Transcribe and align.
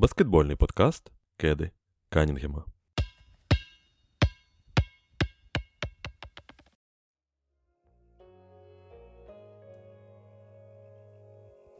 Баскетбольний 0.00 0.56
подкаст 0.56 1.12
Кеди 1.36 1.70
Канінгема. 2.08 2.64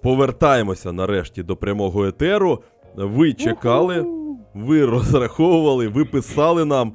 Повертаємося 0.02 0.92
нарешті 0.92 1.42
до 1.42 1.56
прямого 1.56 2.06
етеру. 2.06 2.62
Ви 2.94 3.32
чекали, 3.32 4.06
ви 4.54 4.84
розраховували, 4.84 5.88
ви 5.88 6.04
писали 6.04 6.64
нам. 6.64 6.92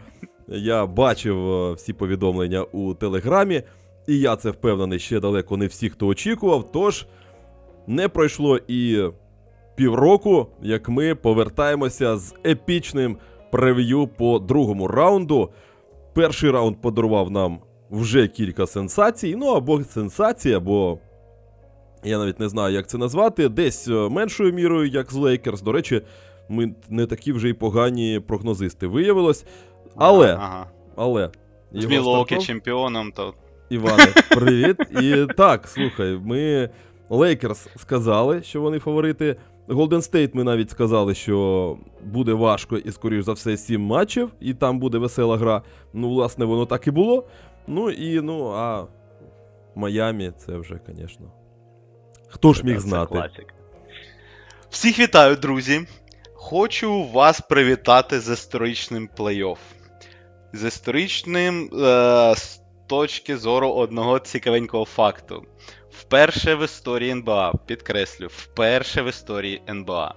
Я 0.48 0.86
бачив 0.86 1.52
е, 1.52 1.74
всі 1.74 1.94
повідомлення 1.94 2.64
у 2.64 2.94
Телеграмі, 2.94 3.64
і 4.08 4.20
я 4.20 4.36
це 4.36 4.50
впевнений 4.50 5.00
ще 5.00 5.20
далеко 5.20 5.58
не 5.58 5.68
всі, 5.68 5.90
хто 5.90 6.08
очікував. 6.08 6.72
Тож 6.72 7.08
не 7.88 8.10
пройшло 8.10 8.60
і 8.68 9.10
півроку, 9.76 10.48
як 10.62 10.90
ми 10.90 11.16
повертаємося 11.16 12.18
з 12.18 12.34
епічним 12.46 13.18
прев'ю 13.52 14.08
по 14.08 14.40
другому 14.40 14.88
раунду. 14.88 15.50
Перший 16.14 16.52
раунд 16.52 16.76
подарував 16.82 17.32
нам 17.32 17.60
вже 17.92 18.28
кілька 18.28 18.68
сенсацій. 18.68 19.36
Ну 19.38 19.46
або 19.46 19.84
сенсації, 19.84 20.56
або. 20.56 20.98
Я 22.04 22.18
навіть 22.18 22.40
не 22.40 22.50
знаю, 22.50 22.74
як 22.74 22.88
це 22.88 22.98
назвати. 22.98 23.50
Десь 23.50 23.88
е, 23.88 23.92
меншою 24.10 24.54
мірою, 24.54 24.88
як 24.90 25.12
з 25.12 25.16
Лейкерс. 25.16 25.62
До 25.62 25.72
речі, 25.72 26.02
ми 26.50 26.76
не 26.90 27.06
такі 27.06 27.32
вже 27.34 27.50
й 27.50 27.54
погані 27.54 28.22
прогнозисти 28.28 28.88
виявилось. 28.88 29.46
Але, 29.96 30.34
Ага. 30.34 30.66
але. 30.96 31.30
З 31.74 31.86
Мілокі 31.86 32.38
чемпіоном, 32.38 33.12
то 33.12 33.34
Іване, 33.70 34.06
привіт. 34.32 34.78
І 35.02 35.26
так, 35.38 35.68
слухай, 35.68 36.20
ми 36.24 36.70
Лейкерс 37.10 37.68
сказали, 37.76 38.44
що 38.44 38.62
вони 38.62 38.80
фаворити. 38.80 39.36
Голден 39.68 40.02
Стейт 40.02 40.36
ми 40.36 40.44
навіть 40.44 40.70
сказали, 40.70 41.16
що 41.16 41.78
буде 42.04 42.34
важко 42.34 42.78
і, 42.78 42.92
скоріш 42.92 43.26
за 43.26 43.34
все, 43.34 43.58
сім 43.58 43.82
матчів, 43.82 44.32
і 44.40 44.54
там 44.54 44.80
буде 44.80 44.98
весела 44.98 45.38
гра. 45.38 45.62
Ну, 45.94 46.10
власне, 46.10 46.46
воно 46.46 46.66
так 46.66 46.88
і 46.88 46.92
було. 46.92 47.28
Ну 47.68 47.90
і 47.90 48.22
ну, 48.22 48.48
а 48.50 48.88
Майамі 49.76 50.32
це 50.38 50.58
вже, 50.58 50.80
звісно. 50.88 51.32
Хто 52.28 52.54
ж 52.54 52.66
міг 52.66 52.76
це 52.76 52.82
знати? 52.82 53.14
класика. 53.14 53.54
Всіх 54.70 55.00
вітаю, 55.00 55.36
друзі. 55.36 55.88
Хочу 56.34 57.04
вас 57.04 57.42
привітати 57.42 58.20
з 58.20 58.34
історичним 58.34 59.10
плей-офф. 59.18 59.58
З 60.54 60.68
історичним 60.68 61.70
е, 61.74 62.36
з 62.36 62.62
точки 62.88 63.38
зору 63.38 63.70
одного 63.70 64.20
цікавенького 64.20 64.86
факту. 64.86 65.44
Вперше 66.00 66.56
в 66.56 66.66
історії 66.66 67.12
НБА, 67.12 67.54
підкреслю, 67.66 68.28
вперше 68.28 69.02
в 69.02 69.10
історії 69.10 69.62
НБА. 69.70 70.16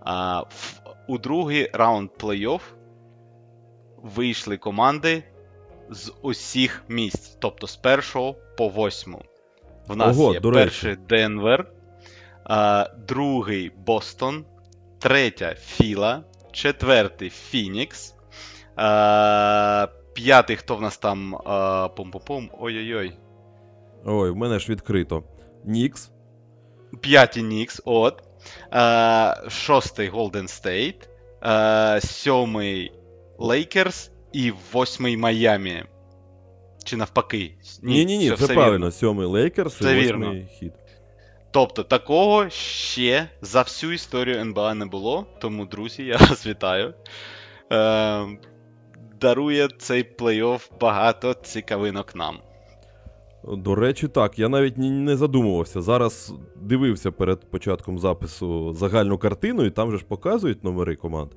А, 0.00 0.40
в, 0.40 0.80
у 1.06 1.18
другий 1.18 1.70
раунд 1.72 2.10
плей-офф 2.18 2.60
вийшли 3.96 4.56
команди 4.56 5.24
з 5.90 6.12
усіх 6.22 6.84
місць, 6.88 7.36
тобто 7.40 7.66
з 7.66 7.76
першого 7.76 8.36
по 8.56 8.68
восьму. 8.68 9.22
В 9.86 9.96
нас 9.96 10.18
Ого, 10.18 10.32
є 10.32 10.40
перший 10.40 10.96
Денвер, 10.96 11.72
а, 12.44 12.90
другий 13.08 13.72
Бостон, 13.76 14.44
третя 14.98 15.54
Філа, 15.54 16.22
четвертий 16.52 17.30
Фінікс, 17.30 18.14
а, 18.76 19.88
п'ятий, 20.14 20.56
хто 20.56 20.76
в 20.76 20.82
нас 20.82 20.98
там 20.98 21.36
а, 21.36 21.88
пум-пум-пум, 21.96 22.50
ой-ой-ой. 22.58 23.12
Ой, 24.06 24.30
в 24.30 24.36
мене 24.36 24.58
ж 24.58 24.72
відкрито. 24.72 25.22
Нікс. 25.64 26.10
П'ятий 27.00 27.42
Нікс, 27.42 27.82
от. 27.84 28.22
А, 28.70 29.34
шостий 29.48 30.08
Голден 30.08 30.48
Стейт, 30.48 31.08
сьомий 32.04 32.92
Лейкерс 33.38 34.10
і 34.32 34.52
восьмий 34.72 35.16
Майамі. 35.16 35.84
Чи 36.84 36.96
навпаки? 36.96 37.54
Ні, 37.82 38.04
ні, 38.04 38.18
ні, 38.18 38.32
все- 38.32 38.54
правильно. 38.54 38.90
Сьомий 38.90 39.26
Лейкерс 39.26 39.80
і 39.80 39.84
восьмий 39.84 40.46
Хіт. 40.58 40.72
Тобто 41.50 41.82
такого 41.82 42.50
ще 42.50 43.28
за 43.42 43.62
всю 43.62 43.92
історію 43.92 44.40
НБА 44.40 44.74
не 44.74 44.86
було. 44.86 45.26
Тому, 45.40 45.66
друзі, 45.66 46.04
я 46.04 46.16
вас 46.30 46.46
вітаю. 46.46 46.94
Е, 47.72 48.26
дарує 49.20 49.68
цей 49.78 50.04
плей-офф 50.18 50.60
багато 50.80 51.34
цікавинок 51.34 52.14
нам. 52.14 52.38
До 53.48 53.74
речі, 53.74 54.08
так, 54.08 54.38
я 54.38 54.48
навіть 54.48 54.78
не 54.78 55.16
задумувався. 55.16 55.82
Зараз 55.82 56.34
дивився 56.56 57.12
перед 57.12 57.50
початком 57.50 57.98
запису 57.98 58.72
загальну 58.72 59.18
картину, 59.18 59.64
і 59.64 59.70
там 59.70 59.90
же 59.90 59.98
ж 59.98 60.04
показують 60.04 60.64
номери 60.64 60.96
команд, 60.96 61.30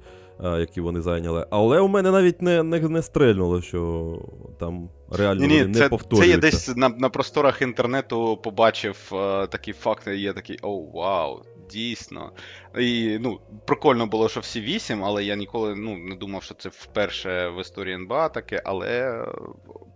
е, 0.44 0.59
які 0.59 0.81
вони 0.81 1.02
зайняли. 1.02 1.48
Але 1.50 1.80
у 1.80 1.88
мене 1.88 2.12
навіть 2.12 2.42
не, 2.42 2.64
не, 2.64 2.80
не 2.80 3.02
стрельнуло, 3.02 3.62
що 3.62 4.14
там 4.59 4.90
реально 5.12 5.42
Ні, 5.42 5.48
вони 5.48 5.62
ні, 5.62 5.80
не 5.80 5.90
це, 5.90 5.90
це 6.16 6.28
я 6.28 6.38
десь 6.38 6.75
на, 6.75 6.90
на 6.90 7.09
просторах 7.09 7.62
інтернету 7.62 8.38
побачив 8.44 9.12
е, 9.14 9.48
такі 9.48 9.74
факти, 9.74 10.18
і 10.18 10.22
я 10.22 10.34
такий, 10.34 10.59
оу, 10.62 10.92
вау, 10.92 11.42
дійсно. 11.72 12.31
І 12.80 13.18
ну, 13.22 13.40
прикольно 13.66 14.08
було, 14.08 14.30
що 14.30 14.40
всі 14.40 14.62
вісім, 14.62 15.03
але 15.03 15.24
я 15.24 15.36
ніколи 15.36 15.75
ну, 15.75 15.98
не 15.98 16.16
думав, 16.16 16.44
що 16.44 16.53
це 16.53 16.69
вперше 16.69 17.50
в 17.50 17.62
історії 17.62 17.96
НБА 17.96 18.30
таке, 18.30 18.62
але 18.66 19.24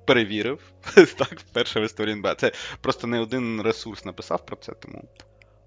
перевірив. 0.05 0.59
так, 0.95 1.39
вперше 1.39 1.79
в 1.79 1.83
історії 1.83 2.13
НБА. 2.15 2.35
Це 2.35 2.51
просто 2.81 3.07
не 3.07 3.19
один 3.19 3.61
ресурс 3.61 4.05
написав 4.05 4.45
про 4.45 4.55
це, 4.55 4.73
тому. 4.73 5.03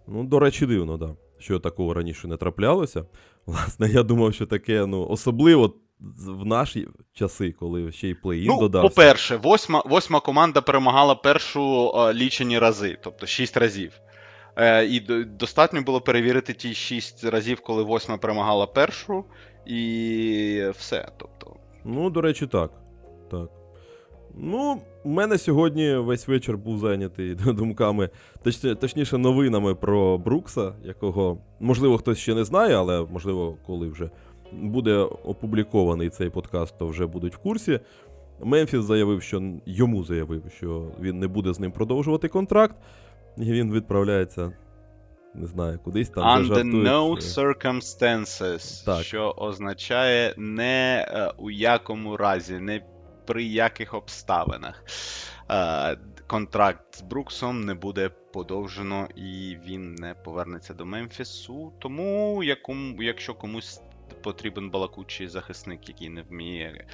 Ну, 0.08 0.24
до 0.24 0.38
речі, 0.38 0.66
дивно, 0.66 0.96
да. 0.96 1.14
Що 1.38 1.58
такого 1.58 1.94
раніше 1.94 2.28
не 2.28 2.36
траплялося. 2.36 3.04
Власне, 3.46 3.88
я 3.88 4.02
думав, 4.02 4.34
що 4.34 4.46
таке, 4.46 4.86
ну, 4.86 5.08
особливо 5.08 5.74
в 6.26 6.46
наші 6.46 6.88
часи, 7.12 7.52
коли 7.52 7.92
ще 7.92 8.08
й 8.08 8.14
плей-ін 8.14 8.46
Ну, 8.46 8.58
додався. 8.60 8.88
по-перше, 8.88 9.36
восьма, 9.36 9.82
восьма 9.86 10.20
команда 10.20 10.60
перемагала 10.60 11.14
першу 11.14 11.92
е, 11.96 12.14
лічені 12.14 12.58
рази, 12.58 12.98
тобто 13.04 13.26
шість 13.26 13.56
разів. 13.56 13.92
Е, 14.56 14.84
і 14.86 15.00
достатньо 15.24 15.82
було 15.82 16.00
перевірити 16.00 16.52
ті 16.52 16.74
шість 16.74 17.24
разів, 17.24 17.60
коли 17.60 17.82
восьма 17.82 18.16
перемагала 18.18 18.66
першу, 18.66 19.24
і 19.66 20.62
все. 20.78 21.08
Тобто, 21.16 21.56
Ну, 21.84 22.10
до 22.10 22.20
речі, 22.20 22.46
так. 22.46 22.70
Так. 23.30 23.48
Ну, 24.36 24.80
у 25.04 25.08
мене 25.08 25.38
сьогодні 25.38 25.94
весь 25.94 26.28
вечір 26.28 26.56
був 26.58 26.78
зайнятий 26.78 27.34
думками, 27.46 28.10
точні, 28.42 28.74
точніше, 28.74 29.18
новинами 29.18 29.74
про 29.74 30.18
Брукса, 30.18 30.72
якого, 30.84 31.38
можливо, 31.60 31.98
хтось 31.98 32.18
ще 32.18 32.34
не 32.34 32.44
знає, 32.44 32.74
але 32.76 33.06
можливо, 33.10 33.56
коли 33.66 33.88
вже 33.88 34.10
буде 34.52 34.96
опублікований 35.24 36.10
цей 36.10 36.30
подкаст, 36.30 36.78
то 36.78 36.86
вже 36.88 37.06
будуть 37.06 37.34
в 37.34 37.38
курсі. 37.38 37.80
Мемфіс 38.42 38.80
заявив, 38.84 39.22
що 39.22 39.42
йому 39.66 40.04
заявив, 40.04 40.42
що 40.56 40.86
він 41.00 41.18
не 41.18 41.28
буде 41.28 41.52
з 41.52 41.60
ним 41.60 41.72
продовжувати 41.72 42.28
контракт, 42.28 42.76
і 43.38 43.52
він 43.52 43.72
відправляється, 43.72 44.52
не 45.34 45.46
знаю, 45.46 45.78
кудись 45.84 46.08
там 46.08 46.24
under 46.24 46.44
жартують. 46.44 46.88
no 46.88 47.20
що- 47.20 47.40
circumstances, 47.42 48.84
Так. 48.84 49.02
що 49.04 49.34
означає 49.36 50.34
не 50.36 51.06
е, 51.10 51.32
у 51.38 51.50
якому 51.50 52.16
разі, 52.16 52.58
не 52.58 52.80
при 53.26 53.44
яких 53.44 53.94
обставинах. 53.94 54.84
Е, 55.50 55.98
контракт 56.26 56.96
з 56.96 57.00
Бруксом 57.02 57.60
не 57.64 57.74
буде 57.74 58.08
подовжено 58.32 59.08
і 59.16 59.56
він 59.66 59.94
не 59.94 60.14
повернеться 60.14 60.74
до 60.74 60.86
Мемфісу. 60.86 61.72
Тому, 61.78 62.42
якому, 62.42 63.02
якщо 63.02 63.34
комусь 63.34 63.80
потрібен 64.22 64.70
балакучий 64.70 65.28
захисник, 65.28 65.88
який 65.88 66.08
не 66.08 66.22
вміє 66.22 66.86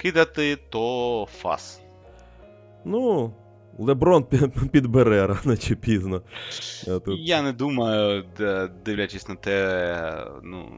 кидати, 0.00 0.56
то 0.70 1.28
фас. 1.38 1.80
Ну, 2.84 3.34
Леброн 3.78 4.22
пі- 4.22 4.68
підбере 4.70 5.26
рано 5.26 5.56
чи 5.56 5.76
пізно. 5.76 6.22
А 6.88 6.98
тут- 6.98 7.20
Я 7.20 7.42
не 7.42 7.52
думаю, 7.52 8.24
дивлячись 8.84 9.28
на 9.28 9.34
те, 9.34 10.26
ну, 10.42 10.68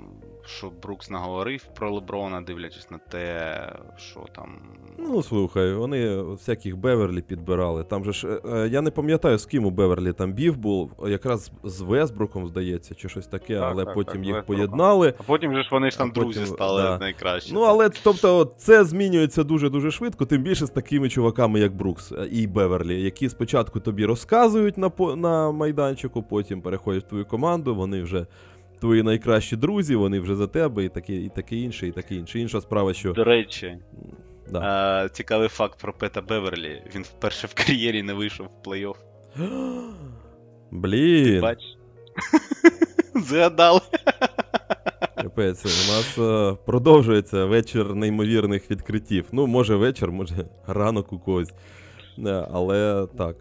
що 0.48 0.70
Брукс 0.82 1.10
наговорив 1.10 1.64
про 1.74 1.90
Леброна, 1.94 2.40
дивлячись 2.40 2.90
на 2.90 2.98
те, 2.98 3.72
що 3.96 4.20
там. 4.34 4.58
Ну, 4.98 5.22
слухай, 5.22 5.72
вони 5.74 6.22
всяких 6.22 6.76
Беверлі 6.76 7.20
підбирали. 7.22 7.84
Там 7.84 8.04
же 8.04 8.12
ж. 8.12 8.28
е, 8.28 8.40
е, 8.52 8.68
Я 8.68 8.80
не 8.80 8.90
пам'ятаю, 8.90 9.38
з 9.38 9.46
ким 9.46 9.64
у 9.66 9.70
Беверлі 9.70 10.12
там 10.12 10.32
beef 10.32 10.56
був, 10.56 10.90
якраз 11.06 11.50
з 11.64 11.80
Вестбруком, 11.80 12.48
здається, 12.48 12.94
чи 12.94 13.08
щось 13.08 13.26
таке, 13.26 13.54
Так, 13.54 13.72
але 13.72 13.84
так, 13.84 13.94
потім 13.94 14.12
так, 14.12 14.24
їх 14.26 14.34
Вестбрука. 14.34 14.56
поєднали. 14.56 15.14
А 15.18 15.22
потім 15.22 15.54
же 15.56 15.62
ж 15.62 15.68
вони 15.72 15.90
ж 15.90 15.98
там 15.98 16.10
потім, 16.10 16.32
друзі 16.32 16.46
стали 16.46 16.82
да. 16.82 16.98
найкращі. 16.98 17.54
Ну, 17.54 17.60
але 17.60 17.90
тобто, 18.02 18.52
це 18.56 18.84
змінюється 18.84 19.44
дуже-дуже 19.44 19.90
швидко, 19.90 20.26
тим 20.26 20.42
більше 20.42 20.66
з 20.66 20.70
такими 20.70 21.08
чуваками, 21.08 21.60
як 21.60 21.76
Брукс 21.76 22.12
е, 22.12 22.28
і 22.30 22.46
Беверлі, 22.46 23.02
які 23.02 23.28
спочатку 23.28 23.80
тобі 23.80 24.04
розказують 24.04 24.78
на, 24.78 24.90
на 25.16 25.52
майданчику, 25.52 26.22
потім 26.22 26.60
переходять 26.60 27.04
в 27.04 27.08
твою 27.08 27.24
команду, 27.24 27.74
вони 27.74 28.02
вже 28.02 28.26
твої 28.80 29.02
найкращі 29.02 29.56
друзі, 29.56 29.96
вони 29.96 30.20
вже 30.20 30.36
за 30.36 30.46
тебе, 30.46 30.84
і 30.84 30.88
таке, 30.88 31.14
і 31.16 31.28
таке 31.28 31.56
інше, 31.56 31.86
і 31.86 31.92
таке 31.92 32.14
інше. 32.14 32.38
Інша 32.40 32.60
справа, 32.60 32.94
що. 32.94 33.12
До 33.12 33.24
речі, 33.24 33.78
Да. 34.52 35.04
е, 35.04 35.08
цікавий 35.08 35.48
факт 35.48 35.78
про 35.80 35.92
Пета 35.92 36.20
Беверлі. 36.20 36.82
Він 36.94 37.02
вперше 37.02 37.46
в 37.46 37.54
кар'єрі 37.54 38.02
не 38.02 38.12
вийшов 38.14 38.46
в 38.46 38.68
плей-офф. 38.68 38.96
Блін. 40.70 41.40
Бач. 41.40 41.58
Згадали. 43.14 43.80
Капець, 45.22 45.64
у 45.64 45.92
нас 45.92 46.18
е, 46.18 46.56
продовжується 46.66 47.44
вечір 47.44 47.94
неймовірних 47.94 48.70
відкриттів. 48.70 49.24
Ну, 49.32 49.46
може 49.46 49.76
вечір, 49.76 50.12
може 50.12 50.34
ранок 50.66 51.12
у 51.12 51.18
когось. 51.18 51.52
Е, 52.18 52.48
але 52.52 53.06
так, 53.18 53.36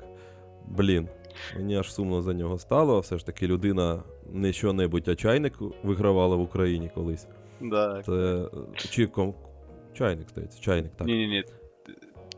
блін, 0.67 1.07
мені 1.55 1.77
аж 1.77 1.93
сумно 1.93 2.21
за 2.21 2.33
нього 2.33 2.57
стало. 2.57 2.99
Все 2.99 3.17
ж 3.17 3.25
таки 3.25 3.47
людина 3.47 4.03
не 4.33 4.53
що-небудь, 4.53 5.07
а 5.07 5.15
чайник 5.15 5.53
вигравала 5.83 6.35
в 6.35 6.41
Україні 6.41 6.91
колись. 6.95 7.27
Да. 7.61 8.01
Це 8.05 8.11
е, 8.11 8.47
чи 8.75 9.07
ком... 9.07 9.35
чайник, 9.93 10.29
здається, 10.29 10.61
чайник, 10.61 10.91
так. 10.97 11.07
Ні-ні-ні. 11.07 11.43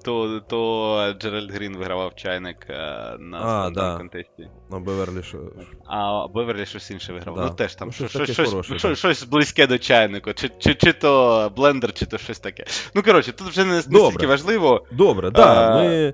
То, 0.04 0.40
то 0.40 1.14
Джеральд 1.20 1.52
Грін 1.52 1.78
вигравав 1.78 2.16
чайник 2.16 2.58
е, 2.70 2.74
на 3.20 3.38
А, 3.38 3.68
а, 3.68 3.70
да. 3.70 3.98
контесті. 3.98 4.50
На 4.72 4.80
Беверлі 4.80 5.24
Ш- 5.24 5.38
А 5.86 6.28
Беверлі 6.28 6.66
щось 6.66 6.92
інше 6.92 7.14
виграв. 7.14 7.36
Да. 7.36 7.46
Ну 7.46 7.50
теж 7.50 7.76
там 7.76 7.88
Ну, 7.88 7.92
щось, 7.92 8.12
щось 8.12 8.32
щось, 8.32 8.50
хороше, 8.50 8.80
щось, 8.80 9.00
щось 9.00 9.24
близьке 9.24 9.68
до 9.68 9.78
чайнику. 9.78 10.34
Чи, 10.34 10.50
чи, 10.60 10.76
чи 10.76 10.94
то 10.94 11.52
блендер, 11.56 11.94
чи 11.94 12.06
то 12.06 12.18
щось 12.18 12.40
таке. 12.40 12.66
Ну, 12.96 13.04
коротше, 13.04 13.32
тут 13.32 13.48
вже 13.48 13.66
не, 13.66 13.82
стільки 13.82 14.28
важливо. 14.28 14.86
Добре, 14.92 15.32
да, 15.32 15.76
ми, 15.76 16.14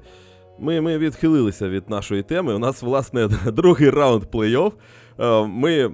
ми, 0.59 0.81
ми 0.81 0.97
відхилилися 0.97 1.69
від 1.69 1.89
нашої 1.89 2.23
теми. 2.23 2.53
У 2.53 2.59
нас, 2.59 2.81
власне, 2.81 3.27
другий 3.45 3.89
раунд 3.89 4.23
плей-офф. 4.23 4.71
Е, 5.19 5.45
Ми 5.47 5.91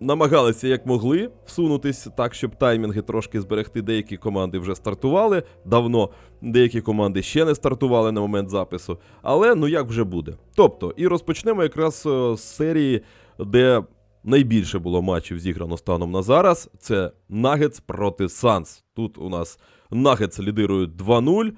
намагалися 0.00 0.68
як 0.68 0.86
могли 0.86 1.30
всунутись 1.46 2.08
так, 2.16 2.34
щоб 2.34 2.56
таймінги 2.56 3.02
трошки 3.02 3.40
зберегти. 3.40 3.82
Деякі 3.82 4.16
команди 4.16 4.58
вже 4.58 4.74
стартували 4.74 5.42
давно, 5.64 6.10
деякі 6.42 6.80
команди 6.80 7.22
ще 7.22 7.44
не 7.44 7.54
стартували 7.54 8.12
на 8.12 8.20
момент 8.20 8.50
запису. 8.50 8.98
Але 9.22 9.54
ну 9.54 9.68
як 9.68 9.86
вже 9.86 10.04
буде. 10.04 10.36
Тобто, 10.54 10.94
і 10.96 11.06
розпочнемо 11.06 11.62
якраз 11.62 12.06
е, 12.06 12.36
з 12.36 12.40
серії, 12.40 13.02
де 13.38 13.82
найбільше 14.24 14.78
було 14.78 15.02
матчів 15.02 15.38
зіграно 15.38 15.76
станом 15.76 16.10
на 16.10 16.22
зараз. 16.22 16.70
Це 16.78 17.10
Нагетс 17.28 17.80
проти 17.80 18.28
Санс. 18.28 18.84
Тут 18.94 19.18
у 19.18 19.28
нас 19.28 19.58
Нагетс 19.90 20.40
лідирують 20.40 20.90
2-0. 20.90 21.52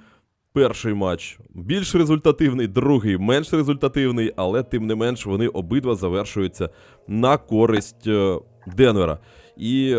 Перший 0.58 0.94
матч 0.94 1.38
більш 1.54 1.94
результативний, 1.94 2.66
другий 2.66 3.18
менш 3.18 3.52
результативний, 3.52 4.32
але 4.36 4.62
тим 4.62 4.86
не 4.86 4.94
менш 4.94 5.26
вони 5.26 5.48
обидва 5.48 5.94
завершуються 5.94 6.70
на 7.08 7.36
користь 7.36 8.06
е, 8.06 8.38
Денвера. 8.76 9.18
І 9.56 9.96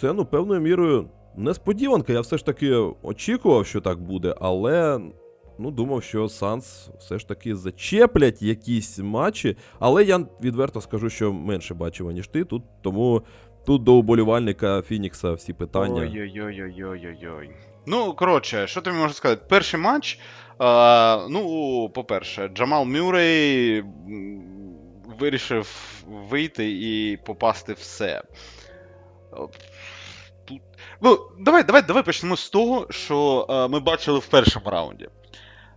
це, 0.00 0.12
ну, 0.12 0.24
певною 0.24 0.60
мірою 0.60 1.08
несподіванка. 1.36 2.12
Я 2.12 2.20
все 2.20 2.38
ж 2.38 2.46
таки 2.46 2.74
очікував, 3.02 3.66
що 3.66 3.80
так 3.80 4.00
буде, 4.00 4.34
але 4.40 5.00
ну, 5.58 5.70
думав, 5.70 6.02
що 6.02 6.28
Санс 6.28 6.90
все 6.98 7.18
ж 7.18 7.28
таки 7.28 7.56
зачеплять 7.56 8.42
якісь 8.42 8.98
матчі. 8.98 9.56
Але 9.78 10.04
я 10.04 10.26
відверто 10.42 10.80
скажу, 10.80 11.10
що 11.10 11.32
менше 11.32 11.74
бачив, 11.74 12.10
ніж 12.10 12.28
ти. 12.28 12.44
Тут 12.44 12.62
тому 12.82 13.22
тут 13.66 13.82
до 13.82 13.94
уболівальника 13.94 14.82
Фінікса 14.82 15.32
всі 15.32 15.52
питання. 15.52 16.00
Ой-ой-ой-ой-ой-ой. 16.00 17.50
Ну, 17.86 18.12
коротше, 18.12 18.66
що 18.66 18.80
тобі 18.80 18.96
можу 18.96 19.14
сказати? 19.14 19.42
Перший 19.48 19.80
матч. 19.80 20.18
А, 20.58 21.26
ну, 21.30 21.88
по-перше, 21.94 22.48
Джамал 22.48 22.84
Мюррей 22.84 23.84
вирішив 25.18 25.94
вийти 26.06 26.70
і 26.70 27.16
попасти 27.16 27.72
все. 27.72 28.22
Тут... 30.44 30.60
Ну, 31.00 31.18
давай, 31.40 31.64
давай, 31.64 31.82
давай 31.82 32.02
почнемо 32.02 32.36
з 32.36 32.50
того, 32.50 32.86
що 32.90 33.46
е, 33.50 33.68
ми 33.68 33.80
бачили 33.80 34.18
в 34.18 34.26
першому 34.26 34.70
раунді. 34.70 35.08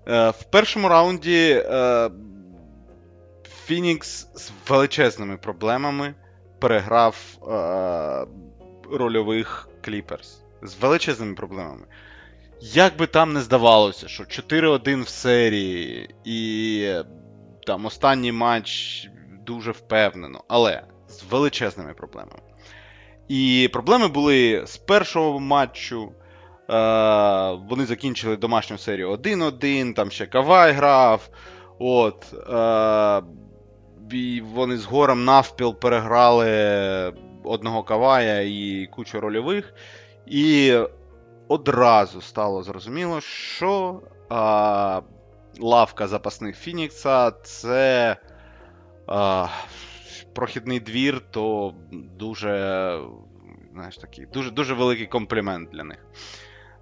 Е, 0.08 0.30
в 0.30 0.44
першому 0.44 0.90
раунді 0.90 1.64
е, 1.66 2.10
Фінікс 3.66 4.28
з 4.36 4.52
величезними 4.70 5.38
проблемами 5.38 6.14
переграв 6.60 7.16
е, 7.42 8.28
рольових 8.98 9.70
Кліперс. 9.82 10.42
З 10.62 10.76
величезними 10.76 11.36
проблемами. 11.36 11.86
Як 12.62 12.98
би 12.98 13.08
там 13.08 13.34
не 13.34 13.42
здавалося, 13.42 14.08
що 14.08 14.24
4-1 14.24 15.04
в 15.04 15.08
серії, 15.08 16.16
і 16.26 16.94
там 17.68 17.86
останній 17.86 18.32
матч 18.32 19.08
дуже 19.46 19.72
впевнено, 19.72 20.44
але 20.48 20.84
з 21.08 21.24
величезними 21.24 21.94
проблемами. 21.94 22.42
І 23.28 23.70
проблеми 23.74 24.08
були 24.08 24.64
з 24.68 24.78
першого 24.78 25.40
матчу. 25.40 26.12
Е, 26.70 27.52
вони 27.70 27.86
закінчили 27.86 28.38
домашню 28.38 28.78
серію 28.78 29.12
1-1, 29.12 29.94
там 29.94 30.12
ще 30.12 30.26
Кавай 30.26 30.72
грав. 30.72 31.30
От, 31.80 32.34
е, 32.34 33.22
вони 34.54 34.78
з 34.78 34.86
горем 34.86 35.26
навпіл 35.26 35.76
переграли 35.76 37.14
одного 37.44 37.84
Кавая 37.84 38.42
і 38.42 38.88
кучу 38.92 39.20
рольових. 39.20 39.74
І 40.26 40.78
одразу 41.48 42.22
стало 42.22 42.64
зрозуміло, 42.64 43.22
що 43.22 44.02
а, 44.30 45.02
лавка 45.60 46.08
запасних 46.08 46.58
Фінікса 46.58 47.32
це 47.32 48.18
а, 49.08 49.48
прохідний 50.34 50.80
двір, 50.80 51.22
то 51.32 51.74
дуже, 51.92 53.00
знаєш, 53.74 53.98
такий, 53.98 54.26
дуже, 54.26 54.52
дуже 54.52 54.74
великий 54.74 55.08
комплімент 55.08 55.70
для 55.70 55.84
них. 55.84 56.06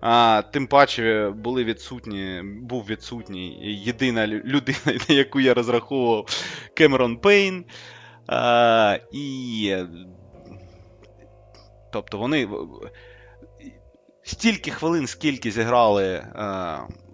А, 0.01 0.43
Тим 0.51 0.67
паче 0.67 1.29
були 1.35 1.63
відсутні, 1.63 2.41
був 2.61 2.85
відсутній 2.85 3.73
єдина 3.85 4.27
людина, 4.27 4.77
на 5.09 5.15
яку 5.15 5.39
я 5.39 5.53
розраховував 5.53 6.25
Кемерон 6.73 7.17
Пейн. 7.17 7.65
А, 8.27 8.99
і. 9.11 9.75
Тобто 11.91 12.17
вони. 12.17 12.49
Стільки 14.23 14.71
хвилин, 14.71 15.07
скільки 15.07 15.51
зіграли 15.51 16.05
е, 16.05 16.23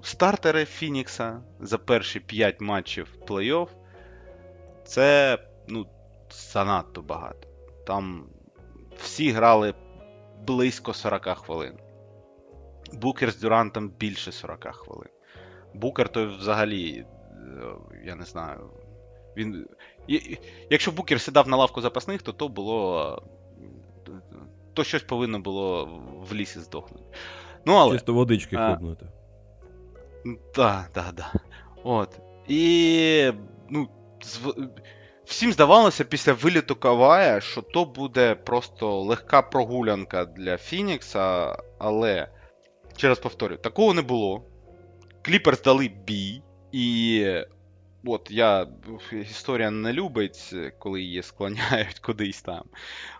стартери 0.01 0.65
Фінікса 0.65 1.41
за 1.59 1.77
перші 1.77 2.19
5 2.19 2.61
матчів 2.61 3.15
плей-офф, 3.27 3.67
це 4.85 5.37
ну, 5.67 5.85
занадто 6.31 7.01
багато. 7.01 7.47
Там 7.87 8.25
всі 8.97 9.31
грали 9.31 9.73
близько 10.47 10.93
40 10.93 11.37
хвилин. 11.37 11.73
Букер 12.93 13.31
з 13.31 13.39
Дюрантом 13.39 13.89
більше 13.89 14.31
40 14.31 14.75
хвилин. 14.75 15.09
Букер 15.73 16.09
то 16.09 16.27
взагалі, 16.27 16.89
е, 16.97 17.05
я 18.05 18.15
не 18.15 18.25
знаю. 18.25 18.69
Він. 19.37 19.67
Якщо 20.69 20.91
Букер 20.91 21.21
сідав 21.21 21.47
на 21.47 21.57
лавку 21.57 21.81
запасних, 21.81 22.21
то 22.21 22.31
то 22.31 22.47
було. 22.47 23.23
е, 24.07 24.11
То 24.73 24.83
щось 24.83 25.03
повинно 25.03 25.39
було 25.39 25.85
в 26.29 26.33
лісі 26.33 26.59
здохнути. 26.59 27.03
Ну, 27.65 27.73
але. 27.73 27.91
Чисто 27.93 28.13
водички 28.13 28.55
А. 28.55 28.67
хлопнути. 28.67 29.05
Так, 30.53 30.89
так, 30.93 31.13
так. 31.15 31.35
От. 31.83 32.19
І. 32.47 33.31
Ну, 33.69 33.87
зв- 34.21 34.67
всім 35.25 35.51
здавалося 35.51 36.03
після 36.03 36.33
виліту 36.33 36.75
Кавая, 36.75 37.41
що 37.41 37.61
то 37.61 37.85
буде 37.85 38.35
просто 38.35 39.01
легка 39.01 39.41
прогулянка 39.41 40.25
для 40.25 40.57
Фінікса, 40.57 41.55
але, 41.79 42.27
ще 42.97 43.07
раз 43.07 43.19
повторю, 43.19 43.57
такого 43.57 43.93
не 43.93 44.01
було. 44.01 44.45
Кліперс 45.21 45.61
дали 45.61 45.87
бій, 45.87 46.41
і. 46.71 47.25
От 48.05 48.31
я. 48.31 48.67
Історія 49.11 49.71
не 49.71 49.93
любить, 49.93 50.55
коли 50.79 51.01
її 51.01 51.23
склоняють 51.23 51.99
кудись 52.05 52.41
там. 52.41 52.63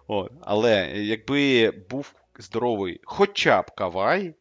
От. 0.07 0.31
Але 0.41 0.91
якби 0.95 1.71
був 1.89 2.15
здоровий 2.39 2.99
хоча 3.03 3.61
б 3.61 3.71
Кавай, 3.71 4.35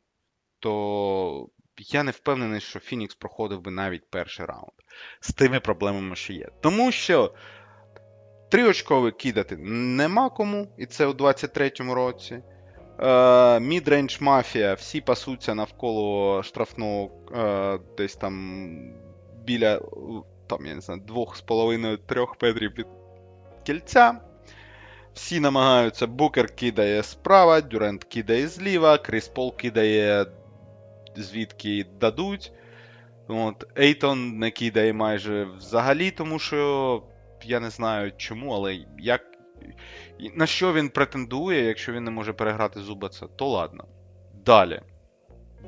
то 0.58 1.48
я 1.76 2.02
не 2.02 2.10
впевнений, 2.10 2.60
що 2.60 2.80
Фінікс 2.80 3.14
проходив 3.14 3.60
би 3.60 3.70
навіть 3.70 4.10
перший 4.10 4.46
раунд 4.46 4.72
з 5.20 5.32
тими 5.32 5.60
проблемами, 5.60 6.16
що 6.16 6.32
є. 6.32 6.48
Тому 6.60 6.92
що 6.92 7.34
тріочковий 8.50 9.12
кидати 9.12 9.56
нема 9.56 10.30
кому, 10.30 10.74
і 10.78 10.86
це 10.86 11.06
у 11.06 11.12
23-му 11.12 11.94
році. 11.94 12.42
Мідрендж 13.60 14.16
мафія, 14.20 14.74
всі 14.74 15.00
пасуться 15.00 15.54
навколо 15.54 16.42
штрафного 16.42 17.10
е, 17.36 17.78
десь 17.96 18.16
там 18.16 18.94
біля 19.44 19.80
там, 20.46 20.66
я 20.66 20.74
не 20.74 20.80
знаю, 20.80 21.00
2,5-3 21.08 22.26
метрів 22.42 22.72
від 22.78 22.86
кільця. 23.62 24.14
Всі 25.14 25.40
намагаються. 25.40 26.06
Букер 26.06 26.54
кидає 26.54 27.02
справа, 27.02 27.60
Дюрент 27.60 28.04
кидає 28.04 28.48
зліва, 28.48 28.98
Кріс 28.98 29.28
Пол 29.28 29.56
кидає 29.56 30.26
звідки 31.16 31.86
дадуть. 32.00 32.52
От, 33.28 33.64
Ейтон 33.78 34.38
не 34.38 34.50
кидає 34.50 34.92
майже 34.92 35.44
взагалі, 35.44 36.10
тому 36.10 36.38
що 36.38 37.02
я 37.44 37.60
не 37.60 37.70
знаю 37.70 38.12
чому, 38.16 38.52
але 38.54 38.78
як. 38.98 39.31
На 40.34 40.46
що 40.46 40.72
він 40.72 40.88
претендує, 40.88 41.64
якщо 41.64 41.92
він 41.92 42.04
не 42.04 42.10
може 42.10 42.32
переграти 42.32 42.80
Зубаца, 42.80 43.26
то 43.26 43.48
ладно. 43.48 43.84
Далі. 44.44 44.80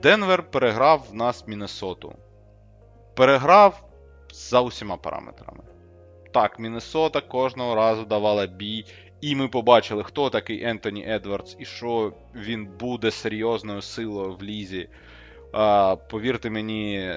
Денвер 0.03 0.51
переграв 0.51 1.07
в 1.11 1.15
нас 1.15 1.49
Міннесоту. 1.49 2.15
Переграв 3.15 3.85
за 4.33 4.61
усіма 4.61 4.97
параметрами. 4.97 5.65
Так, 6.33 6.59
Міннесота 6.59 7.21
кожного 7.21 7.75
разу 7.75 8.05
давала 8.05 8.47
бій. 8.47 8.85
і 9.21 9.37
ми 9.37 9.49
побачили, 9.49 10.03
хто 10.03 10.31
такий 10.31 10.65
Ентоні 10.65 11.05
Едвардс 11.09 11.57
і 11.59 11.65
що 11.65 12.13
він 12.35 12.67
буде 12.67 13.11
серйозною 13.11 13.83
силою 13.83 14.37
в 14.37 14.43
лізі. 14.43 14.89
А, 15.53 15.97
повірте 16.11 16.51
мені, 16.51 17.15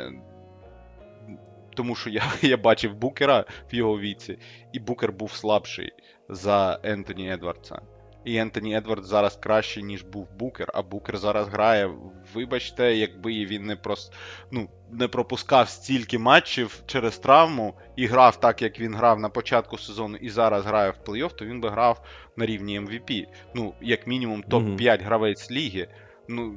тому 1.73 1.95
що 1.95 2.09
я, 2.09 2.23
я 2.41 2.57
бачив 2.57 2.95
Букера 2.95 3.45
в 3.71 3.75
його 3.75 3.99
віці, 3.99 4.37
і 4.73 4.79
Букер 4.79 5.11
був 5.11 5.31
слабший 5.31 5.91
за 6.29 6.79
Ентоні 6.83 7.31
Едвардса. 7.31 7.81
І 8.25 8.35
Ентоні 8.35 8.77
Едвардс 8.77 9.07
зараз 9.07 9.35
краще, 9.35 9.81
ніж 9.81 10.03
був 10.03 10.27
Букер, 10.39 10.71
а 10.73 10.81
Букер 10.81 11.17
зараз 11.17 11.47
грає. 11.47 11.91
Вибачте, 12.33 12.95
якби 12.95 13.45
він 13.45 13.65
не 13.65 13.75
прос... 13.75 14.11
ну, 14.51 14.69
не 14.91 15.07
пропускав 15.07 15.69
стільки 15.69 16.19
матчів 16.19 16.83
через 16.85 17.17
травму 17.17 17.73
і 17.95 18.05
грав 18.05 18.39
так, 18.39 18.61
як 18.61 18.79
він 18.79 18.95
грав 18.95 19.19
на 19.19 19.29
початку 19.29 19.77
сезону, 19.77 20.17
і 20.17 20.29
зараз 20.29 20.65
грає 20.65 20.91
в 20.91 21.09
плей-офф, 21.09 21.35
то 21.35 21.45
він 21.45 21.61
би 21.61 21.69
грав 21.69 22.05
на 22.35 22.45
рівні 22.45 22.79
MVP. 22.79 23.25
Ну, 23.53 23.73
як 23.81 24.07
мінімум, 24.07 24.43
топ-5 24.43 25.03
гравець 25.03 25.51
ліги. 25.51 25.87
Ну, 26.27 26.55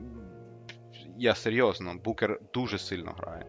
я 1.18 1.34
серйозно, 1.34 1.94
Букер 2.04 2.40
дуже 2.54 2.78
сильно 2.78 3.14
грає. 3.18 3.46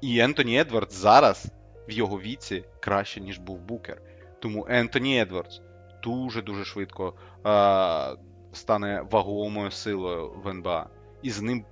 І 0.00 0.18
Ентоні 0.18 0.60
Едвардс 0.60 0.94
зараз 0.94 1.46
в 1.88 1.92
його 1.92 2.20
віці 2.20 2.64
краще, 2.80 3.20
ніж 3.20 3.38
був 3.38 3.60
Букер. 3.60 4.02
Тому 4.40 4.66
Ентоні 4.68 5.20
Едвардс 5.20 5.60
дуже-дуже 6.02 6.64
швидко 6.64 7.14
а, 7.44 8.14
стане 8.52 9.06
вагомою 9.10 9.70
силою 9.70 10.32
в 10.44 10.48
НБА. 10.48 10.86
І 11.22 11.30
з 11.30 11.42
ним 11.42 11.64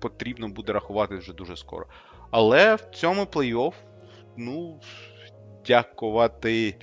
потрібно 0.00 0.48
буде 0.48 0.72
рахувати 0.72 1.16
вже 1.16 1.32
дуже 1.32 1.56
скоро. 1.56 1.86
Але 2.30 2.74
в 2.74 2.80
цьому 2.80 3.24
плей-офф, 3.24 3.72
ну, 4.36 4.80
дякувати 5.66 6.76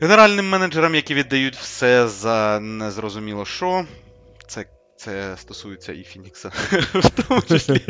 генеральним 0.00 0.48
менеджерам, 0.48 0.94
які 0.94 1.14
віддають 1.14 1.56
все 1.56 2.08
за 2.08 2.60
незрозуміло 2.60 3.44
що. 3.44 3.84
Це, 5.00 5.36
стосується 5.36 5.92
і 5.92 6.02
Фінікса 6.02 6.48
в 6.94 7.10
тому 7.10 7.42
числі. 7.42 7.80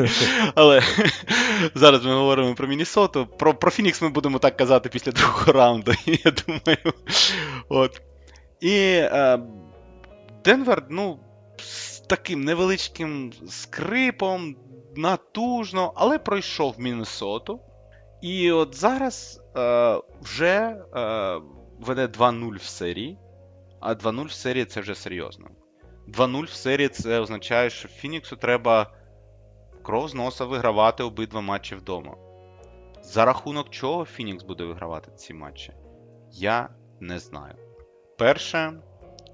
Але 0.54 0.82
зараз 1.74 2.04
ми 2.04 2.14
говоримо 2.14 2.54
про 2.54 2.68
Міннесоту. 2.68 3.26
Про, 3.26 3.54
про 3.54 3.70
Фінікс 3.70 4.02
ми 4.02 4.08
будемо 4.08 4.38
так 4.38 4.56
казати 4.56 4.88
після 4.88 5.12
другого 5.12 5.52
раунду, 5.52 5.92
я 6.06 6.30
думаю. 6.30 6.94
От. 7.68 8.02
І 8.60 8.76
е, 8.80 9.40
Денвер, 10.44 10.86
ну, 10.90 11.20
з 11.58 12.00
таким 12.00 12.44
невеличким 12.44 13.32
скрипом, 13.48 14.56
натужно, 14.96 15.92
але 15.96 16.18
пройшов 16.18 16.74
Міннесоту. 16.78 17.60
І 18.22 18.52
от 18.52 18.74
зараз 18.74 19.40
е, 19.56 20.00
вже 20.22 20.76
е, 20.96 21.40
веде 21.80 22.06
2-0 22.06 22.56
в 22.56 22.62
серії. 22.62 23.18
А 23.80 23.92
2-0 23.94 24.24
в 24.24 24.32
серії 24.32 24.64
це 24.64 24.80
вже 24.80 24.94
серйозно. 24.94 25.46
2-0 26.10 26.44
в 26.44 26.50
серії 26.52 26.88
це 26.88 27.20
означає, 27.20 27.70
що 27.70 27.88
Фініксу 27.88 28.36
треба 28.36 28.92
кров 29.82 30.08
з 30.08 30.14
носа 30.14 30.44
вигравати 30.44 31.02
обидва 31.02 31.40
матчі 31.40 31.74
вдома. 31.74 32.16
За 33.02 33.24
рахунок 33.24 33.70
чого 33.70 34.04
Фінікс 34.04 34.44
буде 34.44 34.64
вигравати 34.64 35.10
ці 35.16 35.34
матчі, 35.34 35.72
я 36.32 36.68
не 37.00 37.18
знаю. 37.18 37.54
Перше, 38.18 38.72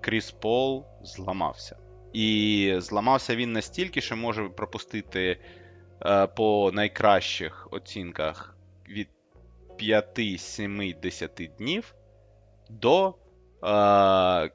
Кріс 0.01 0.31
Пол 0.31 0.85
зламався. 1.03 1.77
І 2.13 2.75
зламався 2.79 3.37
він 3.37 3.53
настільки, 3.53 4.01
що 4.01 4.17
може 4.17 4.49
пропустити 4.49 5.41
е, 6.03 6.27
по 6.27 6.71
найкращих 6.75 7.69
оцінках 7.71 8.57
від 8.89 9.09
5, 9.77 10.21
7, 10.39 10.95
10 11.03 11.51
днів 11.59 11.95
до 12.71 13.15
е, 13.65 14.51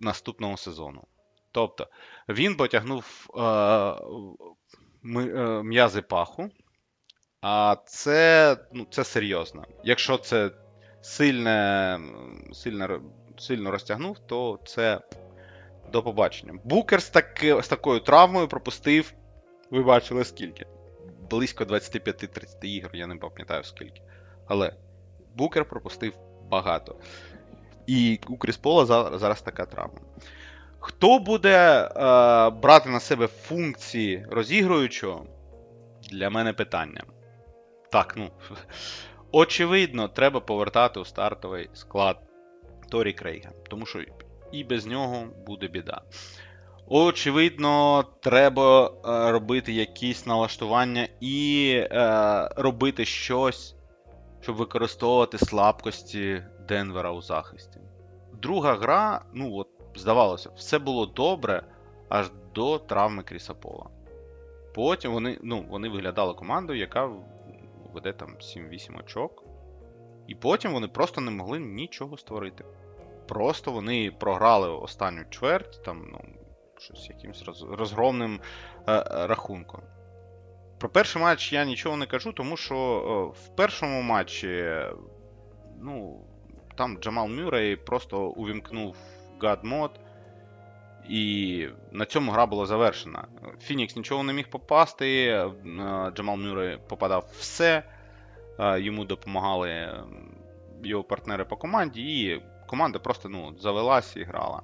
наступного 0.00 0.56
сезону. 0.56 1.05
Тобто 1.56 1.88
він 2.28 2.56
потягнув 2.56 3.26
е, 3.36 3.42
е, 5.20 5.62
м'язи 5.62 6.02
паху, 6.02 6.48
а 7.40 7.76
це, 7.86 8.56
ну, 8.72 8.86
це 8.90 9.04
серйозно. 9.04 9.64
Якщо 9.84 10.18
це 10.18 10.50
сильне, 11.00 12.00
сильно, 12.52 13.00
сильно 13.38 13.70
розтягнув, 13.70 14.18
то 14.18 14.58
це 14.66 15.00
до 15.92 16.02
побачення. 16.02 16.60
Букер 16.64 17.02
з, 17.02 17.08
таки, 17.08 17.62
з 17.62 17.68
такою 17.68 18.00
травмою 18.00 18.48
пропустив, 18.48 19.12
ви 19.70 19.82
бачили 19.82 20.24
скільки? 20.24 20.66
Близько 21.30 21.64
25-30 21.64 22.64
ігор, 22.64 22.90
я 22.94 23.06
не 23.06 23.16
пам'ятаю 23.16 23.64
скільки. 23.64 24.02
Але 24.48 24.72
Букер 25.34 25.64
пропустив 25.64 26.12
багато. 26.50 26.96
І 27.86 28.20
у 28.28 28.36
Кріспола 28.36 28.84
зараз 29.18 29.42
така 29.42 29.66
травма. 29.66 30.00
Хто 30.78 31.18
буде 31.18 31.56
е, 31.56 31.90
брати 32.50 32.90
на 32.90 33.00
себе 33.00 33.26
функції 33.26 34.26
розігруючого? 34.30 35.26
Для 36.10 36.30
мене 36.30 36.52
питання. 36.52 37.02
Так, 37.92 38.14
ну. 38.16 38.30
Очевидно, 39.32 40.08
треба 40.08 40.40
повертати 40.40 41.00
у 41.00 41.04
стартовий 41.04 41.70
склад 41.72 42.16
Торі 42.88 43.12
Крейга, 43.12 43.50
тому 43.70 43.86
що 43.86 44.02
і 44.52 44.64
без 44.64 44.86
нього 44.86 45.24
буде 45.46 45.68
біда. 45.68 46.02
Очевидно, 46.88 48.04
треба 48.20 48.86
е, 48.86 48.90
робити 49.32 49.72
якісь 49.72 50.26
налаштування 50.26 51.08
і 51.20 51.72
е, 51.76 52.48
робити 52.56 53.04
щось, 53.04 53.76
щоб 54.40 54.56
використовувати 54.56 55.38
слабкості 55.38 56.42
Денвера 56.68 57.12
у 57.12 57.22
захисті. 57.22 57.80
Друга 58.42 58.74
гра, 58.74 59.24
ну 59.34 59.56
от, 59.56 59.68
здавалося, 59.98 60.50
все 60.56 60.78
було 60.78 61.06
добре 61.06 61.62
аж 62.08 62.30
до 62.54 62.78
травми 62.78 63.22
Кріса 63.22 63.54
Пола. 63.54 63.86
Потім 64.74 65.12
вони, 65.12 65.38
ну, 65.42 65.66
вони 65.70 65.88
виглядали 65.88 66.34
командою, 66.34 66.78
яка 66.78 67.10
веде 67.94 68.12
там 68.12 68.36
7-8 68.40 69.00
очок. 69.00 69.44
І 70.26 70.34
потім 70.34 70.72
вони 70.72 70.88
просто 70.88 71.20
не 71.20 71.30
могли 71.30 71.60
нічого 71.60 72.16
створити. 72.16 72.64
Просто 73.28 73.72
вони 73.72 74.10
програли 74.18 74.68
останню 74.68 75.24
чверть, 75.30 75.82
там, 75.84 76.08
ну, 76.12 76.20
щось 76.78 77.08
якимось 77.08 77.44
роз- 77.44 77.74
розгромним 77.74 78.40
е, 78.88 79.04
рахунком. 79.26 79.80
Про 80.78 80.88
перший 80.88 81.22
матч 81.22 81.52
я 81.52 81.64
нічого 81.64 81.96
не 81.96 82.06
кажу, 82.06 82.32
тому 82.32 82.56
що 82.56 82.74
е, 82.76 83.40
в 83.40 83.56
першому 83.56 84.02
матчі, 84.02 84.74
ну, 85.80 86.24
там 86.76 86.98
Джамал 87.00 87.28
Мюррей 87.28 87.76
просто 87.76 88.28
увімкнув 88.28 88.96
God 89.40 89.64
mode, 89.64 89.90
і 91.08 91.68
на 91.92 92.04
цьому 92.04 92.32
гра 92.32 92.46
була 92.46 92.66
завершена. 92.66 93.24
Фінікс 93.60 93.96
нічого 93.96 94.22
не 94.22 94.32
міг 94.32 94.50
попасти, 94.50 95.26
е, 95.26 95.50
Джамал 96.16 96.36
Мюррей 96.36 96.78
попадав 96.88 97.28
все, 97.38 97.82
е, 98.58 98.80
йому 98.80 99.04
допомагали 99.04 99.70
е, 99.70 100.04
його 100.84 101.04
партнери 101.04 101.44
по 101.44 101.56
команді, 101.56 102.02
і 102.02 102.42
команда 102.66 102.98
просто 102.98 103.28
ну, 103.28 103.54
завелась 103.58 104.16
і 104.16 104.22
грала. 104.22 104.62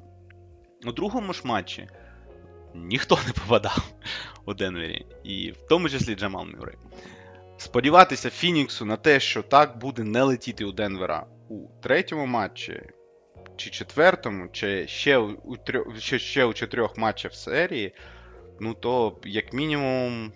У 0.87 0.93
другому 0.93 1.33
ж 1.33 1.43
матчі 1.45 1.89
ніхто 2.75 3.19
не 3.27 3.33
попадав 3.33 3.93
у 4.47 4.55
Денвері, 4.55 5.07
і 5.25 5.51
в 5.51 5.67
тому 5.69 5.89
числі 5.89 6.15
Джамал 6.15 6.47
Мюррей. 6.47 6.77
Сподіватися 7.57 8.31
Фініксу 8.31 8.85
на 8.85 8.97
те, 8.97 9.21
що 9.21 9.43
так 9.43 9.79
буде 9.79 10.03
не 10.05 10.23
летіти 10.23 10.65
у 10.65 10.73
Денвера 10.73 11.27
у 11.49 11.69
третьому 11.81 12.27
матчі, 12.27 12.83
чи 13.57 13.71
четвертому, 13.71 14.49
чи 14.53 14.87
ще 14.87 15.19
у, 15.19 15.57
трьох, 15.57 15.99
ще, 15.99 16.19
ще 16.19 16.45
у 16.45 16.53
чотирьох 16.53 16.99
матчах 16.99 17.35
серії, 17.35 17.95
ну 18.61 18.75
то, 18.75 19.19
як 19.25 19.53
мінімум, 19.53 20.33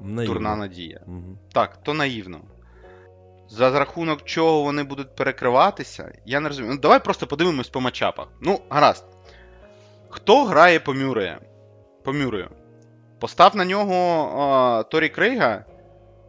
Наївно. 0.00 0.34
турна 0.34 0.56
надія. 0.56 1.00
Мгм. 1.06 1.38
Так, 1.52 1.82
то 1.82 1.94
наївно. 1.94 2.40
За 3.48 3.78
рахунок 3.78 4.22
чого 4.24 4.62
вони 4.62 4.82
будуть 4.82 5.16
перекриватися, 5.16 6.12
я 6.26 6.40
не 6.40 6.48
розумію. 6.48 6.74
Ну, 6.74 6.80
давай 6.80 7.04
просто 7.04 7.26
подивимось 7.26 7.68
по 7.68 7.80
матчапах. 7.80 8.28
Ну, 8.40 8.60
гаразд. 8.70 9.04
Хто 10.08 10.44
грає 10.44 10.80
по 10.80 10.94
Мюрею? 10.94 11.36
По 12.04 12.12
Мюрею? 12.12 12.50
Постав 13.20 13.56
на 13.56 13.64
нього 13.64 13.94
а, 14.40 14.82
Торі 14.82 15.08
Крейга. 15.08 15.64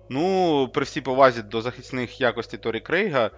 Ну, 0.10 0.68
при 0.74 0.84
всій 0.84 1.01
повазі 1.01 1.41
до 1.41 1.62
захисних 1.62 2.22
якостей 2.22 2.60
Торі 2.60 2.79
Крейга, 2.79 3.32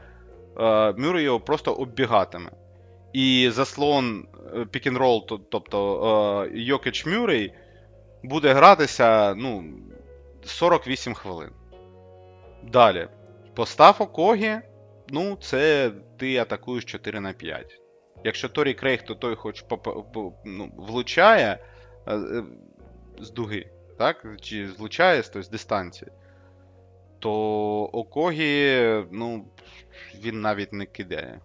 Мюррей 0.97 1.23
його 1.23 1.39
просто 1.39 1.73
оббігатиме. 1.73 2.51
І 3.13 3.49
заслон 3.51 4.27
pick 4.71 4.90
and 4.90 5.04
roll, 5.04 5.27
тобто 5.51 6.03
а, 6.03 6.47
Йокич 6.57 7.05
Мюррей, 7.05 7.53
буде 8.23 8.53
гратися, 8.53 9.35
ну, 9.35 9.63
48 10.45 11.13
хвилин. 11.13 11.49
Далі. 12.63 13.07
Постав 13.53 13.95
Окогі, 13.99 14.59
ну, 15.09 15.37
це 15.41 15.91
ти 16.17 16.37
атакуєш 16.37 16.85
4 16.85 17.19
на 17.19 17.33
5. 17.33 17.81
Якщо 18.23 18.49
Торі 18.49 18.73
Крейг, 18.73 19.05
то 19.05 19.15
той 19.15 19.35
хоч 19.35 19.65
ну, 20.45 20.71
влучає 20.77 21.59
е, 22.07 22.15
е, 22.15 22.43
з 23.19 23.31
дуги, 23.31 23.71
так? 23.97 24.25
Чи 24.41 24.65
влучає 24.65 25.23
з, 25.23 25.29
тобто, 25.29 25.43
з 25.43 25.49
дистанції, 25.49 26.11
то 27.21 27.33
Окогі, 27.83 29.05
ну, 29.11 29.45
він 30.15 30.41
навіть 30.41 30.73
не 30.73 30.85
кидає. 30.85 31.41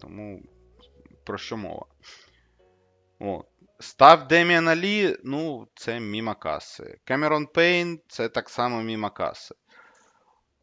Тому 0.00 0.42
про 1.24 1.38
що 1.38 1.56
мова? 1.56 1.86
От. 3.20 3.46
Став 3.78 4.28
Деміана 4.28 4.76
Лі, 4.76 5.16
ну, 5.24 5.68
це 5.74 6.00
міма 6.00 6.34
каси. 6.34 6.98
Кемерон 7.04 7.46
Пейн 7.46 8.00
це 8.08 8.28
так 8.28 8.50
само 8.50 8.82
міма 8.82 9.10
каси. 9.10 9.54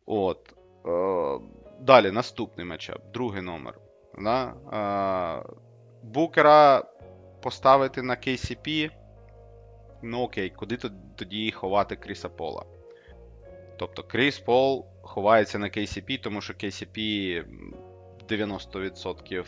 От. 0.06 0.54
Е, 0.86 1.40
далі, 1.80 2.12
наступний 2.12 2.66
матчап, 2.66 3.12
другий 3.14 3.42
номер. 3.42 3.80
Да? 4.22 4.44
Е, 4.48 5.54
Букера 6.04 6.84
поставити 7.42 8.02
на 8.02 8.16
KCP. 8.16 8.92
Ну 10.04 10.22
окей, 10.22 10.50
куди 10.50 10.78
тоді 11.16 11.52
ховати 11.52 11.96
Кріса 11.96 12.30
Пола? 12.30 12.79
Тобто 13.80 14.04
Кріс 14.04 14.40
Пол 14.40 14.86
ховається 15.02 15.60
на 15.60 15.68
KCP, 15.68 16.22
тому 16.22 16.42
що 16.42 16.54
KCP 16.54 17.44
90% 18.30 19.46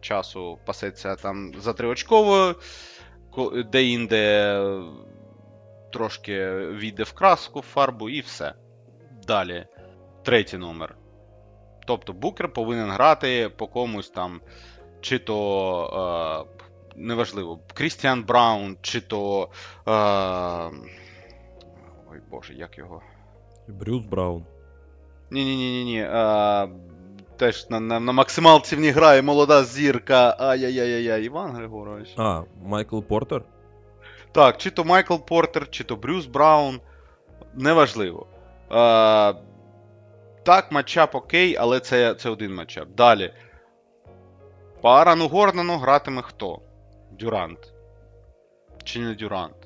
часу 0.00 0.58
пасеться 0.66 1.16
там 1.16 1.52
за 1.58 1.72
триочковою, 1.72 2.54
де-інде 3.72 4.60
трошки 5.92 6.50
війде 6.54 7.02
в 7.02 7.12
краску, 7.12 7.60
в 7.60 7.62
фарбу 7.62 8.08
і 8.08 8.20
все. 8.20 8.54
Далі. 9.26 9.66
Третій 10.22 10.58
номер. 10.58 10.96
Тобто 11.86 12.12
Букер 12.12 12.52
повинен 12.52 12.90
грати 12.90 13.50
по 13.56 13.66
комусь 13.66 14.10
там, 14.10 14.40
чи 15.00 15.18
то. 15.18 16.46
Е, 16.46 16.66
неважливо, 16.96 17.60
Крістіан 17.74 18.24
Браун, 18.24 18.76
чи 18.82 19.00
то. 19.00 19.48
Е, 19.88 19.92
ой 22.10 22.20
Боже, 22.30 22.54
як 22.54 22.78
його. 22.78 23.02
Брюс 23.72 24.04
Браун. 24.04 24.44
Ні-ні-ні-ні. 25.30 26.00
Е, 26.00 26.68
теж 27.36 27.70
на, 27.70 27.80
на, 27.80 28.00
на 28.00 28.12
максималках 28.12 28.76
в 28.76 28.80
них 28.80 28.90
грає 28.90 29.22
молода 29.22 29.64
зірка. 29.64 30.36
Ай-яй-яй-яй, 30.38 31.24
Іван 31.24 31.50
Григорович. 31.50 32.08
А, 32.16 32.42
Майкл 32.62 33.00
Портер. 33.00 33.42
Так, 34.32 34.56
чи 34.56 34.70
то 34.70 34.84
Майкл 34.84 35.16
Портер, 35.16 35.70
чи 35.70 35.84
то 35.84 35.96
Брюс 35.96 36.26
Браун. 36.26 36.80
Неважливо. 37.54 38.26
Е, 38.72 39.34
так, 40.42 40.72
матчап 40.72 41.14
окей, 41.14 41.56
але 41.56 41.80
це, 41.80 42.14
це 42.14 42.30
один 42.30 42.54
матчап. 42.54 42.88
Далі. 42.88 43.32
По 44.80 44.88
Арану 44.88 45.28
Гордону 45.28 45.76
гратиме 45.76 46.22
хто? 46.22 46.60
Дюрант. 47.10 47.72
Чи 48.84 49.00
не 49.00 49.14
Дюрант? 49.14 49.56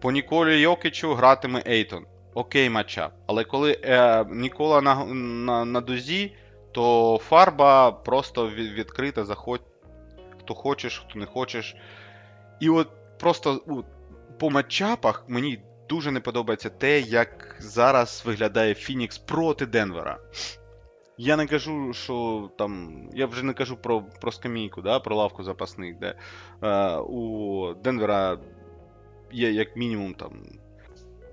По 0.00 0.12
Ніколі 0.12 0.60
Йокічу 0.60 1.14
гратиме 1.14 1.62
Ейтон. 1.66 2.06
Окей, 2.34 2.70
матчап. 2.70 3.12
Але 3.26 3.44
коли 3.44 3.80
е, 3.84 4.24
Нікола 4.30 4.80
на, 4.80 5.04
на, 5.04 5.64
на 5.64 5.80
дозі, 5.80 6.36
то 6.72 7.18
фарба 7.22 7.92
просто 7.92 8.48
відкрита, 8.50 9.24
заходь. 9.24 9.62
Хто 10.40 10.54
хочеш, 10.54 11.04
хто 11.08 11.18
не 11.18 11.26
хочеш. 11.26 11.76
І 12.60 12.68
от 12.68 12.88
просто 13.18 13.62
у, 13.66 13.82
по 14.38 14.50
матчапах 14.50 15.24
мені 15.28 15.62
дуже 15.88 16.10
не 16.10 16.20
подобається 16.20 16.70
те, 16.70 17.00
як 17.00 17.56
зараз 17.58 18.22
виглядає 18.26 18.74
Фінікс 18.74 19.18
проти 19.18 19.66
Денвера. 19.66 20.18
Я 21.18 21.36
не 21.36 21.46
кажу, 21.46 21.92
що 21.92 22.50
там. 22.58 23.02
Я 23.14 23.26
вже 23.26 23.44
не 23.44 23.52
кажу 23.52 23.76
про, 23.76 24.02
про 24.02 24.32
скамійку, 24.32 24.82
да, 24.82 25.00
про 25.00 25.16
лавку 25.16 25.42
запасних, 25.44 25.98
де 25.98 26.14
е, 26.62 26.96
у 26.96 27.74
Денвера 27.74 28.38
є 29.32 29.50
як 29.50 29.76
мінімум 29.76 30.14
там 30.14 30.59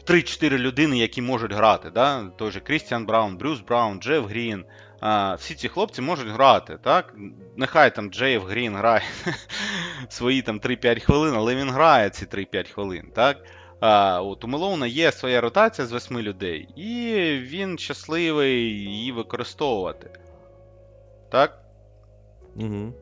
3-4 0.08 0.58
людини, 0.58 0.98
які 0.98 1.22
можуть 1.22 1.54
грати. 1.54 1.90
Да? 1.90 2.24
Той 2.38 2.52
же 2.52 2.60
Крістіан 2.60 3.06
Браун, 3.06 3.38
Брюс 3.38 3.60
Браун, 3.60 4.00
Джеф 4.00 4.26
Грін. 4.26 4.66
А, 5.00 5.36
всі 5.36 5.56
ці 5.56 5.68
хлопці 5.68 6.02
можуть 6.02 6.28
грати, 6.28 6.78
так? 6.84 7.14
Нехай 7.56 7.96
там 7.96 8.10
Джеф 8.10 8.44
Грін 8.44 8.76
грає 8.76 9.04
свої 10.10 10.42
там 10.42 10.60
3-5 10.60 11.00
хвилин, 11.00 11.34
але 11.36 11.56
він 11.56 11.70
грає 11.70 12.10
ці 12.10 12.26
3-5 12.26 12.74
хвилин, 12.74 13.12
так? 13.16 13.38
А, 13.80 14.22
от 14.22 14.44
у 14.44 14.48
Мелоуна 14.48 14.88
є 14.88 15.12
своя 15.12 15.42
ротація 15.42 15.88
з 15.88 15.94
8 15.94 16.20
людей, 16.20 16.68
і 16.76 17.14
він 17.40 17.78
щасливий 17.78 18.56
її 18.70 19.12
використовувати. 19.12 20.10
Так? 21.30 21.62
Угу. 22.56 22.94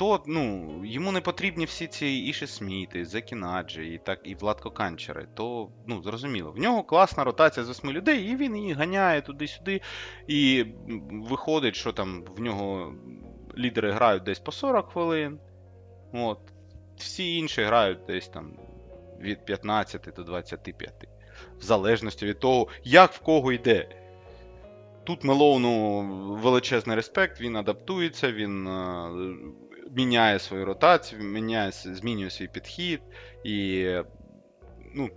Хто, 0.00 0.22
ну, 0.26 0.80
йому 0.84 1.12
не 1.12 1.20
потрібні 1.20 1.64
всі 1.64 1.86
ці 1.86 2.06
Іші 2.06 2.46
Сміти, 2.46 3.04
Закінаджі 3.04 3.94
і 3.94 3.98
так, 3.98 4.20
і 4.24 4.34
Владко 4.34 4.70
Канчери, 4.70 5.26
то, 5.34 5.68
ну, 5.86 6.02
зрозуміло. 6.02 6.52
В 6.52 6.58
нього 6.58 6.82
класна 6.82 7.24
ротація 7.24 7.64
з 7.64 7.70
8 7.70 7.90
людей, 7.90 8.24
і 8.24 8.36
він 8.36 8.56
її 8.56 8.72
ганяє 8.72 9.20
туди-сюди. 9.22 9.80
І 10.26 10.64
виходить, 11.10 11.76
що 11.76 11.92
там 11.92 12.24
в 12.36 12.40
нього 12.40 12.94
лідери 13.58 13.92
грають 13.92 14.22
десь 14.22 14.38
по 14.38 14.52
40 14.52 14.92
хвилин. 14.92 15.38
От. 16.12 16.38
Всі 16.96 17.36
інші 17.36 17.62
грають 17.62 18.06
десь 18.06 18.28
там 18.28 18.52
від 19.20 19.44
15 19.44 20.08
до 20.16 20.24
25. 20.24 21.08
В 21.58 21.62
залежності 21.62 22.26
від 22.26 22.38
того, 22.38 22.68
як 22.84 23.12
в 23.12 23.18
кого 23.18 23.52
йде. 23.52 23.88
Тут 25.04 25.24
Мелоуну 25.24 26.02
величезний 26.42 26.96
респект, 26.96 27.40
він 27.40 27.56
адаптується, 27.56 28.32
він 28.32 28.66
е, 28.66 29.10
міняє 29.96 30.38
свою 30.38 30.64
ротацію, 30.64 31.22
міняє, 31.22 31.72
змінює 31.72 32.30
свій 32.30 32.48
підхід 32.48 33.00
і 33.44 33.86
ну, 34.94 35.10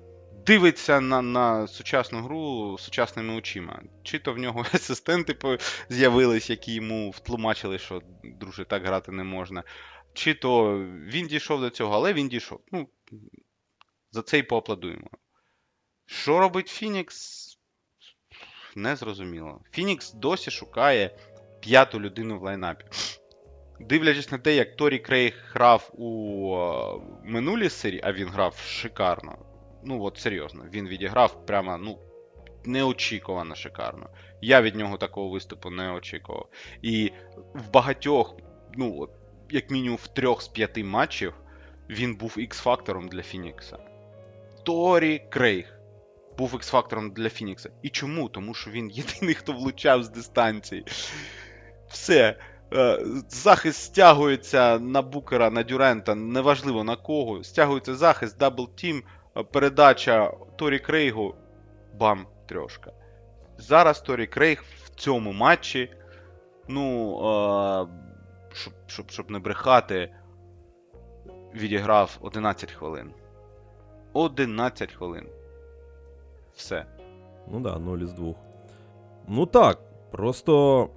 дивиться 0.46 1.02
на, 1.02 1.22
на 1.22 1.68
сучасну 1.68 2.22
гру 2.22 2.78
сучасними 2.80 3.34
очима. 3.34 3.82
Чи 4.04 4.20
то 4.20 4.34
в 4.34 4.38
нього 4.38 4.66
асистенти 4.74 5.58
з'явились, 5.90 6.50
які 6.50 6.74
йому 6.74 7.10
втлумачили, 7.10 7.80
що 7.80 8.02
друже, 8.24 8.66
так 8.66 8.86
грати 8.86 9.12
не 9.12 9.24
можна. 9.24 9.64
Чи 10.14 10.34
то 10.34 10.80
він 11.08 11.28
дійшов 11.28 11.62
до 11.62 11.70
цього, 11.70 11.96
але 11.96 12.14
він 12.14 12.30
дійшов. 12.30 12.60
Ну, 12.72 12.88
за 14.12 14.22
це 14.22 14.40
й 14.40 14.44
поаплодуємо. 14.44 15.10
Що 16.06 16.40
робить 16.40 16.68
Фінікс? 16.68 17.50
Не 18.76 18.96
зрозуміло. 18.96 19.62
Фінікс 19.72 20.14
досі 20.14 20.52
шукає 20.52 21.18
п'яту 21.60 22.00
людину 22.00 22.40
в 22.40 22.44
лайнапі. 22.44 22.86
Дивлячись 23.80 24.32
на 24.32 24.38
те, 24.38 24.56
як 24.56 24.76
Торі 24.76 25.00
Крейг 25.00 25.34
грав 25.54 25.92
у 25.94 26.56
е, 26.56 27.00
минулій 27.24 27.70
серії, 27.70 28.02
а 28.04 28.14
він 28.14 28.28
грав 28.28 28.58
шикарно. 28.58 29.38
Ну 29.84 30.04
от 30.04 30.18
серйозно, 30.18 30.64
він 30.74 30.88
відіграв 30.88 31.46
прямо, 31.46 31.78
ну, 31.78 32.00
неочікувано 32.66 33.56
шикарно. 33.56 34.10
Я 34.42 34.62
від 34.62 34.76
нього 34.76 34.98
такого 34.98 35.30
виступу 35.30 35.70
не 35.70 35.92
очікував. 35.92 36.50
І 36.82 37.12
в 37.54 37.72
багатьох, 37.72 38.36
ну, 38.74 39.10
як 39.50 39.72
мінімум 39.72 39.98
в 39.98 40.08
трьох 40.08 40.42
з 40.42 40.48
п'яти 40.48 40.84
матчів, 40.84 41.34
він 41.90 42.16
був 42.16 42.36
X-фактором 42.38 43.10
для 43.10 43.22
Фінікса. 43.22 43.78
Торі 44.64 45.22
Крейг 45.30 45.80
був 46.38 46.56
X-фактором 46.56 47.14
для 47.14 47.30
Фінікса. 47.30 47.70
І 47.82 47.90
чому? 47.90 48.30
Тому 48.30 48.54
що 48.54 48.72
він 48.72 48.90
єдиний, 48.94 49.36
хто 49.36 49.54
влучав 49.54 50.04
з 50.04 50.10
дистанції. 50.10 50.86
Все. 51.88 52.36
Е, 52.76 53.00
Захист 53.30 53.82
стягується 53.82 54.80
на 54.80 55.02
Букера, 55.02 55.50
на 55.50 55.64
Дюрента, 55.64 56.16
неважливо 56.16 56.84
на 56.84 56.96
кого. 56.96 57.44
Стягується 57.44 57.96
захист, 57.96 58.38
double 58.38 58.70
team, 58.76 59.04
е, 59.38 59.44
передача 59.44 60.34
Торі 60.56 60.80
Крейгу. 60.80 61.36
Бам, 62.00 62.28
трьошка. 62.46 62.92
Зараз 63.58 64.02
Торі 64.02 64.28
Крейг 64.28 64.64
в 64.84 64.90
цьому 64.90 65.32
матчі. 65.32 65.92
Ну, 66.68 67.16
е, 67.18 67.88
щоб, 68.54 68.74
щоб, 68.88 69.12
щоб 69.12 69.32
не 69.32 69.40
брехати, 69.40 70.16
відіграв 71.56 72.18
11 72.22 72.72
хвилин. 72.72 73.14
11 74.14 74.92
хвилин. 74.92 75.28
Все. 76.56 76.86
Ну 77.48 77.60
да, 77.60 77.80
0 77.80 77.98
із 77.98 78.14
2. 78.14 78.34
Ну 79.28 79.46
так, 79.46 79.80
просто 80.12 80.90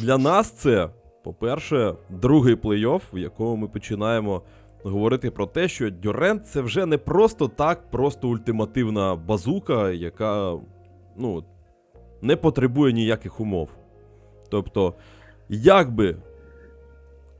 для 0.00 0.18
нас 0.18 0.50
це, 0.50 0.88
по-перше, 1.24 1.94
другий 2.10 2.54
плей-офф, 2.54 3.00
в 3.12 3.18
якому 3.18 3.56
ми 3.56 3.68
починаємо 3.68 4.42
говорити 4.82 5.30
про 5.30 5.46
те, 5.46 5.68
що 5.68 5.90
Дюрент 5.90 6.46
це 6.46 6.60
вже 6.60 6.86
не 6.86 6.98
просто 6.98 7.48
так, 7.48 7.90
просто 7.90 8.28
ультимативна 8.28 9.16
базука, 9.16 9.90
яка 9.90 10.58
ну, 11.16 11.44
не 12.22 12.36
потребує 12.36 12.92
ніяких 12.92 13.40
умов. 13.40 13.68
Тобто, 14.50 14.94
як 15.48 15.94
би 15.94 16.16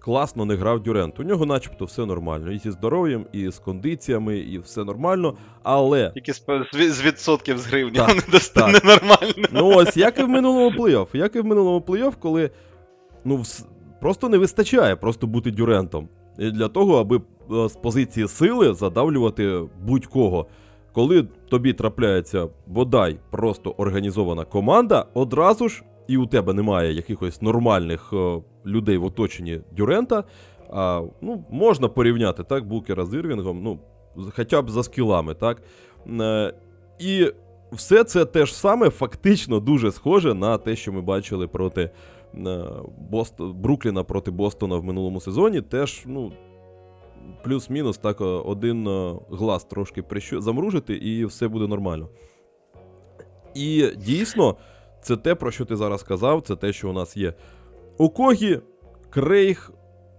класно 0.09 0.45
не 0.45 0.55
грав 0.55 0.81
Дюрент, 0.81 1.21
у 1.21 1.23
нього 1.23 1.47
начебто 1.47 1.85
все 1.85 2.07
нормально. 2.07 2.53
І 2.53 2.59
зі 2.59 2.71
здоров'ям, 2.71 3.27
і 3.33 3.51
з 3.51 3.59
кондиціями, 3.59 4.39
і 4.39 4.59
все 4.59 4.85
нормально. 4.85 5.35
Але 5.63 6.11
Тільки 6.15 6.33
з, 6.33 7.03
відсотків 7.05 7.59
з 7.59 7.67
гривні 7.67 7.97
Так, 7.97 8.09
вони 8.09 8.23
достане 8.33 8.81
нормально. 8.85 9.49
Ну 9.53 9.69
ось, 9.77 9.97
як 9.97 10.19
і 10.19 10.23
в 10.23 10.29
минулому 10.29 10.71
плей-офф. 10.71 11.17
Як 11.17 11.37
і 11.37 11.41
в 11.41 11.45
минулому 11.45 11.85
плей-офф, 11.87 12.13
коли 12.21 12.51
ну, 13.25 13.37
вс- 13.37 13.65
просто 14.01 14.29
не 14.29 14.39
вистачає 14.39 14.97
просто 14.97 15.27
бути 15.27 15.51
дюрентом. 15.51 16.09
І 16.39 16.51
для 16.51 16.69
того, 16.69 16.99
аби 16.99 17.21
е, 17.51 17.69
з 17.69 17.73
позиції 17.73 18.29
сили 18.29 18.75
задавлювати 18.75 19.61
будь-кого. 19.83 20.47
Коли 20.93 21.23
тобі 21.51 21.73
трапляється 21.73 22.49
бодай 22.67 23.19
просто 23.31 23.71
організована 23.71 24.45
команда, 24.45 25.07
одразу 25.15 25.69
ж 25.69 25.83
і 26.09 26.17
у 26.17 26.27
тебе 26.27 26.53
немає 26.53 26.93
якихось 26.93 27.43
нормальних 27.43 28.11
е, 28.13 28.41
людей 28.67 28.97
в 28.97 29.05
оточенні 29.05 29.61
Дюрента, 29.77 30.25
а, 30.71 31.03
ну, 31.21 31.45
можна 31.51 31.89
порівняти 31.89 32.45
так, 32.45 32.67
Букера 32.67 33.07
з 33.07 33.15
Ірвінгом, 33.15 33.63
ну, 33.63 33.79
хоча 34.31 34.63
б 34.63 34.71
за 34.71 34.83
скілами, 34.83 35.35
так. 35.35 35.63
Е, 36.21 36.55
і 36.99 37.33
все 37.73 38.05
це 38.05 38.25
те 38.25 38.47
ж 38.47 38.55
саме 38.55 38.91
фактично 38.91 39.61
дуже 39.61 39.93
схоже 39.93 40.35
на 40.35 40.59
те, 40.59 40.77
що 40.77 40.93
ми 40.93 41.01
бачили 41.01 41.47
проти 41.49 41.91
е, 42.35 42.65
Бост... 43.11 43.43
Брукліна 43.43 44.05
проти 44.05 44.31
Бостона 44.31 44.77
в 44.77 44.85
минулому 44.85 45.21
сезоні. 45.21 45.61
Теж, 45.61 46.03
ну, 46.07 46.33
плюс-мінус, 47.45 47.99
так, 47.99 48.21
один 48.21 48.89
глаз 49.31 49.65
трошки 49.65 50.03
прищу... 50.03 50.41
замружити, 50.41 50.95
і 50.95 51.25
все 51.25 51.49
буде 51.49 51.67
нормально. 51.67 52.09
І 53.55 53.91
дійсно, 53.97 54.57
це 55.03 55.17
те, 55.17 55.35
про 55.35 55.51
що 55.51 55.65
ти 55.65 55.77
зараз 55.77 56.01
сказав, 56.01 56.43
це 56.43 56.57
те, 56.57 56.73
що 56.73 56.91
у 56.91 56.93
нас 56.93 57.17
є. 57.17 57.35
У 57.99 58.09
Когі 58.09 58.61
Крейг 59.11 59.71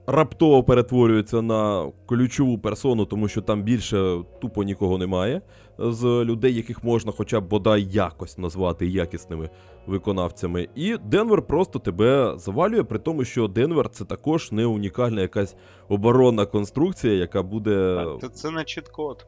раптово 0.08 0.64
перетворюється 0.64 1.42
на 1.42 1.92
ключову 2.06 2.58
персону, 2.60 3.06
тому 3.06 3.28
що 3.28 3.42
там 3.42 3.64
більше 3.64 4.18
тупо 4.42 4.64
нікого 4.64 4.98
немає 4.98 5.42
з 5.78 6.04
людей, 6.06 6.54
яких 6.54 6.84
можна 6.84 7.12
хоча 7.12 7.40
б 7.40 7.48
бодай 7.48 7.84
якось 7.84 8.38
назвати 8.38 8.88
якісними 8.88 9.50
виконавцями. 9.88 10.68
І 10.76 10.98
Денвер 10.98 11.42
просто 11.42 11.80
тебе 11.80 12.34
завалює, 12.38 12.84
при 12.84 13.00
тому, 13.00 13.24
що 13.24 13.48
Денвер 13.48 13.90
це 13.90 14.06
також 14.06 14.52
не 14.52 14.66
унікальна 14.66 15.22
якась 15.22 15.56
оборонна 15.90 16.46
конструкція, 16.46 17.14
яка 17.14 17.44
буде 17.44 18.06
Це, 18.22 18.30
це 18.30 18.52
не 18.52 18.64
чіт-код. 18.64 19.26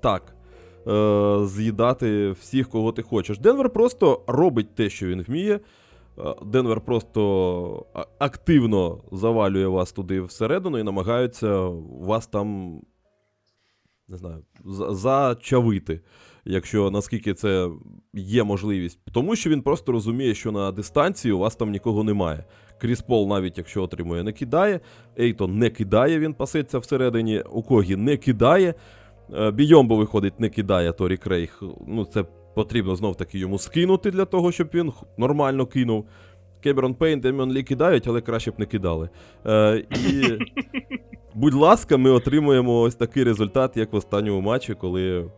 так. 0.00 0.34
Е, 0.88 1.46
з'їдати 1.46 2.30
всіх, 2.30 2.68
кого 2.68 2.92
ти 2.92 3.02
хочеш. 3.02 3.38
Денвер 3.38 3.70
просто 3.70 4.22
робить 4.26 4.74
те, 4.74 4.90
що 4.90 5.06
він 5.06 5.22
вміє. 5.22 5.60
Е, 6.18 6.34
Денвер 6.46 6.80
просто 6.80 7.86
активно 8.18 8.98
завалює 9.12 9.66
вас 9.66 9.92
туди 9.92 10.20
всередину 10.20 10.78
і 10.78 10.82
намагається 10.82 11.58
вас 12.00 12.26
там, 12.26 12.80
не 14.08 14.16
знаю, 14.16 14.42
зачавити, 14.90 16.00
якщо 16.44 16.90
наскільки 16.90 17.34
це 17.34 17.70
є 18.14 18.44
можливість. 18.44 18.98
Тому 19.12 19.36
що 19.36 19.50
він 19.50 19.62
просто 19.62 19.92
розуміє, 19.92 20.34
що 20.34 20.52
на 20.52 20.72
дистанції 20.72 21.32
у 21.32 21.38
вас 21.38 21.56
там 21.56 21.70
нікого 21.70 22.04
немає. 22.04 22.44
Кріс 22.80 23.00
Пол, 23.00 23.28
навіть 23.28 23.58
якщо 23.58 23.82
отримує, 23.82 24.22
не 24.22 24.32
кидає. 24.32 24.80
Ейтон 25.18 25.58
не 25.58 25.70
кидає, 25.70 26.18
він 26.18 26.34
пасеться 26.34 26.78
всередині. 26.78 27.40
У 27.40 27.62
Когі 27.62 27.96
не 27.96 28.16
кидає. 28.16 28.74
Е, 29.34 29.50
Бійомбо 29.50 29.96
виходить, 29.96 30.40
не 30.40 30.48
кидає 30.48 30.92
Торі 30.92 31.16
Крейг. 31.16 31.62
Ну, 31.86 32.04
це 32.04 32.24
потрібно 32.54 32.96
знов 32.96 33.16
таки 33.16 33.38
йому 33.38 33.58
скинути 33.58 34.10
для 34.10 34.24
того, 34.24 34.52
щоб 34.52 34.68
він 34.74 34.92
нормально 35.18 35.66
кинув. 35.66 36.06
Кемерон 36.62 36.94
Пейн, 36.94 37.20
Деміон 37.20 37.52
Лі 37.52 37.62
кидають, 37.62 38.08
але 38.08 38.20
краще 38.20 38.50
б 38.50 38.54
не 38.58 38.66
кидали. 38.66 39.08
Е, 39.46 39.84
і, 39.90 40.38
будь 41.34 41.54
ласка, 41.54 41.96
ми 41.96 42.10
отримуємо 42.10 42.80
ось 42.80 42.94
такий 42.94 43.24
результат, 43.24 43.76
як 43.76 43.92
в 43.92 43.96
останньому 43.96 44.40
матчі, 44.40 44.74
коли. 44.74 45.30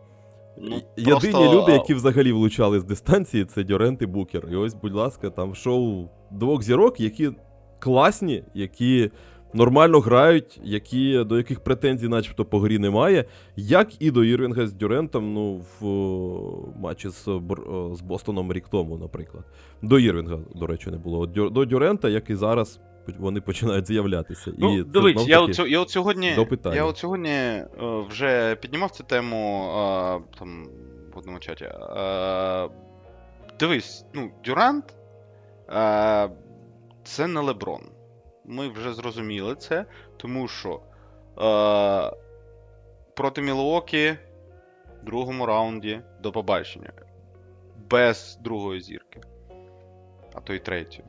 Ну, 0.61 0.75
Єдині 0.97 1.33
просто- 1.33 1.53
люди, 1.53 1.71
які 1.71 1.93
взагалі 1.93 2.31
влучали 2.31 2.79
з 2.79 2.83
дистанції, 2.83 3.45
це 3.45 3.63
Дюрент 3.63 4.01
і 4.01 4.05
Букер. 4.05 4.47
І 4.51 4.55
ось, 4.55 4.73
будь 4.73 4.93
ласка, 4.93 5.29
там 5.29 5.55
шоу 5.55 6.09
двох 6.31 6.63
зірок, 6.63 6.99
які 6.99 7.31
класні, 7.79 8.43
які 8.53 9.11
нормально 9.55 9.99
грають, 9.99 10.59
які, 10.63 11.23
до 11.23 11.37
яких 11.37 11.59
претензій, 11.59 12.07
начебто, 12.07 12.45
по 12.45 12.59
грі 12.59 12.79
немає. 12.79 13.25
Як 13.55 14.01
і 14.01 14.11
до 14.11 14.23
Ірвінга 14.23 14.67
з 14.67 14.73
Дюрентом, 14.73 15.33
ну, 15.33 15.61
в 15.79 15.87
о, 15.87 16.73
матчі 16.79 17.09
з, 17.09 17.27
о, 17.27 17.41
з 17.95 18.01
Бостоном 18.01 18.53
рік 18.53 18.67
тому, 18.71 18.97
наприклад. 18.97 19.43
До 19.81 19.99
Ірвінга, 19.99 20.39
до 20.55 20.67
речі, 20.67 20.89
не 20.89 20.97
було. 20.97 21.25
До 21.25 21.65
Дюрента, 21.65 22.09
як 22.09 22.29
і 22.29 22.35
зараз, 22.35 22.79
вони 23.19 23.41
починають 23.41 23.87
з'являтися. 23.87 24.51
Ну, 24.57 24.79
і 24.79 24.83
дивись, 24.83 25.13
знов 25.13 25.29
я, 25.29 25.41
от, 25.41 25.59
я 25.59 25.79
от 25.79 25.89
сьогодні, 25.89 26.35
я 26.73 26.85
от 26.85 26.97
сьогодні 26.97 27.29
е, 27.29 27.65
вже 28.09 28.55
піднімав 28.55 28.91
цю 28.91 29.03
тему 29.03 29.69
е, 29.69 30.19
там, 30.39 30.67
в 31.13 31.17
одному 31.17 31.39
чаті. 31.39 31.65
Е, 31.65 32.69
дивись, 33.59 34.05
ну, 34.13 34.31
Дюрант 34.45 34.95
е, 35.69 36.29
це 37.03 37.27
не 37.27 37.39
Леброн. 37.39 37.81
Ми 38.47 38.67
вже 38.67 38.93
зрозуміли 38.93 39.55
це, 39.55 39.85
тому 40.17 40.47
що 40.47 40.79
е, 40.79 42.11
проти 43.15 43.41
Мілуокі 43.41 44.11
в 45.01 45.05
другому 45.05 45.45
раунді 45.45 46.01
до 46.21 46.31
побачення. 46.31 46.91
Без 47.89 48.39
другої 48.41 48.81
зірки. 48.81 49.21
А 50.33 50.39
то 50.39 50.53
й 50.53 50.59
третьої. 50.59 51.03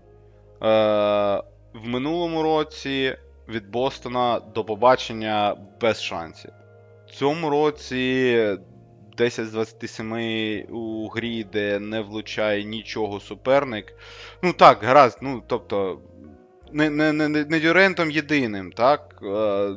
Е, 0.62 1.42
в 1.74 1.88
минулому 1.88 2.42
році 2.42 3.16
від 3.48 3.70
Бостона 3.70 4.40
до 4.40 4.64
побачення 4.64 5.56
без 5.80 6.02
шансів. 6.02 6.50
В 7.06 7.10
цьому 7.10 7.50
році 7.50 8.58
10 9.16 9.46
з 9.46 9.52
27 9.52 10.66
у 10.70 11.08
грі, 11.08 11.44
де 11.44 11.78
не 11.78 12.00
влучає 12.00 12.64
нічого 12.64 13.20
суперник. 13.20 13.94
Ну 14.42 14.52
так, 14.52 14.82
гаразд, 14.82 15.18
ну 15.22 15.42
тобто. 15.46 16.00
Не, 16.72 16.90
не, 16.90 17.12
не, 17.12 17.28
не 17.28 17.60
Дюрентом 17.60 18.10
єдиним, 18.10 18.72
так? 18.72 19.18
Е, 19.22 19.26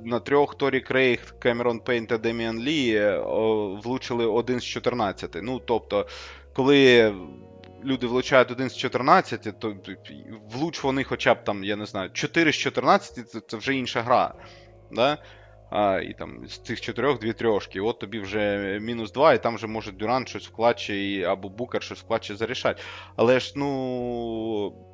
На 0.04 0.19
трьох 0.19 0.58
Торі 0.58 0.82
Крейг, 0.82 1.39
Кемерон 1.39 1.80
Пейн 1.80 2.06
та 2.06 2.17
Деміан 2.17 2.60
Лі 2.60 2.95
е, 2.95 3.19
влучили 3.84 4.25
1 4.25 4.60
з 4.60 4.65
14. 4.65 5.38
Ну, 5.41 5.60
тобто, 5.60 6.08
коли 6.54 7.13
люди 7.84 8.08
влучають 8.08 8.52
1 8.52 8.69
з 8.69 8.78
14, 8.78 9.60
то 9.60 9.75
влуч 10.52 10.84
вони 10.84 11.04
хоча 11.04 11.34
б 11.34 11.43
там, 11.43 11.63
я 11.63 11.75
не 11.75 11.86
знаю, 11.86 12.10
4 12.13 12.52
з 12.52 12.56
14 12.56 13.30
це, 13.30 13.39
це 13.47 13.58
вже 13.58 13.75
інша 13.75 14.02
гра. 14.02 14.34
Да? 14.91 15.17
А, 15.71 15.99
і 15.99 16.13
там 16.13 16.47
з 16.47 16.58
цих 16.58 16.82
чотирьох 16.82 17.19
дві 17.19 17.34
трьошки. 17.34 17.82
От 17.82 17.99
тобі 17.99 18.19
вже 18.19 18.78
мінус 18.82 19.12
2, 19.12 19.34
і 19.34 19.43
там 19.43 19.56
вже 19.56 19.67
може 19.67 19.91
Дюрант 19.91 20.30
щось 20.30 20.47
в 20.47 20.52
клатчі, 20.52 21.23
або 21.23 21.49
Букер 21.49 21.84
щось 21.84 21.99
в 21.99 22.08
клатчі 22.08 22.36
зарішать. 22.36 22.82
Але 23.15 23.39
ж, 23.39 23.54
ну. 23.56 24.88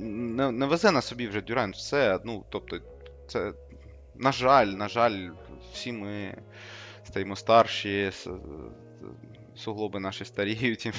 Не, 0.00 0.50
не 0.50 0.66
везе 0.66 0.90
на 0.90 1.02
собі 1.02 1.28
вже 1.28 1.40
Дюрант 1.40 1.76
все. 1.76 2.20
Ну, 2.24 2.44
тобто, 2.48 2.78
це. 3.28 3.52
На 4.14 4.32
жаль, 4.32 4.66
на 4.66 4.88
жаль, 4.88 5.28
всі 5.72 5.92
ми 5.92 6.36
стаємо 7.04 7.36
старші, 7.36 8.10
суглоби 9.56 10.00
наші 10.00 10.24
старіють, 10.24 10.86
і, 10.86 10.92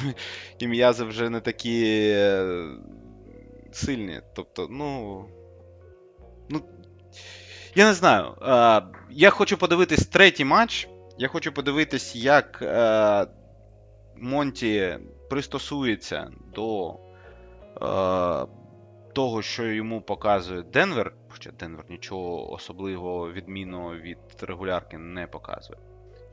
і 0.59 0.67
м'язи 0.67 1.03
вже 1.03 1.29
не 1.29 1.39
такі 1.39 2.05
е, 2.15 2.67
сильні. 3.71 4.21
Тобто, 4.33 4.67
ну. 4.69 5.25
Ну. 6.49 6.61
Я 7.75 7.85
не 7.85 7.93
знаю. 7.93 8.35
Е, 8.41 8.81
я 9.11 9.29
хочу 9.29 9.57
подивитись 9.57 10.07
третій 10.07 10.45
матч. 10.45 10.87
Я 11.17 11.27
хочу 11.27 11.51
подивитись, 11.51 12.15
як 12.15 12.59
е, 12.61 13.27
Монті 14.15 14.97
пристосується 15.29 16.31
до 16.55 16.89
е, 17.81 18.60
того, 19.13 19.41
що 19.41 19.65
йому 19.65 20.01
показує 20.01 20.61
Денвер. 20.61 21.13
Хоча 21.29 21.51
Денвер 21.51 21.85
нічого 21.89 22.51
особливого 22.51 23.31
відмінного 23.31 23.95
від 23.95 24.17
регулярки 24.41 24.97
не 24.97 25.27
показує. 25.27 25.79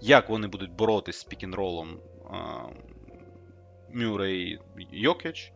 Як 0.00 0.28
вони 0.28 0.46
будуть 0.48 0.72
боротись 0.72 1.20
з 1.20 1.24
пікінролом 1.24 2.00
Мюррей 3.92 4.58
Йокіч? 4.92 5.52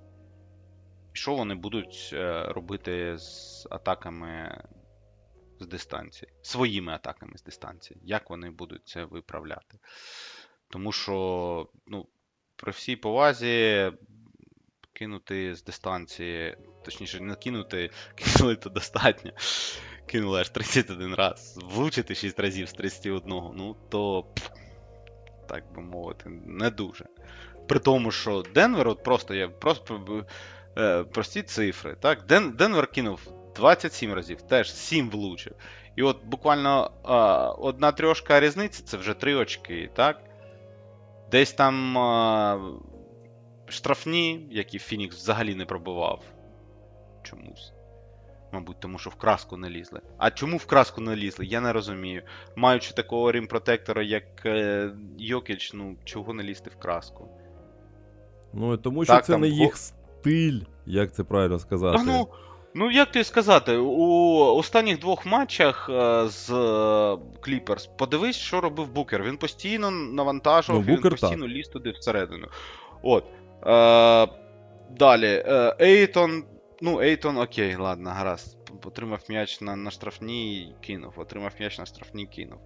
Що 1.13 1.35
вони 1.35 1.55
будуть 1.55 2.11
е, 2.13 2.45
робити 2.45 3.19
з 3.19 3.67
атаками 3.71 4.65
з 5.61 5.67
дистанції? 5.67 6.33
Своїми 6.43 6.93
атаками 6.93 7.39
з 7.39 7.43
дистанції. 7.43 8.01
Як 8.03 8.31
вони 8.31 8.51
будуть 8.51 8.89
це 8.89 9.05
виправляти? 9.05 9.79
Тому 10.69 10.93
що, 10.93 11.69
ну, 11.87 12.07
при 12.57 12.73
всій 12.73 12.97
повазі, 12.97 13.93
кинути 14.93 15.55
з 15.55 15.65
дистанції, 15.65 16.57
точніше, 16.85 17.21
не 17.21 17.35
кинути, 17.35 17.91
кинули 18.15 18.57
то 18.57 18.71
достатньо. 18.71 19.31
Кинули 20.07 20.41
аж 20.41 20.49
31 20.49 21.15
раз. 21.15 21.59
Влучити 21.65 22.15
6 22.15 22.41
разів 22.41 22.69
з 22.69 22.73
31, 22.73 23.23
ну 23.29 23.77
то, 23.89 24.27
так 25.49 25.73
би 25.75 25.83
мовити, 25.83 26.31
не 26.47 26.71
дуже. 26.71 27.05
При 27.69 27.79
тому, 27.79 28.11
що 28.11 28.45
Денвер, 28.55 28.89
от 28.89 29.03
просто 29.03 29.35
я 29.35 29.49
просто 29.49 30.25
е, 30.79 31.05
прості 31.05 31.43
цифри. 31.43 31.97
Так? 32.01 32.27
Ден, 32.27 32.51
Денвер 32.51 32.87
кинув 32.87 33.33
27 33.57 34.13
разів, 34.13 34.43
теж 34.43 34.75
7 34.75 35.11
влучив. 35.11 35.53
І 35.97 36.03
от 36.03 36.25
буквально 36.25 36.91
е, 37.05 37.13
одна 37.59 37.93
трьошка 37.93 38.41
різниці 38.41 38.83
це 38.83 38.97
вже 38.97 39.15
3 39.15 39.35
очки, 39.35 39.91
так? 39.95 40.21
Десь 41.31 41.53
там 41.53 41.99
е, 41.99 42.59
штрафні, 43.69 44.47
які 44.51 44.79
Фінікс 44.79 45.17
взагалі 45.17 45.55
не 45.55 45.65
пробивав. 45.65 46.23
Чомусь. 47.23 47.73
Мабуть, 48.53 48.81
тому 48.81 48.99
що 48.99 49.11
в 49.11 49.15
краску 49.15 49.57
не 49.57 49.71
лізли. 49.71 50.01
А 50.19 50.31
чому 50.31 50.57
в 50.57 50.67
краску 50.67 51.01
не 51.01 51.17
лізли? 51.17 51.47
Я 51.47 51.61
не 51.61 51.73
розумію. 51.73 52.23
Маючи 52.57 52.95
такого 52.95 53.33
рімпротектора, 53.33 54.03
як 54.03 54.25
е, 54.47 54.91
Йокіч, 55.19 55.73
ну 55.75 55.97
чого 56.05 56.35
не 56.35 56.43
лізти 56.43 56.71
в 56.71 56.77
краску? 56.83 57.29
Ну, 58.53 58.77
тому 58.77 59.05
що 59.05 59.13
Так, 59.13 59.25
це 59.25 59.33
там 59.33 59.41
не 59.41 59.49
го- 59.51 59.55
їх 59.55 59.77
с- 59.77 59.95
штиль, 60.21 60.61
як 60.87 61.13
це 61.15 61.25
правильно 61.25 61.59
сказати. 61.59 61.99
А 62.01 62.03
ну, 62.05 62.29
ну 62.75 62.91
як 62.91 63.11
тобі 63.13 63.25
сказати, 63.25 63.77
у 63.77 64.37
останніх 64.57 64.99
двох 64.99 65.27
матчах 65.27 65.91
е, 65.93 66.29
з 66.29 66.49
Кліперс 67.41 67.87
подивись, 67.87 68.37
що 68.37 68.61
робив 68.61 68.89
Букер. 68.93 69.23
Він 69.23 69.37
постійно 69.37 69.91
навантажував, 69.91 70.81
Ну, 70.83 70.87
він 70.89 70.97
Букер 70.97 71.11
постійно 71.11 71.49
ліз 71.49 71.69
туди 71.69 71.91
всередину. 71.91 72.47
От. 73.03 73.25
Е, 73.67 74.29
далі. 74.99 75.43
Е, 75.47 75.77
Ейтон. 75.81 76.45
Ну, 76.85 77.01
Ейтон, 77.01 77.39
окей, 77.39 77.77
ладно, 77.77 78.11
гаразд. 78.11 78.57
Отримав 78.85 79.21
м'яч 79.29 79.61
на, 79.61 79.77
на 79.77 79.91
штрафній 79.91 80.75
кинув. 80.81 81.13
Отримав 81.17 81.53
м'яч 81.61 81.79
на 81.79 81.87
штрафній 81.87 82.27
кинув. 82.27 82.59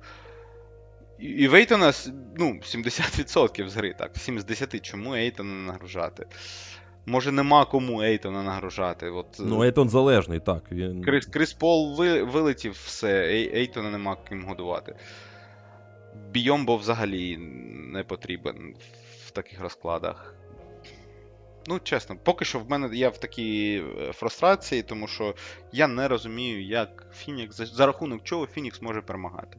І, 1.19 1.27
і 1.27 1.49
в 1.49 1.55
Ейтона 1.55 1.93
ну, 2.37 2.47
70% 2.63 3.69
з 3.69 3.77
гри, 3.77 3.95
так. 3.99 4.17
7 4.17 4.41
з 4.41 4.45
10. 4.45 4.85
Чому 4.85 5.15
Ейтона 5.15 5.55
не 5.55 5.73
нагружати? 5.73 6.27
Може, 7.07 7.33
нема 7.33 7.65
кому 7.65 8.03
Ейтона 8.03 8.43
нагружати. 8.43 9.11
От, 9.11 9.27
Ну, 9.39 9.63
Ейтон 9.63 9.89
залежний, 9.89 10.41
так. 10.41 10.73
Він... 10.73 11.05
Крис, 11.05 11.27
Крис 11.27 11.53
Пол 11.53 11.95
ви, 11.97 12.23
вилетів 12.23 12.73
все, 12.73 13.27
Ей, 13.27 13.57
Ейтона 13.59 13.91
нема 13.91 14.17
ким 14.29 14.45
годувати. 14.45 14.95
Бійомбо 16.31 16.77
взагалі 16.77 17.37
не 17.93 18.03
потрібен 18.03 18.75
в 19.27 19.31
таких 19.31 19.61
розкладах. 19.61 20.36
Ну, 21.69 21.79
чесно, 21.83 22.17
поки 22.23 22.45
що 22.45 22.59
в 22.59 22.71
мене 22.71 22.97
я 22.97 23.09
в 23.09 23.19
такій 23.19 23.83
е, 24.01 24.13
фрустрації, 24.13 24.83
тому 24.83 25.07
що 25.07 25.35
я 25.73 25.89
не 25.89 26.09
розумію, 26.09 26.65
як 26.65 27.07
Фінікс, 27.15 27.57
за, 27.57 27.87
рахунок 27.87 28.25
чого 28.25 28.47
Фінікс 28.47 28.83
може 28.83 29.01
перемагати. 29.03 29.59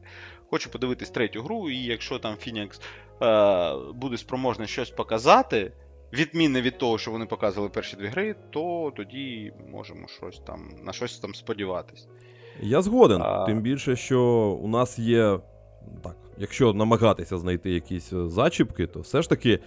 Хочу 0.50 0.70
подивитись 0.70 1.10
третю 1.10 1.42
гру, 1.42 1.70
і 1.70 1.76
якщо 1.76 2.18
там 2.18 2.36
Фінікс 2.36 2.80
е, 3.22 3.72
буде 3.94 4.16
спроможний 4.16 4.68
щось 4.68 4.90
показати, 4.90 5.72
відмінне 6.12 6.62
від 6.62 6.78
того, 6.78 6.98
що 6.98 7.10
вони 7.10 7.26
показували 7.26 7.70
перші 7.70 7.96
дві 7.96 8.06
гри, 8.06 8.34
то 8.50 8.92
тоді 8.96 9.52
можемо 9.72 10.08
щось 10.08 10.38
там 10.38 10.70
на 10.84 10.92
щось 10.92 11.18
там 11.18 11.34
сподіватись. 11.34 12.08
Я 12.60 12.82
згоден. 12.82 13.22
А- 13.22 13.46
Тим 13.46 13.60
більше, 13.60 13.96
що 13.96 14.22
у 14.62 14.68
нас 14.68 14.98
є. 14.98 15.40
Так, 16.04 16.16
якщо 16.38 16.72
намагатися 16.72 17.38
знайти 17.38 17.70
якісь 17.70 18.12
е, 18.12 18.28
зачіпки, 18.28 18.86
то 18.86 19.00
все 19.00 19.22
ж 19.22 19.28
таки. 19.28 19.58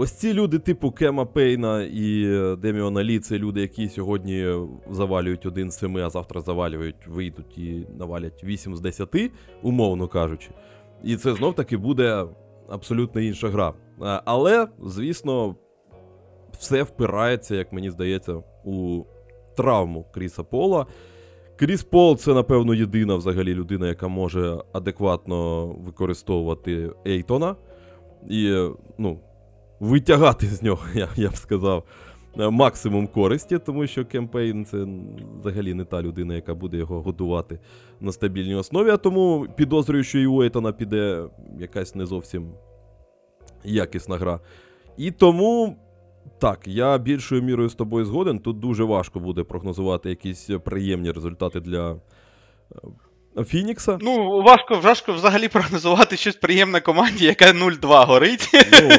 Ось 0.00 0.12
ці 0.12 0.34
люди, 0.34 0.58
типу 0.58 0.90
Кема 0.90 1.24
Пейна 1.24 1.82
і 1.82 2.24
е, 2.24 2.56
Деміона 2.56 3.04
Лі, 3.04 3.18
це 3.18 3.38
люди, 3.38 3.60
які 3.60 3.88
сьогодні 3.88 4.54
завалюють 4.90 5.46
1 5.46 5.70
з 5.70 5.78
7, 5.78 5.96
а 5.96 6.10
завтра 6.10 6.40
завалюють, 6.40 7.06
вийдуть 7.06 7.58
і 7.58 7.86
навалять 7.98 8.44
8 8.44 8.76
з 8.76 8.80
10, 8.80 9.30
умовно 9.62 10.08
кажучи. 10.08 10.50
І 11.04 11.16
це 11.16 11.34
знов 11.34 11.54
таки 11.54 11.76
буде 11.76 12.24
абсолютно 12.68 13.20
інша 13.20 13.48
гра. 13.48 13.68
Е, 13.68 13.74
Але, 14.24 14.68
звісно, 14.84 15.56
все 16.58 16.82
впирається, 16.82 17.54
як 17.54 17.72
мені 17.72 17.90
здається, 17.90 18.42
у 18.64 19.02
травму 19.56 20.06
Кріса 20.14 20.42
Пола. 20.42 20.86
Кріс 21.56 21.82
Пол 21.82 22.16
це, 22.16 22.34
напевно, 22.34 22.74
єдина 22.74 23.14
взагалі 23.14 23.54
людина, 23.54 23.88
яка 23.88 24.08
може 24.08 24.58
адекватно 24.72 25.66
використовувати 25.66 26.90
Ейтона 27.06 27.56
і, 28.28 28.46
е, 28.46 28.70
ну, 28.98 29.20
витягати 29.80 30.46
з 30.46 30.62
нього, 30.62 30.82
я, 30.94 31.08
я 31.16 31.28
б 31.28 31.36
сказав, 31.36 31.84
е, 32.38 32.50
максимум 32.50 33.06
користі, 33.06 33.58
тому 33.58 33.86
що 33.86 34.04
Кемпейн 34.04 34.64
це 34.64 34.86
взагалі 35.40 35.74
не 35.74 35.84
та 35.84 36.02
людина, 36.02 36.34
яка 36.34 36.54
буде 36.54 36.76
його 36.76 37.02
годувати 37.02 37.58
на 38.00 38.12
стабільній 38.12 38.54
основі. 38.54 38.90
А 38.90 38.96
тому 38.96 39.46
підозрюю, 39.56 40.04
що 40.04 40.18
і 40.18 40.26
у 40.26 40.42
Ейтона 40.42 40.72
піде 40.72 41.24
якась 41.58 41.94
не 41.94 42.06
зовсім 42.06 42.50
якісна 43.64 44.16
гра. 44.16 44.40
І 44.96 45.10
тому. 45.10 45.76
Так, 46.38 46.68
я 46.68 46.98
більшою 46.98 47.42
мірою 47.42 47.68
з 47.68 47.74
тобою 47.74 48.04
згоден. 48.04 48.38
Тут 48.38 48.58
дуже 48.58 48.84
важко 48.84 49.20
буде 49.20 49.44
прогнозувати 49.44 50.08
якісь 50.08 50.50
приємні 50.64 51.10
результати 51.10 51.60
для 51.60 51.92
е, 51.92 51.96
Фінікса. 53.44 53.98
Ну, 54.00 54.42
важко, 54.42 54.80
важко 54.80 55.12
взагалі 55.12 55.48
прогнозувати 55.48 56.16
щось 56.16 56.36
приємне 56.36 56.80
команді, 56.80 57.24
яка 57.24 57.44
0-2 57.44 58.06
горить. 58.06 58.50
Ну, 58.54 58.90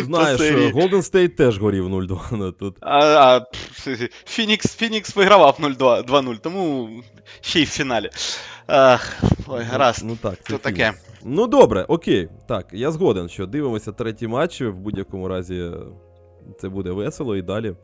знаєш. 0.04 0.40
Golden 0.40 1.12
State 1.12 1.28
теж 1.28 1.58
горів 1.58 1.88
0-2. 1.88 2.20
ну, 2.32 2.52
Тут. 2.52 2.76
А, 2.80 2.98
а 2.98 3.46
Фінікс, 4.26 4.76
Фінікс 4.76 5.16
вигравав 5.16 5.58
0-2 5.60 6.04
2-0, 6.06 6.38
тому 6.38 6.88
ще 7.40 7.60
й 7.60 7.64
в 7.64 7.68
фіналі. 7.68 8.10
Ах, 8.66 9.22
ой, 9.46 9.64
гаразд. 9.64 10.04
Ну 10.04 10.16
так, 10.22 10.38
це 10.42 10.58
таке. 10.58 10.92
Ну 11.24 11.46
добре, 11.46 11.84
окей. 11.88 12.28
Так, 12.48 12.66
я 12.72 12.90
згоден, 12.90 13.28
що 13.28 13.46
дивимося 13.46 13.92
третій 13.92 14.26
матч. 14.28 14.60
В 14.60 14.72
будь-якому 14.72 15.28
разі 15.28 15.56
е, 15.56 15.72
це 16.60 16.68
буде 16.68 16.90
весело 16.90 17.36
і 17.36 17.42
далі 17.42 17.74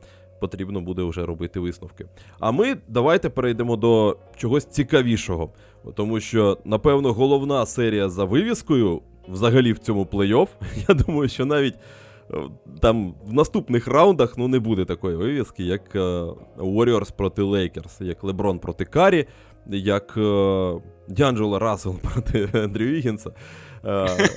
потрібно 0.41 0.81
буде 0.81 1.03
вже 1.03 1.27
робити 1.27 1.61
висновки. 1.61 2.07
А 2.41 2.51
ми 2.51 2.77
давайте 2.89 3.31
перейдемо 3.31 3.77
до 3.77 4.17
чогось 4.37 4.65
цікавішого. 4.65 5.51
Тому 5.94 6.20
що, 6.20 6.59
напевно, 6.64 7.12
головна 7.12 7.66
серія 7.66 8.09
за 8.09 8.25
вивіскою 8.25 9.03
взагалі 9.29 9.72
в 9.72 9.79
цьому 9.79 10.05
плей-офф. 10.05 10.49
Я 10.88 10.94
думаю, 10.94 11.29
що 11.29 11.44
навіть 11.44 11.75
е, 12.31 12.37
там 12.81 13.14
в 13.25 13.33
наступних 13.33 13.87
раундах 13.87 14.38
ну, 14.38 14.49
не 14.49 14.59
буде 14.59 14.85
такої 14.85 15.16
вивіски, 15.16 15.64
як 15.64 15.94
е, 15.94 15.99
Warriors 16.59 17.12
проти 17.16 17.42
Lakers, 17.42 18.05
як 18.05 18.25
Леброн 18.25 18.59
проти 18.59 18.85
Карі, 18.85 19.27
як 19.66 20.12
Д'Анджело 21.09 21.59
Рассел 21.59 21.99
проти 22.03 22.49
Ендрю 22.55 22.85
Вігінса. 22.85 23.31
Е, 23.85 24.29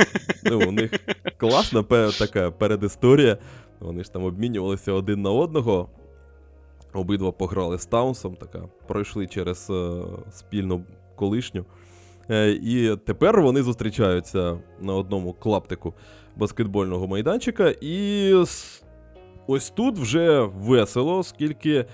ну, 0.43 0.59
у 0.67 0.71
них 0.71 0.91
класна 1.37 1.83
така 2.19 2.51
передісторія. 2.51 3.37
Вони 3.79 4.03
ж 4.03 4.13
там 4.13 4.23
обмінювалися 4.23 4.91
один 4.91 5.21
на 5.21 5.31
одного. 5.31 5.89
Обидва 6.93 7.31
пограли 7.31 7.79
з 7.79 7.85
Таунсом, 7.85 8.35
така, 8.35 8.69
пройшли 8.87 9.27
через 9.27 9.69
е, 9.69 10.01
спільну 10.31 10.83
колишню. 11.19 11.65
Е, 12.29 12.51
і 12.51 12.95
тепер 13.05 13.41
вони 13.41 13.63
зустрічаються 13.63 14.57
на 14.81 14.93
одному 14.93 15.33
клаптику 15.33 15.93
баскетбольного 16.35 17.07
майданчика. 17.07 17.73
І 17.81 18.33
ось 19.47 19.69
тут 19.69 19.97
вже 19.97 20.39
весело, 20.41 21.17
оскільки, 21.17 21.85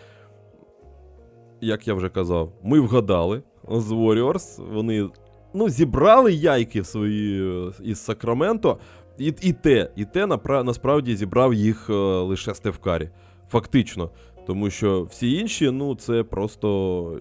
як 1.62 1.88
я 1.88 1.94
вже 1.94 2.10
казав, 2.10 2.52
ми 2.64 2.80
вгадали 2.80 3.44
з 3.70 3.92
Warriors. 3.92 4.74
Вони 4.74 5.10
ну, 5.54 5.70
зібрали 5.70 6.34
яйки 6.34 6.84
свої 6.84 7.58
е, 7.68 7.72
із 7.84 8.00
Сакраменто. 8.00 8.78
І, 9.18 9.34
і 9.42 9.54
те, 9.54 9.90
і 9.96 10.06
те 10.06 10.26
напра- 10.26 10.64
насправді 10.64 11.16
зібрав 11.16 11.54
їх 11.54 11.90
е, 11.90 11.94
лише 12.22 12.54
Стеф 12.54 12.78
Карі. 12.78 13.10
Фактично. 13.50 14.10
Тому 14.48 14.70
що 14.70 15.04
всі 15.04 15.32
інші, 15.34 15.72
ну, 15.72 15.96
це 15.96 16.24
просто 16.24 17.20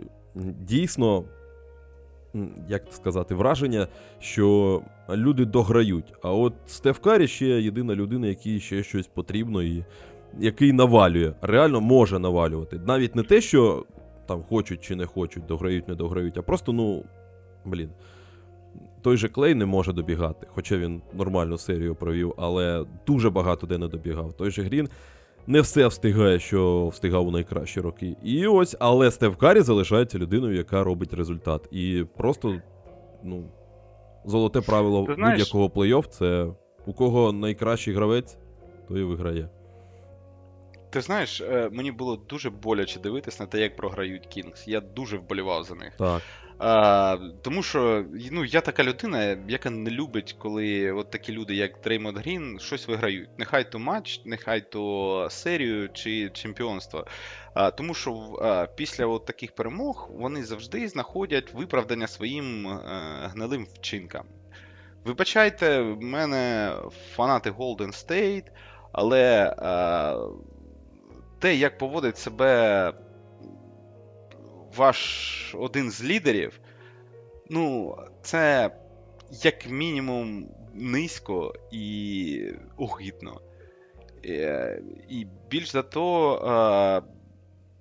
дійсно, 0.60 1.24
як 2.68 2.82
сказати, 2.90 3.34
враження, 3.34 3.88
що 4.18 4.82
люди 5.10 5.44
дограють. 5.44 6.12
А 6.22 6.32
от 6.32 6.52
Стеф 6.66 6.98
Карі 6.98 7.28
ще 7.28 7.46
єдина 7.46 7.94
людина, 7.94 8.26
якій 8.26 8.60
ще 8.60 8.82
щось 8.82 9.06
потрібно 9.06 9.62
і 9.62 9.84
який 10.38 10.72
навалює, 10.72 11.32
реально 11.42 11.80
може 11.80 12.18
навалювати. 12.18 12.80
Навіть 12.86 13.16
не 13.16 13.22
те, 13.22 13.40
що 13.40 13.84
там 14.26 14.42
хочуть 14.42 14.80
чи 14.80 14.96
не 14.96 15.06
хочуть, 15.06 15.46
дограють, 15.46 15.88
не 15.88 15.94
дограють, 15.94 16.38
а 16.38 16.42
просто, 16.42 16.72
ну, 16.72 17.04
блін. 17.64 17.90
Той 19.02 19.16
же 19.16 19.28
Клей 19.28 19.54
не 19.54 19.66
може 19.66 19.92
добігати, 19.92 20.46
хоча 20.50 20.76
він 20.76 21.02
нормальну 21.12 21.58
серію 21.58 21.94
провів, 21.94 22.34
але 22.36 22.84
дуже 23.06 23.30
багато 23.30 23.66
де 23.66 23.78
не 23.78 23.88
добігав. 23.88 24.32
Той 24.32 24.50
же 24.50 24.62
Грін 24.62 24.88
не 25.46 25.60
все 25.60 25.86
встигає, 25.86 26.38
що 26.38 26.88
встигав 26.88 27.26
у 27.26 27.30
найкращі 27.30 27.80
роки. 27.80 28.16
І 28.22 28.46
ось, 28.46 28.76
але 28.80 29.10
Стев 29.10 29.36
Карі 29.36 29.60
залишається 29.60 30.18
людиною, 30.18 30.56
яка 30.56 30.84
робить 30.84 31.14
результат. 31.14 31.68
І 31.70 32.04
просто, 32.16 32.60
ну, 33.24 33.44
золоте 34.24 34.60
правило 34.60 35.06
знаєш- 35.14 35.38
будь-якого 35.38 35.66
плей-офф 35.68 36.08
це 36.08 36.46
у 36.86 36.92
кого 36.92 37.32
найкращий 37.32 37.94
гравець, 37.94 38.36
той 38.88 39.00
і 39.00 39.04
виграє. 39.04 39.48
Ти 40.90 41.00
знаєш, 41.00 41.40
е, 41.40 41.68
мені 41.72 41.92
було 41.92 42.16
дуже 42.16 42.50
боляче 42.50 43.00
дивитись 43.00 43.40
на 43.40 43.46
те, 43.46 43.60
як 43.60 43.76
програють 43.76 44.26
Кінгс. 44.26 44.68
Я 44.68 44.80
дуже 44.80 45.18
вболівав 45.18 45.64
за 45.64 45.74
них. 45.74 45.92
Так. 45.98 46.22
А, 46.58 47.16
тому 47.42 47.62
що 47.62 48.04
ну, 48.32 48.44
я 48.44 48.60
така 48.60 48.84
людина, 48.84 49.38
яка 49.48 49.70
не 49.70 49.90
любить, 49.90 50.36
коли 50.38 50.92
от 50.92 51.10
такі 51.10 51.32
люди, 51.32 51.54
як 51.54 51.80
Дреймонд 51.84 52.18
Грін, 52.18 52.58
щось 52.60 52.88
виграють. 52.88 53.28
Нехай 53.38 53.70
то 53.70 53.78
матч, 53.78 54.20
нехай 54.24 54.70
то 54.70 55.26
серію 55.30 55.88
чи 55.92 56.30
чемпіонство. 56.30 57.06
А, 57.54 57.70
тому 57.70 57.94
що 57.94 58.12
а, 58.42 58.66
після 58.66 59.06
от 59.06 59.24
таких 59.24 59.54
перемог 59.54 60.08
вони 60.12 60.44
завжди 60.44 60.88
знаходять 60.88 61.54
виправдання 61.54 62.06
своїм 62.06 62.66
е, 62.68 62.80
гнилим 63.32 63.66
вчинкам. 63.74 64.24
Вибачайте, 65.04 65.80
в 65.80 66.00
мене 66.00 66.72
фанати 67.14 67.50
Golden 67.50 68.06
State, 68.06 68.46
але 68.92 69.54
е, 69.58 70.16
те, 71.38 71.54
як 71.54 71.78
поводить 71.78 72.18
себе 72.18 72.92
ваш 74.76 75.54
один 75.58 75.90
з 75.90 76.04
лідерів, 76.04 76.60
ну, 77.50 77.96
це 78.22 78.70
як 79.30 79.66
мінімум 79.70 80.48
низько 80.74 81.54
і 81.72 82.52
огидно. 82.76 83.40
Е, 84.24 84.82
І 85.08 85.26
більш 85.50 85.70
за 85.72 85.82
то, 85.82 86.34
е, 86.36 87.02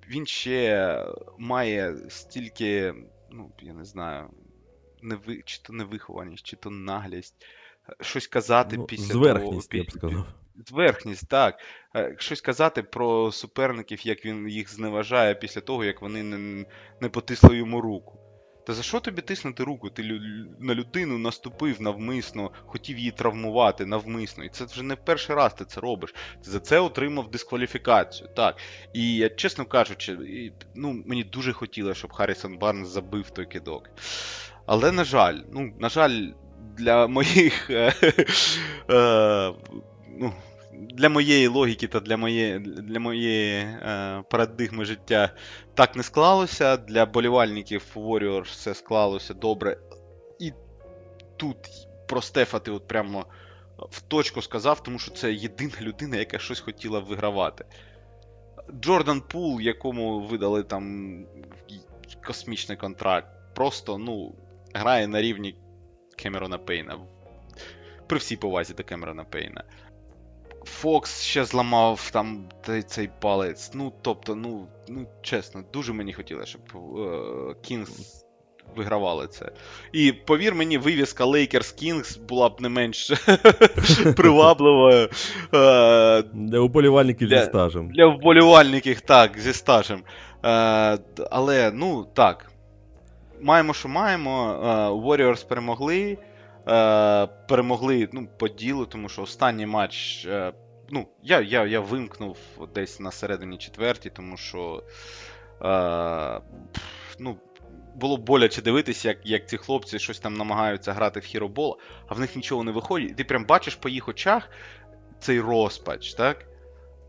він 0.09 0.25
ще 0.25 0.97
має 1.37 1.95
стільки, 2.09 2.93
ну, 3.31 3.51
я 3.61 3.73
не 3.73 3.85
знаю, 3.85 4.29
неви, 5.01 5.41
чи 5.45 5.61
то 5.61 5.73
невихованість, 5.73 6.45
чи 6.45 6.55
то 6.55 6.69
наглість. 6.69 7.35
е, 7.89 7.93
Щось 8.01 8.27
казати 8.27 8.77
Ну, 8.77 8.85
після 8.85 9.13
зверхність, 9.13 9.69
того. 9.71 9.83
я 9.83 9.87
б 9.87 9.91
сказав. 9.91 10.25
Зверхність, 10.67 11.27
так. 11.27 11.59
Е, 11.95 12.15
Щось 12.19 12.41
казати 12.41 12.83
про 12.83 13.31
суперників, 13.31 14.07
як 14.07 14.25
він 14.25 14.49
їх 14.49 14.73
зневажає 14.73 15.35
після 15.35 15.61
того, 15.61 15.83
як 15.83 16.01
вони 16.01 16.23
не, 16.23 16.65
не 17.01 17.09
потисли 17.09 17.57
йому 17.57 17.81
руку. 17.81 18.19
Та 18.65 18.73
за 18.73 18.83
що 18.83 18.99
тобі 18.99 19.21
тиснути 19.21 19.63
руку? 19.63 19.89
Ти 19.89 20.03
на 20.59 20.75
людину 20.75 21.17
наступив 21.17 21.81
навмисно, 21.81 22.51
хотів 22.65 22.97
її 22.97 23.11
травмувати 23.11 23.85
навмисно. 23.85 24.43
І 24.43 24.49
це 24.49 24.65
вже 24.65 24.83
не 24.83 24.95
перший 24.95 25.35
раз 25.35 25.53
ти 25.53 25.65
це 25.65 25.81
робиш. 25.81 26.13
Ти 26.43 26.51
за 26.51 26.59
це 26.59 26.79
отримав 26.79 27.31
дискваліфікацію. 27.31 28.29
Так. 28.35 28.57
І 28.93 29.15
я, 29.15 29.29
чесно 29.29 29.65
кажучи, 29.65 30.17
ну, 30.75 31.03
мені 31.05 31.23
дуже 31.23 31.53
хотілося, 31.53 31.99
щоб 31.99 32.13
Харрісон 32.13 32.57
Барнс 32.57 32.89
забив 32.89 33.29
той 33.29 33.45
кидок. 33.45 33.89
Але, 34.65 34.91
на 34.91 35.03
жаль, 35.03 35.39
ну, 35.53 35.73
на 35.79 35.89
жаль, 35.89 36.27
для 36.77 37.07
моїх. 37.07 37.69
ну, 40.23 40.33
для 40.73 41.09
моєї 41.09 41.47
логіки 41.47 41.87
та 41.87 41.99
для 41.99 42.17
моєї, 42.17 42.59
для 42.59 42.99
моєї 42.99 43.59
е, 43.59 44.23
парадигми 44.29 44.85
життя 44.85 45.29
так 45.73 45.95
не 45.95 46.03
склалося. 46.03 46.77
Для 46.77 47.05
болівальників 47.05 47.85
Warriors 47.95 48.43
все 48.43 48.73
склалося 48.73 49.33
добре. 49.33 49.77
І 50.39 50.53
тут 51.37 51.57
про 52.07 52.21
Стефа 52.21 52.59
ти 52.59 52.71
от 52.71 52.87
прямо 52.87 53.25
в 53.89 54.01
точку 54.01 54.41
сказав, 54.41 54.83
тому 54.83 54.99
що 54.99 55.11
це 55.11 55.33
єдина 55.33 55.73
людина, 55.81 56.17
яка 56.17 56.39
щось 56.39 56.59
хотіла 56.59 56.99
вигравати. 56.99 57.65
Джордан 58.81 59.21
Пул, 59.21 59.61
якому 59.61 60.19
видали 60.19 60.63
там 60.63 61.15
космічний 62.25 62.77
контракт, 62.77 63.27
просто 63.55 63.97
ну, 63.97 64.35
грає 64.73 65.07
на 65.07 65.21
рівні 65.21 65.55
Кемерона 66.15 66.57
Пейна. 66.57 66.97
При 68.07 68.17
всій 68.17 68.37
повазі 68.37 68.73
до 68.73 68.83
Кемерона 68.83 69.23
Пейна. 69.23 69.63
Фокс 70.65 71.21
ще 71.21 71.45
зламав 71.45 72.09
там 72.13 72.45
цей, 72.87 73.09
палець. 73.19 73.71
Ну, 73.73 73.93
тобто, 74.01 74.35
ну, 74.35 74.67
ну, 74.87 75.07
чесно, 75.21 75.63
дуже 75.73 75.93
мені 75.93 76.13
хотілося, 76.13 76.47
щоб 76.47 76.61
е, 76.97 77.55
Кінгс 77.61 78.23
вигравали 78.75 79.27
це. 79.27 79.51
І 79.91 80.11
повір 80.11 80.55
мені, 80.55 80.77
вивіска 80.77 81.25
Lakers 81.25 81.83
Kings 81.83 82.19
була 82.19 82.49
б 82.49 82.61
не 82.61 82.69
менш 82.69 83.11
привабливою. 84.15 85.09
Е, 85.53 86.21
Для 86.33 86.59
уболівальників 86.59 87.29
зі 87.29 87.39
стажем. 87.39 87.89
для 87.89 88.05
вболівальників, 88.05 89.01
так, 89.01 89.39
зі 89.39 89.53
стажем. 89.53 90.03
Е, 90.45 90.97
але, 91.31 91.71
ну, 91.73 92.07
так. 92.13 92.51
Маємо, 93.41 93.73
що 93.73 93.89
маємо. 93.89 94.59
Е, 94.63 94.67
Warriors 95.07 95.47
перемогли. 95.47 96.17
Е, 96.67 97.27
перемогли 97.47 98.09
ну, 98.11 98.27
по 98.37 98.47
ділу, 98.47 98.85
тому 98.85 99.09
що 99.09 99.21
останній 99.21 99.65
матч. 99.65 100.25
Е, 100.25 100.53
ну, 100.89 101.07
я, 101.23 101.41
я, 101.41 101.65
я 101.65 101.79
вимкнув 101.79 102.37
десь 102.75 102.99
на 102.99 103.11
середині 103.11 103.57
четвертій, 103.57 104.09
тому 104.09 104.37
що. 104.37 104.83
Е, 105.61 106.41
ну, 107.19 107.37
було 107.95 108.17
боляче 108.17 108.61
дивитися, 108.61 109.07
як, 109.07 109.17
як 109.23 109.49
ці 109.49 109.57
хлопці 109.57 109.99
щось 109.99 110.19
там 110.19 110.33
намагаються 110.33 110.93
грати 110.93 111.19
в 111.19 111.23
хіробол, 111.23 111.77
а 112.07 112.13
в 112.13 112.19
них 112.19 112.35
нічого 112.35 112.63
не 112.63 112.71
виходить. 112.71 113.11
І 113.11 113.13
ти 113.13 113.23
прям 113.23 113.45
бачиш 113.45 113.75
по 113.75 113.89
їх 113.89 114.07
очах 114.07 114.49
цей 115.19 115.39
розпач, 115.39 116.13
так? 116.13 116.45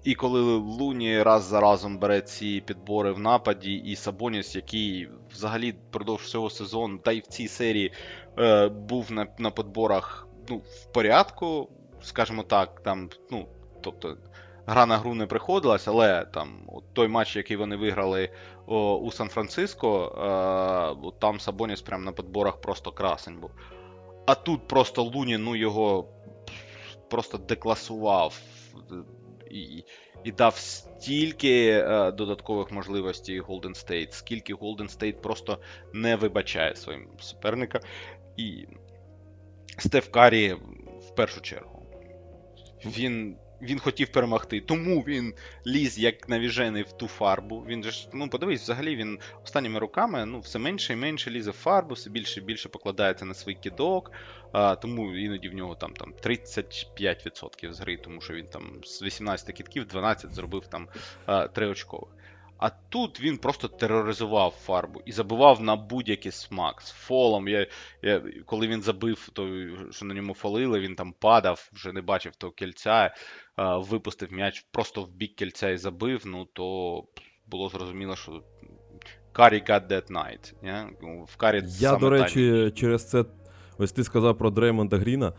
І 0.04 0.14
коли 0.14 0.40
Луні 0.56 1.22
раз 1.22 1.44
за 1.44 1.60
разом 1.60 1.98
бере 1.98 2.20
ці 2.20 2.62
підбори 2.66 3.12
в 3.12 3.18
нападі, 3.18 3.74
і 3.74 3.96
Сабоніс, 3.96 4.56
який 4.56 5.08
взагалі 5.32 5.74
впродовж 5.88 6.22
всього 6.22 6.50
сезону, 6.50 6.98
та 6.98 7.12
й 7.12 7.20
в 7.20 7.26
цій 7.26 7.48
серії 7.48 7.92
е, 8.38 8.68
був 8.68 9.12
на, 9.12 9.26
на 9.38 9.50
підборах 9.50 10.28
ну, 10.48 10.56
в 10.56 10.92
порядку, 10.92 11.68
скажімо 12.02 12.42
так, 12.42 12.80
там, 12.82 13.10
ну, 13.30 13.48
тобто, 13.80 14.16
гра 14.66 14.86
на 14.86 14.98
гру 14.98 15.14
не 15.14 15.26
приходилась, 15.26 15.88
але 15.88 16.24
там 16.24 16.48
от 16.66 16.84
той 16.92 17.08
матч, 17.08 17.36
який 17.36 17.56
вони 17.56 17.76
виграли 17.76 18.30
о, 18.66 18.96
у 18.96 19.12
Сан-Франциско, 19.12 20.12
е, 21.04 21.12
там 21.20 21.40
Сабоніс 21.40 21.82
прям 21.82 22.04
на 22.04 22.12
підборах 22.12 22.60
просто 22.60 22.92
красень 22.92 23.40
був. 23.40 23.50
А 24.26 24.34
тут 24.34 24.68
просто 24.68 25.02
Луні, 25.02 25.38
ну 25.38 25.56
його 25.56 26.08
просто 27.10 27.38
декласував 27.38 28.40
і, 29.50 29.84
і 30.24 30.32
дав 30.32 30.56
стільки 30.56 31.68
е, 31.68 32.12
додаткових 32.12 32.70
можливостей 32.70 33.42
Golden 33.42 33.86
State, 33.86 34.10
скільки 34.10 34.54
Golden 34.54 34.98
State 34.98 35.20
просто 35.20 35.58
не 35.92 36.16
вибачає 36.16 36.76
своїм 36.76 37.08
суперника. 37.20 37.80
І 38.36 38.66
Стеф 39.78 40.08
Карі 40.08 40.52
в 41.08 41.14
першу 41.16 41.40
чергу. 41.40 41.86
Він, 42.86 43.36
він 43.62 43.78
хотів 43.78 44.08
перемогти, 44.12 44.60
тому 44.60 45.00
він 45.00 45.34
ліз 45.66 45.98
як 45.98 46.28
навіжений 46.28 46.82
в 46.82 46.92
ту 46.92 47.08
фарбу. 47.08 47.64
Він 47.68 47.82
же 47.82 47.90
ж, 47.90 48.08
ну 48.12 48.28
подивись, 48.28 48.62
взагалі 48.62 48.96
він 48.96 49.18
останніми 49.44 49.78
роками 49.78 50.26
ну, 50.26 50.40
все 50.40 50.58
менше 50.58 50.92
і 50.92 50.96
менше 50.96 51.30
лізе 51.30 51.50
в 51.50 51.54
фарбу, 51.54 51.94
все 51.94 52.10
більше 52.10 52.40
і 52.40 52.42
більше 52.42 52.68
покладається 52.68 53.24
на 53.24 53.34
свій 53.34 53.54
кидок. 53.54 54.12
А, 54.52 54.76
тому 54.76 55.16
іноді 55.16 55.48
в 55.48 55.54
нього 55.54 55.74
там, 55.74 55.92
там 55.92 56.14
35% 56.22 57.72
з 57.72 57.80
гри, 57.80 57.96
тому 57.96 58.20
що 58.20 58.34
він 58.34 58.46
там 58.46 58.80
з 58.84 59.02
18 59.02 59.56
кітків 59.56 59.86
12 59.86 60.34
зробив 60.34 60.66
там 60.66 60.88
а, 61.26 61.48
3 61.48 61.66
очкових. 61.66 62.13
А 62.58 62.70
тут 62.88 63.20
він 63.20 63.38
просто 63.38 63.68
тероризував 63.68 64.50
фарбу 64.50 65.02
і 65.06 65.12
забивав 65.12 65.62
на 65.62 65.76
будь-який 65.76 66.32
смак 66.32 66.82
з 66.82 66.90
фолом. 66.90 67.48
Я, 67.48 67.66
я, 68.02 68.22
коли 68.46 68.66
він 68.66 68.82
забив, 68.82 69.28
то 69.32 69.48
що 69.90 70.06
на 70.06 70.14
ньому 70.14 70.34
фолили, 70.34 70.80
він 70.80 70.94
там 70.94 71.12
падав, 71.12 71.70
вже 71.72 71.92
не 71.92 72.02
бачив 72.02 72.36
того 72.36 72.52
кільця, 72.52 73.14
випустив 73.58 74.32
м'яч 74.32 74.66
просто 74.70 75.02
в 75.02 75.10
бік 75.10 75.34
кільця 75.34 75.70
і 75.70 75.76
забив. 75.76 76.22
Ну 76.24 76.44
то 76.44 77.04
було 77.46 77.68
зрозуміло, 77.68 78.16
що 78.16 78.42
Карі 79.32 79.62
got 79.68 79.88
that 79.88 80.10
night. 80.10 80.54
Yeah? 80.64 81.24
В 81.24 81.36
Карі 81.36 81.62
Я, 81.66 81.96
до 81.96 82.10
речі, 82.10 82.72
через 82.76 83.10
це. 83.10 83.24
Ось 83.78 83.92
ти 83.92 84.04
сказав 84.04 84.38
про 84.38 84.50
Дреймонда 84.50 84.98
Гріна. 84.98 85.32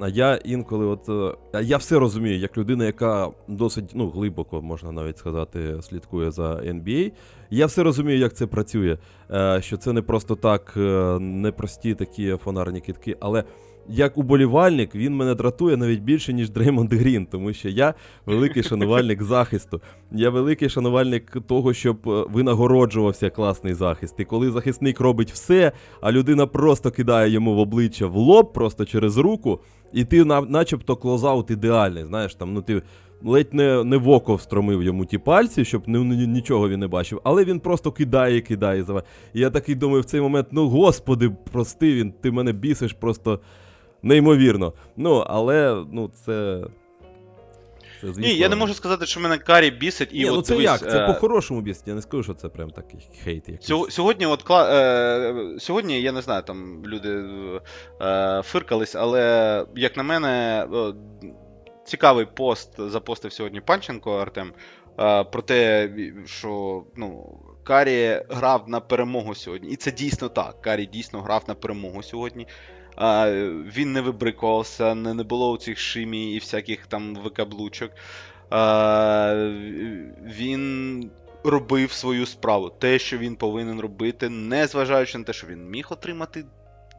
А 0.00 0.08
я 0.08 0.36
інколи, 0.44 0.86
от 0.86 1.08
е, 1.54 1.62
я 1.62 1.76
все 1.76 1.98
розумію, 1.98 2.38
як 2.38 2.58
людина, 2.58 2.84
яка 2.84 3.28
досить 3.48 3.90
ну, 3.94 4.10
глибоко, 4.10 4.62
можна 4.62 4.92
навіть 4.92 5.18
сказати, 5.18 5.82
слідкує 5.82 6.30
за 6.30 6.54
NBA. 6.54 7.12
Я 7.50 7.66
все 7.66 7.82
розумію, 7.82 8.18
як 8.18 8.34
це 8.34 8.46
працює. 8.46 8.98
е, 9.30 9.58
Що 9.62 9.76
це 9.76 9.92
не 9.92 10.02
просто 10.02 10.34
так, 10.34 10.74
е, 10.76 11.18
непрості 11.20 11.94
такі 11.94 12.36
фонарні 12.44 12.80
кидки, 12.80 13.16
але 13.20 13.44
як 13.88 14.18
уболівальник 14.18 14.94
він 14.94 15.16
мене 15.16 15.34
дратує 15.34 15.76
навіть 15.76 16.00
більше, 16.00 16.32
ніж 16.32 16.50
Дреймонд 16.50 16.92
Грін, 16.92 17.26
тому 17.30 17.52
що 17.52 17.68
я 17.68 17.94
великий 18.26 18.62
шанувальник 18.62 19.22
захисту. 19.22 19.80
Я 20.12 20.30
великий 20.30 20.68
шанувальник 20.68 21.36
того, 21.46 21.74
щоб 21.74 21.98
винагороджувався 22.04 23.30
класний 23.30 23.74
захист. 23.74 24.14
І 24.18 24.24
коли 24.24 24.50
захисник 24.50 25.00
робить 25.00 25.32
все, 25.32 25.72
а 26.00 26.12
людина 26.12 26.46
просто 26.46 26.90
кидає 26.90 27.30
йому 27.30 27.54
в 27.54 27.58
обличчя 27.58 28.06
в 28.06 28.16
лоб, 28.16 28.52
просто 28.52 28.84
через 28.84 29.16
руку, 29.18 29.60
і 29.92 30.04
ти 30.04 30.24
на, 30.24 30.40
начебто 30.40 30.96
closeout 30.96 31.50
ідеальний. 31.50 32.04
Знаєш, 32.04 32.34
там, 32.34 32.54
ну 32.54 32.62
ти 32.62 32.82
ледь 33.22 33.54
не, 33.54 33.84
не 33.84 33.96
в 33.96 34.08
око 34.08 34.34
встромив 34.34 34.82
йому 34.82 35.04
ті 35.04 35.18
пальці, 35.18 35.64
щоб 35.64 35.82
ну, 35.86 36.04
ні- 36.04 36.26
нічого 36.26 36.68
він 36.68 36.80
не 36.80 36.88
бачив, 36.88 37.20
але 37.24 37.44
він 37.44 37.60
просто 37.60 37.92
кидає 37.92 38.40
кидає. 38.40 38.84
І 39.34 39.40
я 39.40 39.50
такий 39.50 39.74
думаю, 39.74 40.02
в 40.02 40.04
цей 40.04 40.20
момент, 40.20 40.48
ну 40.50 40.68
господи, 40.68 41.30
прости, 41.52 41.94
він, 41.94 42.12
ти 42.12 42.30
мене 42.30 42.52
бісиш 42.52 42.92
просто 42.92 43.40
неймовірно. 44.02 44.72
Ну, 44.96 45.24
але 45.26 45.84
ну, 45.92 46.10
це. 46.24 46.64
Звісно, 48.02 48.22
Ні, 48.22 48.34
я 48.34 48.48
не 48.48 48.56
можу 48.56 48.74
сказати, 48.74 49.06
що 49.06 49.20
мене 49.20 49.38
Карі 49.38 49.70
бісить 49.70 50.08
і 50.12 50.18
Ні, 50.18 50.24
от 50.24 50.36
ну 50.36 50.42
це 50.42 50.52
дивись, 50.52 50.64
як? 50.64 50.80
Це 50.80 51.04
е, 51.04 51.06
по-хорошому 51.06 51.60
бісить. 51.60 51.88
Я 51.88 51.94
не 51.94 52.02
скажу, 52.02 52.22
що 52.22 52.34
це 52.34 52.48
прям 52.48 52.70
такий 52.70 53.08
хейт 53.24 53.48
якийсь. 53.48 53.70
Сьо- 53.70 53.90
Сьогодні, 53.90 54.26
от 54.26 54.42
кла... 54.42 54.70
е, 54.72 55.56
сьогодні, 55.58 56.02
я 56.02 56.12
не 56.12 56.22
знаю, 56.22 56.42
там 56.42 56.82
люди 56.86 57.24
е, 58.02 58.42
фиркались, 58.44 58.94
але 58.94 59.64
як 59.76 59.96
на 59.96 60.02
мене, 60.02 60.66
е, 60.74 60.92
цікавий 61.84 62.26
пост 62.26 62.90
запостив 62.90 63.32
сьогодні 63.32 63.60
Панченко 63.60 64.12
Артем 64.16 64.52
е, 65.00 65.24
про 65.24 65.42
те, 65.42 65.90
що 66.26 66.82
ну, 66.96 67.38
Карі 67.64 68.22
грав 68.28 68.68
на 68.68 68.80
перемогу 68.80 69.34
сьогодні. 69.34 69.70
І 69.70 69.76
це 69.76 69.92
дійсно 69.92 70.28
так. 70.28 70.62
Карі 70.62 70.86
дійсно 70.86 71.20
грав 71.20 71.44
на 71.48 71.54
перемогу 71.54 72.02
сьогодні. 72.02 72.46
Е, 73.00 73.48
він 73.48 73.92
не 73.92 74.00
вибрикувався, 74.00 74.94
не, 74.94 75.14
не 75.14 75.22
було 75.22 75.56
цих 75.56 75.78
шимій 75.78 76.34
і 76.34 76.38
всяких 76.38 76.86
там 76.86 77.14
викаблучок. 77.14 77.92
Е, 78.52 79.34
він 80.22 81.10
робив 81.44 81.92
свою 81.92 82.26
справу, 82.26 82.70
те, 82.70 82.98
що 82.98 83.18
він 83.18 83.36
повинен 83.36 83.80
робити, 83.80 84.28
незважаючи 84.28 85.18
на 85.18 85.24
те, 85.24 85.32
що 85.32 85.46
він 85.46 85.70
міг 85.70 85.86
отримати 85.90 86.44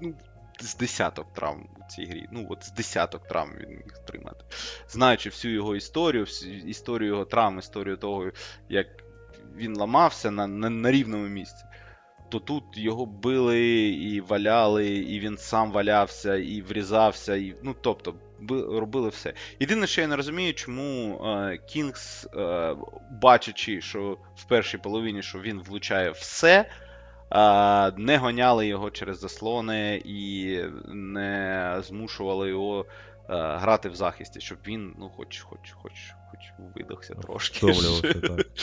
ну, 0.02 0.14
з 0.60 0.76
десяток 0.76 1.34
травм 1.34 1.68
у 1.80 1.92
цій 1.92 2.06
грі. 2.06 2.28
Ну, 2.32 2.48
от 2.50 2.64
з 2.64 2.72
десяток 2.72 3.28
травм 3.28 3.52
він 3.60 3.70
міг 3.70 3.98
отримати. 4.04 4.46
Знаючи 4.90 5.30
всю 5.30 5.54
його 5.54 5.76
історію, 5.76 6.24
всю 6.24 6.58
історію 6.58 7.10
його 7.10 7.26
травм, 7.26 7.60
історію 7.60 7.98
того, 7.98 8.32
як 8.70 8.88
він 9.56 9.76
ламався 9.76 10.32
на, 10.32 10.48
на, 10.48 10.70
на 10.70 10.92
рівному 10.92 11.28
місці. 11.28 11.66
То 12.32 12.40
тут 12.40 12.64
його 12.74 13.06
били 13.06 13.70
і 13.88 14.22
валяли, 14.22 14.88
і 14.88 15.20
він 15.20 15.38
сам 15.38 15.72
валявся, 15.72 16.36
і 16.36 16.62
врізався, 16.62 17.36
і. 17.36 17.56
Ну, 17.64 17.76
тобто, 17.82 18.16
робили 18.50 19.10
все. 19.10 19.34
Єдине, 19.60 19.88
що 19.88 20.02
я 20.02 20.08
не 20.08 20.16
розумію, 20.16 20.54
чому 20.54 21.22
е, 21.26 21.58
Кінгс, 21.58 22.28
е, 22.36 22.76
бачачи, 23.22 23.82
що 23.82 24.18
в 24.36 24.44
першій 24.44 24.78
половині, 24.78 25.22
що 25.24 25.40
він 25.40 25.62
влучає 25.62 26.12
все, 26.12 26.66
е, 27.32 27.92
не 27.92 28.18
гоняли 28.18 28.68
його 28.68 28.92
через 28.92 29.20
заслони 29.20 30.02
і 30.06 30.58
не 30.88 31.76
змушували 31.88 32.50
його 32.50 32.86
грати 33.28 33.90
в 33.90 33.96
захисті, 33.96 34.42
щоб 34.42 34.58
він, 34.68 34.96
ну, 35.00 35.10
хоч, 35.10 35.40
хоч, 35.40 35.72
хоч, 35.72 35.94
хоч 36.32 36.40
видохся 36.76 37.16
трошки. 37.16 37.74
Так. 38.22 38.48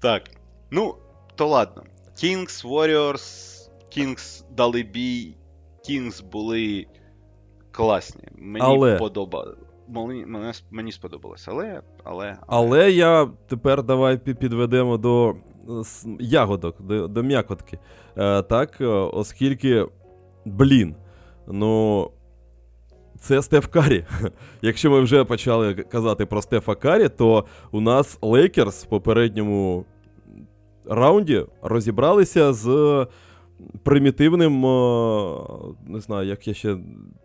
Так. 0.00 0.22
Ну, 0.70 0.96
то 1.34 1.46
ладно. 1.46 1.84
Kings, 2.22 2.64
Warriors, 2.64 3.56
Kings 3.96 4.44
дали 4.56 4.82
бій, 4.82 5.36
Kings 5.88 6.24
були 6.24 6.86
класні. 7.70 8.22
Мені 8.38 8.66
Але- 8.66 8.96
подобалося. 8.96 9.56
Мені, 9.88 10.52
мені 10.70 10.92
сподобалось, 10.92 11.48
але, 11.48 11.82
але, 12.04 12.36
Але 12.46 12.90
я 12.90 13.30
тепер 13.48 13.82
давай 13.82 14.18
підведемо 14.18 14.96
до 14.96 15.30
е, 15.30 15.34
ягодок, 16.20 16.82
до, 16.82 17.08
до 17.08 17.22
м'якотки. 17.22 17.78
Е, 18.16 18.42
так, 18.42 18.80
е, 18.80 18.86
оскільки, 18.86 19.86
блін, 20.44 20.96
ну. 21.46 22.10
Це 23.20 23.42
Стеф 23.42 23.66
Карі. 23.66 24.04
Якщо 24.62 24.90
ми 24.90 25.00
вже 25.00 25.24
почали 25.24 25.74
казати 25.74 26.26
про 26.26 26.42
Стефа 26.42 26.74
Карі, 26.74 27.08
то 27.08 27.44
у 27.70 27.80
нас 27.80 28.18
Лейкерс 28.22 28.84
в 28.84 28.88
попередньому 28.88 29.84
раунді 30.86 31.44
розібралися 31.62 32.52
з 32.52 33.06
примітивним, 33.82 34.66
е, 34.66 34.68
не 35.86 36.00
знаю, 36.00 36.28
як 36.28 36.48
я 36.48 36.54
ще 36.54 36.76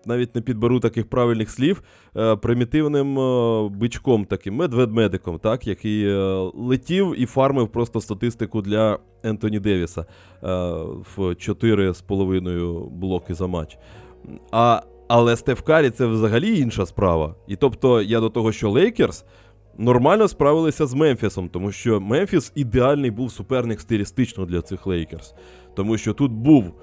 навіть 0.05 0.35
не 0.35 0.41
підберу 0.41 0.79
таких 0.79 1.09
правильних 1.09 1.49
слів, 1.49 1.83
е, 2.17 2.35
примітивним 2.35 3.19
е, 3.19 3.69
бичком 3.69 4.25
таким, 4.25 4.55
медведмедиком, 4.55 5.39
так, 5.39 5.67
який 5.67 6.13
летів 6.53 7.15
і 7.17 7.25
фармив 7.25 7.67
просто 7.67 8.01
статистику 8.01 8.61
для 8.61 8.99
Ентоні 9.23 9.59
Девіса 9.59 10.05
в 10.41 11.17
4,5 11.17 12.89
блоки 12.89 13.33
за 13.33 13.47
матч. 13.47 13.77
А, 14.51 14.81
але 15.07 15.35
Стеф 15.35 15.61
Карі 15.61 15.89
це 15.89 16.05
взагалі 16.05 16.59
інша 16.59 16.85
справа. 16.85 17.35
І 17.47 17.55
тобто 17.55 18.01
я 18.01 18.19
до 18.19 18.29
того, 18.29 18.51
що 18.51 18.69
Лейкерс 18.69 19.25
нормально 19.77 20.27
справилися 20.27 20.85
з 20.85 20.93
Мемфісом, 20.93 21.49
тому 21.49 21.71
що 21.71 22.01
Мемфіс 22.01 22.51
ідеальний 22.55 23.11
був 23.11 23.31
суперник 23.31 23.81
стилістично 23.81 24.45
для 24.45 24.61
цих 24.61 24.87
Лейкерс. 24.87 25.35
Тому 25.75 25.97
що 25.97 26.13
тут 26.13 26.31
був 26.31 26.73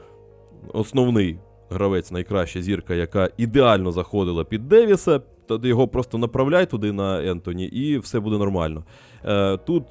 основний 0.72 1.38
гравець, 1.70 2.10
найкраща 2.10 2.62
зірка, 2.62 2.94
яка 2.94 3.30
ідеально 3.36 3.92
заходила 3.92 4.44
під 4.44 4.68
Девіса. 4.68 5.20
Його 5.62 5.88
просто 5.88 6.18
направляй 6.18 6.66
туди 6.66 6.92
на 6.92 7.24
Ентоні, 7.24 7.64
і 7.64 7.98
все 7.98 8.20
буде 8.20 8.38
нормально. 8.38 8.84
Е, 9.24 9.56
тут 9.56 9.84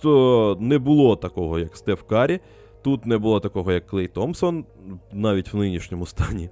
не 0.62 0.80
було 0.80 1.16
такого, 1.16 1.60
як 1.60 1.78
Стеф 1.78 2.02
Карі, 2.04 2.40
тут 2.82 3.06
не 3.06 3.18
було 3.18 3.40
такого, 3.40 3.72
як 3.72 3.88
Клей 3.88 4.08
Томпсон, 4.08 4.66
навіть 5.12 5.54
в 5.54 5.58
нинішньому 5.58 6.06
стані. 6.06 6.50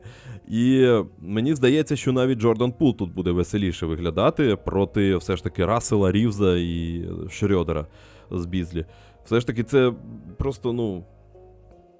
І 0.48 0.94
мені 1.20 1.56
здається, 1.56 1.96
що 1.96 2.12
навіть 2.12 2.40
Джордан 2.40 2.72
Пул 2.72 2.96
тут 2.98 3.14
буде 3.14 3.32
веселіше 3.32 3.86
виглядати 3.86 4.56
проти 4.56 5.16
все 5.16 5.36
ж 5.36 5.44
таки 5.44 5.66
Рассела, 5.66 6.12
Рівза 6.12 6.58
і 6.58 7.06
Шрьодера 7.30 7.88
з 8.32 8.46
Бізлі. 8.46 8.86
Все 9.26 9.40
ж 9.40 9.48
таки, 9.48 9.64
це 9.64 9.94
просто, 10.38 10.74
ну. 10.74 11.04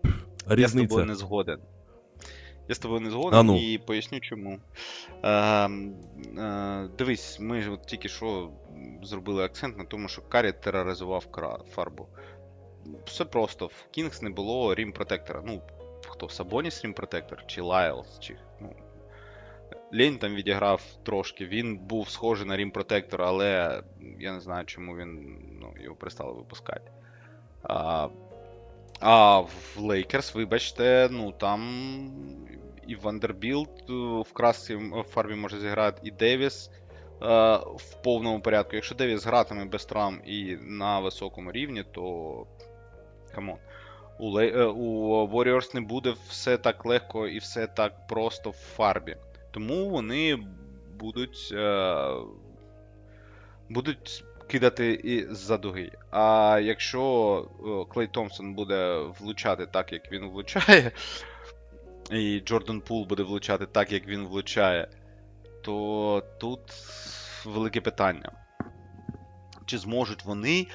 я 0.04 0.12
з 0.48 0.52
Різниця. 0.52 0.88
тобою 0.88 1.06
не 1.06 1.16
згоден. 1.16 1.60
Я 2.70 2.76
з 2.76 2.80
тобою 2.80 3.02
не 3.02 3.10
згоден 3.10 3.46
ну. 3.46 3.58
і 3.58 3.78
поясню 3.78 4.20
чому. 4.20 4.60
Е, 5.24 5.30
е, 6.38 6.90
дивись, 6.98 7.40
ми 7.40 7.70
от 7.70 7.86
тільки 7.86 8.10
що 8.10 8.50
зробили 9.04 9.44
акцент 9.44 9.78
на 9.78 9.84
тому, 9.84 10.08
що 10.08 10.22
Карі 10.22 10.54
тероризував 10.64 11.26
фарбу. 11.76 12.08
Все 13.06 13.26
просто. 13.26 13.68
В 13.68 13.86
Кінгс 13.92 14.22
не 14.22 14.30
було 14.30 14.76
rim 14.76 14.92
protector 14.92 15.33
а. 15.33 15.42
Ну, 15.46 15.62
хто 16.08 16.30
Сабоніс 16.30 16.84
rim 16.84 16.94
protector, 16.94 17.48
чи 17.48 17.62
Лайлс, 17.62 18.20
чи. 18.20 18.38
Ну, 18.62 18.76
Лень 19.94 20.18
там 20.18 20.36
відіграв 20.36 20.82
трошки. 21.04 21.46
Він 21.46 21.78
був 21.78 22.10
схожий 22.10 22.48
на 22.48 22.58
rim 22.58 22.72
protector 22.72 23.18
а, 23.18 23.28
але 23.28 23.84
я 24.20 24.34
не 24.34 24.40
знаю, 24.40 24.66
чому 24.66 24.96
він 24.96 25.40
ну, 25.62 25.74
його 25.84 25.96
перестали 25.96 26.34
випускати. 26.34 26.92
А, 27.64 28.08
а 29.00 29.40
в 29.40 29.76
Лейкерс, 29.78 30.36
вибачте, 30.36 31.08
ну 31.12 31.32
там 31.32 31.62
і 32.88 32.96
Вандербілд 32.96 33.70
в 34.30 34.34
красці 34.34 34.76
в 34.76 35.04
фарбі 35.04 35.36
може 35.36 35.60
зіграти, 35.60 36.02
і 36.04 36.12
Девіс 36.12 36.72
в 37.76 37.94
повному 38.04 38.42
порядку. 38.42 38.76
Якщо 38.76 38.96
Девіс 38.96 39.26
гратиме 39.26 39.66
без 39.66 39.86
травм 39.86 40.22
і 40.26 40.58
на 40.62 41.00
високому 41.00 41.52
рівні, 41.52 41.84
то 41.92 42.46
come 43.40 43.50
on. 43.50 43.58
У, 44.20 44.40
е, 44.40 44.66
у 44.66 45.28
Warriors 45.28 45.76
не 45.76 45.82
буде 45.82 46.16
все 46.30 46.58
так 46.58 46.86
легко 46.86 47.28
і 47.28 47.38
все 47.38 47.68
так 47.68 48.08
просто 48.08 48.50
в 48.50 48.54
фарбі. 48.76 49.18
Тому 49.52 49.90
вони 49.90 50.40
будуть. 51.00 51.50
Е, 51.54 52.14
будуть 53.70 54.24
кидати 54.48 54.94
і 54.94 55.34
з-за 55.34 55.58
дуги. 55.58 55.92
А 56.12 56.60
якщо 56.64 57.48
е, 57.60 57.94
Клей 57.94 58.08
Томпсон 58.08 58.54
буде 58.54 59.00
влучати 59.20 59.66
так, 59.66 59.94
як 59.94 60.12
він 60.12 60.30
влучає, 60.30 60.92
і 62.12 62.40
Джордан 62.40 62.82
Пул 62.82 63.06
буде 63.06 63.24
влучати 63.24 63.66
так, 63.66 63.92
як 63.92 64.08
він 64.08 64.26
влучає, 64.26 64.88
то 65.62 66.24
тут 66.40 66.62
велике 67.46 67.82
питання. 67.82 68.32
Чи 69.66 69.78
зможуть 69.78 70.26
вони 70.26 70.60
е, 70.62 70.66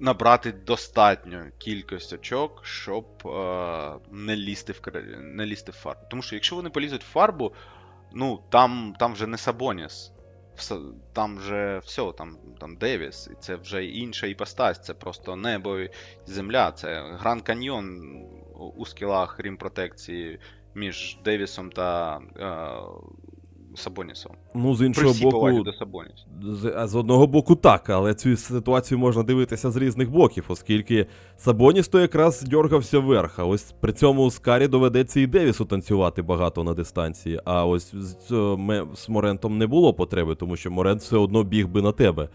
набрати 0.00 0.52
достатню 0.52 1.44
кількість 1.58 2.12
очок, 2.12 2.60
щоб 2.64 3.04
е, 3.26 3.92
не, 4.10 4.36
лізти 4.36 4.72
в, 4.72 4.80
не 5.20 5.46
лізти 5.46 5.72
в 5.72 5.74
фарбу? 5.74 6.00
Тому 6.10 6.22
що 6.22 6.34
якщо 6.36 6.56
вони 6.56 6.70
полізуть 6.70 7.04
в 7.04 7.10
фарбу, 7.12 7.52
ну 8.12 8.42
там, 8.48 8.94
там 8.98 9.12
вже 9.12 9.26
не 9.26 9.38
Сабоніс. 9.38 10.12
Там 11.12 11.36
вже 11.36 11.78
все, 11.84 12.12
там, 12.18 12.36
там 12.60 12.76
Девіс, 12.76 13.28
і 13.32 13.34
це 13.40 13.56
вже 13.56 13.84
інша 13.84 14.26
іпостась, 14.26 14.84
це 14.84 14.94
просто 14.94 15.36
небо 15.36 15.78
і 15.78 15.90
земля, 16.26 16.72
це 16.72 17.16
Гранд 17.20 17.42
Каньйон 17.42 18.00
у- 18.54 18.72
у 18.76 18.86
скілах 18.86 19.40
рім 19.40 19.56
протекції 19.56 20.40
між 20.74 21.18
Девісом 21.24 21.70
та 21.70 22.18
е, 22.36 22.70
Сабонісом. 23.74 24.32
Ну, 24.54 24.74
з 24.74 24.86
іншого 24.86 25.30
повазі 25.30 25.56
боку, 25.56 25.64
до 25.64 25.72
Сабонісу. 25.72 26.26
З, 26.42 26.86
з 26.86 26.94
одного 26.94 27.26
боку 27.26 27.56
так, 27.56 27.90
але 27.90 28.14
цю 28.14 28.36
ситуацію 28.36 28.98
можна 28.98 29.22
дивитися 29.22 29.70
з 29.70 29.76
різних 29.76 30.10
боків, 30.10 30.44
оскільки 30.48 31.06
Сабоніс 31.36 31.88
то 31.88 32.00
якраз 32.00 32.42
дьоргався 32.42 32.98
вверх. 32.98 33.38
А 33.38 33.44
ось 33.44 33.74
при 33.80 33.92
цьому 33.92 34.30
з 34.30 34.38
Карі 34.38 34.68
доведеться 34.68 35.20
і 35.20 35.26
Девісу 35.26 35.64
танцювати 35.64 36.22
багато 36.22 36.64
на 36.64 36.74
дистанції. 36.74 37.40
А 37.44 37.66
ось 37.66 37.94
з, 37.94 38.32
е, 38.32 38.34
Ме- 38.56 38.86
з 38.96 39.08
Морентом 39.08 39.58
не 39.58 39.66
було 39.66 39.94
потреби, 39.94 40.34
тому 40.34 40.56
що 40.56 40.70
Морент 40.70 41.00
все 41.00 41.16
одно 41.16 41.42
біг 41.42 41.68
би 41.68 41.82
на 41.82 41.92
тебе. 41.92 42.28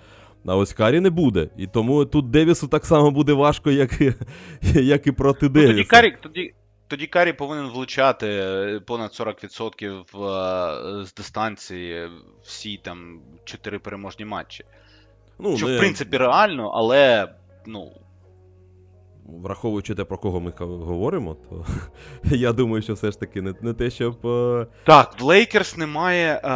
А 0.45 0.55
ось 0.55 0.73
Карі 0.73 0.99
не 0.99 1.09
буде. 1.09 1.49
І 1.57 1.67
тому 1.67 2.05
тут 2.05 2.29
Девісу 2.29 2.67
так 2.67 2.85
само 2.85 3.11
буде 3.11 3.33
важко, 3.33 3.71
як 3.71 4.01
і, 4.01 4.13
як 4.81 5.07
і 5.07 5.11
проти 5.11 5.45
Ну, 5.53 5.67
тоді, 5.67 5.83
Карі, 5.83 6.13
тоді, 6.23 6.53
тоді 6.87 7.07
Карі 7.07 7.33
повинен 7.33 7.67
влучати 7.67 8.27
е, 8.27 8.79
понад 8.79 9.11
40% 9.11 11.01
е, 11.01 11.05
з 11.05 11.13
дистанції 11.13 12.09
всі 12.43 12.77
там 12.77 13.21
4 13.43 13.79
переможні 13.79 14.25
матчі. 14.25 14.65
ну, 15.39 15.57
Що, 15.57 15.67
не, 15.67 15.75
в 15.75 15.79
принципі, 15.79 16.17
реально, 16.17 16.69
але 16.69 17.33
ну, 17.65 17.91
Враховуючи 19.25 19.95
те, 19.95 20.03
про 20.03 20.17
кого 20.17 20.39
ми 20.39 20.53
говоримо, 20.59 21.33
то 21.33 21.65
я 22.35 22.53
думаю, 22.53 22.81
що 22.81 22.93
все 22.93 23.11
ж 23.11 23.19
таки 23.19 23.41
не, 23.41 23.53
не 23.61 23.73
те, 23.73 23.89
щоб. 23.89 24.27
е, 24.27 24.67
Так, 24.85 25.19
в 25.19 25.23
Лейкерс 25.23 25.77
немає 25.77 26.41
е, 26.43 26.49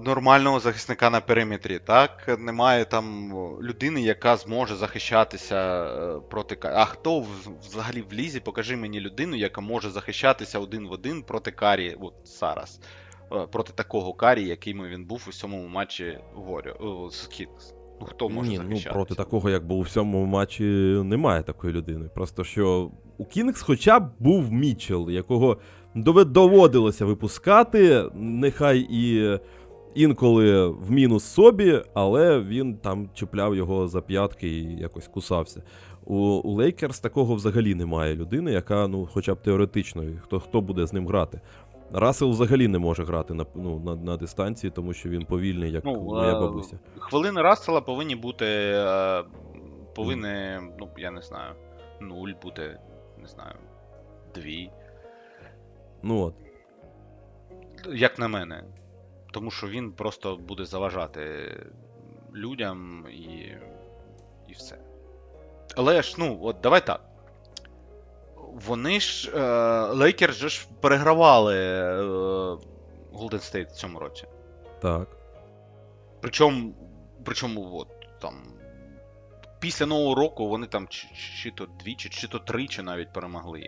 нормального 0.00 0.60
захисника 0.60 1.10
на 1.10 1.20
периметрі, 1.20 1.78
так? 1.78 2.36
Немає 2.38 2.84
там 2.84 3.32
людини, 3.62 4.02
яка 4.02 4.36
зможе 4.36 4.76
захищатися 4.76 5.84
е, 5.84 6.20
проти. 6.30 6.58
А 6.62 6.84
хто 6.84 7.24
взагалі 7.62 8.02
в 8.10 8.12
лізі? 8.12 8.40
Покажи 8.40 8.76
мені 8.76 9.00
людину, 9.00 9.36
яка 9.36 9.60
може 9.60 9.90
захищатися 9.90 10.58
один 10.58 10.88
в 10.88 10.92
один 10.92 11.22
проти 11.22 11.50
Карі 11.50 11.96
от 12.00 12.14
зараз. 12.24 12.80
Е, 13.32 13.46
Проти 13.52 13.72
такого 13.72 14.12
Карі, 14.14 14.44
яким 14.44 14.84
він 14.86 15.04
був 15.04 15.26
у 15.28 15.32
сьомому 15.32 15.68
матчі 15.68 16.18
Ворі... 16.34 16.72
з 17.10 17.26
Кінгс. 17.26 17.74
Ну 18.00 18.06
хто 18.06 18.28
може 18.28 18.50
Ні, 18.50 18.60
ну 18.70 18.76
проти 18.92 19.14
такого, 19.14 19.50
як 19.50 19.66
був 19.66 19.78
у 19.78 19.82
всьому 19.82 20.24
матчі, 20.24 20.64
немає 21.04 21.42
такої 21.42 21.72
людини. 21.72 22.08
Просто 22.14 22.44
що 22.44 22.90
у 23.18 23.24
Кінгс 23.24 23.62
хоча 23.62 24.00
б 24.00 24.10
був 24.18 24.52
Мітчелл, 24.52 25.10
якого 25.10 25.56
доводилося 26.26 27.04
випускати, 27.04 28.04
нехай 28.14 28.86
і 28.90 29.38
інколи 29.94 30.66
в 30.66 30.90
мінус 30.90 31.24
собі, 31.24 31.82
але 31.94 32.40
він 32.40 32.76
там 32.76 33.10
чіпляв 33.14 33.56
його 33.56 33.88
за 33.88 34.00
п'ятки 34.00 34.48
і 34.48 34.76
якось 34.76 35.08
кусався. 35.08 35.62
У, 36.04 36.16
у 36.16 36.54
Лейкерс 36.54 37.00
такого 37.00 37.34
взагалі 37.34 37.74
немає 37.74 38.16
людини, 38.16 38.52
яка, 38.52 38.88
ну, 38.88 39.08
хоча 39.12 39.34
б 39.34 39.42
теоретично, 39.42 40.02
хто, 40.22 40.40
хто 40.40 40.60
буде 40.60 40.86
з 40.86 40.92
ним 40.92 41.06
грати. 41.06 41.40
Рассел 41.92 42.30
взагалі 42.30 42.68
не 42.68 42.78
може 42.78 43.04
грати 43.04 43.34
на, 43.34 43.46
ну, 43.54 43.78
на, 43.80 43.96
на 43.96 44.16
дистанції, 44.16 44.70
тому 44.70 44.92
що 44.92 45.08
він 45.08 45.24
повільний, 45.24 45.72
як 45.72 45.84
Ну, 45.84 46.00
моя 46.00 46.36
е, 46.36 46.40
бабуся. 46.40 46.78
Хвилини 46.98 47.42
Рассела 47.42 47.80
повинні 47.80 48.16
бути. 48.16 48.44
е, 48.46 49.24
Повинні, 49.94 50.58
ну, 50.78 50.88
я 50.96 51.10
не 51.10 51.22
знаю, 51.22 51.54
нуль 52.00 52.30
бути, 52.42 52.78
не 53.18 53.26
знаю, 53.28 53.54
дві. 54.34 54.70
Ну 56.02 56.20
от. 56.20 56.34
Як 57.92 58.18
на 58.18 58.28
мене. 58.28 58.64
Тому 59.32 59.50
що 59.50 59.66
він 59.68 59.92
просто 59.92 60.36
буде 60.36 60.64
заважати 60.64 61.22
людям 62.34 63.06
і. 63.10 63.22
і 64.48 64.52
все. 64.52 64.78
Але 65.76 66.02
ж, 66.02 66.16
ну, 66.18 66.38
от 66.42 66.56
давай 66.62 66.86
так. 66.86 67.09
Вони 68.54 69.00
ж. 69.00 69.30
Лейкер 69.92 70.34
же 70.34 70.48
ж 70.48 70.68
перегравали 70.80 71.54
Голден 73.12 73.38
Golden 73.40 73.54
State 73.54 73.68
в 73.68 73.72
цьому 73.72 73.98
році. 73.98 74.24
Так. 74.82 75.08
Причому, 76.20 76.74
причому, 77.24 77.78
от 77.78 77.88
там. 78.20 78.34
Після 79.60 79.86
Нового 79.86 80.14
року 80.14 80.48
вони 80.48 80.66
там 80.66 80.88
чи, 80.88 81.08
чи 81.42 81.50
то 81.50 81.66
двічі, 81.84 82.08
чи 82.08 82.28
то 82.28 82.38
тричі 82.38 82.82
навіть 82.82 83.12
перемогли. 83.12 83.66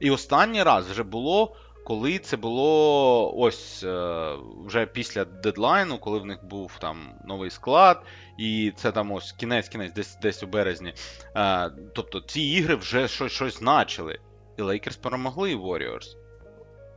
І 0.00 0.10
останній 0.10 0.62
раз 0.62 0.90
вже 0.90 1.02
було, 1.02 1.56
коли 1.84 2.18
це 2.18 2.36
було 2.36 3.32
ось 3.36 3.84
е, 3.84 4.32
вже 4.66 4.86
після 4.86 5.24
дедлайну, 5.24 5.98
коли 5.98 6.18
в 6.18 6.26
них 6.26 6.44
був 6.44 6.72
там 6.80 6.96
новий 7.24 7.50
склад, 7.50 8.02
і 8.38 8.72
це 8.76 8.92
там 8.92 9.12
ось 9.12 9.32
кінець-кінець, 9.32 9.92
десь 9.92 10.18
десь 10.22 10.42
у 10.42 10.46
березні. 10.46 10.94
Е, 11.36 11.70
тобто 11.94 12.20
ці 12.20 12.40
ігри 12.40 12.74
вже 12.74 13.08
щось, 13.08 13.32
щось 13.32 13.58
значили. 13.58 14.18
І 14.58 14.62
Лейкерс 14.62 14.96
перемогли 14.96 15.54
Warriors. 15.54 16.16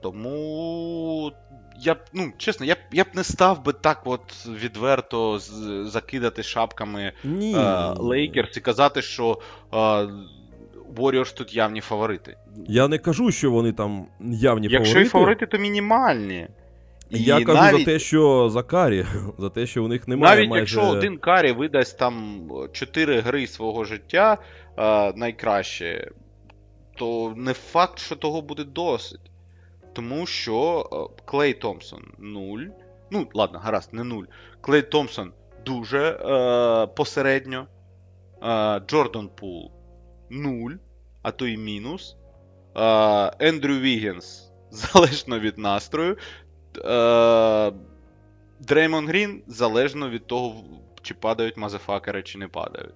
Тому 0.03 1.31
я 1.79 1.93
б, 1.93 1.97
ну, 2.13 2.33
чесно, 2.37 2.65
я 2.65 2.75
б, 2.75 2.77
я 2.91 3.03
б 3.03 3.07
не 3.13 3.23
став 3.23 3.63
би 3.63 3.73
так 3.73 4.01
от 4.05 4.47
відверто 4.47 5.39
закидати 5.85 6.43
шапками 6.43 7.13
Ні. 7.23 7.55
Лейкерс 7.97 8.57
і 8.57 8.61
казати, 8.61 9.01
що 9.01 9.39
е, 9.73 10.07
Warriors 10.95 11.35
тут 11.35 11.55
явні 11.55 11.81
фаворити. 11.81 12.37
Я 12.67 12.87
не 12.87 12.97
кажу, 12.97 13.31
що 13.31 13.51
вони 13.51 13.71
там 13.71 14.05
явні 14.19 14.67
Якщо 14.67 14.93
фаворити. 14.93 15.07
і 15.07 15.09
фаворити, 15.09 15.45
то 15.45 15.57
мінімальні. 15.57 16.47
І 17.09 17.23
Я 17.23 17.43
кажу 17.43 17.61
навіть, 17.61 17.79
за 17.79 17.85
те, 17.85 17.99
що 17.99 18.49
за 18.49 18.63
Карі, 18.63 19.05
за 19.37 19.49
те, 19.49 19.67
що 19.67 19.83
у 19.83 19.87
них 19.87 20.07
немає 20.07 20.35
навіть 20.35 20.49
майже... 20.49 20.61
якщо 20.61 20.97
один 20.97 21.17
Карі 21.17 21.51
видасть 21.51 21.99
там 21.99 22.47
4 22.71 23.19
гри 23.19 23.47
свого 23.47 23.83
життя 23.83 24.37
е, 24.77 25.13
найкраще, 25.13 26.11
то 26.95 27.33
не 27.37 27.53
факт, 27.53 27.99
що 27.99 28.15
того 28.15 28.41
буде 28.41 28.63
досить. 28.63 29.31
Тому 29.93 30.25
що 30.25 30.89
е, 30.91 31.21
Клей 31.25 31.53
Томпсон 31.53 32.01
0. 32.17 32.59
Ну, 33.11 33.27
ладно, 33.33 33.59
гаразд, 33.59 33.93
не 33.93 34.03
0. 34.03 34.23
Клей 34.61 34.81
Томпсон 34.81 35.31
дуже 35.65 35.99
е, 35.99 36.87
посередньо. 36.87 37.67
Е, 38.43 38.81
Джордан 38.87 39.29
Пул 39.35 39.71
0, 40.29 40.71
а 41.25 41.31
то 41.31 41.47
й 41.47 41.57
мінус. 41.57 42.15
Ендрю 43.39 43.75
Вігінс 43.75 44.51
залежно 44.71 45.39
від 45.39 45.57
настрою. 45.57 46.17
Дреймон 48.59 49.07
Грін 49.07 49.43
залежно 49.47 50.09
від 50.09 50.27
того, 50.27 50.63
чи 51.01 51.13
падають 51.13 51.57
motherfucker 51.57 52.14
и, 52.14 52.23
чи 52.23 52.37
не 52.37 52.47
падають. 52.47 52.95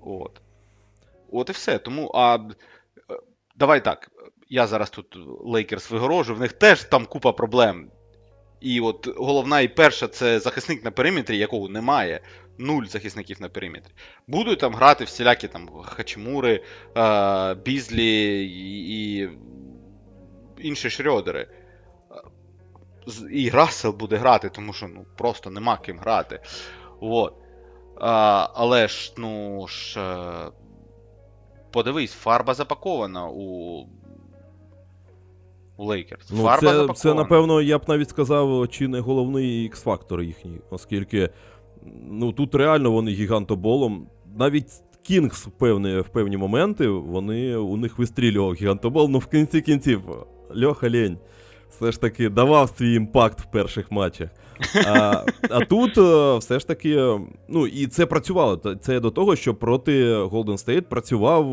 От. 0.00 0.40
От 1.32 1.48
і 1.48 1.52
все. 1.52 1.78
Тому, 1.78 2.10
а 2.14 2.34
е, 2.34 2.40
давай 3.56 3.84
так. 3.84 4.10
Я 4.48 4.66
зараз 4.66 4.90
тут 4.90 5.16
Лейкерс 5.40 5.90
вигорожу, 5.90 6.34
в 6.34 6.40
них 6.40 6.52
теж 6.52 6.84
там 6.84 7.06
купа 7.06 7.32
проблем. 7.32 7.90
І 8.60 8.80
от 8.80 9.08
головна 9.16 9.60
і 9.60 9.68
перша 9.68 10.08
це 10.08 10.40
захисник 10.40 10.84
на 10.84 10.90
периметрі, 10.90 11.38
якого 11.38 11.68
немає. 11.68 12.20
Нуль 12.58 12.84
захисників 12.84 13.42
на 13.42 13.48
периметрі. 13.48 13.92
Будуть 14.26 14.58
там 14.58 14.74
грати 14.74 15.04
всілякі 15.04 15.48
там 15.48 15.68
Хачмури, 15.82 16.62
е, 16.96 17.54
Бізлі 17.54 18.44
і, 18.46 19.28
інші 20.58 20.90
Шрьодери. 20.90 21.48
І 23.30 23.50
Рассел 23.50 23.92
буде 23.92 24.16
грати, 24.16 24.48
тому 24.48 24.72
що 24.72 24.88
ну, 24.88 25.04
просто 25.16 25.50
нема 25.50 25.76
ким 25.76 25.98
грати. 25.98 26.40
От. 27.00 27.34
А, 28.00 28.48
але 28.54 28.88
ж, 28.88 29.12
ну 29.16 29.66
ж. 29.68 30.00
е, 30.00 30.50
Подивись, 31.72 32.12
фарба 32.12 32.54
запакована 32.54 33.28
у. 33.28 33.86
У 35.76 35.84
Лейкерс. 35.84 36.30
Ну, 36.30 36.36
фарба 36.42 36.60
це, 36.60 36.66
запакована. 36.66 36.94
це, 36.94 37.14
напевно, 37.14 37.62
я 37.62 37.78
б 37.78 37.82
навіть 37.88 38.08
сказав, 38.10 38.68
чи 38.68 38.88
не 38.88 39.00
головний 39.00 39.70
X-фактор 39.70 40.22
їхній, 40.22 40.60
оскільки 40.70 41.30
ну, 42.10 42.32
тут 42.32 42.54
реально 42.54 42.90
вони 42.90 43.10
гігантоболом. 43.10 44.06
Навіть 44.38 44.66
Кінгс 45.02 45.46
в 45.46 45.50
певні, 45.50 45.98
в 45.98 46.08
певні 46.08 46.36
моменти 46.36 46.88
вони, 46.88 47.56
у 47.56 47.76
них 47.76 47.98
вистрілював 47.98 48.54
гігантобол, 48.54 49.08
ну 49.10 49.18
в 49.18 49.26
кінці 49.26 49.60
кінців 49.60 50.00
Льоха 50.56 50.90
Лень 50.90 51.18
все 51.80 51.92
ж 51.92 52.00
таки 52.00 52.28
давав 52.28 52.74
свій 52.78 52.94
імпакт 52.94 53.40
в 53.40 53.44
перших 53.44 53.90
матчах. 53.90 54.30
А, 54.86 55.24
а 55.50 55.64
тут 55.64 55.98
е, 55.98 56.38
все 56.38 56.58
ж 56.58 56.66
таки, 56.66 57.18
ну 57.48 57.66
і 57.66 57.86
це 57.86 58.06
працювало. 58.06 58.56
Це 58.80 59.00
до 59.00 59.10
того, 59.10 59.36
що 59.36 59.54
проти 59.54 60.14
Golden 60.14 60.66
State 60.66 60.80
працював 60.80 61.44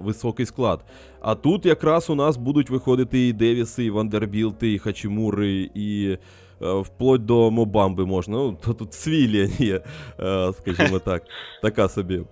високий 0.00 0.46
склад. 0.46 0.84
А 1.20 1.34
тут 1.34 1.66
якраз 1.66 2.10
у 2.10 2.14
нас 2.14 2.36
будуть 2.36 2.70
виходити 2.70 3.28
і 3.28 3.32
Девіси, 3.32 3.84
і 3.84 3.90
Вандербілти, 3.90 4.72
і 4.72 4.78
Хачімури, 4.78 5.70
і 5.74 6.16
вплоть 6.60 7.24
до 7.24 7.50
Мобамби 7.50 8.06
можна. 8.06 8.36
Ну, 8.36 8.58
то 8.64 8.74
тут 8.74 8.94
свій 8.94 9.50
є, 9.58 9.80
е, 10.20 10.52
скажімо 10.52 10.98
так, 10.98 11.22
така 11.62 11.88
собі. 11.88 12.24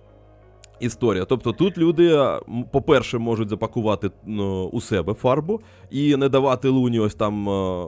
Історія. 0.79 1.25
Тобто 1.25 1.51
тут 1.51 1.77
люди, 1.77 2.15
е, 2.15 2.39
по-перше, 2.71 3.17
можуть 3.17 3.49
запакувати 3.49 4.11
ну, 4.25 4.65
у 4.65 4.81
себе 4.81 5.13
фарбу 5.13 5.61
і 5.89 6.15
не 6.15 6.29
давати 6.29 6.69
луні 6.69 6.99
ось 6.99 7.15
там 7.15 7.49
е, 7.49 7.87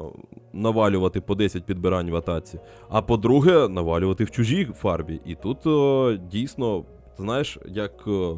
навалювати 0.54 1.22
по 1.22 1.36
10 1.36 1.64
підбирань 1.64 2.10
в 2.12 2.16
атаці. 2.16 2.60
А 2.90 3.02
по-друге, 3.02 3.68
навалювати 3.68 4.24
в 4.24 4.32
чужій 4.32 4.66
фарбі. 4.66 5.22
І 5.26 5.36
тут 5.36 5.68
е, 5.68 6.20
дійсно, 6.32 6.84
знаєш, 7.18 7.58
як 7.66 7.92
е, 8.08 8.36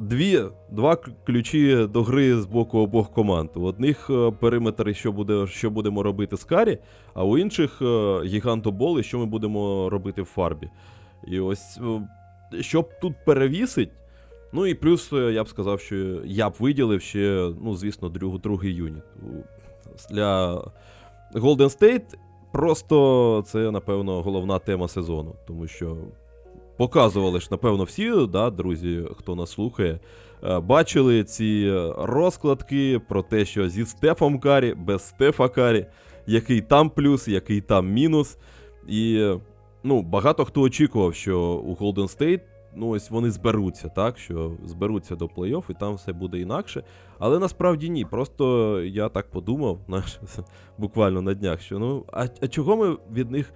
дві, 0.00 0.42
два 0.70 0.96
ключі 1.26 1.86
до 1.90 2.02
гри 2.02 2.40
з 2.40 2.46
боку 2.46 2.78
обох 2.78 3.10
команд. 3.10 3.50
У 3.54 3.62
одних 3.62 4.10
е, 4.10 4.32
периметр, 4.40 4.96
що, 4.96 5.12
буде, 5.12 5.46
що 5.46 5.70
будемо 5.70 6.02
робити 6.02 6.36
з 6.36 6.44
карі, 6.44 6.78
а 7.14 7.24
у 7.24 7.38
інших 7.38 7.82
е, 7.82 8.20
гігантоболи, 8.24 9.02
що 9.02 9.18
ми 9.18 9.26
будемо 9.26 9.90
робити 9.90 10.22
в 10.22 10.24
фарбі. 10.24 10.68
І 11.26 11.40
ось, 11.40 11.78
е, 12.52 12.62
щоб 12.62 12.88
тут 13.00 13.14
перевісить. 13.26 13.90
Ну 14.52 14.66
і 14.66 14.74
плюс 14.74 15.12
я 15.12 15.44
б 15.44 15.48
сказав, 15.48 15.80
що 15.80 15.96
я 16.24 16.50
б 16.50 16.54
виділив 16.58 17.02
ще, 17.02 17.52
ну, 17.62 17.76
звісно, 17.76 18.08
друг, 18.08 18.40
другий 18.40 18.74
юніт. 18.74 19.04
Для 20.10 20.54
Golden 21.34 21.80
State 21.80 22.14
просто 22.52 23.44
це, 23.46 23.70
напевно, 23.70 24.22
головна 24.22 24.58
тема 24.58 24.88
сезону, 24.88 25.34
тому 25.46 25.66
що 25.66 25.96
показували 26.80 27.40
ж, 27.40 27.48
напевно, 27.50 27.84
всі, 27.84 28.12
да, 28.26 28.50
друзі, 28.50 29.02
хто 29.18 29.34
нас 29.34 29.50
слухає, 29.50 30.00
е, 30.44 30.60
бачили 30.60 31.24
ці 31.24 31.72
розкладки 31.98 33.00
про 33.08 33.22
те, 33.22 33.44
що 33.44 33.68
зі 33.68 33.86
Стефом 33.86 34.38
Карі, 34.38 34.74
без 34.74 35.08
Стефа 35.08 35.48
Карі, 35.48 35.86
який 36.26 36.60
там 36.60 36.90
плюс, 36.90 37.28
який 37.28 37.60
там 37.60 37.92
мінус. 37.92 38.38
І 38.88 39.30
ну, 39.82 40.02
багато 40.02 40.44
хто 40.44 40.60
очікував, 40.60 41.14
що 41.14 41.40
у 41.40 41.74
Golden 41.74 42.18
State 42.18 42.40
ну, 42.74 42.88
ось 42.88 43.10
вони 43.10 43.30
зберуться, 43.30 43.88
так? 43.88 44.18
Що 44.18 44.52
зберуться 44.64 45.16
до 45.16 45.26
плей-офф 45.26 45.70
і 45.70 45.74
там 45.74 45.94
все 45.94 46.12
буде 46.12 46.38
інакше. 46.38 46.82
Але 47.18 47.38
насправді 47.38 47.90
ні. 47.90 48.04
Просто 48.04 48.76
я 48.82 49.08
так 49.08 49.30
подумав, 49.30 49.78
знаєш, 49.86 50.18
буквально 50.78 51.22
на 51.22 51.34
днях, 51.34 51.60
що 51.60 51.78
ну, 51.78 52.04
а, 52.12 52.26
а 52.42 52.48
чого 52.48 52.76
ми 52.76 52.96
від 53.12 53.30
них 53.30 53.52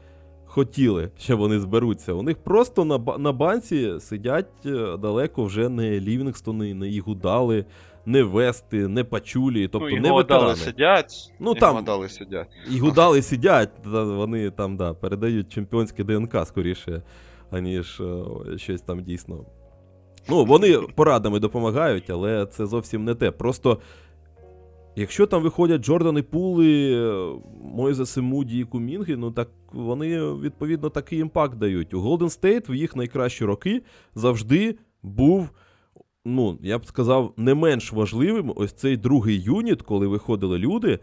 хотіли, 0.55 1.11
що 1.19 1.37
вони 1.37 1.61
зберуться? 1.61 2.13
У 2.13 2.23
них 2.23 2.37
просто 2.37 2.85
на, 2.85 2.99
на 3.19 3.33
банці 3.33 4.01
сидять 4.01 4.67
е, 4.67 4.97
далеко 4.97 5.45
вже 5.45 5.69
не 5.69 6.01
Лівінгстони, 6.01 6.75
не 6.75 6.89
Ігудали, 6.89 7.65
не 8.07 8.23
Вести, 8.23 8.89
не 8.89 9.05
Пачулі, 9.05 9.69
тобто 9.69 9.89
ну, 9.91 10.01
не 10.01 10.13
ветерани. 10.13 10.57
сидять. 10.57 11.33
Ну, 11.41 11.55
там- 11.55 11.85
дали 11.85 12.09
сидять. 12.09 12.49
І 12.71 12.79
гудали 12.79 13.23
сидять, 13.23 13.83
та 13.83 14.05
вони 14.05 14.51
там, 14.51 14.77
да, 14.77 14.95
передають 14.95 15.53
чемпіонське 15.53 16.05
ДНК 16.05 16.47
скоріше, 16.47 17.03
аніж 17.51 18.01
е, 18.01 18.59
щось 18.59 18.81
там 18.81 19.03
дійсно. 19.03 19.45
Ну, 20.29 20.45
вони 20.45 20.79
порадами 20.95 21.41
допомагають, 21.41 22.11
але 22.11 22.47
це 22.47 22.67
зовсім 22.67 23.05
не 23.05 23.15
те. 23.15 23.31
Просто 23.31 23.79
Якщо 24.97 25.27
там 25.27 25.43
виходять 25.43 25.81
Джордани 25.81 26.23
Пули, 26.23 26.95
е, 26.95 27.33
Мойзеси 27.63 28.21
Муді 28.21 28.59
і 28.59 28.65
Кумінги, 28.65 29.17
ну 29.17 29.31
так 29.31 29.49
вони 29.73 30.33
відповідно 30.33 30.91
такий 30.91 31.19
імпакт 31.19 31.59
дають. 31.59 31.95
У 31.95 32.03
Golden 32.03 32.41
State 32.41 32.73
в 32.73 32.75
їх 32.75 32.97
найкращі 32.97 33.45
роки 33.45 33.83
завжди 34.15 34.77
був, 35.03 35.51
ну, 36.25 36.59
я 36.63 36.79
б 36.79 36.87
сказав, 36.87 37.33
не 37.37 37.55
менш 37.55 37.93
важливим 37.93 38.53
ось 38.57 38.73
цей 38.73 38.97
другий 38.97 39.43
юніт, 39.43 39.83
коли 39.83 40.07
виходили 40.07 40.59
люди, 40.59 40.99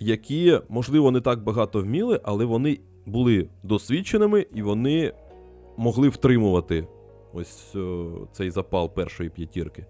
які, 0.00 0.60
можливо, 0.68 1.10
не 1.10 1.20
так 1.20 1.44
багато 1.44 1.80
вміли, 1.80 2.20
але 2.24 2.44
вони 2.44 2.78
були 3.06 3.48
досвідченими 3.62 4.46
і 4.54 4.62
вони 4.62 5.12
могли 5.76 6.08
втримувати 6.08 6.86
ось 7.32 7.74
о, 7.74 8.10
цей 8.32 8.50
запал 8.50 8.94
першої 8.94 9.30
п'ятірки. 9.30 9.86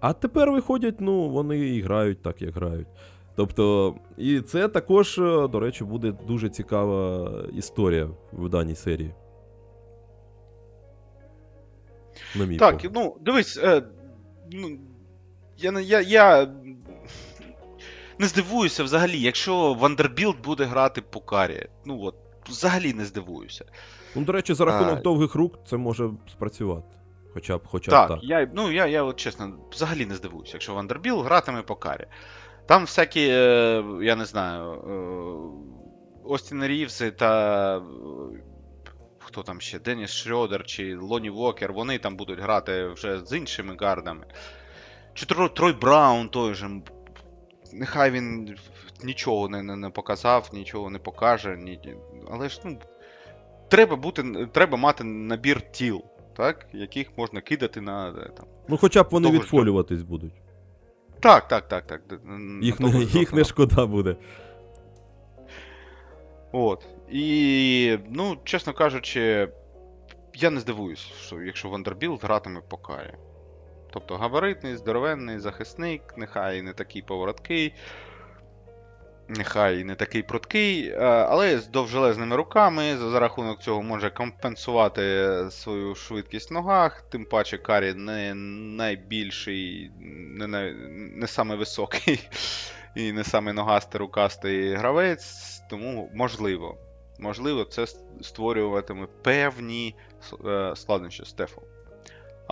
А 0.00 0.12
тепер 0.12 0.50
виходять, 0.50 1.00
ну, 1.00 1.28
вони 1.28 1.58
і 1.58 1.80
грають 1.82 2.22
так, 2.22 2.42
як 2.42 2.54
грають. 2.54 2.88
Тобто, 3.36 3.94
і 4.16 4.40
це 4.40 4.68
також, 4.68 5.18
е, 5.18 5.48
до 5.48 5.60
речі, 5.60 5.84
буде 5.84 6.12
дуже 6.26 6.48
цікава 6.48 7.30
історія 7.52 8.08
в 8.32 8.48
даній 8.48 8.74
серії. 8.74 9.14
На 12.36 12.44
мій 12.44 12.56
Так, 12.56 12.76
погляд. 12.76 12.92
ну, 12.94 13.16
дивись, 13.20 13.58
е, 13.62 13.82
ну, 14.52 14.78
я, 15.58 15.70
не- 15.70 15.82
я, 15.82 16.00
я 16.00 16.54
не 18.18 18.26
здивуюся 18.26 18.84
взагалі, 18.84 19.20
якщо 19.20 19.74
Вандербілд 19.74 20.36
буде 20.44 20.64
грати 20.64 21.02
по 21.02 21.20
Карі. 21.20 21.66
Ну 21.84 22.00
от, 22.02 22.14
взагалі 22.48 22.92
не 22.92 23.04
здивуюся. 23.04 23.64
Ну, 24.16 24.22
до 24.24 24.32
речі, 24.32 24.54
за 24.54 24.64
рахунок 24.64 24.98
А. 24.98 25.02
довгих 25.02 25.34
рук 25.34 25.58
це 25.66 25.76
може 25.76 26.10
спрацювати. 26.32 26.88
Хоча 27.34 27.58
б, 27.58 27.60
хоча 27.64 27.90
б 27.90 27.94
Так, 27.94 28.08
так. 28.08 28.18
я, 28.22 28.50
ну, 28.54 28.70
я, 28.70 28.86
я 28.86 29.02
от 29.02 29.16
чесно, 29.16 29.58
взагалі 29.72 30.06
не 30.06 30.14
здивуюся, 30.14 30.52
якщо 30.52 30.74
Вандербілд 30.74 31.24
гратиме 31.24 31.62
по 31.62 31.76
Карі. 31.76 32.06
Там 32.66 32.82
всякі, 32.84 33.28
е, 33.30 33.84
я 34.02 34.16
не 34.16 34.24
знаю, 34.24 34.72
е, 34.72 36.24
Остін 36.24 36.64
Рівси 36.64 37.10
та. 37.10 37.82
Хто 39.18 39.42
там 39.42 39.60
ще? 39.60 39.78
Деніс 39.78 40.10
Шрёдер 40.10 40.64
чи 40.64 40.96
Лоні 40.96 41.30
Вокер, 41.30 41.72
вони 41.72 41.98
там 41.98 42.16
будуть 42.16 42.40
грати 42.40 42.86
вже 42.88 43.20
з 43.20 43.36
іншими 43.36 43.76
гардами. 43.80 44.26
Чи 45.14 45.26
Тро- 45.26 45.54
Трой 45.54 45.72
Браун 45.72 46.28
той 46.28 46.54
же. 46.54 46.70
Нехай 47.72 48.10
він 48.10 48.56
нічого 49.04 49.48
не, 49.48 49.62
не, 49.62 49.76
не 49.76 49.90
показав, 49.90 50.50
нічого 50.52 50.90
не 50.90 50.98
покаже. 50.98 51.56
Ні, 51.56 51.94
але 52.30 52.48
ж, 52.48 52.60
ну. 52.64 52.78
Треба 53.68 53.96
бути, 53.96 54.46
треба 54.52 54.76
мати 54.76 55.04
набір 55.04 55.70
тіл, 55.72 56.04
так? 56.40 56.66
яких 56.72 57.18
можна 57.18 57.40
кидати 57.40 57.80
на. 57.80 58.08
е, 58.08 58.30
Там. 58.36 58.46
Ну, 58.68 58.76
хоча 58.76 59.02
б 59.02 59.08
вони 59.10 59.28
ж 59.28 59.34
відфолюватись 59.34 60.02
будуть. 60.02 60.32
Так, 61.20 61.48
так, 61.48 61.68
так, 61.68 61.86
так. 61.86 62.02
Їх 62.62 62.80
не, 62.80 62.88
їх 63.04 63.32
не 63.32 63.44
шкода 63.44 63.86
буде. 63.86 64.16
От. 66.52 66.86
І, 67.10 67.98
ну, 68.10 68.36
чесно 68.44 68.72
кажучи, 68.72 69.48
я 70.34 70.50
не 70.50 70.60
здивуюсь, 70.60 70.98
що 71.20 71.42
якщо 71.42 71.68
Вандербілд 71.68 72.24
гратиме 72.24 72.60
по 72.68 72.76
карі. 72.76 73.14
Тобто 73.92 74.16
габаритний, 74.16 74.76
здоровенний 74.76 75.38
захисник, 75.38 76.02
нехай 76.16 76.62
не 76.62 76.72
такий 76.72 77.02
повороткий, 77.02 77.74
нехай 79.30 79.84
не 79.84 79.94
такий 79.94 80.22
пруткий, 80.22 80.88
е, 80.88 80.98
але 81.04 81.58
з 81.58 81.66
довжелезними 81.66 82.36
руками 82.36 82.96
за 82.96 83.10
за 83.10 83.20
рахунок 83.20 83.62
цього 83.62 83.82
може 83.82 84.10
компенсувати 84.10 85.28
свою 85.50 85.94
швидкість 85.94 86.50
в 86.50 86.54
ногах, 86.54 87.02
тим 87.02 87.24
паче 87.24 87.58
Карі 87.58 87.94
не 87.94 88.34
найбільший, 88.34 89.90
не, 90.36 90.46
най- 90.46 90.74
не 91.16 91.26
самий 91.26 91.58
високий 91.58 92.28
і 92.94 93.12
не 93.12 93.24
самий 93.24 93.54
ногастий 93.54 93.98
рукастий 93.98 94.74
гравець, 94.74 95.62
тому 95.70 96.10
можливо. 96.14 96.78
Можливо, 97.18 97.64
це 97.64 97.86
створюватиме 98.20 99.06
певні 99.22 99.94
е, 100.46 100.72
складнощі 100.76 101.24
Стефу. 101.24 101.62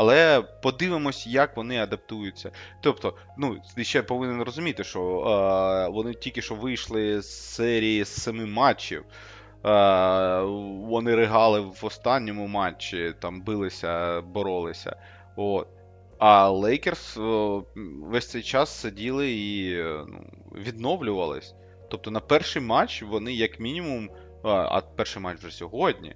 Але 0.00 0.42
подивимось, 0.42 1.26
як 1.26 1.56
вони 1.56 1.78
адаптуються. 1.78 2.50
Тобто, 2.80 3.14
ну, 3.38 3.62
ще 3.82 4.02
повинен 4.02 4.42
розуміти, 4.42 4.84
що 4.84 5.00
е, 5.00 5.88
вони 5.88 6.14
тільки 6.14 6.42
що 6.42 6.54
вийшли 6.54 7.22
з 7.22 7.54
серії 7.54 8.04
з 8.04 8.22
семи 8.22 8.46
матчів. 8.46 9.04
Е, 9.04 10.40
вони 10.88 11.14
ригали 11.14 11.60
в 11.60 11.78
останньому 11.82 12.46
матчі, 12.46 13.14
там 13.18 13.40
билися, 13.42 14.20
боролися. 14.20 14.96
От. 15.36 15.68
А 16.18 16.50
Лейкерс 16.50 17.16
е, 17.16 17.60
весь 18.02 18.30
цей 18.30 18.42
час 18.42 18.80
сиділи 18.80 19.32
і 19.32 19.76
ну, 19.82 20.24
відновлювались. 20.54 21.54
Тобто 21.90 22.10
на 22.10 22.20
перший 22.20 22.62
матч 22.62 23.02
вони, 23.02 23.32
як 23.32 23.60
мінімум, 23.60 24.10
а, 24.44 24.80
перший 24.80 25.22
матч 25.22 25.38
вже 25.38 25.50
сьогодні, 25.50 26.14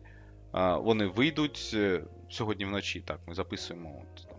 вони 0.83 1.07
вийдуть 1.07 1.71
е, 1.75 2.03
сьогодні 2.33 2.65
вночі. 2.65 3.01
Так, 3.01 3.21
ми 3.27 3.35
записуємо 3.35 4.03
от, 4.03 4.27
там, 4.29 4.37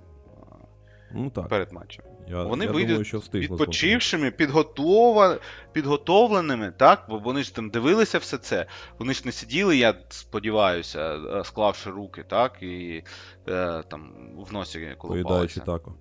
Ну 1.13 1.29
так. 1.29 1.47
перед 1.47 1.73
матчем. 1.73 2.05
Я, 2.27 2.43
Вони 2.43 2.65
я 2.65 2.71
вийдуть 2.71 2.89
думаю, 2.89 3.05
що. 3.05 3.19
Відпочившими, 3.33 4.31
підготова... 4.31 5.39
підготовленими, 5.71 6.71
так? 6.77 7.05
Бо 7.09 7.19
вони 7.19 7.43
ж 7.43 7.55
там 7.55 7.69
дивилися 7.69 8.17
все 8.17 8.37
це. 8.37 8.65
Вони 8.99 9.13
ж 9.13 9.21
не 9.25 9.31
сиділи, 9.31 9.77
я 9.77 9.95
сподіваюся, 10.09 11.15
е, 11.15 11.43
склавши 11.43 11.89
руки, 11.89 12.23
так, 12.23 12.63
і 12.63 13.03
е, 13.49 13.83
там 13.87 14.13
в 14.37 14.53
носі 14.53 14.95
Поїдаючи 15.01 15.59
тако. 15.59 15.95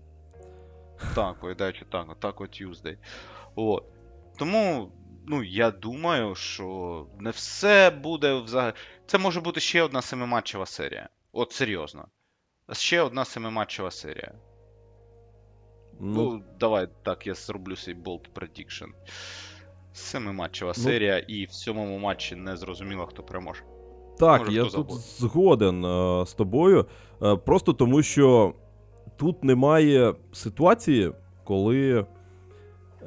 Так, 1.15 1.41
поїдаючи 1.41 1.85
так, 1.85 2.07
Taco 2.21 2.41
Tuesday. 2.41 2.97
От. 3.55 3.85
Тому, 4.39 4.93
ну, 5.27 5.43
я 5.43 5.71
думаю, 5.71 6.35
що 6.35 7.07
не 7.21 7.31
все 7.31 7.91
буде 7.91 8.35
взагалі. 8.35 8.73
Це 9.07 9.19
може 9.19 9.41
бути 9.41 9.61
ще 9.61 9.83
одна 9.83 10.03
семиматчева 10.03 10.67
серія. 10.67 11.09
От 11.33 11.53
серйозно. 11.53 12.05
Ще 12.73 13.01
одна 13.03 13.25
семиматчева 13.25 13.91
серія. 13.91 14.33
Ну, 16.01 16.23
Ну, 16.23 16.43
давай 16.61 16.89
так, 17.03 17.27
я 17.27 17.35
зроблю 17.35 17.77
свій 17.77 17.95
bold 17.95 18.21
prediction. 18.35 18.87
Семиматчева 19.93 20.73
Ну. 20.77 20.83
серія, 20.83 21.19
і 21.19 21.45
в 21.45 21.53
сьомому 21.53 21.99
матчі 21.99 22.37
не 22.37 22.57
зрозуміло, 22.57 23.07
хто 23.07 23.23
переможе. 23.23 23.63
так, 24.19 24.41
може, 24.41 24.53
я 24.53 24.63
тут 24.63 24.71
завгодно. 24.73 24.97
згоден 24.97 25.85
е, 25.85 26.27
з 26.27 26.35
тобою. 26.35 26.87
Е, 27.23 27.37
просто 27.37 27.73
тому, 27.73 28.03
що 28.03 28.55
тут 29.17 29.45
немає 29.45 30.15
ситуації, 30.33 31.13
коли 31.45 32.07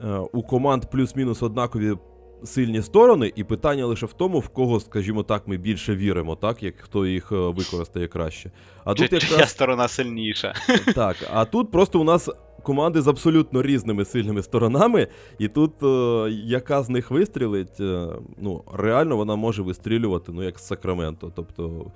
е, 0.04 0.18
у 0.34 0.44
команд 0.44 0.86
плюс-мінус 0.92 1.44
однакові 1.44 1.98
сильні 2.46 2.82
сторони, 2.82 3.32
і 3.36 3.44
питання 3.44 3.86
лише 3.86 4.06
в 4.06 4.14
тому, 4.14 4.40
в 4.40 4.48
кого, 4.48 4.80
скажімо 4.80 5.24
так, 5.24 5.48
ми 5.48 5.58
більше 5.58 5.96
віримо, 5.96 6.36
так, 6.36 6.64
як 6.64 6.76
хто 6.78 7.06
їх 7.06 7.32
е, 7.32 7.36
використає 7.36 8.08
краще. 8.08 8.52
А 8.84 8.94
Чи, 8.94 9.08
тут 9.08 9.22
чия 9.22 9.32
якраз 9.32 9.50
сторона 9.52 9.88
сильніша? 9.88 10.54
Так, 10.96 11.16
а 11.34 11.46
тут 11.46 11.72
просто 11.72 12.00
у 12.00 12.04
нас 12.04 12.30
команди 12.64 13.02
з 13.02 13.08
абсолютно 13.08 13.62
різними 13.62 14.06
сильними 14.06 14.44
сторонами, 14.44 15.08
і 15.40 15.48
тут 15.48 15.84
е, 15.84 16.30
яка 16.32 16.84
з 16.84 16.90
них 16.90 17.12
вистрілить, 17.12 17.80
е, 17.80 18.08
ну, 18.38 18.64
реально 18.74 19.18
вона 19.18 19.36
може 19.36 19.62
вистрілювати, 19.62 20.32
ну, 20.32 20.44
як 20.44 20.60
з 20.60 20.68
Сакраменто. 20.68 21.32
Тобто 21.36 21.92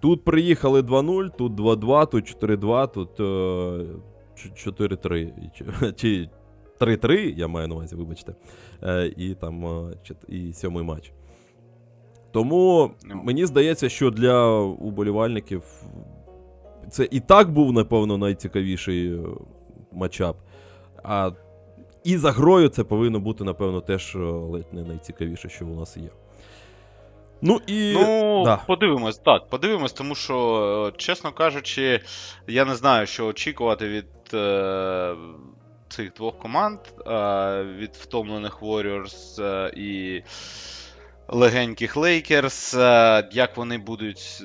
тут 0.00 0.24
приїхали 0.24 0.80
2-0, 0.82 1.36
тут 1.38 1.52
2-2, 1.52 2.06
тут 2.10 2.36
4-2, 2.42 2.92
тут 2.92 3.20
е, 3.20 3.86
4-3. 4.66 5.16
і 5.18 5.58
ч- 5.58 5.92
Чи 5.96 6.28
3-3, 6.80 7.34
я 7.36 7.48
маю 7.48 7.68
на 7.68 7.74
увазі, 7.74 7.96
вибачте. 7.96 8.34
Е, 8.82 9.12
і 9.16 9.34
там 9.34 9.66
е, 9.66 9.96
і 10.28 10.52
сьомий 10.52 10.84
матч. 10.84 11.12
Тому 12.32 12.90
Ну. 13.04 13.20
мені 13.24 13.46
здається, 13.46 13.88
що 13.88 14.10
для 14.10 14.50
уболівальників 14.60 15.62
це 16.90 17.08
і 17.10 17.20
так 17.20 17.50
був, 17.50 17.72
напевно, 17.72 18.18
найцікавіший 18.18 19.14
е, 19.14 19.18
матчап. 19.92 20.36
А 21.02 21.30
і 22.04 22.16
за 22.16 22.32
грою 22.32 22.68
це 22.68 22.84
повинно 22.84 23.20
бути, 23.20 23.44
напевно, 23.44 23.80
теж 23.80 24.14
ледь 24.16 24.72
не 24.72 24.82
найцікавіше, 24.82 25.48
що 25.48 25.66
у 25.66 25.74
нас 25.74 25.96
є. 25.96 26.08
Ну 27.42 27.60
і. 27.66 27.92
Ну, 27.94 28.42
да. 28.44 28.56
подивимось, 28.56 29.18
так, 29.18 29.48
подивимось, 29.48 29.92
тому 29.92 30.14
що, 30.14 30.92
чесно 30.96 31.32
кажучи, 31.32 32.00
я 32.48 32.64
не 32.64 32.74
знаю, 32.74 33.06
що 33.06 33.26
очікувати 33.26 33.88
від 33.88 34.06
е, 34.34 35.14
цих 35.90 36.12
двох 36.12 36.38
команд, 36.38 36.78
е, 37.06 37.64
від 37.64 37.96
втомлених 37.96 38.62
Warriors 38.62 39.42
е, 39.42 39.72
і 39.76 40.22
легеньких 41.28 41.96
е, 42.74 43.28
як 43.32 43.56
вони 43.56 43.78
будуть. 43.78 44.42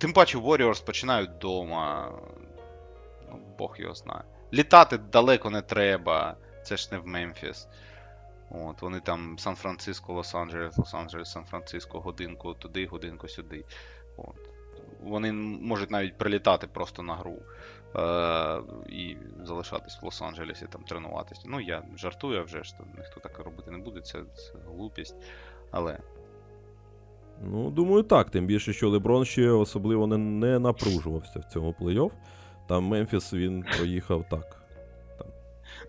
Тим 0.00 0.12
паче 0.12 0.38
Warriors 0.38 0.84
починають 0.84 1.30
вдома. 1.30 2.12
Ну, 3.30 3.40
Бог 3.58 3.76
його 3.78 3.94
знає. 3.94 4.22
Літати 4.52 4.98
далеко 4.98 5.50
не 5.50 5.62
треба. 5.62 6.36
Це 6.64 6.76
ж 6.76 6.88
не 6.92 6.98
в 6.98 7.06
Мемфіс. 7.06 7.68
От, 8.50 8.82
вони 8.82 9.00
там 9.00 9.38
Сан-Франциско, 9.38 10.12
Лос-Анджелес, 10.12 10.74
Лос-Анджелес, 10.76 11.24
Сан-Франциско, 11.24 12.00
годинку 12.00 12.54
туди, 12.54 12.86
годинку 12.86 13.28
сюди. 13.28 13.64
От. 14.16 14.36
Вони 15.02 15.32
можуть 15.32 15.90
навіть 15.90 16.18
прилітати 16.18 16.66
просто 16.66 17.02
на 17.02 17.14
гру. 17.14 17.38
Е, 17.96 18.60
і 18.88 19.16
залишатись 19.44 19.98
в 20.02 20.04
Лос-Анджелесі, 20.04 20.68
там 20.68 20.82
тренуватися. 20.82 21.42
Ну, 21.46 21.60
я 21.60 21.82
жартую, 21.96 22.40
а 22.40 22.42
вже 22.42 22.62
ж 22.62 22.74
ніхто 22.98 23.20
так 23.20 23.38
робити 23.38 23.70
не 23.70 23.78
буде, 23.78 24.00
це, 24.00 24.18
це 24.34 24.52
глупість. 24.68 25.16
Але 25.70 25.98
Ну, 27.42 27.70
думаю, 27.70 28.02
так. 28.02 28.30
Тим 28.30 28.46
більше, 28.46 28.72
що 28.72 28.90
Леброн 28.90 29.24
ще 29.24 29.50
особливо 29.50 30.06
не, 30.06 30.18
не 30.18 30.58
напружувався 30.58 31.38
в 31.38 31.44
цьому 31.44 31.74
плей-офф. 31.80 32.10
Там 32.68 32.84
Мемфіс 32.84 33.32
він 33.32 33.64
проїхав 33.76 34.24
так. 34.30 34.66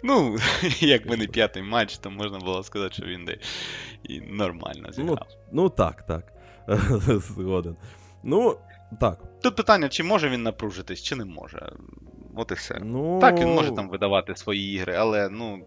Ну, 0.04 0.38
якби 0.80 1.18
не 1.18 1.28
п'ятий 1.28 1.64
матч, 1.64 1.98
то 1.98 2.12
можна 2.12 2.40
було 2.40 2.64
сказати, 2.64 2.94
що 2.94 3.06
він 3.06 3.26
де 3.26 3.38
і 4.04 4.22
нормально 4.22 4.92
зіграв. 4.92 5.28
Ну 5.52 5.70
так, 5.70 6.06
так. 6.06 6.34
Згоден. 7.08 7.76
Ну, 8.24 8.58
так. 9.00 9.20
Тут 9.42 9.56
питання, 9.56 9.90
чи 9.90 10.04
може 10.04 10.30
він 10.30 10.44
напружитись, 10.44 11.02
чи 11.02 11.16
не 11.16 11.26
може. 11.26 11.72
От 12.36 12.52
і 12.52 12.54
все. 12.54 12.82
Ну, 12.84 13.20
Так, 13.22 13.40
він 13.40 13.54
може 13.54 13.72
там 13.72 13.90
видавати 13.90 14.36
свої 14.36 14.74
ігри, 14.74 14.96
але 14.98 15.30
ну, 15.30 15.60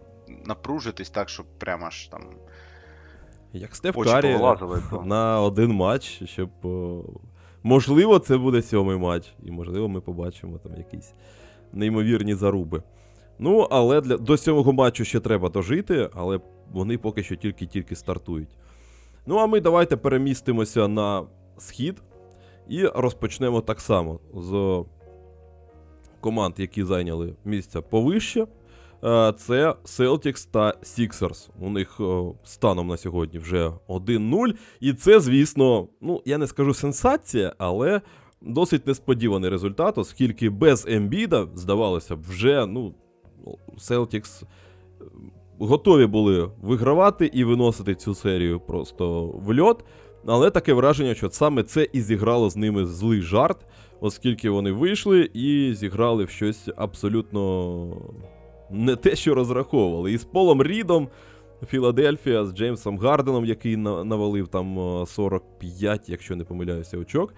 напружитись 0.44 1.10
так, 1.10 1.28
щоб 1.28 1.46
прямо 1.58 1.90
ж 1.90 2.10
там. 2.10 2.22
Як 3.52 3.76
Стеф 3.76 3.96
Карі 4.04 4.38
на 5.04 5.40
один 5.40 5.72
матч, 5.72 6.22
щоб. 6.24 6.50
Можливо, 7.62 8.18
це 8.18 8.36
буде 8.36 8.62
сьомий 8.62 8.96
матч, 8.96 9.32
і 9.42 9.50
можливо, 9.50 9.88
ми 9.88 10.00
побачимо 10.00 10.58
там 10.58 10.76
якісь 10.76 11.14
неймовірні 11.72 12.34
заруби. 12.34 12.82
Ну, 13.38 13.68
але 13.70 14.00
для, 14.00 14.16
до 14.16 14.36
сьомого 14.36 14.72
матчу 14.72 15.04
ще 15.04 15.20
треба 15.20 15.48
дожити, 15.48 16.10
але 16.14 16.40
вони 16.72 16.98
поки 16.98 17.22
що 17.22 17.36
тільки-тільки 17.36 17.96
стартують. 17.96 18.48
Ну, 19.26 19.36
а 19.36 19.46
ми 19.46 19.60
давайте 19.60 19.96
перемістимося 19.96 20.88
на 20.88 21.22
схід 21.58 22.02
і 22.70 22.86
розпочнемо 22.86 23.60
так 23.60 23.80
само 23.80 24.20
з 24.34 24.84
команд, 26.20 26.54
які 26.58 26.84
зайняли 26.84 27.34
місця 27.44 27.82
повище. 27.82 28.46
Е, 29.04 29.32
Це 29.32 29.74
Celtics 29.84 30.48
та 30.50 30.74
Sixers. 30.82 31.48
У 31.60 31.70
них 31.70 31.96
е, 32.00 32.22
станом 32.44 32.88
на 32.88 32.96
сьогодні 32.96 33.38
вже 33.38 33.72
1-0. 33.88 34.54
І 34.80 34.92
це, 34.92 35.20
звісно, 35.20 35.88
ну, 36.00 36.22
я 36.24 36.38
не 36.38 36.46
скажу 36.46 36.74
сенсація, 36.74 37.54
але 37.58 38.00
досить 38.40 38.86
несподіваний 38.86 39.50
результат, 39.50 39.98
оскільки 39.98 40.50
без 40.50 40.86
Ембіда, 40.88 41.46
здавалося 41.54 42.16
б, 42.16 42.22
вже 42.22 42.66
ну, 42.66 42.94
Celtics 43.78 44.42
е, 44.42 45.04
готові 45.58 46.06
були 46.06 46.50
вигравати 46.62 47.30
і 47.34 47.44
виносити 47.44 47.94
цю 47.94 48.14
серію 48.14 48.60
просто 48.60 49.26
в 49.26 49.60
льот. 49.60 49.84
Але 50.26 50.50
таке 50.50 50.72
враження, 50.72 51.14
що 51.14 51.30
саме 51.30 51.62
це 51.62 51.88
і 51.92 52.00
зіграло 52.00 52.50
з 52.50 52.56
ними 52.56 52.86
злий 52.86 53.20
жарт, 53.20 53.56
оскільки 54.00 54.50
вони 54.50 54.72
вийшли 54.72 55.30
і 55.34 55.74
зіграли 55.74 56.24
в 56.24 56.30
щось 56.30 56.68
абсолютно 56.76 57.96
не 58.70 58.96
те, 58.96 59.16
що 59.16 59.34
розраховували. 59.34 60.12
І 60.12 60.18
з 60.18 60.24
Полом 60.24 60.62
Рідом 60.62 61.08
Філадельфія 61.66 62.44
з 62.44 62.52
Джеймсом 62.54 62.98
Гарденом, 62.98 63.44
який 63.44 63.76
навалив 63.76 64.48
там 64.48 64.78
е, 65.02 65.06
45, 65.06 66.08
якщо 66.08 66.36
не 66.36 66.44
помиляюся, 66.44 66.98
очок. 66.98 67.34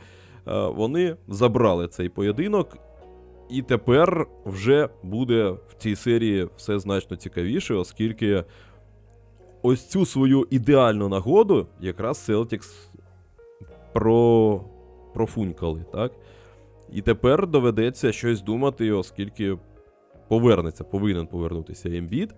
е, 0.49 0.67
Вони 0.67 1.17
забрали 1.29 1.89
цей 1.89 2.09
поєдинок. 2.09 2.77
І 3.51 3.63
тепер 3.63 4.27
вже 4.47 4.89
буде 5.03 5.51
в 5.51 5.75
цій 5.79 5.97
серії 5.97 6.49
все 6.57 6.79
значно 6.79 7.17
цікавіше, 7.17 7.75
оскільки 7.75 8.45
ось 9.63 9.87
цю 9.87 10.07
свою 10.07 10.47
ідеальну 10.51 11.09
нагоду 11.09 11.67
якраз 11.81 12.29
Celtics 12.31 12.89
про... 13.93 14.61
профунькали, 15.15 15.85
так? 15.93 16.13
І 16.93 17.03
тепер 17.03 17.47
доведеться 17.47 18.13
щось 18.13 18.43
думати, 18.43 18.93
оскільки 18.93 19.59
повернеться, 20.29 20.85
повинен 20.85 21.27
повернутися 21.27 21.89
Ембіт. 21.89 22.31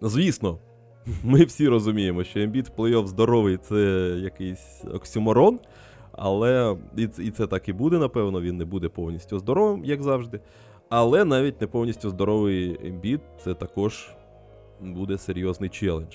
Звісно, 0.00 0.58
ми 1.24 1.44
всі 1.44 1.68
розуміємо, 1.68 2.24
що 2.24 2.40
Ембіт 2.40 2.68
в 2.68 2.80
плей-офф 2.80 3.06
здоровий 3.06 3.56
це 3.56 3.76
якийсь 4.22 4.84
оксюморон, 4.94 5.58
але 6.12 6.76
і, 6.96 7.08
і 7.18 7.30
це 7.30 7.46
так 7.46 7.68
і 7.68 7.72
буде, 7.72 7.98
напевно, 7.98 8.40
він 8.40 8.56
не 8.56 8.64
буде 8.64 8.88
повністю 8.88 9.38
здоровим, 9.38 9.84
як 9.84 10.02
завжди. 10.02 10.40
Але 10.88 11.24
навіть 11.24 11.60
не 11.60 11.66
повністю 11.66 12.10
здоровий 12.10 12.78
Ембіт 12.84 13.20
це 13.44 13.54
також 13.54 14.08
буде 14.80 15.18
серйозний 15.18 15.70
челендж. 15.70 16.14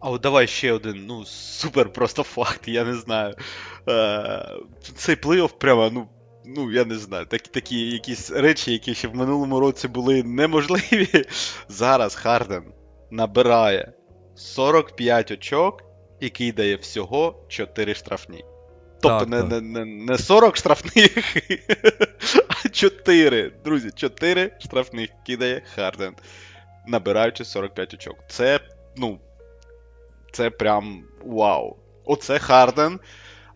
А 0.00 0.10
от 0.10 0.20
давай 0.20 0.46
ще 0.46 0.72
один, 0.72 1.06
ну, 1.06 1.24
супер 1.24 1.92
просто 1.92 2.22
факт, 2.22 2.68
я 2.68 2.84
не 2.84 2.94
знаю. 2.94 3.34
Е, 3.88 4.58
цей 4.96 5.14
плей-офф 5.14 5.52
прямо, 5.58 5.90
ну, 5.90 6.08
ну, 6.44 6.70
я 6.72 6.84
не 6.84 6.98
знаю, 6.98 7.26
такі, 7.26 7.50
такі 7.50 7.90
якісь 7.90 8.30
речі, 8.30 8.72
які 8.72 8.94
ще 8.94 9.08
в 9.08 9.14
минулому 9.14 9.60
році 9.60 9.88
були 9.88 10.22
неможливі. 10.22 11.24
Зараз 11.68 12.14
Харден 12.14 12.64
набирає 13.10 13.92
45 14.34 15.30
очок 15.30 15.82
і 16.20 16.28
кидає 16.28 16.76
всього 16.76 17.44
4 17.48 17.94
штрафні. 17.94 18.44
Тобто 19.00 19.18
Так, 19.18 19.28
не, 19.28 19.40
так. 19.40 19.50
не, 19.50 19.60
не, 19.60 19.84
не 19.84 20.18
40 20.18 20.56
штрафних, 20.56 21.36
а 22.64 22.68
4. 22.68 23.52
Друзі, 23.64 23.90
4 23.94 24.50
штрафних 24.60 25.10
кидає 25.26 25.62
Харден, 25.74 26.14
набираючи 26.86 27.44
45 27.44 27.94
очок. 27.94 28.16
Це, 28.28 28.60
ну, 28.96 29.18
це 30.32 30.50
прям 30.50 31.04
вау. 31.24 31.76
Оце 32.04 32.38
Харден, 32.38 33.00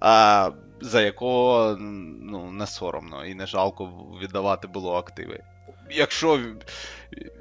а, 0.01 0.51
за 0.81 1.03
якого 1.03 1.77
ну, 2.23 2.51
не 2.53 2.67
соромно 2.67 3.27
і 3.27 3.35
не 3.35 3.47
жалко 3.47 3.93
віддавати 4.23 4.69
було 4.69 4.95
активи. 4.95 5.41
Якщо 5.91 6.41